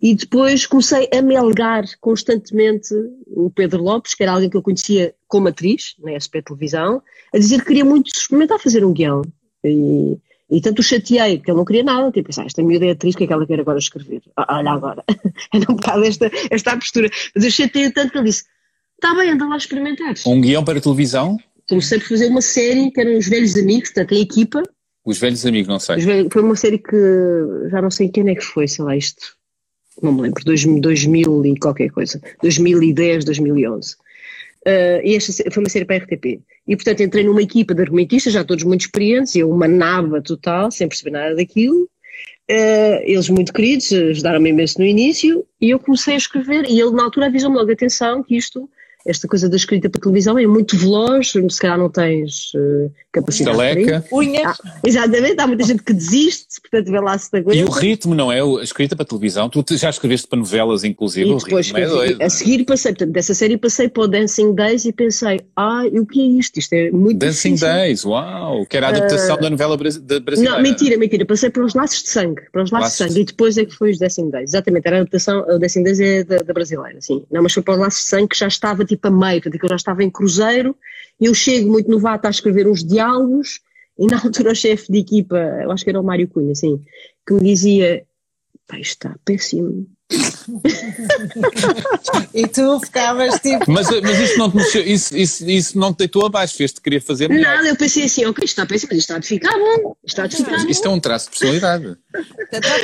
E 0.00 0.14
depois 0.14 0.66
comecei 0.66 1.08
a 1.12 1.20
melgar 1.20 1.84
constantemente 2.00 2.94
o 3.26 3.50
Pedro 3.50 3.82
Lopes, 3.82 4.14
que 4.14 4.22
era 4.22 4.32
alguém 4.32 4.48
que 4.48 4.56
eu 4.56 4.62
conhecia 4.62 5.14
como 5.28 5.48
atriz, 5.48 5.94
na 5.98 6.18
SP 6.18 6.40
Televisão, 6.40 7.02
a 7.34 7.38
dizer 7.38 7.60
que 7.60 7.66
queria 7.66 7.84
muito 7.84 8.10
experimentar 8.14 8.58
fazer 8.58 8.84
um 8.84 8.92
guião. 8.92 9.22
E, 9.62 10.16
e 10.50 10.60
tanto 10.60 10.78
o 10.78 10.82
chateei, 10.82 11.36
porque 11.36 11.50
ele 11.50 11.58
não 11.58 11.64
queria 11.64 11.82
nada, 11.82 12.10
tipo, 12.10 12.30
ah, 12.38 12.44
esta 12.44 12.62
miúda 12.62 12.86
é 12.86 12.90
atriz, 12.92 13.14
o 13.14 13.18
que 13.18 13.24
é 13.24 13.26
que 13.26 13.32
ela 13.32 13.46
quer 13.46 13.60
agora 13.60 13.78
escrever? 13.78 14.22
Ah, 14.36 14.58
Olha 14.58 14.70
agora, 14.70 15.04
era 15.52 15.70
um 15.70 15.76
bocado 15.76 16.04
esta, 16.04 16.30
esta 16.50 16.76
postura. 16.76 17.10
Mas 17.34 17.44
eu 17.44 17.50
chateei 17.50 17.90
tanto 17.90 18.12
que 18.12 18.18
ele 18.18 18.24
disse, 18.24 18.44
está 18.94 19.14
bem, 19.14 19.30
anda 19.30 19.46
lá 19.46 19.56
experimentar. 19.56 20.14
Um 20.26 20.40
guião 20.40 20.64
para 20.64 20.80
televisão, 20.80 21.36
Comecei 21.70 22.00
por 22.00 22.08
fazer 22.08 22.26
uma 22.26 22.42
série 22.42 22.90
que 22.90 23.00
eram 23.00 23.16
os 23.16 23.28
velhos 23.28 23.56
amigos, 23.56 23.90
portanto, 23.90 24.12
em 24.12 24.22
equipa, 24.22 24.60
os 25.04 25.18
velhos 25.18 25.44
amigos, 25.46 25.68
não 25.68 25.78
sei. 25.78 25.96
Os 25.96 26.04
velhos- 26.04 26.28
Foi 26.32 26.42
uma 26.42 26.56
série 26.56 26.78
que 26.78 26.96
já 27.70 27.80
não 27.80 27.90
sei 27.90 28.08
quem 28.08 28.28
é 28.28 28.34
que 28.34 28.44
foi, 28.44 28.68
sei 28.68 28.84
lá, 28.84 28.96
isto. 28.96 29.34
Não 30.02 30.12
me 30.12 30.22
lembro, 30.22 30.44
2000, 30.44 30.80
2000 30.80 31.46
e 31.46 31.58
qualquer 31.58 31.90
coisa. 31.90 32.20
2010, 32.42 33.24
2011. 33.24 33.94
Uh, 34.66 35.00
e 35.02 35.16
esta 35.16 35.50
foi 35.50 35.62
uma 35.62 35.70
série 35.70 35.84
para 35.84 35.96
a 35.96 35.98
RTP. 36.00 36.40
E 36.68 36.76
portanto 36.76 37.00
entrei 37.00 37.24
numa 37.24 37.42
equipa 37.42 37.74
de 37.74 37.80
argumentistas, 37.80 38.32
já 38.32 38.44
todos 38.44 38.64
muito 38.64 38.82
experientes, 38.82 39.34
eu 39.34 39.50
uma 39.50 39.66
nava 39.66 40.20
total, 40.20 40.70
sem 40.70 40.86
perceber 40.86 41.10
nada 41.12 41.34
daquilo. 41.34 41.88
Uh, 42.50 43.00
eles 43.04 43.28
muito 43.28 43.52
queridos, 43.52 43.92
ajudaram-me 43.92 44.50
imenso 44.50 44.78
no 44.78 44.84
início, 44.84 45.46
e 45.60 45.70
eu 45.70 45.78
comecei 45.78 46.14
a 46.14 46.18
escrever, 46.18 46.68
e 46.68 46.80
ele 46.80 46.90
na 46.90 47.04
altura 47.04 47.26
avisou-me 47.26 47.56
logo, 47.56 47.70
atenção, 47.70 48.22
que 48.22 48.36
isto, 48.36 48.68
esta 49.06 49.26
coisa 49.26 49.48
da 49.48 49.56
escrita 49.56 49.88
para 49.88 50.00
televisão 50.00 50.38
é 50.38 50.46
muito 50.46 50.76
veloz, 50.76 51.30
se 51.30 51.60
calhar 51.60 51.78
não 51.78 51.88
tens 51.88 52.52
uh, 52.54 52.92
capacidade. 53.12 53.56
Estaleca. 53.56 54.04
Unhas, 54.12 54.58
Ah, 54.64 54.78
exatamente, 54.84 55.40
há 55.40 55.46
muita 55.46 55.64
gente 55.64 55.82
que 55.82 55.92
desiste, 55.92 56.60
portanto 56.60 56.90
vê 56.90 57.00
lá 57.00 57.18
se 57.18 57.28
aguenta. 57.36 57.56
E 57.58 57.64
o 57.64 57.70
ritmo, 57.70 58.14
não 58.14 58.30
é? 58.30 58.42
O- 58.42 58.58
A 58.58 58.62
escrita 58.62 58.94
para 58.94 59.04
televisão, 59.04 59.48
tu 59.48 59.64
já 59.76 59.90
escreveste 59.90 60.26
para 60.28 60.38
novelas, 60.38 60.84
inclusive, 60.84 61.28
E 61.28 61.32
o 61.32 61.38
depois, 61.38 61.66
ritmo 61.66 61.78
é 61.78 61.86
doido. 61.86 62.22
a 62.22 62.30
seguir 62.30 62.64
passei, 62.64 62.92
portanto, 62.92 63.12
dessa 63.12 63.34
série 63.34 63.56
passei 63.56 63.88
para 63.88 64.02
o 64.02 64.08
Dancing 64.08 64.54
Days 64.54 64.84
e 64.84 64.92
pensei, 64.92 65.40
ah, 65.56 65.82
e 65.90 65.98
o 65.98 66.06
que 66.06 66.20
é 66.20 66.24
isto? 66.38 66.58
Isto 66.58 66.72
é 66.74 66.90
muito 66.90 67.18
Dancing 67.18 67.54
difícil. 67.54 67.68
Days, 67.68 68.04
uau! 68.04 68.64
Que 68.66 68.76
era 68.76 68.86
a 68.86 68.90
adaptação 68.90 69.36
da 69.38 69.50
novela 69.50 69.76
brasileira. 69.76 70.22
Não, 70.38 70.62
mentira, 70.62 70.96
mentira, 70.96 71.24
passei 71.26 71.50
para 71.50 71.64
os 71.64 71.74
laços 71.74 72.02
de 72.02 72.08
sangue, 72.10 72.42
para 72.52 72.62
os 72.62 72.70
laços 72.70 72.84
Laços. 72.90 72.98
de 73.06 73.12
sangue, 73.12 73.20
e 73.20 73.24
depois 73.24 73.58
é 73.58 73.64
que 73.64 73.74
foi 73.74 73.90
os 73.90 73.98
Dancing 73.98 74.30
Days, 74.30 74.50
exatamente, 74.50 74.86
era 74.86 74.96
a 74.96 75.00
adaptação, 75.00 75.40
o 75.48 75.58
Dancing 75.58 75.82
Days 75.82 76.00
é 76.00 76.24
da, 76.24 76.38
da 76.38 76.52
brasileira, 76.52 77.00
sim, 77.00 77.24
não, 77.30 77.42
mas 77.42 77.52
foi 77.52 77.62
para 77.62 77.74
os 77.74 77.80
laços 77.80 78.02
de 78.02 78.06
sangue 78.08 78.28
que 78.28 78.36
já 78.38 78.46
estava 78.48 78.84
tipo 78.84 79.08
a 79.08 79.10
meio, 79.10 79.42
portanto, 79.42 79.58
que 79.58 79.64
eu 79.64 79.70
já 79.70 79.76
estava 79.76 80.02
em 80.04 80.10
cruzeiro, 80.10 80.76
eu 81.26 81.34
chego 81.34 81.70
muito 81.70 81.90
novato 81.90 82.26
a 82.26 82.30
escrever 82.30 82.66
uns 82.66 82.84
diálogos, 82.84 83.60
e 83.98 84.06
na 84.06 84.16
altura 84.22 84.52
o 84.52 84.54
chefe 84.54 84.90
de 84.90 84.98
equipa, 84.98 85.36
eu 85.36 85.70
acho 85.70 85.84
que 85.84 85.90
era 85.90 86.00
o 86.00 86.04
Mário 86.04 86.28
Cunha, 86.28 86.52
assim, 86.52 86.82
que 87.26 87.34
me 87.34 87.42
dizia, 87.42 88.06
pá, 88.66 88.78
está 88.78 89.16
péssimo, 89.24 89.86
e 92.34 92.46
tu 92.48 92.80
ficavas 92.80 93.38
tipo. 93.40 93.70
Mas, 93.70 93.88
mas 93.88 94.18
isto 94.20 94.38
não 94.38 94.50
te 94.50 94.56
mexeu, 94.56 94.82
isso, 94.82 95.16
isso, 95.16 95.48
isso 95.48 95.78
não 95.78 95.92
te 95.92 95.98
deitou 95.98 96.26
abaixo, 96.26 96.56
fez-te 96.56 96.80
querer 96.80 97.00
fazer 97.00 97.28
melhor. 97.28 97.56
Nada, 97.56 97.68
eu 97.68 97.76
pensei 97.76 98.04
assim, 98.04 98.24
ok, 98.26 98.44
isto 98.44 98.58
está 98.58 98.66
péssimo, 98.66 98.92
isto 98.92 99.00
está 99.00 99.16
a 99.18 99.22
ficar 99.22 99.56
bom. 99.56 99.94
Isto 100.04 100.22
está 100.22 100.24
a 100.24 100.30
ficar 100.30 100.68
Isto 100.68 100.86
é 100.86 100.90
um 100.90 101.00
traço 101.00 101.26
de 101.26 101.30
personalidade. 101.38 101.96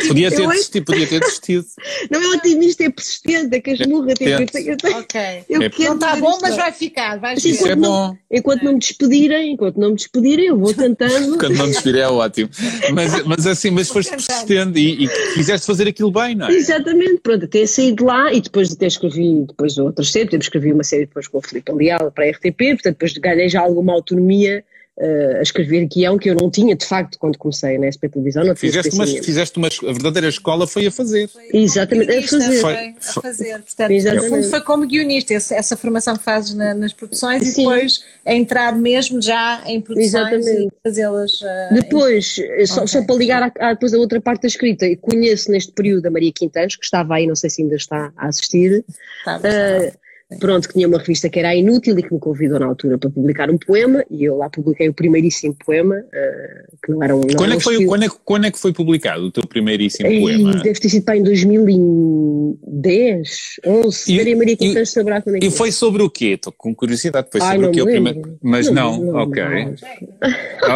podia, 0.09 0.31
ter 0.31 0.47
desistido, 0.49 0.85
podia 0.85 1.07
ter 1.07 1.21
desistido. 1.21 1.67
Não 2.11 2.23
é 2.23 2.37
otimista, 2.37 2.85
é 2.85 2.91
persistente, 2.91 3.57
é 3.57 3.61
que 3.61 3.71
as 3.71 3.81
murras 3.87 4.15
tipo, 4.15 4.31
eu 4.31 4.47
tenho, 4.47 4.71
eu 4.71 4.77
tenho, 4.77 4.99
Ok. 4.99 5.21
Eu 5.49 5.63
é, 5.63 5.69
quero 5.69 5.89
não 5.91 5.95
está 5.95 6.17
bom, 6.17 6.39
mas 6.41 6.57
vai 6.57 6.73
ficar. 6.73 7.19
Vai 7.19 7.35
assim, 7.35 7.51
isso 7.51 7.67
é 7.67 7.77
não. 7.77 8.17
Enquanto 8.31 8.63
não 8.63 8.73
me 8.75 8.79
despedirem, 8.79 9.53
enquanto 9.53 9.77
não 9.77 9.91
me 9.91 9.97
despedirem, 9.97 10.47
eu 10.47 10.59
vou 10.59 10.73
tentando. 10.73 11.35
enquanto 11.35 11.55
não 11.55 11.67
me 11.67 11.73
despedirem 11.73 12.03
é 12.03 12.09
ótimo. 12.09 12.51
Mas, 12.93 13.25
mas 13.25 13.47
assim, 13.47 13.71
mas 13.71 13.89
foste 13.89 14.11
persistente 14.11 14.79
e, 14.79 15.05
e 15.05 15.09
quiseste 15.35 15.67
fazer 15.67 15.89
aquilo 15.89 16.11
bem, 16.11 16.35
não 16.35 16.49
é? 16.49 16.53
Exatamente, 16.53 17.16
pronto, 17.23 17.45
até 17.45 17.67
saí 17.67 17.93
de 17.93 18.03
lá 18.03 18.33
e 18.33 18.41
depois 18.41 18.73
até 18.73 18.87
escrevi 18.87 19.45
depois 19.47 19.79
outras 19.79 20.11
séries, 20.11 20.33
escrevi 20.35 20.73
uma 20.73 20.85
série 20.85 21.07
depois 21.07 21.29
com 21.29 21.39
o 21.39 21.43
Filipe 21.43 21.73
Leal 21.73 22.11
para 22.11 22.25
a 22.25 22.31
RTP, 22.31 22.75
portanto 22.75 22.95
depois 22.95 23.13
ganhei 23.19 23.49
já 23.49 23.61
alguma 23.61 23.93
autonomia 23.93 24.65
uh, 24.99 25.39
a 25.39 25.43
escrever 25.43 25.87
guião 25.87 26.19
que 26.19 26.31
eu 26.31 26.35
não 26.35 26.51
tinha, 26.51 26.75
de 26.75 26.85
facto, 26.85 27.19
quando 27.19 27.39
comecei 27.39 27.79
na 27.79 27.91
SP 27.93 28.09
Televisão. 28.09 28.45
Não 28.45 28.57
fizeste, 28.57 28.95
uma, 28.95 29.07
fizeste 29.07 29.59
uma. 29.59 29.69
A 29.69 29.93
verdadeira 29.93 30.29
escola 30.29 30.67
foi 30.67 30.87
a 30.87 30.91
fazer. 30.91 31.29
Foi 31.29 31.49
Exatamente, 31.53 32.13
a 32.13 32.23
fazer. 32.23 32.61
Foi, 32.61 32.75
a 32.75 33.21
fazer. 33.21 33.59
Portanto, 33.63 33.91
Exatamente. 33.91 34.49
foi 34.49 34.61
como 34.63 34.87
guionista, 34.87 35.35
essa 35.35 35.77
formação 35.77 36.17
que 36.17 36.25
fazes 36.25 36.55
na, 36.55 36.75
nas 36.75 36.93
produções 36.93 37.43
Sim. 37.43 37.51
e 37.51 37.65
depois 37.65 38.05
a 38.25 38.35
entrar 38.35 38.77
mesmo 38.77 39.21
já 39.21 39.63
em 39.67 39.81
produções 39.81 40.09
Exatamente. 40.09 40.67
e 40.67 40.71
fazê-las. 40.83 41.41
Uh, 41.41 41.75
depois, 41.75 42.39
em... 42.39 42.67
só, 42.67 42.77
okay. 42.77 42.89
só, 42.89 43.03
para 43.03 43.17
ligar 43.17 43.43
à, 43.43 43.53
à, 43.61 43.73
depois 43.75 43.93
a 43.93 43.99
outra 43.99 44.21
parte 44.21 44.43
da 44.43 44.49
escrita, 44.49 44.87
conheço 44.97 45.51
neste 45.51 45.73
período 45.73 46.07
a 46.07 46.11
Maria 46.11 46.33
Quintanos, 46.33 46.77
que 46.77 46.85
estava 46.85 47.15
aí, 47.15 47.27
não 47.27 47.37
sei 47.37 47.51
se 47.51 47.63
ainda 47.63 47.77
está 47.77 48.13
a 48.17 48.29
assistir. 48.29 48.85
Tá, 49.25 49.39
uh, 49.39 50.06
pronto, 50.41 50.67
que 50.67 50.75
tinha 50.75 50.89
uma 50.89 50.99
revista 50.99 51.29
que 51.29 51.39
era 51.39 51.55
Inútil 51.55 51.97
e 51.99 52.03
que 52.03 52.13
me 52.13 52.19
convidou 52.19 52.59
na 52.59 52.67
altura 52.67 52.99
para 52.99 53.09
publicar 53.09 53.49
um 53.49 53.57
poema 53.57 54.05
e 54.11 54.25
eu 54.25 54.37
lá 54.37 54.51
publiquei 54.51 54.89
o 54.89 54.95
primeiríssimo 54.95 55.57
poema, 55.65 55.95
uh, 55.95 56.77
que 56.85 56.91
não 56.91 57.01
era 57.03 57.15
um... 57.15 57.21
Não 57.21 57.37
quando, 57.37 57.53
é 57.53 57.57
que 57.57 57.63
foi, 57.63 57.87
quando, 57.87 58.03
é, 58.03 58.09
quando 58.25 58.47
é 58.47 58.51
que 58.51 58.59
foi 58.59 58.73
publicado 58.73 59.27
o 59.27 59.31
teu 59.31 59.47
primeiríssimo 59.47 60.11
e, 60.11 60.21
poema? 60.21 60.55
Deve 60.55 60.81
ter 60.81 60.89
sido 60.89 61.05
para 61.05 61.17
em 61.17 61.23
2010, 61.23 63.61
11, 63.65 64.13
e, 64.13 64.17
Maria 64.17 64.37
Maria 64.37 64.57
Quintanjo 64.57 64.91
saberá 64.91 65.23
quando 65.23 65.37
é 65.37 65.39
que 65.39 65.47
E 65.47 65.51
foi 65.51 65.71
sobre 65.71 66.03
o 66.03 66.11
quê? 66.11 66.33
Estou 66.35 66.53
com 66.53 66.75
curiosidade, 66.75 67.29
foi 67.31 67.41
sobre 67.41 67.59
Ai, 67.59 67.71
o 67.71 67.71
quê? 67.71 67.83
O 67.83 67.87
primeiro... 67.87 68.37
Mas 68.43 68.69
não, 68.69 68.99
não, 68.99 69.13
não 69.13 69.23
ok. 69.23 69.45
Não, 69.45 69.75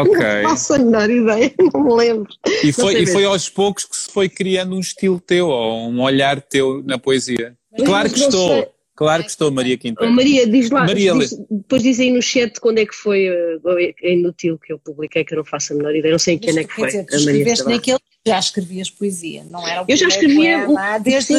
ok. 0.02 0.20
Não 0.42 0.50
faço 0.50 0.74
a 0.74 0.78
menor 0.78 1.10
ideia, 1.10 1.52
não 1.74 1.84
me 1.84 1.92
lembro. 1.94 2.28
E 2.62 2.72
foi, 2.72 3.02
e 3.02 3.06
foi 3.06 3.24
aos 3.24 3.48
poucos 3.48 3.84
que 3.84 3.96
se 3.96 4.08
foi 4.10 4.28
criando 4.28 4.76
um 4.76 4.80
estilo 4.80 5.18
teu, 5.20 5.48
ou 5.48 5.88
um 5.88 6.00
olhar 6.00 6.40
teu 6.40 6.80
na 6.84 6.98
poesia. 6.98 7.56
Claro 7.84 8.08
que 8.10 8.20
estou... 8.20 8.68
Claro 9.00 9.22
que 9.22 9.30
estou, 9.30 9.50
Maria 9.50 9.78
Quinteiro. 9.78 10.12
Oh, 10.12 10.14
Maria, 10.14 10.46
diz 10.46 10.68
lá, 10.68 10.84
Maria, 10.84 11.14
diz, 11.14 11.34
depois 11.50 11.82
dizem 11.82 12.12
no 12.12 12.20
chat 12.20 12.60
quando 12.60 12.80
é 12.80 12.84
que 12.84 12.94
foi 12.94 13.30
uh, 13.30 13.78
é 14.02 14.12
inútil 14.12 14.58
que 14.58 14.74
eu 14.74 14.78
publiquei, 14.78 15.24
que 15.24 15.32
eu 15.32 15.38
não 15.38 15.44
faço 15.44 15.72
a 15.72 15.76
menor 15.76 15.96
ideia, 15.96 16.12
não 16.12 16.18
sei 16.18 16.38
quem 16.38 16.58
é 16.58 16.64
que 16.64 16.74
foi. 16.74 16.88
Dizer, 16.88 17.06
tu 17.06 17.16
escreveste 17.16 17.64
naquele 17.64 17.98
já 18.26 18.38
escrevias 18.38 18.90
poesia, 18.90 19.44
não 19.50 19.66
era 19.66 19.82
o 19.82 19.86
Eu 19.88 19.96
já 19.96 20.06
escrevia 20.06 20.66
poema, 20.66 20.98
desde, 20.98 21.34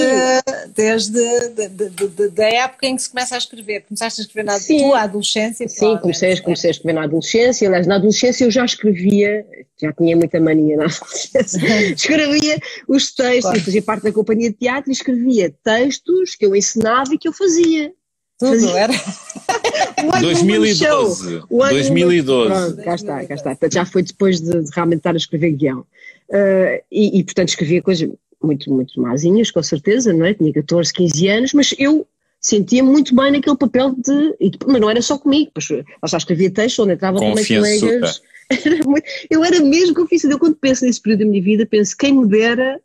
desde 0.75 1.11
de, 1.11 1.69
de, 1.69 1.89
de, 2.07 2.29
da 2.29 2.47
época 2.47 2.88
em 2.88 2.95
que 2.95 3.03
se 3.03 3.09
começa 3.09 3.36
a 3.36 3.38
escrever. 3.38 3.84
Começaste 3.88 4.21
a 4.21 4.23
escrever 4.23 4.45
na 4.45 4.59
sim. 4.59 4.79
tua 4.79 5.01
adolescência? 5.01 5.67
Sim, 5.69 5.97
comecei, 5.97 6.39
comecei 6.41 6.69
a 6.69 6.71
escrever 6.71 6.93
na 6.93 7.03
adolescência. 7.03 7.67
Aliás, 7.67 7.86
na 7.86 7.95
adolescência 7.95 8.45
eu 8.45 8.51
já 8.51 8.65
escrevia, 8.65 9.45
já 9.79 9.93
tinha 9.93 10.17
muita 10.17 10.39
mania 10.39 10.75
na 10.75 10.86
adolescência, 10.86 11.59
escrevia 11.93 12.59
os 12.88 13.13
textos, 13.13 13.41
claro. 13.41 13.61
fazia 13.61 13.82
parte 13.84 14.03
da 14.03 14.11
companhia 14.11 14.49
de 14.49 14.55
teatro 14.57 14.89
e 14.89 14.93
escrevia 14.93 15.53
textos 15.63 16.36
que 16.36 16.45
eu 16.47 16.55
ensinava 16.55 17.13
e 17.13 17.17
que 17.17 17.27
eu 17.27 17.34
fazia. 17.34 17.93
Tudo, 18.39 18.53
fazia. 18.53 18.79
era? 18.79 18.93
2012. 20.19 21.43
2012. 21.47 22.49
Pronto, 22.49 22.84
cá 22.84 22.95
está, 22.95 23.25
cá 23.25 23.36
está. 23.36 23.57
Já 23.71 23.86
foi 23.86 24.01
depois 24.01 24.41
de, 24.41 24.63
de 24.63 24.71
realmente 24.73 24.97
estar 24.97 25.13
a 25.13 25.17
escrever 25.17 25.51
guião. 25.51 25.86
Uh, 26.32 26.82
e, 26.89 27.19
e, 27.19 27.23
portanto, 27.23 27.49
escrevia 27.49 27.82
coisas 27.82 28.09
muito, 28.41 28.71
muito 28.71 28.99
mazinhas, 29.01 29.51
com 29.51 29.61
certeza, 29.61 30.13
não 30.13 30.25
é? 30.25 30.34
Tinha 30.34 30.51
14, 30.53 30.93
15 30.93 31.27
anos, 31.27 31.53
mas 31.53 31.75
eu 31.77 32.07
sentia 32.39 32.84
muito 32.84 33.13
bem 33.15 33.32
naquele 33.32 33.57
papel 33.57 33.93
de. 33.97 34.36
E, 34.39 34.51
mas 34.65 34.82
não 34.82 34.89
era 34.89 35.01
só 35.01 35.17
comigo, 35.17 35.51
pois, 35.53 35.69
eu 35.69 35.84
já 36.07 36.17
escrevia 36.17 36.49
textos 36.49 36.79
onde 36.79 36.93
entrava 36.93 37.19
também 37.19 37.45
colegas. 37.45 38.21
Era 38.65 38.84
muito, 38.86 39.05
eu 39.29 39.45
era 39.45 39.61
mesmo 39.61 39.95
confiança. 39.95 40.27
Eu, 40.27 40.38
quando 40.38 40.57
penso 40.57 40.84
nesse 40.84 41.01
período 41.01 41.19
da 41.21 41.25
minha 41.25 41.41
vida, 41.41 41.65
penso 41.65 41.95
quem 41.95 42.11
me 42.13 42.27
dera 42.27 42.82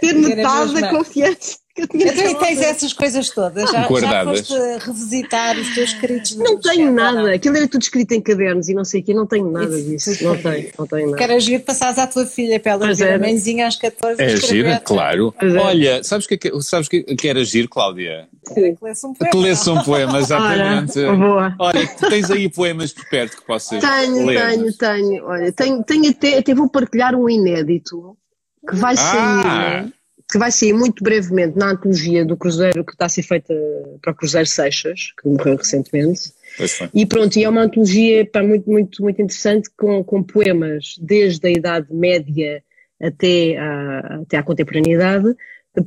ter 0.00 0.12
metade 0.12 0.74
da 0.74 0.90
confiança. 0.90 1.56
Então, 1.78 2.30
e 2.30 2.34
tens 2.36 2.60
essas 2.60 2.92
coisas 2.92 3.30
todas? 3.30 3.70
Já, 3.70 3.86
Guardadas. 3.86 4.48
já 4.48 4.56
foste 4.56 4.86
revisitar 4.86 5.58
os 5.58 5.74
teus 5.74 5.90
escritos? 5.90 6.36
Não 6.36 6.60
tenho 6.60 6.92
nada. 6.92 7.22
Não? 7.22 7.32
Aquilo 7.32 7.56
era 7.56 7.68
tudo 7.68 7.82
escrito 7.82 8.12
em 8.12 8.20
cadernos 8.20 8.68
e 8.68 8.74
não 8.74 8.84
sei 8.84 9.00
o 9.00 9.04
quê, 9.04 9.14
não 9.14 9.26
tenho 9.26 9.50
nada 9.50 9.80
disso. 9.80 10.10
Não 10.24 10.36
tenho, 10.36 10.70
não 10.78 10.86
tenho 10.86 11.06
nada. 11.06 11.16
Que 11.16 11.22
era 11.22 11.40
giro 11.40 11.62
passares 11.62 11.98
à 11.98 12.06
tua 12.06 12.26
filha 12.26 12.58
para 12.58 12.72
ela 12.72 12.94
ver 12.94 13.14
a 13.14 13.18
mãezinha 13.18 13.66
às 13.66 13.76
14 13.76 14.20
É 14.20 14.36
giro, 14.36 14.68
claro. 14.84 15.34
Olha, 15.60 16.02
sabes 16.02 16.26
o 16.26 16.28
que, 16.28 16.62
sabes 16.62 16.88
que, 16.88 17.02
que 17.02 17.28
era 17.28 17.44
giro, 17.44 17.68
Cláudia? 17.68 18.28
Sim. 18.44 18.74
Que 18.74 18.84
lesse 18.84 19.06
um 19.06 19.14
poema. 19.14 19.30
Que 19.30 19.38
lesse 19.38 19.70
um 19.70 19.82
poema, 19.82 20.18
exatamente. 20.18 20.98
Olha, 20.98 21.16
boa. 21.16 21.54
Olha, 21.58 21.86
tens 22.08 22.30
aí 22.30 22.48
poemas 22.48 22.92
por 22.92 23.08
perto 23.08 23.36
que 23.36 23.46
possas 23.46 23.80
tenho, 23.80 24.26
ler. 24.26 24.50
Tenho, 24.50 24.72
tenho, 24.72 25.24
Olha, 25.24 25.52
tenho, 25.52 25.82
tenho 25.84 26.10
até, 26.10 26.38
até 26.38 26.54
vou 26.54 26.68
partilhar 26.68 27.14
um 27.14 27.28
inédito 27.28 28.16
que 28.68 28.76
vai 28.76 28.94
ah. 28.94 28.96
sair 28.96 29.97
que 30.30 30.38
vai 30.38 30.52
sair 30.52 30.74
muito 30.74 31.02
brevemente 31.02 31.56
na 31.56 31.70
antologia 31.70 32.24
do 32.24 32.36
Cruzeiro 32.36 32.84
que 32.84 32.92
está 32.92 33.06
a 33.06 33.08
ser 33.08 33.22
feita 33.22 33.54
para 34.02 34.12
o 34.12 34.14
Cruzeiro 34.14 34.46
Seixas, 34.46 35.12
que 35.20 35.28
morreu 35.28 35.56
recentemente. 35.56 36.32
E 36.94 37.06
pronto, 37.06 37.36
e 37.36 37.44
é 37.44 37.48
uma 37.48 37.62
antologia 37.62 38.26
pá, 38.26 38.42
muito, 38.42 38.70
muito, 38.70 39.02
muito 39.02 39.22
interessante 39.22 39.70
com, 39.76 40.04
com 40.04 40.22
poemas 40.22 40.96
desde 41.00 41.46
a 41.46 41.50
Idade 41.50 41.86
Média 41.90 42.62
até 43.00 43.56
à, 43.56 44.20
até 44.22 44.36
à 44.36 44.42
contemporaneidade, 44.42 45.34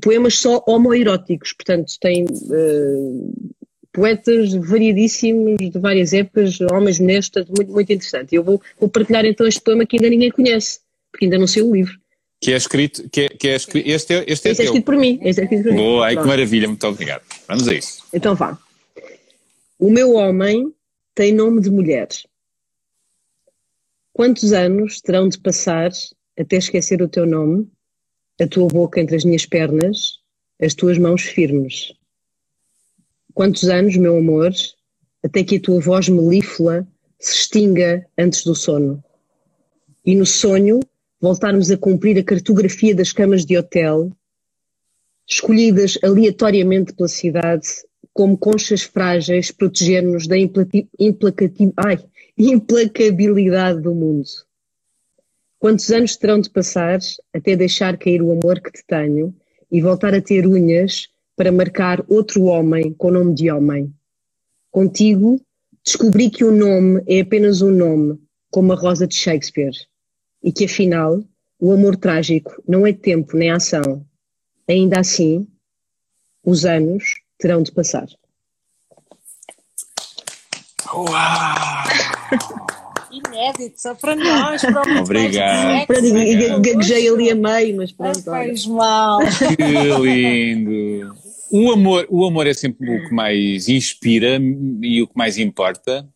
poemas 0.02 0.36
só 0.36 0.64
homoeróticos, 0.66 1.54
portanto 1.54 1.94
tem 2.00 2.24
uh, 2.24 3.54
poetas 3.92 4.54
variadíssimos 4.54 5.58
de 5.58 5.78
várias 5.78 6.14
épocas, 6.14 6.60
homens, 6.62 7.00
mulheres, 7.00 7.30
portanto 7.30 7.54
muito, 7.56 7.72
muito 7.72 7.94
interessante. 7.94 8.36
Eu 8.36 8.44
vou, 8.44 8.62
vou 8.80 8.90
partilhar 8.90 9.26
então 9.26 9.46
este 9.46 9.62
poema 9.62 9.86
que 9.86 9.98
ainda 9.98 10.10
ninguém 10.10 10.32
conhece, 10.32 10.80
porque 11.12 11.26
ainda 11.26 11.38
não 11.38 11.48
sei 11.48 11.62
o 11.62 11.74
livro. 11.74 12.01
Que 12.42 12.54
é 12.54 12.58
escrito, 12.58 13.08
que 13.10 13.22
é, 13.22 13.30
que 13.30 13.48
é 13.50 13.56
escrito, 13.56 13.88
este 13.88 14.14
é, 14.16 14.26
este 14.28 14.48
é, 14.48 14.52
este 14.52 14.62
é 14.62 14.66
escrito 14.66 14.86
por 14.86 14.98
mim. 14.98 15.20
Este 15.22 15.42
é 15.42 15.44
escrito 15.44 15.64
por 15.64 15.74
mim. 15.74 15.78
Boa, 15.78 16.06
ai 16.08 16.18
que 16.18 16.28
maravilha, 16.28 16.68
muito 16.68 16.86
obrigado. 16.88 17.22
Vamos 17.48 17.68
a 17.68 17.74
isso. 17.74 18.04
Então 18.12 18.34
vá. 18.34 18.58
O 19.78 19.92
meu 19.92 20.14
homem 20.14 20.74
tem 21.14 21.34
nome 21.34 21.62
de 21.62 21.70
mulher. 21.70 22.08
Quantos 24.12 24.54
anos 24.54 25.02
terão 25.02 25.30
de 25.30 25.40
passar 25.40 25.92
até 26.38 26.58
esquecer 26.58 27.02
o 27.02 27.08
teu 27.08 27.26
nome, 27.26 27.70
a 28.40 28.48
tua 28.48 28.68
boca 28.68 29.00
entre 29.00 29.16
as 29.16 29.24
minhas 29.24 29.46
pernas, 29.46 30.20
as 30.60 30.74
tuas 30.74 30.98
mãos 30.98 31.22
firmes? 31.22 31.94
Quantos 33.34 33.70
anos, 33.70 33.96
meu 33.96 34.18
amor, 34.18 34.52
até 35.24 35.44
que 35.44 35.58
a 35.58 35.62
tua 35.62 35.80
voz 35.80 36.10
melíflua 36.10 36.88
se 37.20 37.34
extinga 37.34 38.06
antes 38.18 38.44
do 38.44 38.56
sono? 38.56 39.04
E 40.06 40.16
no 40.16 40.26
sonho 40.26 40.80
voltarmos 41.22 41.70
a 41.70 41.78
cumprir 41.78 42.18
a 42.18 42.24
cartografia 42.24 42.96
das 42.96 43.14
camas 43.14 43.46
de 43.46 43.56
hotel, 43.56 44.12
escolhidas 45.30 46.00
aleatoriamente 46.04 46.94
pela 46.94 47.08
cidade, 47.08 47.68
como 48.12 48.36
conchas 48.36 48.82
frágeis, 48.82 49.52
proteger-nos 49.52 50.26
da 50.28 50.36
ai, 50.36 52.00
implacabilidade 52.38 53.82
do 53.82 53.94
mundo. 53.94 54.28
Quantos 55.60 55.92
anos 55.92 56.18
terão 56.18 56.42
de 56.42 56.50
passar 56.50 57.00
até 57.32 57.56
deixar 57.56 57.98
cair 57.98 58.24
o 58.24 58.32
amor 58.32 58.60
que 58.60 58.72
te 58.72 58.84
tenho 58.86 59.34
e 59.72 59.80
voltar 59.80 60.16
a 60.16 60.22
ter 60.22 60.48
unhas 60.48 61.08
para 61.36 61.52
marcar 61.52 62.04
outro 62.10 62.46
homem 62.46 62.94
com 62.94 63.12
nome 63.12 63.36
de 63.36 63.52
homem? 63.52 63.94
Contigo, 64.72 65.40
descobri 65.86 66.32
que 66.32 66.44
o 66.44 66.52
nome 66.52 67.04
é 67.08 67.22
apenas 67.22 67.62
um 67.62 67.70
nome, 67.70 68.20
como 68.50 68.74
a 68.74 68.76
rosa 68.76 69.06
de 69.06 69.16
Shakespeare 69.16 69.91
e 70.44 70.52
que 70.52 70.66
afinal 70.66 71.22
o 71.60 71.72
amor 71.72 71.96
trágico 71.96 72.62
não 72.68 72.86
é 72.86 72.94
tempo 72.94 73.38
nem 73.38 73.52
ação. 73.52 74.06
Ainda 74.68 75.00
assim, 75.00 75.48
os 76.44 76.66
anos 76.66 77.22
terão 77.38 77.62
de 77.62 77.72
passar. 77.72 78.08
Uau! 80.94 81.08
Inédito, 83.12 83.80
só 83.80 83.94
para 83.94 84.16
nós, 84.16 84.62
para 84.62 84.82
o 84.82 85.00
Obrigado. 85.04 85.88
Gaguejei 86.62 87.10
ali 87.10 87.30
a 87.30 87.36
meio, 87.36 87.78
mas 87.78 87.92
pronto. 87.92 88.24
Faz 88.24 88.66
mal. 88.66 89.20
Que 89.58 89.64
lindo. 90.02 91.16
O 91.52 91.72
amor, 91.72 92.08
o 92.10 92.26
amor 92.26 92.48
é 92.48 92.54
sempre 92.54 92.90
o 92.90 93.08
que 93.08 93.14
mais 93.14 93.68
inspira 93.68 94.40
e 94.82 95.02
o 95.02 95.08
que 95.08 95.18
mais 95.18 95.38
importa. 95.38 96.08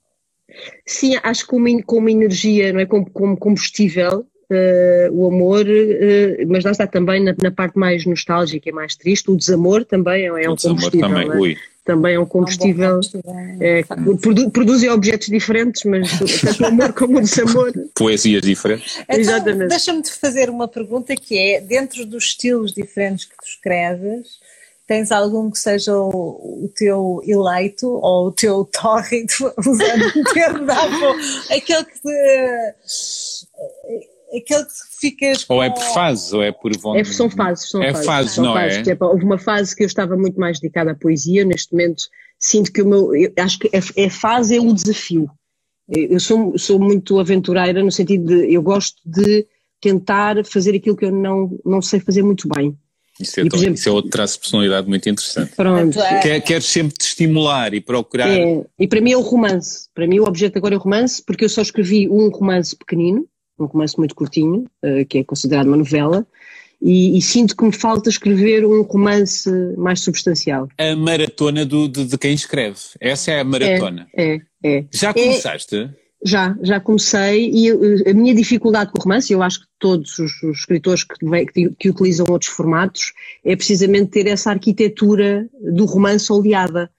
Sim, 0.85 1.17
acho 1.23 1.43
que 1.43 1.49
como, 1.49 1.84
como 1.84 2.09
energia, 2.09 2.72
não 2.72 2.80
é? 2.80 2.85
como, 2.85 3.09
como 3.09 3.38
combustível, 3.38 4.26
uh, 4.49 5.11
o 5.11 5.27
amor, 5.27 5.65
uh, 5.65 6.47
mas 6.47 6.63
lá 6.63 6.72
está 6.72 6.88
também 6.88 7.23
na, 7.23 7.35
na, 7.41 7.51
parte 7.51 7.77
mais 7.77 8.05
nostálgica 8.05 8.69
e 8.69 8.72
mais 8.72 8.95
triste, 8.95 9.31
o 9.31 9.35
desamor 9.35 9.85
também 9.85 10.23
é, 10.23 10.27
é 10.27 10.49
um 10.49 10.55
combustível. 10.55 11.09
Também, 11.09 11.27
é? 11.30 11.35
Ui. 11.35 11.57
também 11.84 12.15
é 12.15 12.19
um 12.19 12.26
combustível. 12.26 12.85
É 12.85 12.89
um 12.89 12.93
combustível. 12.93 13.34
É, 13.59 13.84
produ, 14.22 14.51
produzem 14.51 14.89
objetos 14.89 15.27
diferentes, 15.27 15.84
mas 15.84 16.09
tanto 16.41 16.63
o 16.63 16.65
amor 16.67 16.93
como 16.93 17.17
o 17.17 17.22
desamor. 17.22 17.72
Poesias 17.95 18.41
diferentes. 18.41 18.99
Então, 19.01 19.19
Exatamente. 19.19 19.69
Deixa-me 19.69 20.07
fazer 20.07 20.49
uma 20.49 20.67
pergunta 20.67 21.15
que 21.15 21.38
é: 21.38 21.61
dentro 21.61 22.05
dos 22.05 22.26
estilos 22.26 22.73
diferentes 22.73 23.26
que 23.26 23.35
tu 23.35 23.47
escreves, 23.47 24.39
Tens 24.88 25.12
algum 25.12 25.49
que 25.49 25.57
seja 25.57 25.98
o, 25.98 26.66
o 26.66 26.72
teu 26.76 27.20
eleito 27.26 27.88
ou 27.88 28.28
o 28.28 28.32
teu 28.32 28.66
torrent, 28.66 29.32
usando 29.66 30.06
o 30.16 30.34
termo 30.34 30.66
da 30.66 30.80
avó, 30.80 31.16
aquele 31.52 31.86
que 31.86 31.99
te, 32.02 33.48
aquele 34.38 34.66
que 34.66 34.99
ficas 34.99 35.44
com... 35.44 35.56
Ou 35.56 35.64
é 35.64 35.70
por 35.72 35.82
fases, 35.82 36.34
ou 36.34 36.44
é 36.44 36.52
por 36.52 36.72
vontade? 36.78 37.10
É, 37.10 37.14
são 37.14 37.30
fases, 37.30 37.70
são 37.70 37.82
é 37.82 37.91
fases. 37.91 38.06
fases 38.06 38.32
são 38.34 38.44
não 38.45 38.53
fases. 38.53 38.78
é? 38.78 38.84
Tipo, 38.84 39.06
houve 39.06 39.24
uma 39.24 39.40
fase 39.40 39.76
que 39.76 39.84
eu 39.84 39.88
estava 39.88 40.16
muito 40.16 40.40
mais 40.40 40.60
dedicada 40.60 40.91
à 40.91 40.95
poesia, 40.95 41.44
neste 41.44 41.72
momento 41.72 42.03
sinto 42.40 42.72
que 42.72 42.82
o 42.82 42.88
meu, 42.88 43.10
acho 43.40 43.60
que 43.60 43.70
é, 43.74 44.03
é 44.06 44.10
fase 44.10 44.57
é 44.57 44.62
o 44.62 44.74
desafio. 44.74 45.30
Eu 45.88 46.20
sou, 46.20 46.57
sou 46.57 46.80
muito 46.80 47.20
aventureira 47.20 47.84
no 47.84 47.91
sentido 47.91 48.26
de, 48.26 48.53
eu 48.53 48.62
gosto 48.62 48.98
de 49.06 49.48
tentar 49.80 50.44
fazer 50.44 50.76
aquilo 50.76 50.95
que 50.95 51.06
eu 51.06 51.12
não, 51.12 51.60
não 51.64 51.82
sei 51.82 51.99
fazer 51.99 52.24
muito 52.24 52.48
bem. 52.48 52.76
Isso 53.20 53.40
é, 53.40 53.44
e, 53.44 53.48
exemplo, 53.48 53.76
isso 53.76 53.90
é 53.90 53.92
outro 53.92 54.12
traço 54.12 54.34
de 54.34 54.40
personalidade 54.42 54.88
muito 54.88 55.08
interessante. 55.08 55.56
Pronto. 55.56 55.98
Quer, 56.22 56.42
queres 56.42 56.66
sempre 56.66 56.98
te 56.98 57.06
estimular 57.06 57.74
e 57.74 57.80
procurar. 57.80 58.30
É, 58.30 58.64
e 58.78 58.88
para 58.88 59.00
mim 59.00 59.14
é 59.14 59.18
o 59.18 59.22
romance. 59.22 59.88
Para 59.94 60.06
mim 60.06 60.20
o 60.20 60.26
objeto 60.26 60.58
agora 60.58 60.76
é 60.76 60.78
o 60.78 60.82
romance, 60.82 61.24
porque 61.26 61.46
eu 61.46 61.50
só 61.50 61.62
escrevi 61.62 62.10
um 62.10 62.30
romance 62.30 62.76
pequenino, 62.76 63.26
um 63.58 63.66
romance 63.66 63.98
muito 63.98 64.16
curtinho, 64.16 64.66
uh, 64.84 65.06
que 65.08 65.20
é 65.20 65.24
considerado 65.24 65.68
uma 65.68 65.78
novela, 65.78 66.28
e, 66.82 67.18
e, 67.18 67.22
sinto 67.22 67.56
que 67.56 67.64
me 67.64 67.72
falta 67.72 68.10
escrever 68.10 68.66
um 68.66 68.82
romance 68.82 69.50
mais 69.78 70.02
substancial. 70.02 70.68
A 70.78 70.96
maratona 70.96 71.66
do, 71.66 71.88
de, 71.88 72.06
de 72.06 72.18
quem 72.18 72.34
escreve. 72.34 72.78
Essa 73.00 73.32
é 73.32 73.40
a 73.40 73.44
maratona. 73.44 74.08
É, 74.16 74.42
é. 74.62 74.78
é. 74.78 74.86
Já 74.92 75.14
começaste? 75.14 75.76
É, 75.76 75.90
já, 76.26 76.57
já 76.64 76.80
comecei 76.80 77.52
e 77.52 77.69
a 78.10 78.14
minha 78.14 78.34
dificuldade 78.34 78.91
com 78.91 78.97
o 78.99 79.03
romance, 79.03 79.31
eu 79.31 79.43
acho 79.43 79.60
que 79.60 79.68
todos 79.77 80.18
os, 80.18 80.41
os 80.41 80.57
escritores 80.57 81.03
que, 81.03 81.45
que, 81.45 81.69
que, 81.69 81.89
utilizam 81.89 82.26
outros 82.27 82.49
formatos, 82.49 83.14
é 83.43 83.56
precisamente 83.56 84.10
ter 84.10 84.26
essa 84.26 84.49
arquitetura 84.49 85.47
do 85.53 85.85
romance 85.85 86.31
oleada. 86.34 86.89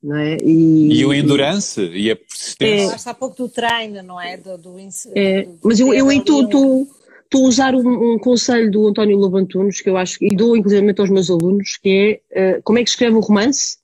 Não 0.00 0.14
é? 0.14 0.36
e, 0.40 1.00
e 1.00 1.04
o 1.04 1.12
endurance 1.12 1.80
e 1.80 2.12
a 2.12 2.14
persistência. 2.14 2.94
É, 2.94 3.10
há 3.10 3.14
pouco 3.14 3.36
do 3.36 3.48
treino, 3.48 4.02
não 4.04 4.20
é? 4.20 4.36
Do, 4.36 4.56
do, 4.56 4.76
é 5.16 5.42
do, 5.42 5.58
mas 5.64 5.80
eu, 5.80 5.92
eu 5.92 6.12
estou 6.12 6.86
a 7.34 7.38
usar 7.38 7.74
um, 7.74 8.12
um, 8.12 8.18
conselho 8.18 8.70
do 8.70 8.86
António 8.86 9.16
Lobantunos, 9.16 9.80
que 9.80 9.90
eu 9.90 9.96
acho, 9.96 10.22
e 10.22 10.36
dou 10.36 10.56
inclusive 10.56 10.94
aos 10.96 11.10
meus 11.10 11.28
alunos, 11.28 11.76
que 11.78 12.22
é 12.30 12.58
uh, 12.58 12.62
como 12.62 12.78
é 12.78 12.84
que 12.84 12.90
escreve 12.90 13.16
um 13.16 13.20
romance? 13.20 13.78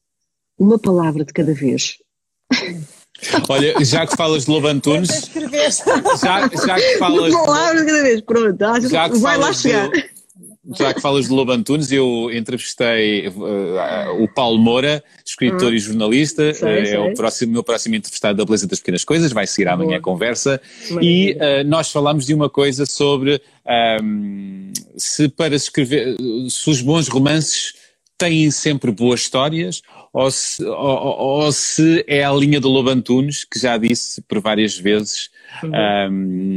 Uma 0.56 0.78
palavra 0.78 1.24
de 1.24 1.32
cada 1.32 1.52
vez. 1.52 1.98
Olha, 3.48 3.74
já 3.84 4.06
que 4.06 4.16
falas 4.16 4.44
de 4.44 4.50
Lobantunes. 4.50 5.30
já, 6.22 6.48
já 6.66 6.74
que 6.76 6.98
falas. 6.98 7.32
Palavra 7.32 7.84
cada 7.84 8.02
vez, 8.02 8.20
pronto. 8.20 8.58
Já 8.88 9.08
que 9.08 9.18
vai 9.18 9.38
lá 9.38 9.52
chegar. 9.52 9.90
já 10.76 10.94
que 10.94 11.00
falas 11.00 11.26
de 11.26 11.32
Lobantunes, 11.32 11.90
eu 11.90 12.30
entrevistei 12.32 13.28
uh, 13.28 14.22
o 14.22 14.28
Paulo 14.28 14.58
Moura, 14.58 15.02
escritor 15.24 15.74
e 15.74 15.78
jornalista, 15.78 16.54
sei, 16.54 16.86
sei. 16.86 16.94
é 16.94 17.00
o 17.00 17.14
próximo, 17.14 17.52
meu 17.52 17.62
próximo 17.62 17.94
entrevistado 17.94 18.38
da 18.38 18.44
Beleza 18.44 18.66
das 18.66 18.78
Pequenas 18.78 19.04
Coisas, 19.04 19.32
vai 19.32 19.46
seguir 19.46 19.68
amanhã 19.68 19.98
a 19.98 20.00
conversa. 20.00 20.60
Maravilha. 20.90 21.00
E 21.02 21.32
uh, 21.32 21.68
nós 21.68 21.90
falámos 21.90 22.26
de 22.26 22.34
uma 22.34 22.48
coisa 22.48 22.86
sobre 22.86 23.40
um, 24.02 24.72
se 24.96 25.28
para 25.28 25.54
escrever, 25.54 26.16
se 26.48 26.70
os 26.70 26.80
bons 26.80 27.08
romances 27.08 27.74
têm 28.18 28.50
sempre 28.50 28.92
boas 28.92 29.20
histórias 29.20 29.82
ou 30.12 30.30
se, 30.30 30.62
ou, 30.64 30.76
ou 30.76 31.52
se 31.52 32.04
é 32.06 32.22
a 32.22 32.32
linha 32.32 32.60
do 32.60 32.68
Lobantunes, 32.68 33.44
que 33.44 33.58
já 33.58 33.78
disse 33.78 34.20
por 34.22 34.40
várias 34.40 34.76
vezes, 34.76 35.30
uhum. 35.62 35.70
um, 36.10 36.56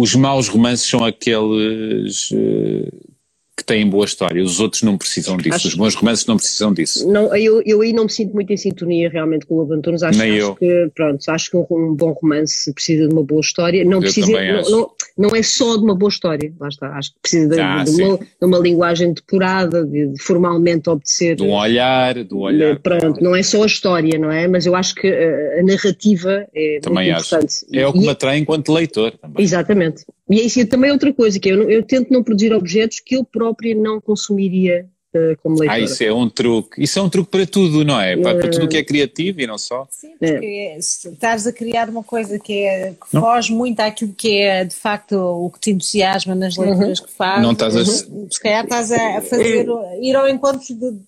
os 0.00 0.14
maus 0.14 0.48
romances 0.48 0.88
são 0.88 1.04
aqueles 1.04 2.30
uh, 2.32 3.11
que 3.54 3.62
têm 3.64 3.88
boa 3.88 4.06
história, 4.06 4.42
os 4.42 4.60
outros 4.60 4.82
não 4.82 4.96
precisam 4.96 5.36
disso, 5.36 5.56
acho, 5.56 5.68
os 5.68 5.74
bons 5.74 5.94
romances 5.94 6.24
não 6.24 6.36
precisam 6.36 6.72
disso. 6.72 7.06
Não, 7.06 7.34
eu, 7.36 7.62
eu 7.66 7.82
aí 7.82 7.92
não 7.92 8.04
me 8.04 8.10
sinto 8.10 8.32
muito 8.32 8.50
em 8.50 8.56
sintonia 8.56 9.10
realmente 9.10 9.44
com 9.44 9.54
o 9.54 9.58
Lobo 9.58 9.74
Antunes, 9.74 10.02
acho, 10.02 10.18
Nem 10.18 10.38
acho 10.38 10.40
eu. 10.40 10.56
que, 10.56 10.90
pronto, 10.94 11.22
acho 11.28 11.50
que 11.50 11.56
um, 11.56 11.94
bom 11.94 12.12
romance 12.12 12.72
precisa 12.72 13.06
de 13.06 13.12
uma 13.12 13.22
boa 13.22 13.42
história, 13.42 13.84
não, 13.84 14.00
precisa, 14.00 14.32
não, 14.32 14.62
não, 14.70 14.90
não, 15.18 15.36
é 15.36 15.42
só 15.42 15.76
de 15.76 15.84
uma 15.84 15.94
boa 15.94 16.08
história, 16.08 16.50
lá 16.58 16.68
está, 16.68 16.96
acho 16.96 17.10
que 17.10 17.20
precisa 17.20 17.48
de, 17.48 17.60
ah, 17.60 17.84
de, 17.84 17.90
uma, 18.02 18.16
de 18.16 18.26
uma, 18.40 18.58
linguagem 18.58 19.12
depurada, 19.12 19.84
de, 19.84 20.06
de, 20.06 20.22
formalmente 20.22 20.88
obedecer. 20.88 21.36
De 21.36 21.42
um 21.42 21.52
olhar, 21.52 22.24
do 22.24 22.38
olhar. 22.38 22.78
Pronto, 22.80 23.22
não 23.22 23.36
é 23.36 23.42
só 23.42 23.62
a 23.62 23.66
história, 23.66 24.18
não 24.18 24.30
é? 24.30 24.48
Mas 24.48 24.64
eu 24.64 24.74
acho 24.74 24.94
que 24.94 25.06
a, 25.06 25.60
a 25.60 25.62
narrativa 25.62 26.46
é 26.54 26.78
também 26.80 27.10
muito 27.10 27.16
acho. 27.18 27.34
importante. 27.34 27.66
É 27.70 27.86
o 27.86 27.92
que 27.92 27.98
me 27.98 28.08
atrai 28.08 28.38
enquanto 28.38 28.72
leitor 28.72 29.12
também. 29.12 29.44
Exatamente. 29.44 30.04
E 30.32 30.40
é 30.40 30.44
isso 30.44 30.60
é 30.60 30.64
também 30.64 30.90
outra 30.90 31.12
coisa, 31.12 31.38
que 31.38 31.48
eu, 31.48 31.68
eu 31.68 31.82
tento 31.82 32.10
não 32.10 32.22
produzir 32.22 32.54
objetos 32.54 33.00
que 33.00 33.16
eu 33.16 33.24
própria 33.24 33.74
não 33.74 34.00
consumiria 34.00 34.86
uh, 35.14 35.36
como 35.42 35.58
leitora. 35.58 35.78
Ah, 35.78 35.84
isso 35.84 36.02
é 36.02 36.12
um 36.12 36.28
truque. 36.28 36.82
Isso 36.82 36.98
é 36.98 37.02
um 37.02 37.08
truque 37.10 37.30
para 37.30 37.46
tudo, 37.46 37.84
não 37.84 38.00
é? 38.00 38.16
Para, 38.16 38.38
para 38.38 38.50
tudo 38.50 38.68
que 38.68 38.76
é 38.76 38.82
criativo 38.82 39.40
e 39.42 39.46
não 39.46 39.58
só. 39.58 39.86
Sim, 39.90 40.12
porque 40.18 40.46
é. 40.46 40.78
estás 40.78 41.46
a 41.46 41.52
criar 41.52 41.90
uma 41.90 42.02
coisa 42.02 42.38
que, 42.38 42.64
é, 42.64 42.92
que 42.92 43.10
foge 43.10 43.52
muito 43.52 43.80
àquilo 43.80 44.14
que 44.16 44.38
é 44.38 44.64
de 44.64 44.74
facto 44.74 45.12
o 45.12 45.50
que 45.50 45.60
te 45.60 45.70
entusiasma 45.70 46.34
nas 46.34 46.56
leituras 46.56 46.98
uhum. 46.98 47.06
que 47.06 47.12
fazes. 47.12 47.42
Não 47.42 47.52
estás 47.52 47.76
a... 47.76 47.84
Se 47.84 48.40
calhar 48.40 48.64
estás 48.64 48.90
a 48.90 49.20
fazer, 49.20 49.66
ir 50.00 50.16
ao 50.16 50.28
encontro 50.28 50.60
de, 50.60 50.74
de, 50.74 50.98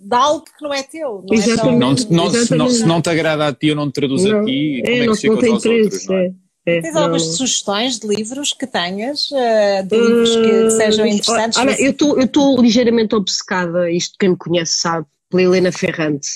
de 0.00 0.14
algo 0.14 0.44
que 0.44 0.62
não 0.62 0.74
é 0.74 0.82
teu. 0.82 1.24
Não 1.26 1.34
Exatamente. 1.34 2.02
É 2.02 2.06
só... 2.06 2.12
não, 2.12 2.24
não, 2.24 2.30
se, 2.30 2.54
não, 2.54 2.68
se 2.68 2.86
não 2.86 3.00
te 3.00 3.08
agrada 3.08 3.48
a 3.48 3.52
ti, 3.52 3.68
eu 3.68 3.76
não 3.76 3.90
te 3.90 3.94
traduz 3.94 4.24
não, 4.24 4.40
a 4.40 4.44
ti. 4.44 4.82
É, 4.84 5.06
como 5.06 5.14
é 5.14 5.16
que 5.16 5.26
não, 5.26 5.34
não 5.34 5.40
tem 5.40 5.54
interesse. 5.54 5.84
Outros, 5.84 6.06
não 6.06 6.16
é? 6.16 6.32
É. 6.66 6.76
É, 6.76 6.80
Tens 6.80 6.96
algumas 6.96 7.22
sugestões 7.36 7.98
de 7.98 8.06
livros 8.06 8.52
que 8.52 8.66
tenhas, 8.66 9.30
uh, 9.30 9.86
de 9.86 9.96
livros 9.96 10.36
que, 10.36 10.42
que 10.42 10.70
sejam 10.70 11.06
interessantes? 11.06 11.58
Olha, 11.58 11.76
eu 11.80 11.90
estou 11.90 12.60
ligeiramente 12.60 13.14
obcecada, 13.14 13.90
isto 13.90 14.16
quem 14.18 14.30
me 14.30 14.36
conhece 14.36 14.72
sabe, 14.72 15.06
pela 15.30 15.42
Helena 15.42 15.72
Ferrante. 15.72 16.28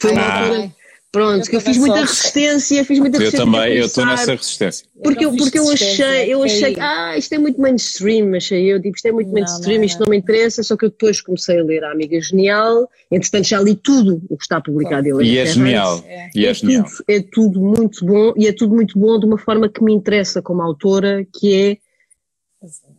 Foi 0.00 0.12
uma 0.12 0.22
altura 0.22 0.72
Pronto, 1.12 1.44
eu 1.44 1.50
que 1.50 1.56
eu 1.56 1.60
fiz 1.60 1.76
muita 1.76 2.00
resistência, 2.00 2.82
fiz 2.86 2.98
muita 2.98 3.18
resistência. 3.18 3.44
Eu 3.44 3.52
também, 3.52 3.76
eu 3.76 3.84
estou 3.84 4.06
nessa 4.06 4.34
resistência. 4.34 4.86
Porque 5.04 5.26
eu, 5.26 5.36
porque 5.36 5.58
eu 5.58 5.70
achei, 5.70 6.32
eu 6.32 6.42
achei, 6.42 6.74
ah, 6.80 7.18
isto 7.18 7.34
é 7.34 7.38
muito 7.38 7.60
mainstream, 7.60 8.34
achei 8.34 8.72
eu, 8.72 8.80
tipo, 8.80 8.96
isto 8.96 9.06
é 9.06 9.12
muito 9.12 9.26
não, 9.26 9.34
mainstream, 9.34 9.80
não, 9.80 9.84
isto 9.84 10.00
não 10.00 10.08
me 10.08 10.16
interessa, 10.16 10.62
só 10.62 10.74
que 10.74 10.86
eu 10.86 10.88
depois 10.88 11.20
comecei 11.20 11.60
a 11.60 11.64
ler 11.64 11.84
a 11.84 11.92
Amiga 11.92 12.18
Genial, 12.18 12.88
entretanto 13.10 13.46
já 13.46 13.60
li 13.60 13.74
tudo 13.74 14.22
o 14.30 14.38
que 14.38 14.42
está 14.42 14.58
publicado 14.58 15.02
dele. 15.02 15.22
E 15.22 15.36
é 15.36 15.44
genial. 15.44 16.02
É, 16.06 16.30
e 16.34 16.46
é, 16.46 16.48
é 16.48 16.54
genial. 16.54 16.84
Tudo, 16.84 17.04
é 17.06 17.20
tudo 17.20 17.60
muito 17.60 18.06
bom, 18.06 18.32
e 18.34 18.46
é 18.46 18.52
tudo 18.54 18.74
muito 18.74 18.98
bom 18.98 19.20
de 19.20 19.26
uma 19.26 19.36
forma 19.36 19.68
que 19.68 19.84
me 19.84 19.92
interessa 19.92 20.40
como 20.40 20.62
autora, 20.62 21.26
que 21.30 21.78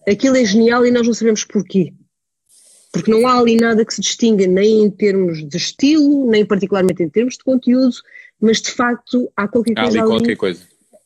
é, 0.06 0.12
aquilo 0.12 0.38
é 0.38 0.46
genial 0.46 0.86
e 0.86 0.92
nós 0.92 1.08
não 1.08 1.16
sabemos 1.16 1.44
porquê 1.46 1.92
porque 2.94 3.10
não 3.10 3.28
há 3.28 3.40
ali 3.40 3.58
nada 3.58 3.84
que 3.84 3.94
se 3.94 4.00
distinga 4.00 4.46
nem 4.46 4.84
em 4.84 4.90
termos 4.90 5.44
de 5.44 5.58
estilo, 5.58 6.30
nem 6.30 6.46
particularmente 6.46 7.02
em 7.02 7.10
termos 7.10 7.36
de 7.36 7.44
conteúdo, 7.44 7.96
mas 8.40 8.62
de 8.62 8.70
facto 8.70 9.30
há 9.36 9.48
qualquer 9.48 9.74
coisa 9.74 9.88
há 9.90 9.90
ali, 9.90 10.00
ali 10.00 10.08
qualquer 10.08 10.36
coisa. 10.36 10.62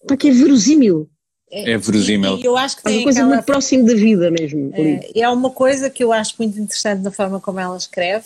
Para 0.06 0.18
que 0.18 0.28
é 0.28 0.32
verosímil. 0.32 1.10
É, 1.50 1.72
é 1.72 1.78
verosímil. 1.78 2.38
E, 2.40 2.44
eu 2.44 2.58
acho 2.58 2.76
que 2.76 2.84
tem 2.84 2.98
uma 2.98 3.04
coisa 3.04 3.20
aquela, 3.20 3.36
muito 3.36 3.46
próxima 3.46 3.84
da 3.86 3.94
vida 3.96 4.30
mesmo. 4.30 4.70
É, 4.74 5.22
é 5.22 5.30
uma 5.30 5.50
coisa 5.50 5.90
que 5.90 6.04
eu 6.04 6.12
acho 6.12 6.36
muito 6.38 6.60
interessante 6.60 7.02
na 7.02 7.12
forma 7.12 7.40
como 7.40 7.58
ela 7.58 7.78
escreve, 7.78 8.26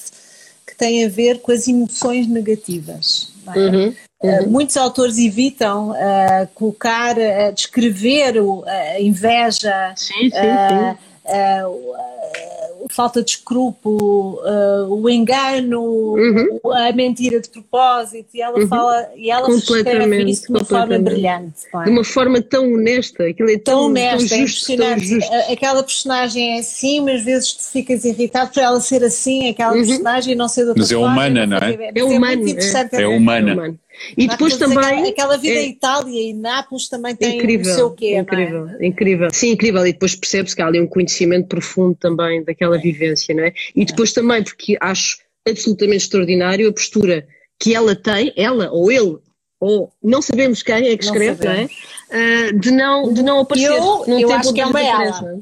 que 0.66 0.76
tem 0.76 1.06
a 1.06 1.10
ver 1.10 1.40
com 1.40 1.52
as 1.52 1.68
emoções 1.68 2.28
negativas. 2.28 3.32
É? 3.56 3.60
Uhum, 3.60 3.84
uhum. 3.86 3.94
Uh, 4.24 4.50
muitos 4.50 4.76
autores 4.76 5.20
evitam 5.20 5.92
uh, 5.92 6.48
colocar, 6.56 7.16
uh, 7.16 7.54
descrever 7.54 8.40
a 8.66 9.00
inveja, 9.00 9.94
sim, 9.96 10.14
sim, 10.16 10.30
sim 10.32 10.98
falta 12.90 13.24
de 13.24 13.32
escrúpulo, 13.32 14.40
uh, 14.44 14.94
o 14.94 15.10
engano, 15.10 15.82
uhum. 15.82 16.60
a 16.74 16.92
mentira 16.92 17.40
de 17.40 17.50
propósito, 17.50 18.30
e 18.34 18.42
ela 18.42 18.60
uhum. 18.60 18.68
fala, 18.68 19.10
e 19.16 19.30
ela 19.30 19.50
escreve 19.50 20.24
isso 20.24 20.48
de 20.48 20.52
uma 20.52 20.66
forma 20.66 21.00
brilhante. 21.00 21.62
É? 21.74 21.84
De 21.84 21.90
uma 21.90 22.04
forma 22.04 22.42
tão 22.42 22.74
honesta, 22.74 23.26
aquilo 23.26 23.50
é 23.50 23.58
tão, 23.58 23.76
tão 23.76 23.86
honesta, 23.88 24.30
tão 24.30 24.38
é 24.38 24.48
justo, 24.48 24.78
tão 24.78 25.00
justo. 25.00 25.34
Aquela 25.52 25.84
personagem 25.84 26.58
é 26.58 26.60
assim, 26.60 27.02
mas 27.02 27.16
às 27.16 27.24
vezes 27.24 27.54
tu 27.54 27.72
ficas 27.72 28.06
irritado 28.06 28.52
por 28.52 28.62
ela 28.62 28.80
ser 28.80 29.04
assim, 29.04 29.50
aquela 29.50 29.74
uhum. 29.74 29.86
personagem 29.86 30.34
e 30.34 30.36
não 30.36 30.48
ser 30.48 30.64
de 30.64 30.70
outra 30.70 30.82
mas 30.82 30.92
é 30.92 30.98
humana, 30.98 31.46
não 31.46 31.58
é? 31.58 31.74
É, 31.74 31.92
é 31.96 32.04
humano. 32.04 32.46
É, 32.48 33.02
é 33.02 33.08
humana. 33.08 33.76
E 34.18 34.28
depois 34.28 34.58
também. 34.58 35.10
Aquela, 35.10 35.38
vida 35.38 35.60
é, 35.60 35.64
em 35.66 35.70
Itália 35.72 36.30
e 36.30 36.34
Nápoles 36.34 36.88
também 36.90 37.16
tem 37.16 37.38
incrível, 37.38 37.72
o 37.72 37.76
seu 37.76 37.92
quê, 37.92 38.18
incrível, 38.18 38.68
é? 38.70 38.86
incrível. 38.86 39.30
Sim, 39.32 39.52
incrível. 39.52 39.86
E 39.86 39.94
depois 39.94 40.16
percebe-se 40.16 40.56
que 40.56 40.62
há 40.62 40.68
ali 40.68 40.80
um 40.82 40.88
conhecimento 40.88 41.48
profundo 41.48 41.96
também 41.96 42.44
daquela 42.44 42.78
vivência, 42.78 43.34
não 43.36 43.44
é? 43.44 43.54
E 43.76 43.86
depois 43.86 44.12
também, 44.14 44.44
porque 44.44 44.78
acho 44.80 45.20
absolutamente 45.48 46.04
extraordinário, 46.04 46.70
a 46.70 46.74
postura 46.74 47.28
que 47.60 47.76
ela 47.76 47.96
tem, 47.96 48.34
ela 48.36 48.72
ou 48.72 48.92
ele, 48.92 49.18
ou 49.60 49.92
não 50.04 50.22
sabemos 50.22 50.64
quem 50.64 50.88
é 50.88 50.98
que 50.98 51.06
Não 51.06 51.14
escreve, 51.14 51.46
não 51.46 51.52
é? 51.52 51.56
sabemos. 51.68 51.72
Ah, 52.12 52.52
de, 52.60 52.72
não, 52.72 53.14
de 53.14 53.24
não 53.24 53.40
aparecer. 53.40 53.72
Eu- 53.72 54.06
num 54.08 54.20
eu 54.20 54.28
tempo 54.28 54.40
acho 54.40 54.54
que 54.54 54.62
é 54.62 54.66
uma 54.66 54.80
não 54.82 54.88
ela. 54.88 55.40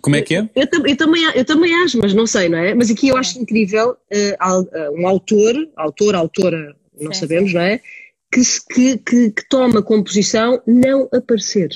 Como 0.00 0.16
é 0.16 0.22
que 0.22 0.36
é? 0.36 0.48
Eu, 0.54 0.66
tam- 0.70 0.86
eu 0.86 0.96
também, 0.96 1.24
eu 1.34 1.44
também 1.44 1.74
acho, 1.82 1.98
mas 1.98 2.14
não 2.14 2.24
sei, 2.26 2.48
não 2.48 2.58
é? 2.58 2.74
Mas 2.74 2.90
aqui 2.90 3.08
eu 3.08 3.16
acho 3.16 3.38
incrível 3.40 3.96
eh, 4.10 4.36
um 4.96 5.06
autor, 5.06 5.54
autor, 5.76 6.14
autora, 6.14 6.76
não 7.00 7.12
Sim, 7.12 7.20
sabemos, 7.20 7.52
não 7.52 7.60
é? 7.60 7.80
Que, 8.32 8.44
se- 8.44 8.64
que, 8.66 8.96
que, 8.98 9.30
que 9.30 9.48
toma 9.48 9.82
como 9.82 10.04
posição 10.04 10.60
não 10.66 11.08
aparecer. 11.12 11.70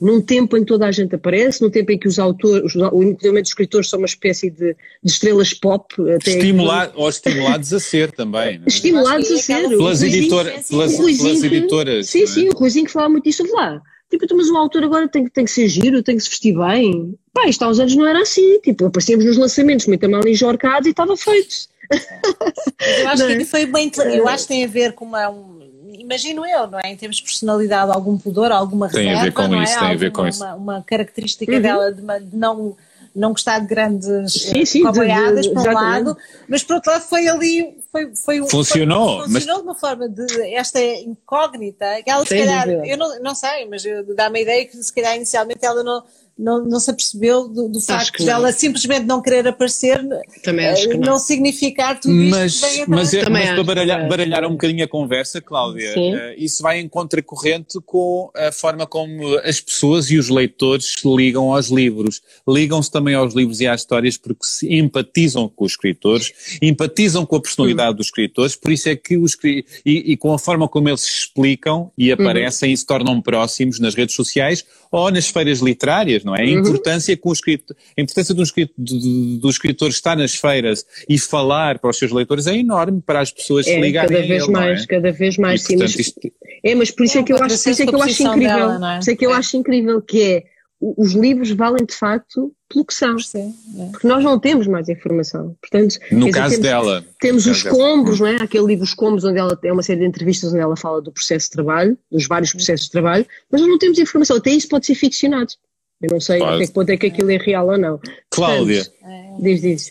Num 0.00 0.20
tempo 0.20 0.56
em 0.56 0.60
que 0.60 0.66
toda 0.66 0.86
a 0.86 0.92
gente 0.92 1.16
aparece, 1.16 1.60
num 1.60 1.70
tempo 1.70 1.90
em 1.90 1.98
que 1.98 2.06
os 2.06 2.20
autores, 2.20 2.72
inclusive 2.76 3.40
os 3.42 3.48
escritores 3.48 3.88
são 3.90 3.98
uma 3.98 4.06
espécie 4.06 4.48
de, 4.48 4.74
de 5.02 5.10
estrelas 5.10 5.52
pop. 5.52 5.92
Até 6.14 6.30
Estimular, 6.36 6.92
ou 6.94 7.08
estimulados 7.08 7.72
a 7.72 7.80
ser 7.80 8.12
também. 8.12 8.58
não 8.58 8.64
é? 8.66 8.68
Estimulados 8.68 9.28
a 9.30 9.34
é 9.34 9.38
ser. 9.38 9.68
Pelas, 9.68 10.00
editora, 10.02 10.52
sim, 10.52 10.62
sim. 10.62 10.68
pelas, 10.70 10.94
o 10.94 10.96
Ruizinho 11.02 11.24
pelas 11.34 11.40
que- 11.40 11.46
editoras. 11.56 12.06
Sim, 12.08 12.22
é? 12.22 12.26
sim, 12.28 12.48
o 12.48 12.52
Ruizinho 12.52 12.86
que 12.86 12.92
falava 12.92 13.10
muito 13.10 13.24
disso 13.24 13.44
lá. 13.52 13.82
Tipo, 14.08 14.24
então, 14.24 14.36
mas 14.36 14.48
o 14.48 14.56
autor 14.56 14.84
agora 14.84 15.08
tem, 15.08 15.24
que- 15.24 15.30
tem 15.30 15.44
que 15.44 15.50
ser 15.50 15.68
giro, 15.68 16.00
tem 16.02 16.16
que 16.16 16.22
se 16.22 16.30
vestir 16.30 16.56
bem. 16.56 17.14
Pá, 17.34 17.48
isto 17.48 17.62
há 17.64 17.68
uns 17.68 17.80
anos 17.80 17.96
não 17.96 18.06
era 18.06 18.22
assim. 18.22 18.60
Tipo, 18.60 18.86
aparecíamos 18.86 19.24
nos 19.24 19.36
lançamentos 19.36 19.86
muito 19.88 20.08
mal 20.08 20.26
enjorcados 20.26 20.86
e 20.86 20.90
estava 20.90 21.16
feito. 21.16 21.56
Eu 21.90 23.08
acho 23.08 23.22
Não 23.22 23.30
é? 23.30 23.36
que 23.36 23.44
foi 23.44 23.66
bem. 23.66 23.90
Eu 24.14 24.28
acho 24.28 24.44
que 24.44 24.48
tem 24.48 24.64
a 24.64 24.68
ver 24.68 24.92
com 24.92 25.04
uma. 25.04 25.28
um- 25.30 25.58
imagino 25.98 26.46
eu, 26.46 26.66
não 26.66 26.78
é? 26.78 26.90
Em 26.92 26.96
termos 26.96 27.16
de 27.16 27.22
personalidade, 27.24 27.90
algum 27.92 28.16
pudor, 28.18 28.52
alguma 28.52 28.88
Tem 28.88 29.08
a 29.08 29.12
ver 29.12 29.16
reserva, 29.30 29.42
com 29.42 29.48
não 29.48 29.60
é? 29.60 29.64
isso, 29.64 29.78
tem 29.78 29.88
a 29.88 29.94
ver 29.96 30.06
Alguma- 30.06 30.22
com 30.22 30.28
isso. 30.28 30.44
Uma, 30.44 30.54
uma 30.54 30.82
característica 30.82 31.52
Uhum. 31.52 31.60
dela 31.60 31.92
de, 31.92 32.00
uma- 32.02 32.20
de 32.20 32.36
não. 32.36 32.76
Não 33.16 33.30
gostar 33.32 33.58
de 33.58 33.66
grandes 33.66 34.32
Sim, 34.32 34.64
sim, 34.64 34.78
de- 34.80 34.84
coboiadas, 34.84 35.46
de- 35.46 35.48
por 35.48 35.58
um 35.58 35.62
exatamente. 35.62 36.04
lado, 36.04 36.16
mas 36.46 36.62
por 36.62 36.74
outro 36.76 36.92
lado 36.92 37.02
foi 37.02 37.26
ali, 37.26 37.76
foi, 37.90 38.14
foi 38.14 38.40
um- 38.40 38.46
Funcionou, 38.46 39.08
foi- 39.08 39.28
mas- 39.28 39.42
funcionou 39.42 39.56
de 39.56 39.62
uma 39.68 39.74
forma 39.74 40.08
de 40.08 40.54
esta 40.54 40.80
incógnita, 40.80 42.00
que 42.04 42.10
ela 42.10 42.24
se 42.24 42.38
calhar, 42.38 42.68
eu 42.68 42.96
não, 42.96 43.20
não 43.20 43.34
sei, 43.34 43.66
mas 43.68 43.84
eu- 43.84 44.14
dá-me 44.14 44.38
a 44.38 44.42
ideia 44.42 44.64
que 44.66 44.76
se 44.76 44.92
calhar 44.92 45.16
inicialmente 45.16 45.64
ela 45.64 45.82
não, 45.82 46.04
não, 46.38 46.64
não 46.64 46.78
se 46.78 46.90
apercebeu 46.90 47.48
do, 47.48 47.68
do 47.68 47.80
facto 47.80 48.12
que 48.12 48.22
de 48.22 48.30
ela 48.30 48.52
simplesmente 48.52 49.04
não 49.04 49.20
querer 49.20 49.48
aparecer, 49.48 50.00
Também 50.44 50.66
eh, 50.66 50.72
acho 50.72 50.88
que 50.88 50.96
não. 50.96 51.12
não 51.12 51.18
significar 51.18 51.98
tudo 51.98 52.14
isto 52.14 52.36
Mas, 52.36 52.54
que 52.54 52.60
vem 52.60 52.82
atrás. 52.82 52.88
mas, 52.88 53.14
é, 53.14 53.24
Também 53.24 53.44
mas 53.46 53.54
para 53.54 53.64
baralhar, 53.64 54.08
baralhar 54.08 54.44
um 54.44 54.52
bocadinho 54.52 54.84
a 54.84 54.88
conversa, 54.88 55.40
Cláudia, 55.40 55.92
Sim. 55.94 56.14
eh, 56.14 56.34
isso 56.38 56.62
vai 56.62 56.78
em 56.78 56.88
contracorrente 56.88 57.78
com 57.84 58.30
a 58.36 58.52
forma 58.52 58.86
como 58.86 59.36
as 59.38 59.60
pessoas 59.60 60.10
e 60.10 60.18
os 60.18 60.28
leitores 60.28 60.94
se 60.98 61.16
ligam 61.16 61.52
aos 61.52 61.68
livros. 61.68 62.22
Ligam-se 62.46 62.90
também 62.90 63.14
aos 63.14 63.34
livros 63.34 63.60
e 63.60 63.66
às 63.66 63.80
histórias 63.80 64.16
porque 64.16 64.46
se 64.46 64.72
empatizam 64.72 65.48
com 65.48 65.64
os 65.64 65.72
escritores, 65.72 66.32
empatizam 66.62 67.26
com 67.26 67.36
a 67.36 67.40
personalidade 67.40 67.96
dos 67.96 68.06
escritores, 68.06 68.54
por 68.54 68.70
isso 68.70 68.88
é 68.88 68.94
que 68.94 69.16
os 69.16 69.36
e, 69.44 69.64
e 69.84 70.16
com 70.16 70.32
a 70.32 70.38
forma 70.38 70.68
como 70.68 70.88
eles 70.88 71.00
se 71.00 71.10
explicam 71.10 71.90
e 71.98 72.12
aparecem 72.12 72.72
e 72.72 72.76
se 72.76 72.86
tornam 72.86 73.20
próximos 73.20 73.80
nas 73.80 73.94
redes 73.94 74.14
sociais 74.14 74.64
ou 74.90 75.10
nas 75.10 75.28
feiras 75.28 75.60
literárias, 75.60 76.24
não 76.24 76.34
é? 76.34 76.42
A 76.42 76.46
importância, 76.46 77.16
com 77.16 77.30
o 77.30 77.32
escritor, 77.32 77.76
a 77.96 78.00
importância 78.00 78.34
do, 78.34 78.42
escritor, 78.42 78.74
do, 78.78 79.38
do 79.38 79.50
escritor 79.50 79.88
estar 79.90 80.16
nas 80.16 80.34
feiras 80.34 80.84
e 81.08 81.18
falar 81.18 81.78
para 81.78 81.90
os 81.90 81.98
seus 81.98 82.10
leitores 82.12 82.46
é 82.46 82.56
enorme 82.56 83.02
para 83.04 83.20
as 83.20 83.30
pessoas 83.30 83.66
se 83.66 83.72
É, 83.72 83.80
ligarem 83.80 84.08
cada 84.10 84.24
a 84.24 84.26
vez 84.26 84.42
ele, 84.44 84.52
não 84.52 84.60
mais, 84.60 84.82
é? 84.82 84.86
cada 84.86 85.12
vez 85.12 85.36
mais, 85.38 85.60
E, 85.62 85.64
sim. 85.64 85.76
portanto, 85.78 85.96
Mas, 85.96 86.06
isto- 86.06 86.20
é, 86.64 86.74
mas 86.74 86.90
por 86.90 87.04
isso 87.04 87.18
É 87.18 87.20
é, 87.20 87.24
que 87.24 87.32
eu 87.32 87.36
acho, 87.36 87.62
por 87.62 87.70
isso 87.70 87.82
é 87.82 87.86
que 87.86 87.94
eu 87.94 88.02
acho 88.02 88.22
incrível. 88.22 88.48
dela, 88.56 88.92
é? 88.92 88.94
Por 88.96 89.00
isso 89.02 89.10
é 89.10 89.16
que 89.16 89.26
eu 89.26 89.30
É. 89.30 89.34
acho 89.36 89.56
incrível 89.56 90.02
que 90.02 90.22
é 90.22 90.44
os 90.80 91.12
livros 91.12 91.50
valem 91.50 91.84
de 91.84 91.94
facto 91.94 92.52
pelo 92.68 92.84
que 92.84 92.94
são. 92.94 93.18
Sim, 93.18 93.54
é. 93.78 93.86
Porque 93.90 94.06
nós 94.06 94.22
não 94.22 94.38
temos 94.38 94.66
mais 94.66 94.88
informação. 94.88 95.56
Portanto, 95.60 95.98
no 96.12 96.26
dizer, 96.26 96.32
caso 96.32 96.50
temos, 96.54 96.66
dela. 96.68 97.04
Temos 97.20 97.46
os 97.46 97.62
caso 97.62 97.76
dela. 97.76 97.88
combos, 97.96 98.20
não 98.20 98.26
é? 98.26 98.36
Aquele 98.36 98.66
livro 98.66 98.84
Os 98.84 98.94
Combos, 98.94 99.24
onde 99.24 99.38
ela 99.38 99.56
tem 99.56 99.72
uma 99.72 99.82
série 99.82 100.00
de 100.00 100.06
entrevistas 100.06 100.50
onde 100.52 100.60
ela 100.60 100.76
fala 100.76 101.02
do 101.02 101.10
processo 101.10 101.46
de 101.46 101.52
trabalho, 101.52 101.98
dos 102.12 102.26
vários 102.28 102.52
processos 102.52 102.86
de 102.86 102.92
trabalho, 102.92 103.26
mas 103.50 103.60
nós 103.60 103.68
não 103.70 103.78
temos 103.78 103.98
informação. 103.98 104.36
Até 104.36 104.50
isso 104.50 104.68
pode 104.68 104.86
ser 104.86 104.94
ficcionado. 104.94 105.52
Eu 106.00 106.10
não 106.12 106.20
sei 106.20 106.38
Pode. 106.38 106.54
até 106.54 106.66
que 106.68 106.72
ponto 106.72 106.90
é 106.90 106.96
que 106.96 107.06
aquilo 107.08 107.30
é 107.32 107.36
real 107.38 107.66
ou 107.66 107.76
não. 107.76 108.00
Cláudia, 108.30 108.84
Portanto, 108.84 109.42
diz, 109.42 109.60
diz. 109.60 109.90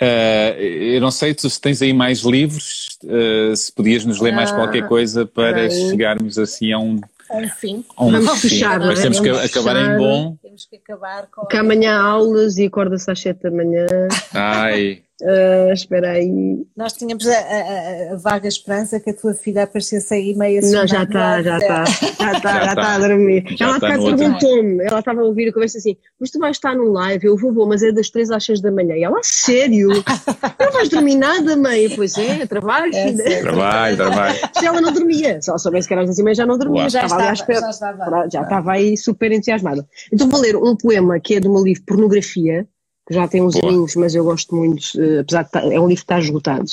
eh, 0.00 0.56
eu 0.96 1.00
não 1.00 1.10
sei 1.12 1.32
tu 1.32 1.48
se 1.48 1.60
tens 1.60 1.80
aí 1.80 1.92
mais 1.92 2.20
livros, 2.20 2.98
eh, 3.06 3.54
se 3.54 3.72
podias 3.72 4.04
nos 4.04 4.20
ler 4.20 4.32
mais 4.32 4.50
Ah, 4.50 4.54
qualquer 4.56 4.88
coisa 4.88 5.24
para 5.24 5.68
bem. 5.68 5.90
chegarmos 5.90 6.38
assim 6.38 6.72
a 6.72 6.78
um, 6.80 7.00
Enfim, 7.34 7.84
um 7.98 8.10
Vamos 8.12 8.40
fim. 8.40 8.48
fechar, 8.48 8.78
Mas 8.78 9.00
temos 9.02 9.20
que 9.20 9.30
Vamos 9.32 9.44
acabar 9.50 9.76
em 9.76 9.80
fechar. 9.84 9.98
bom. 9.98 10.36
temos 10.42 10.66
que 10.66 10.76
acabar 10.76 11.26
com. 11.30 11.46
Que 11.46 11.56
amanhã 11.56 11.98
há 11.98 12.02
aulas 12.02 12.56
e 12.58 12.66
acorda-se 12.66 13.10
às 13.10 13.20
7 13.20 13.42
da 13.42 13.50
manhã. 13.50 13.86
Ai, 14.32 15.02
Ah, 15.22 15.72
espera 15.72 16.10
aí. 16.12 16.62
Nós 16.76 16.92
tínhamos 16.92 17.26
a, 17.26 17.32
a- 17.38 18.12
a 18.12 18.16
vaga 18.16 18.46
esperança 18.46 19.00
que 19.00 19.08
a 19.10 19.14
tua 19.14 19.32
filha 19.32 19.62
aparecesse 19.62 20.12
aí 20.12 20.34
meia 20.34 20.60
Não, 20.60 20.86
já 20.86 21.04
está, 21.04 21.42
já 21.42 21.56
está. 21.56 21.84
Já 21.86 22.32
está, 22.32 22.32
Já 22.32 22.32
já 22.34 22.40
tá. 22.42 22.68
está 22.82 22.94
a 22.94 22.98
dormir. 22.98 23.44
Já 23.56 23.64
ela 23.66 23.80
tá 23.80 23.98
outro. 23.98 24.16
perguntou-me, 24.16 24.84
ela 24.84 24.98
estava 24.98 25.20
a 25.22 25.24
ouvir 25.24 25.48
a 25.48 25.52
conversa 25.54 25.78
assim, 25.78 25.96
mas 26.20 26.30
tu 26.30 26.38
vais 26.38 26.56
estar 26.56 26.74
no 26.74 26.92
live? 26.92 27.26
Eu 27.26 27.36
vou, 27.38 27.50
vou, 27.52 27.66
mas 27.66 27.82
é 27.82 27.92
das 27.92 28.10
3 28.10 28.30
às 28.30 28.44
6 28.44 28.60
da 28.60 28.70
manhã. 28.70 28.94
E 28.94 29.04
ela, 29.04 29.18
"A 29.18 29.22
sério? 29.22 29.88
Não 30.60 30.72
vais 30.72 30.88
dormir 30.90 31.14
nada, 31.16 31.56
mãe? 31.56 31.88
Pois 31.96 32.16
é, 32.18 32.44
trabalho. 32.46 32.94
É, 32.94 33.08
filha." 33.08 33.40
trabalho, 33.40 33.96
trabalho. 33.96 34.36
Se 34.58 34.66
ela 34.66 34.80
não 34.82 34.92
dormia, 34.92 35.40
se 35.40 35.48
ela 35.48 35.58
soubesse 35.58 35.88
que 35.88 35.94
era 35.94 36.02
às 36.02 36.08
10 36.08 36.18
e 36.18 36.22
meia 36.22 36.34
já 36.34 36.44
não 36.46 36.58
dormia, 36.58 36.82
Uau. 36.82 36.90
já 36.90 37.04
estava 37.06 37.32
estava, 37.32 37.60
já 37.60 37.70
estava. 37.70 38.28
Já 38.30 38.42
estava 38.42 38.72
aí 38.72 38.96
super 38.98 39.32
entusiasmada. 39.32 39.86
Então 40.12 40.28
vou 40.28 40.40
ler 40.40 40.56
um 40.56 40.76
poema 40.76 41.18
que 41.18 41.36
é 41.36 41.40
do 41.40 41.50
meu 41.50 41.62
livro 41.64 41.82
Pornografia, 41.86 42.66
que 43.06 43.14
já 43.14 43.28
tem 43.28 43.42
uns 43.42 43.54
Boa. 43.54 43.68
aninhos, 43.68 43.94
mas 43.94 44.14
eu 44.14 44.24
gosto 44.24 44.54
muito, 44.54 45.00
eh, 45.00 45.20
apesar 45.20 45.42
de 45.42 45.48
estar, 45.48 45.60
é 45.72 45.78
um 45.78 45.88
livro 45.88 46.04
que 46.04 46.12
está 46.12 46.18
esgotado. 46.18 46.70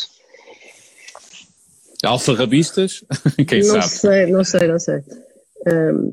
Alfarrabistas, 2.04 3.04
quem 3.48 3.64
não 3.64 3.82
sabe? 3.82 3.88
sei, 3.88 4.32
não 4.32 4.44
sei, 4.44 4.68
não 4.68 4.80
sei. 4.80 5.04
Ahm, 5.68 6.12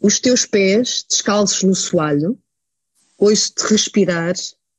os 0.00 0.18
teus 0.18 0.44
pés 0.44 1.04
descalços 1.08 1.62
no 1.62 1.74
soalho, 1.74 2.36
ouço-te 3.16 3.62
respirar 3.68 4.34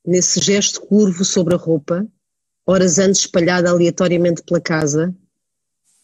nesse 0.06 0.41
gesto 0.41 0.82
curvo 0.82 1.24
sobre 1.24 1.56
a 1.56 1.57
roupa, 1.57 2.06
horas 2.65 2.99
antes 2.99 3.22
espalhada 3.22 3.70
aleatoriamente 3.70 4.44
pela 4.44 4.60
casa, 4.60 5.15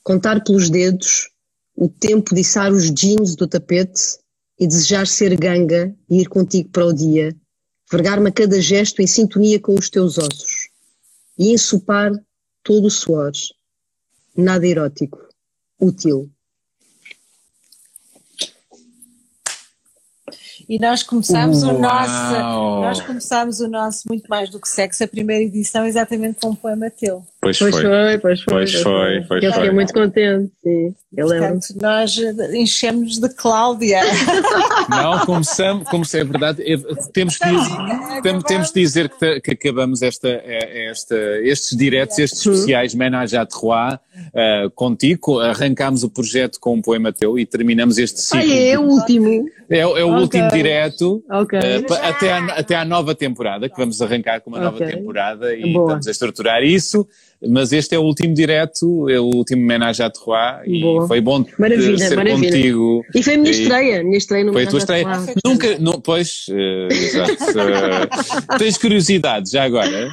contar 0.01 0.43
pelos 0.43 0.69
dedos 0.69 1.29
o 1.75 1.89
tempo 1.89 2.33
de 2.33 2.41
içar 2.41 2.71
os 2.71 2.89
jeans 2.91 3.35
do 3.35 3.47
tapete 3.47 4.17
e 4.57 4.65
desejar 4.65 5.05
ser 5.05 5.37
ganga 5.37 5.93
e 6.09 6.21
ir 6.21 6.27
contigo 6.27 6.69
para 6.69 6.85
o 6.85 6.93
dia, 6.93 7.35
vergar-me 7.91 8.29
a 8.29 8.31
cada 8.31 8.61
gesto 8.61 9.01
em 9.01 9.07
sintonia 9.07 9.59
com 9.59 9.73
os 9.73 9.89
teus 9.89 10.17
ossos 10.17 10.69
e 11.37 11.53
ensopar 11.53 12.11
todo 12.63 12.85
o 12.85 12.91
suor. 12.91 13.31
Nada 14.35 14.67
erótico, 14.67 15.19
útil. 15.79 16.29
E 20.67 20.77
nós 20.77 21.01
começámos 21.01 21.63
o 21.63 21.67
Uau. 21.67 21.79
nosso, 21.79 22.81
nós 22.81 23.01
começámos 23.01 23.59
o 23.59 23.67
nosso 23.67 24.03
muito 24.07 24.27
mais 24.29 24.51
do 24.51 24.59
que 24.59 24.69
sexo, 24.69 25.03
a 25.03 25.07
primeira 25.07 25.43
edição 25.43 25.85
exatamente 25.85 26.39
com 26.39 26.49
um 26.49 26.55
poema 26.55 26.91
teu. 26.91 27.25
Pois 27.41 27.57
Pois 27.57 27.73
foi. 27.73 27.83
foi, 27.83 28.17
pois 28.19 28.41
foi. 28.41 28.53
Pois 28.53 28.73
foi, 28.81 29.21
pois 29.27 29.43
Eu 29.43 29.51
fiquei 29.53 29.67
foi. 29.67 29.73
muito 29.73 29.93
contente, 29.93 30.51
sim. 30.61 30.93
Eu 31.15 31.25
lembro. 31.25 31.49
Portanto, 31.59 31.75
nós 31.81 32.17
enchemos 32.53 33.17
de 33.17 33.29
Cláudia. 33.33 34.01
Não, 34.89 35.25
começamos, 35.25 35.87
como 35.89 36.03
é 36.13 36.23
verdade, 36.23 36.61
é- 36.63 36.77
temos 37.13 37.37
que, 37.37 37.45
tem- 38.21 38.41
temos 38.41 38.67
de 38.71 38.73
dizer 38.81 39.09
que, 39.09 39.39
que 39.41 39.51
acabamos 39.51 40.01
esta, 40.01 40.27
é- 40.27 40.89
esta, 40.91 41.15
estes 41.41 41.77
diretos, 41.77 42.19
estes 42.19 42.45
especiais 42.45 42.93
Menage 42.93 43.37
à 43.37 43.45
Trois 43.45 43.97
ah, 44.35 44.69
contigo, 44.75 45.39
arrancámos 45.39 46.03
o 46.03 46.09
projeto 46.09 46.59
com 46.59 46.73
um 46.75 46.81
poema 46.81 47.11
teu 47.13 47.39
e 47.39 47.45
terminamos 47.45 47.97
este 47.97 48.17
Ah, 48.17 48.41
ciclo. 48.41 48.51
é, 48.53 48.69
é 48.71 48.79
o 48.79 48.83
último. 48.83 49.45
É, 49.69 49.85
o- 49.87 49.97
é 49.97 50.03
o 50.03 50.09
Ok. 50.09 50.21
último 50.21 50.49
direto. 50.49 51.23
Ok. 51.31 51.57
ah, 51.57 51.87
pa- 51.87 52.07
até, 52.09 52.31
à, 52.33 52.45
até 52.47 52.75
à 52.75 52.83
nova 52.85 53.15
temporada, 53.15 53.69
que 53.69 53.77
vamos 53.77 54.01
arrancar 54.01 54.41
com 54.41 54.49
uma 54.49 54.59
nova 54.59 54.75
Ok. 54.77 54.87
temporada 54.87 55.55
e 55.55 55.71
Boa. 55.73 55.85
estamos 55.85 56.07
a 56.07 56.11
estruturar 56.11 56.63
isso, 56.63 57.07
mas 57.47 57.71
este 57.71 57.95
é 57.95 57.99
o 57.99 58.03
último 58.03 58.33
direto, 58.33 59.09
é 59.09 59.19
o 59.19 59.25
último 59.25 59.61
Menage 59.61 60.03
à 60.03 60.09
Trois 60.09 60.61
e 60.65 60.81
Boa. 60.81 61.07
foi 61.07 61.21
bom 61.21 61.45
Maravilha, 61.57 61.97
ser 61.97 62.15
maravilha. 62.15 62.51
contigo. 62.51 63.05
E 63.15 63.23
foi 63.23 63.35
a 63.35 63.37
minha 63.37 63.51
estreia, 63.51 64.03
minha 64.03 64.17
estreia 64.17 64.43
no 64.43 64.53
Foi 64.53 64.63
a 64.63 64.67
tua 64.67 64.79
estreia. 64.79 65.05
Nunca, 65.45 65.77
não, 65.79 66.01
pois, 66.01 66.45
eh, 66.49 66.87
exato. 66.91 67.31
eh, 67.59 68.57
tens 68.57 68.77
curiosidade 68.77 69.51
já 69.51 69.63
agora? 69.63 70.09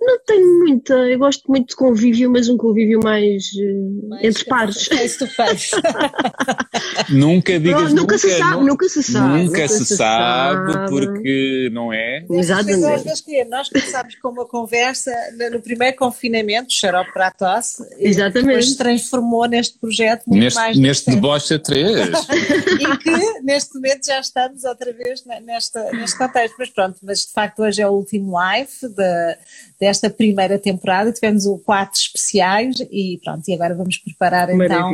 Não 0.00 0.18
tenho 0.24 0.58
muita, 0.60 0.94
eu 0.94 1.18
gosto 1.18 1.42
muito 1.50 1.70
de 1.70 1.76
convívio, 1.76 2.30
mas 2.30 2.48
um 2.48 2.56
convívio 2.56 3.00
mais, 3.02 3.44
eh, 3.58 4.26
entre 4.28 4.44
pares. 4.44 4.86
Face 4.86 5.18
to 5.18 5.26
face. 5.26 5.70
Nunca 7.10 7.58
digas 7.58 7.82
Pronto, 7.82 7.96
nunca, 7.96 8.18
se 8.18 8.30
sabe, 8.38 8.56
nu- 8.60 8.66
nunca 8.66 8.88
se 8.88 9.02
sabe. 9.02 9.42
Nunca 9.44 9.68
se 9.68 9.86
sabe, 9.96 10.88
porque 10.88 11.68
não 11.72 11.92
é? 11.92 12.24
Mas 12.28 12.38
Exatamente. 12.50 13.02
vezes, 13.04 13.20
queria, 13.20 13.44
Nós 13.46 13.68
começámos 13.68 14.14
com 14.16 14.28
uma 14.28 14.46
conversa 14.46 15.12
no- 15.50 15.60
primeiro 15.60 15.96
confinamento, 15.96 16.72
xarope 16.72 17.12
para 17.12 17.28
a 17.28 17.30
tosse, 17.30 17.82
e 17.98 18.08
Exatamente. 18.08 18.46
depois 18.46 18.68
se 18.70 18.76
transformou 18.78 19.46
neste 19.48 19.78
projeto 19.78 20.24
muito 20.26 20.54
mais 20.54 20.76
Neste, 20.76 20.80
do 20.80 20.86
neste 20.86 21.04
que 21.06 21.10
deboche 21.16 21.54
a 21.54 21.58
três. 21.58 21.88
e 22.80 22.96
que 22.98 23.40
neste 23.42 23.74
momento 23.74 24.06
já 24.06 24.20
estamos 24.20 24.64
outra 24.64 24.92
vez 24.92 25.24
ne- 25.24 25.40
nesta, 25.40 25.90
neste 25.92 26.16
contexto. 26.18 26.54
Mas 26.58 26.70
pronto, 26.70 26.98
mas 27.02 27.26
de 27.26 27.32
facto 27.32 27.60
hoje 27.62 27.82
é 27.82 27.88
o 27.88 27.92
último 27.92 28.32
live 28.32 28.70
de- 28.82 29.36
desta 29.78 30.10
primeira 30.10 30.58
temporada. 30.58 31.12
Tivemos 31.12 31.46
o 31.46 31.58
quatro 31.58 32.00
especiais 32.00 32.76
e 32.90 33.20
pronto, 33.22 33.48
e 33.48 33.54
agora 33.54 33.74
vamos 33.74 33.98
preparar 33.98 34.50
então, 34.50 34.90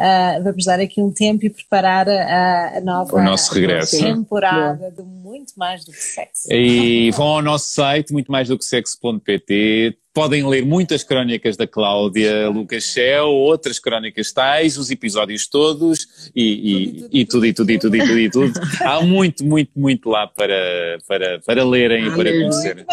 uh, 0.00 0.42
vamos 0.42 0.64
dar 0.64 0.80
aqui 0.80 1.02
um 1.02 1.12
tempo 1.12 1.44
e 1.44 1.50
preparar 1.50 2.08
a, 2.08 2.78
a 2.78 2.80
nova 2.80 3.16
o 3.16 3.22
nosso 3.22 3.54
regresso. 3.54 3.98
temporada 3.98 4.90
de 4.90 5.02
muito 5.02 5.52
mais 5.56 5.84
do 5.84 5.92
que 5.92 6.02
sexo. 6.02 6.50
E 6.50 7.10
vão 7.12 7.26
ao 7.26 7.42
nosso 7.42 7.68
site, 7.68 8.12
muito 8.12 8.32
mais 8.32 8.48
do 8.48 8.58
que 8.58 8.64
sexo.pt, 8.64 9.96
Podem 10.12 10.44
ler 10.44 10.66
muitas 10.66 11.04
crónicas 11.04 11.56
da 11.56 11.68
Cláudia 11.68 12.48
Lucas 12.48 12.82
Shell, 12.82 13.28
outras 13.28 13.78
crónicas 13.78 14.32
tais, 14.32 14.76
os 14.76 14.90
episódios 14.90 15.46
todos 15.46 16.30
e, 16.34 17.06
e, 17.12 17.20
e, 17.20 17.24
tudo, 17.24 17.46
e 17.46 17.52
tudo, 17.52 17.70
e 17.70 17.78
tudo, 17.78 17.96
e 17.96 18.00
tudo, 18.00 18.18
e 18.18 18.30
tudo. 18.30 18.52
Há 18.80 19.00
muito, 19.02 19.44
muito, 19.44 19.70
muito 19.76 20.10
lá 20.10 20.26
para, 20.26 20.98
para, 21.06 21.38
para 21.46 21.64
lerem 21.64 22.08
e 22.08 22.10
para 22.10 22.28
conhecerem. 22.32 22.84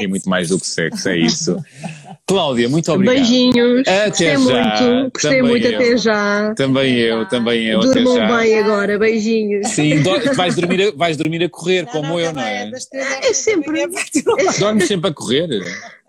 E 0.00 0.06
muito 0.06 0.26
mais 0.26 0.48
do 0.48 0.58
que 0.58 0.66
sexo, 0.66 1.10
é 1.10 1.18
isso. 1.18 1.54
Cláudia, 2.26 2.66
muito 2.66 2.90
obrigado. 2.90 3.16
Beijinhos. 3.16 3.86
Até 3.86 4.08
gostei 4.08 4.32
já. 4.32 4.38
muito, 4.38 5.12
gostei 5.12 5.30
também 5.36 5.42
muito 5.42 5.66
eu. 5.66 5.74
até 5.74 5.96
já. 5.98 6.43
Também 6.54 6.98
eu, 6.98 7.26
também 7.28 7.66
eu. 7.66 7.80
Durmam 7.80 8.38
bem 8.38 8.58
agora, 8.58 8.98
beijinhos. 8.98 9.68
Sim, 9.68 10.02
vais 10.36 10.54
dormir 10.54 10.88
a, 10.88 10.90
vais 10.96 11.16
dormir 11.16 11.44
a 11.44 11.48
correr, 11.48 11.82
não, 11.84 11.92
como 11.92 12.08
não, 12.08 12.20
eu, 12.20 12.32
não 12.32 12.42
é? 12.42 12.70
É, 12.92 13.30
é 13.30 13.32
sempre. 13.32 13.86
Dormes 14.58 14.86
sempre 14.86 15.10
a 15.10 15.12
correr? 15.14 15.48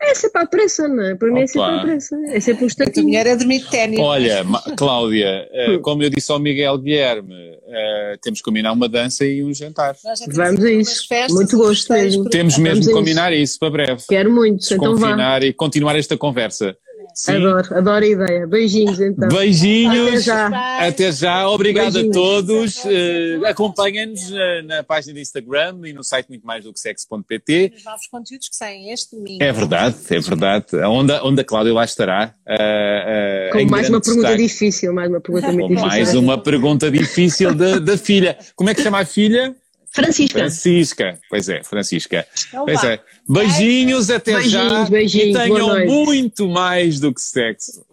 É 0.01 0.13
sempre 0.13 0.41
à 0.41 0.45
pressa, 0.45 0.87
não 0.87 1.03
é? 1.03 1.15
Para 1.15 1.31
mim 1.31 1.41
é 1.41 1.47
sempre 1.47 1.69
à 1.69 1.81
pressa. 1.81 2.15
É 2.27 2.39
sempre 2.39 2.63
um 2.63 2.67
instantinho. 2.67 3.05
A 3.05 3.07
mulher 3.07 3.27
é 3.27 3.35
dormir 3.35 3.65
ténis. 3.69 3.99
Olha, 3.99 4.45
Cláudia, 4.77 5.49
uh, 5.51 5.79
como 5.81 6.03
eu 6.03 6.09
disse 6.09 6.31
ao 6.31 6.39
Miguel 6.39 6.77
Guilherme, 6.77 7.33
uh, 7.33 8.17
temos 8.21 8.39
que 8.39 8.45
combinar 8.45 8.73
uma 8.73 8.87
dança 8.87 9.25
e 9.25 9.43
um 9.43 9.53
jantar. 9.53 9.95
Vamos 10.33 10.63
a 10.63 10.71
isso. 10.71 11.07
Muito 11.29 11.57
gosto 11.57 11.93
mesmo. 11.93 12.29
Temos 12.29 12.57
mesmo 12.57 12.85
que 12.85 12.91
combinar 12.91 13.33
isso 13.33 13.57
para 13.57 13.69
breve. 13.69 14.03
Quero 14.07 14.31
muito, 14.31 14.65
então 14.71 14.95
vá. 14.95 15.39
e 15.39 15.53
continuar 15.53 15.95
esta 15.97 16.17
conversa. 16.17 16.75
Sim. 17.15 17.37
Adoro, 17.37 17.77
adoro 17.77 18.03
a 18.03 18.07
ideia. 18.07 18.45
Beijinhos 18.45 18.99
então. 18.99 19.29
Beijinhos. 19.29 20.09
Até 20.09 20.21
já. 20.21 20.87
Até 20.87 21.11
já. 21.13 21.49
Obrigado 21.49 21.93
Beijinhos. 21.93 22.17
a 22.17 22.19
todos. 22.19 22.75
Uh, 22.83 23.45
Acompanhem-nos 23.45 24.29
uh, 24.31 24.35
na 24.65 24.83
página 24.83 25.13
do 25.13 25.19
Instagram 25.19 25.79
e 25.85 25.93
no 25.93 26.03
site 26.03 26.27
muito 26.27 26.45
mais 26.45 26.65
do 26.65 26.73
que 26.73 26.79
sexo.pt. 26.79 27.73
Os 27.77 27.83
novos 27.85 28.07
conteúdos 28.07 28.49
que 28.49 28.55
saem 28.55 28.91
este 28.91 29.15
domingo. 29.15 29.41
É 29.41 29.51
verdade, 29.53 29.95
é 30.09 30.19
verdade. 30.19 30.65
Onde, 30.85 31.13
onde 31.23 31.39
a 31.41 31.43
Cláudia 31.45 31.73
lá 31.73 31.85
estará. 31.85 32.35
Uh, 32.45 33.51
Com 33.53 33.65
mais 33.71 33.89
uma 33.89 34.01
pergunta 34.01 34.27
destaque. 34.27 34.43
difícil, 34.43 34.93
mais 34.93 35.09
uma 35.09 35.21
pergunta 35.21 35.51
muito 35.53 35.67
difícil. 35.69 35.87
Mais 35.87 36.15
uma 36.15 36.37
pergunta 36.43 36.91
difícil 36.91 37.55
da, 37.55 37.79
da 37.79 37.97
filha. 37.97 38.37
Como 38.55 38.69
é 38.69 38.75
que 38.75 38.81
chama 38.81 38.99
a 38.99 39.05
filha? 39.05 39.55
Francisca. 39.95 40.39
Francisca, 40.39 41.19
pois 41.29 41.47
é, 41.47 41.63
Francisca. 41.63 42.27
Então, 42.49 42.65
pois 42.65 42.83
é. 42.83 42.99
Beijinhos, 43.27 44.09
até 44.09 44.33
beijinhos, 44.33 44.51
já. 44.51 44.89
Beijinhos, 44.89 45.35
e 45.35 45.39
tenham 45.39 45.85
muito 45.85 46.49
mais 46.49 46.99
do 46.99 47.13
que 47.13 47.21
sexo. 47.21 47.85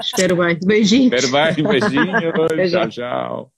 Espero 0.00 0.36
bem. 0.36 0.58
Beijinhos. 0.64 1.12
Espero 1.12 1.32
bem, 1.32 1.64
beijinhos. 1.64 2.72
tchau, 2.72 2.88
tchau. 2.88 3.52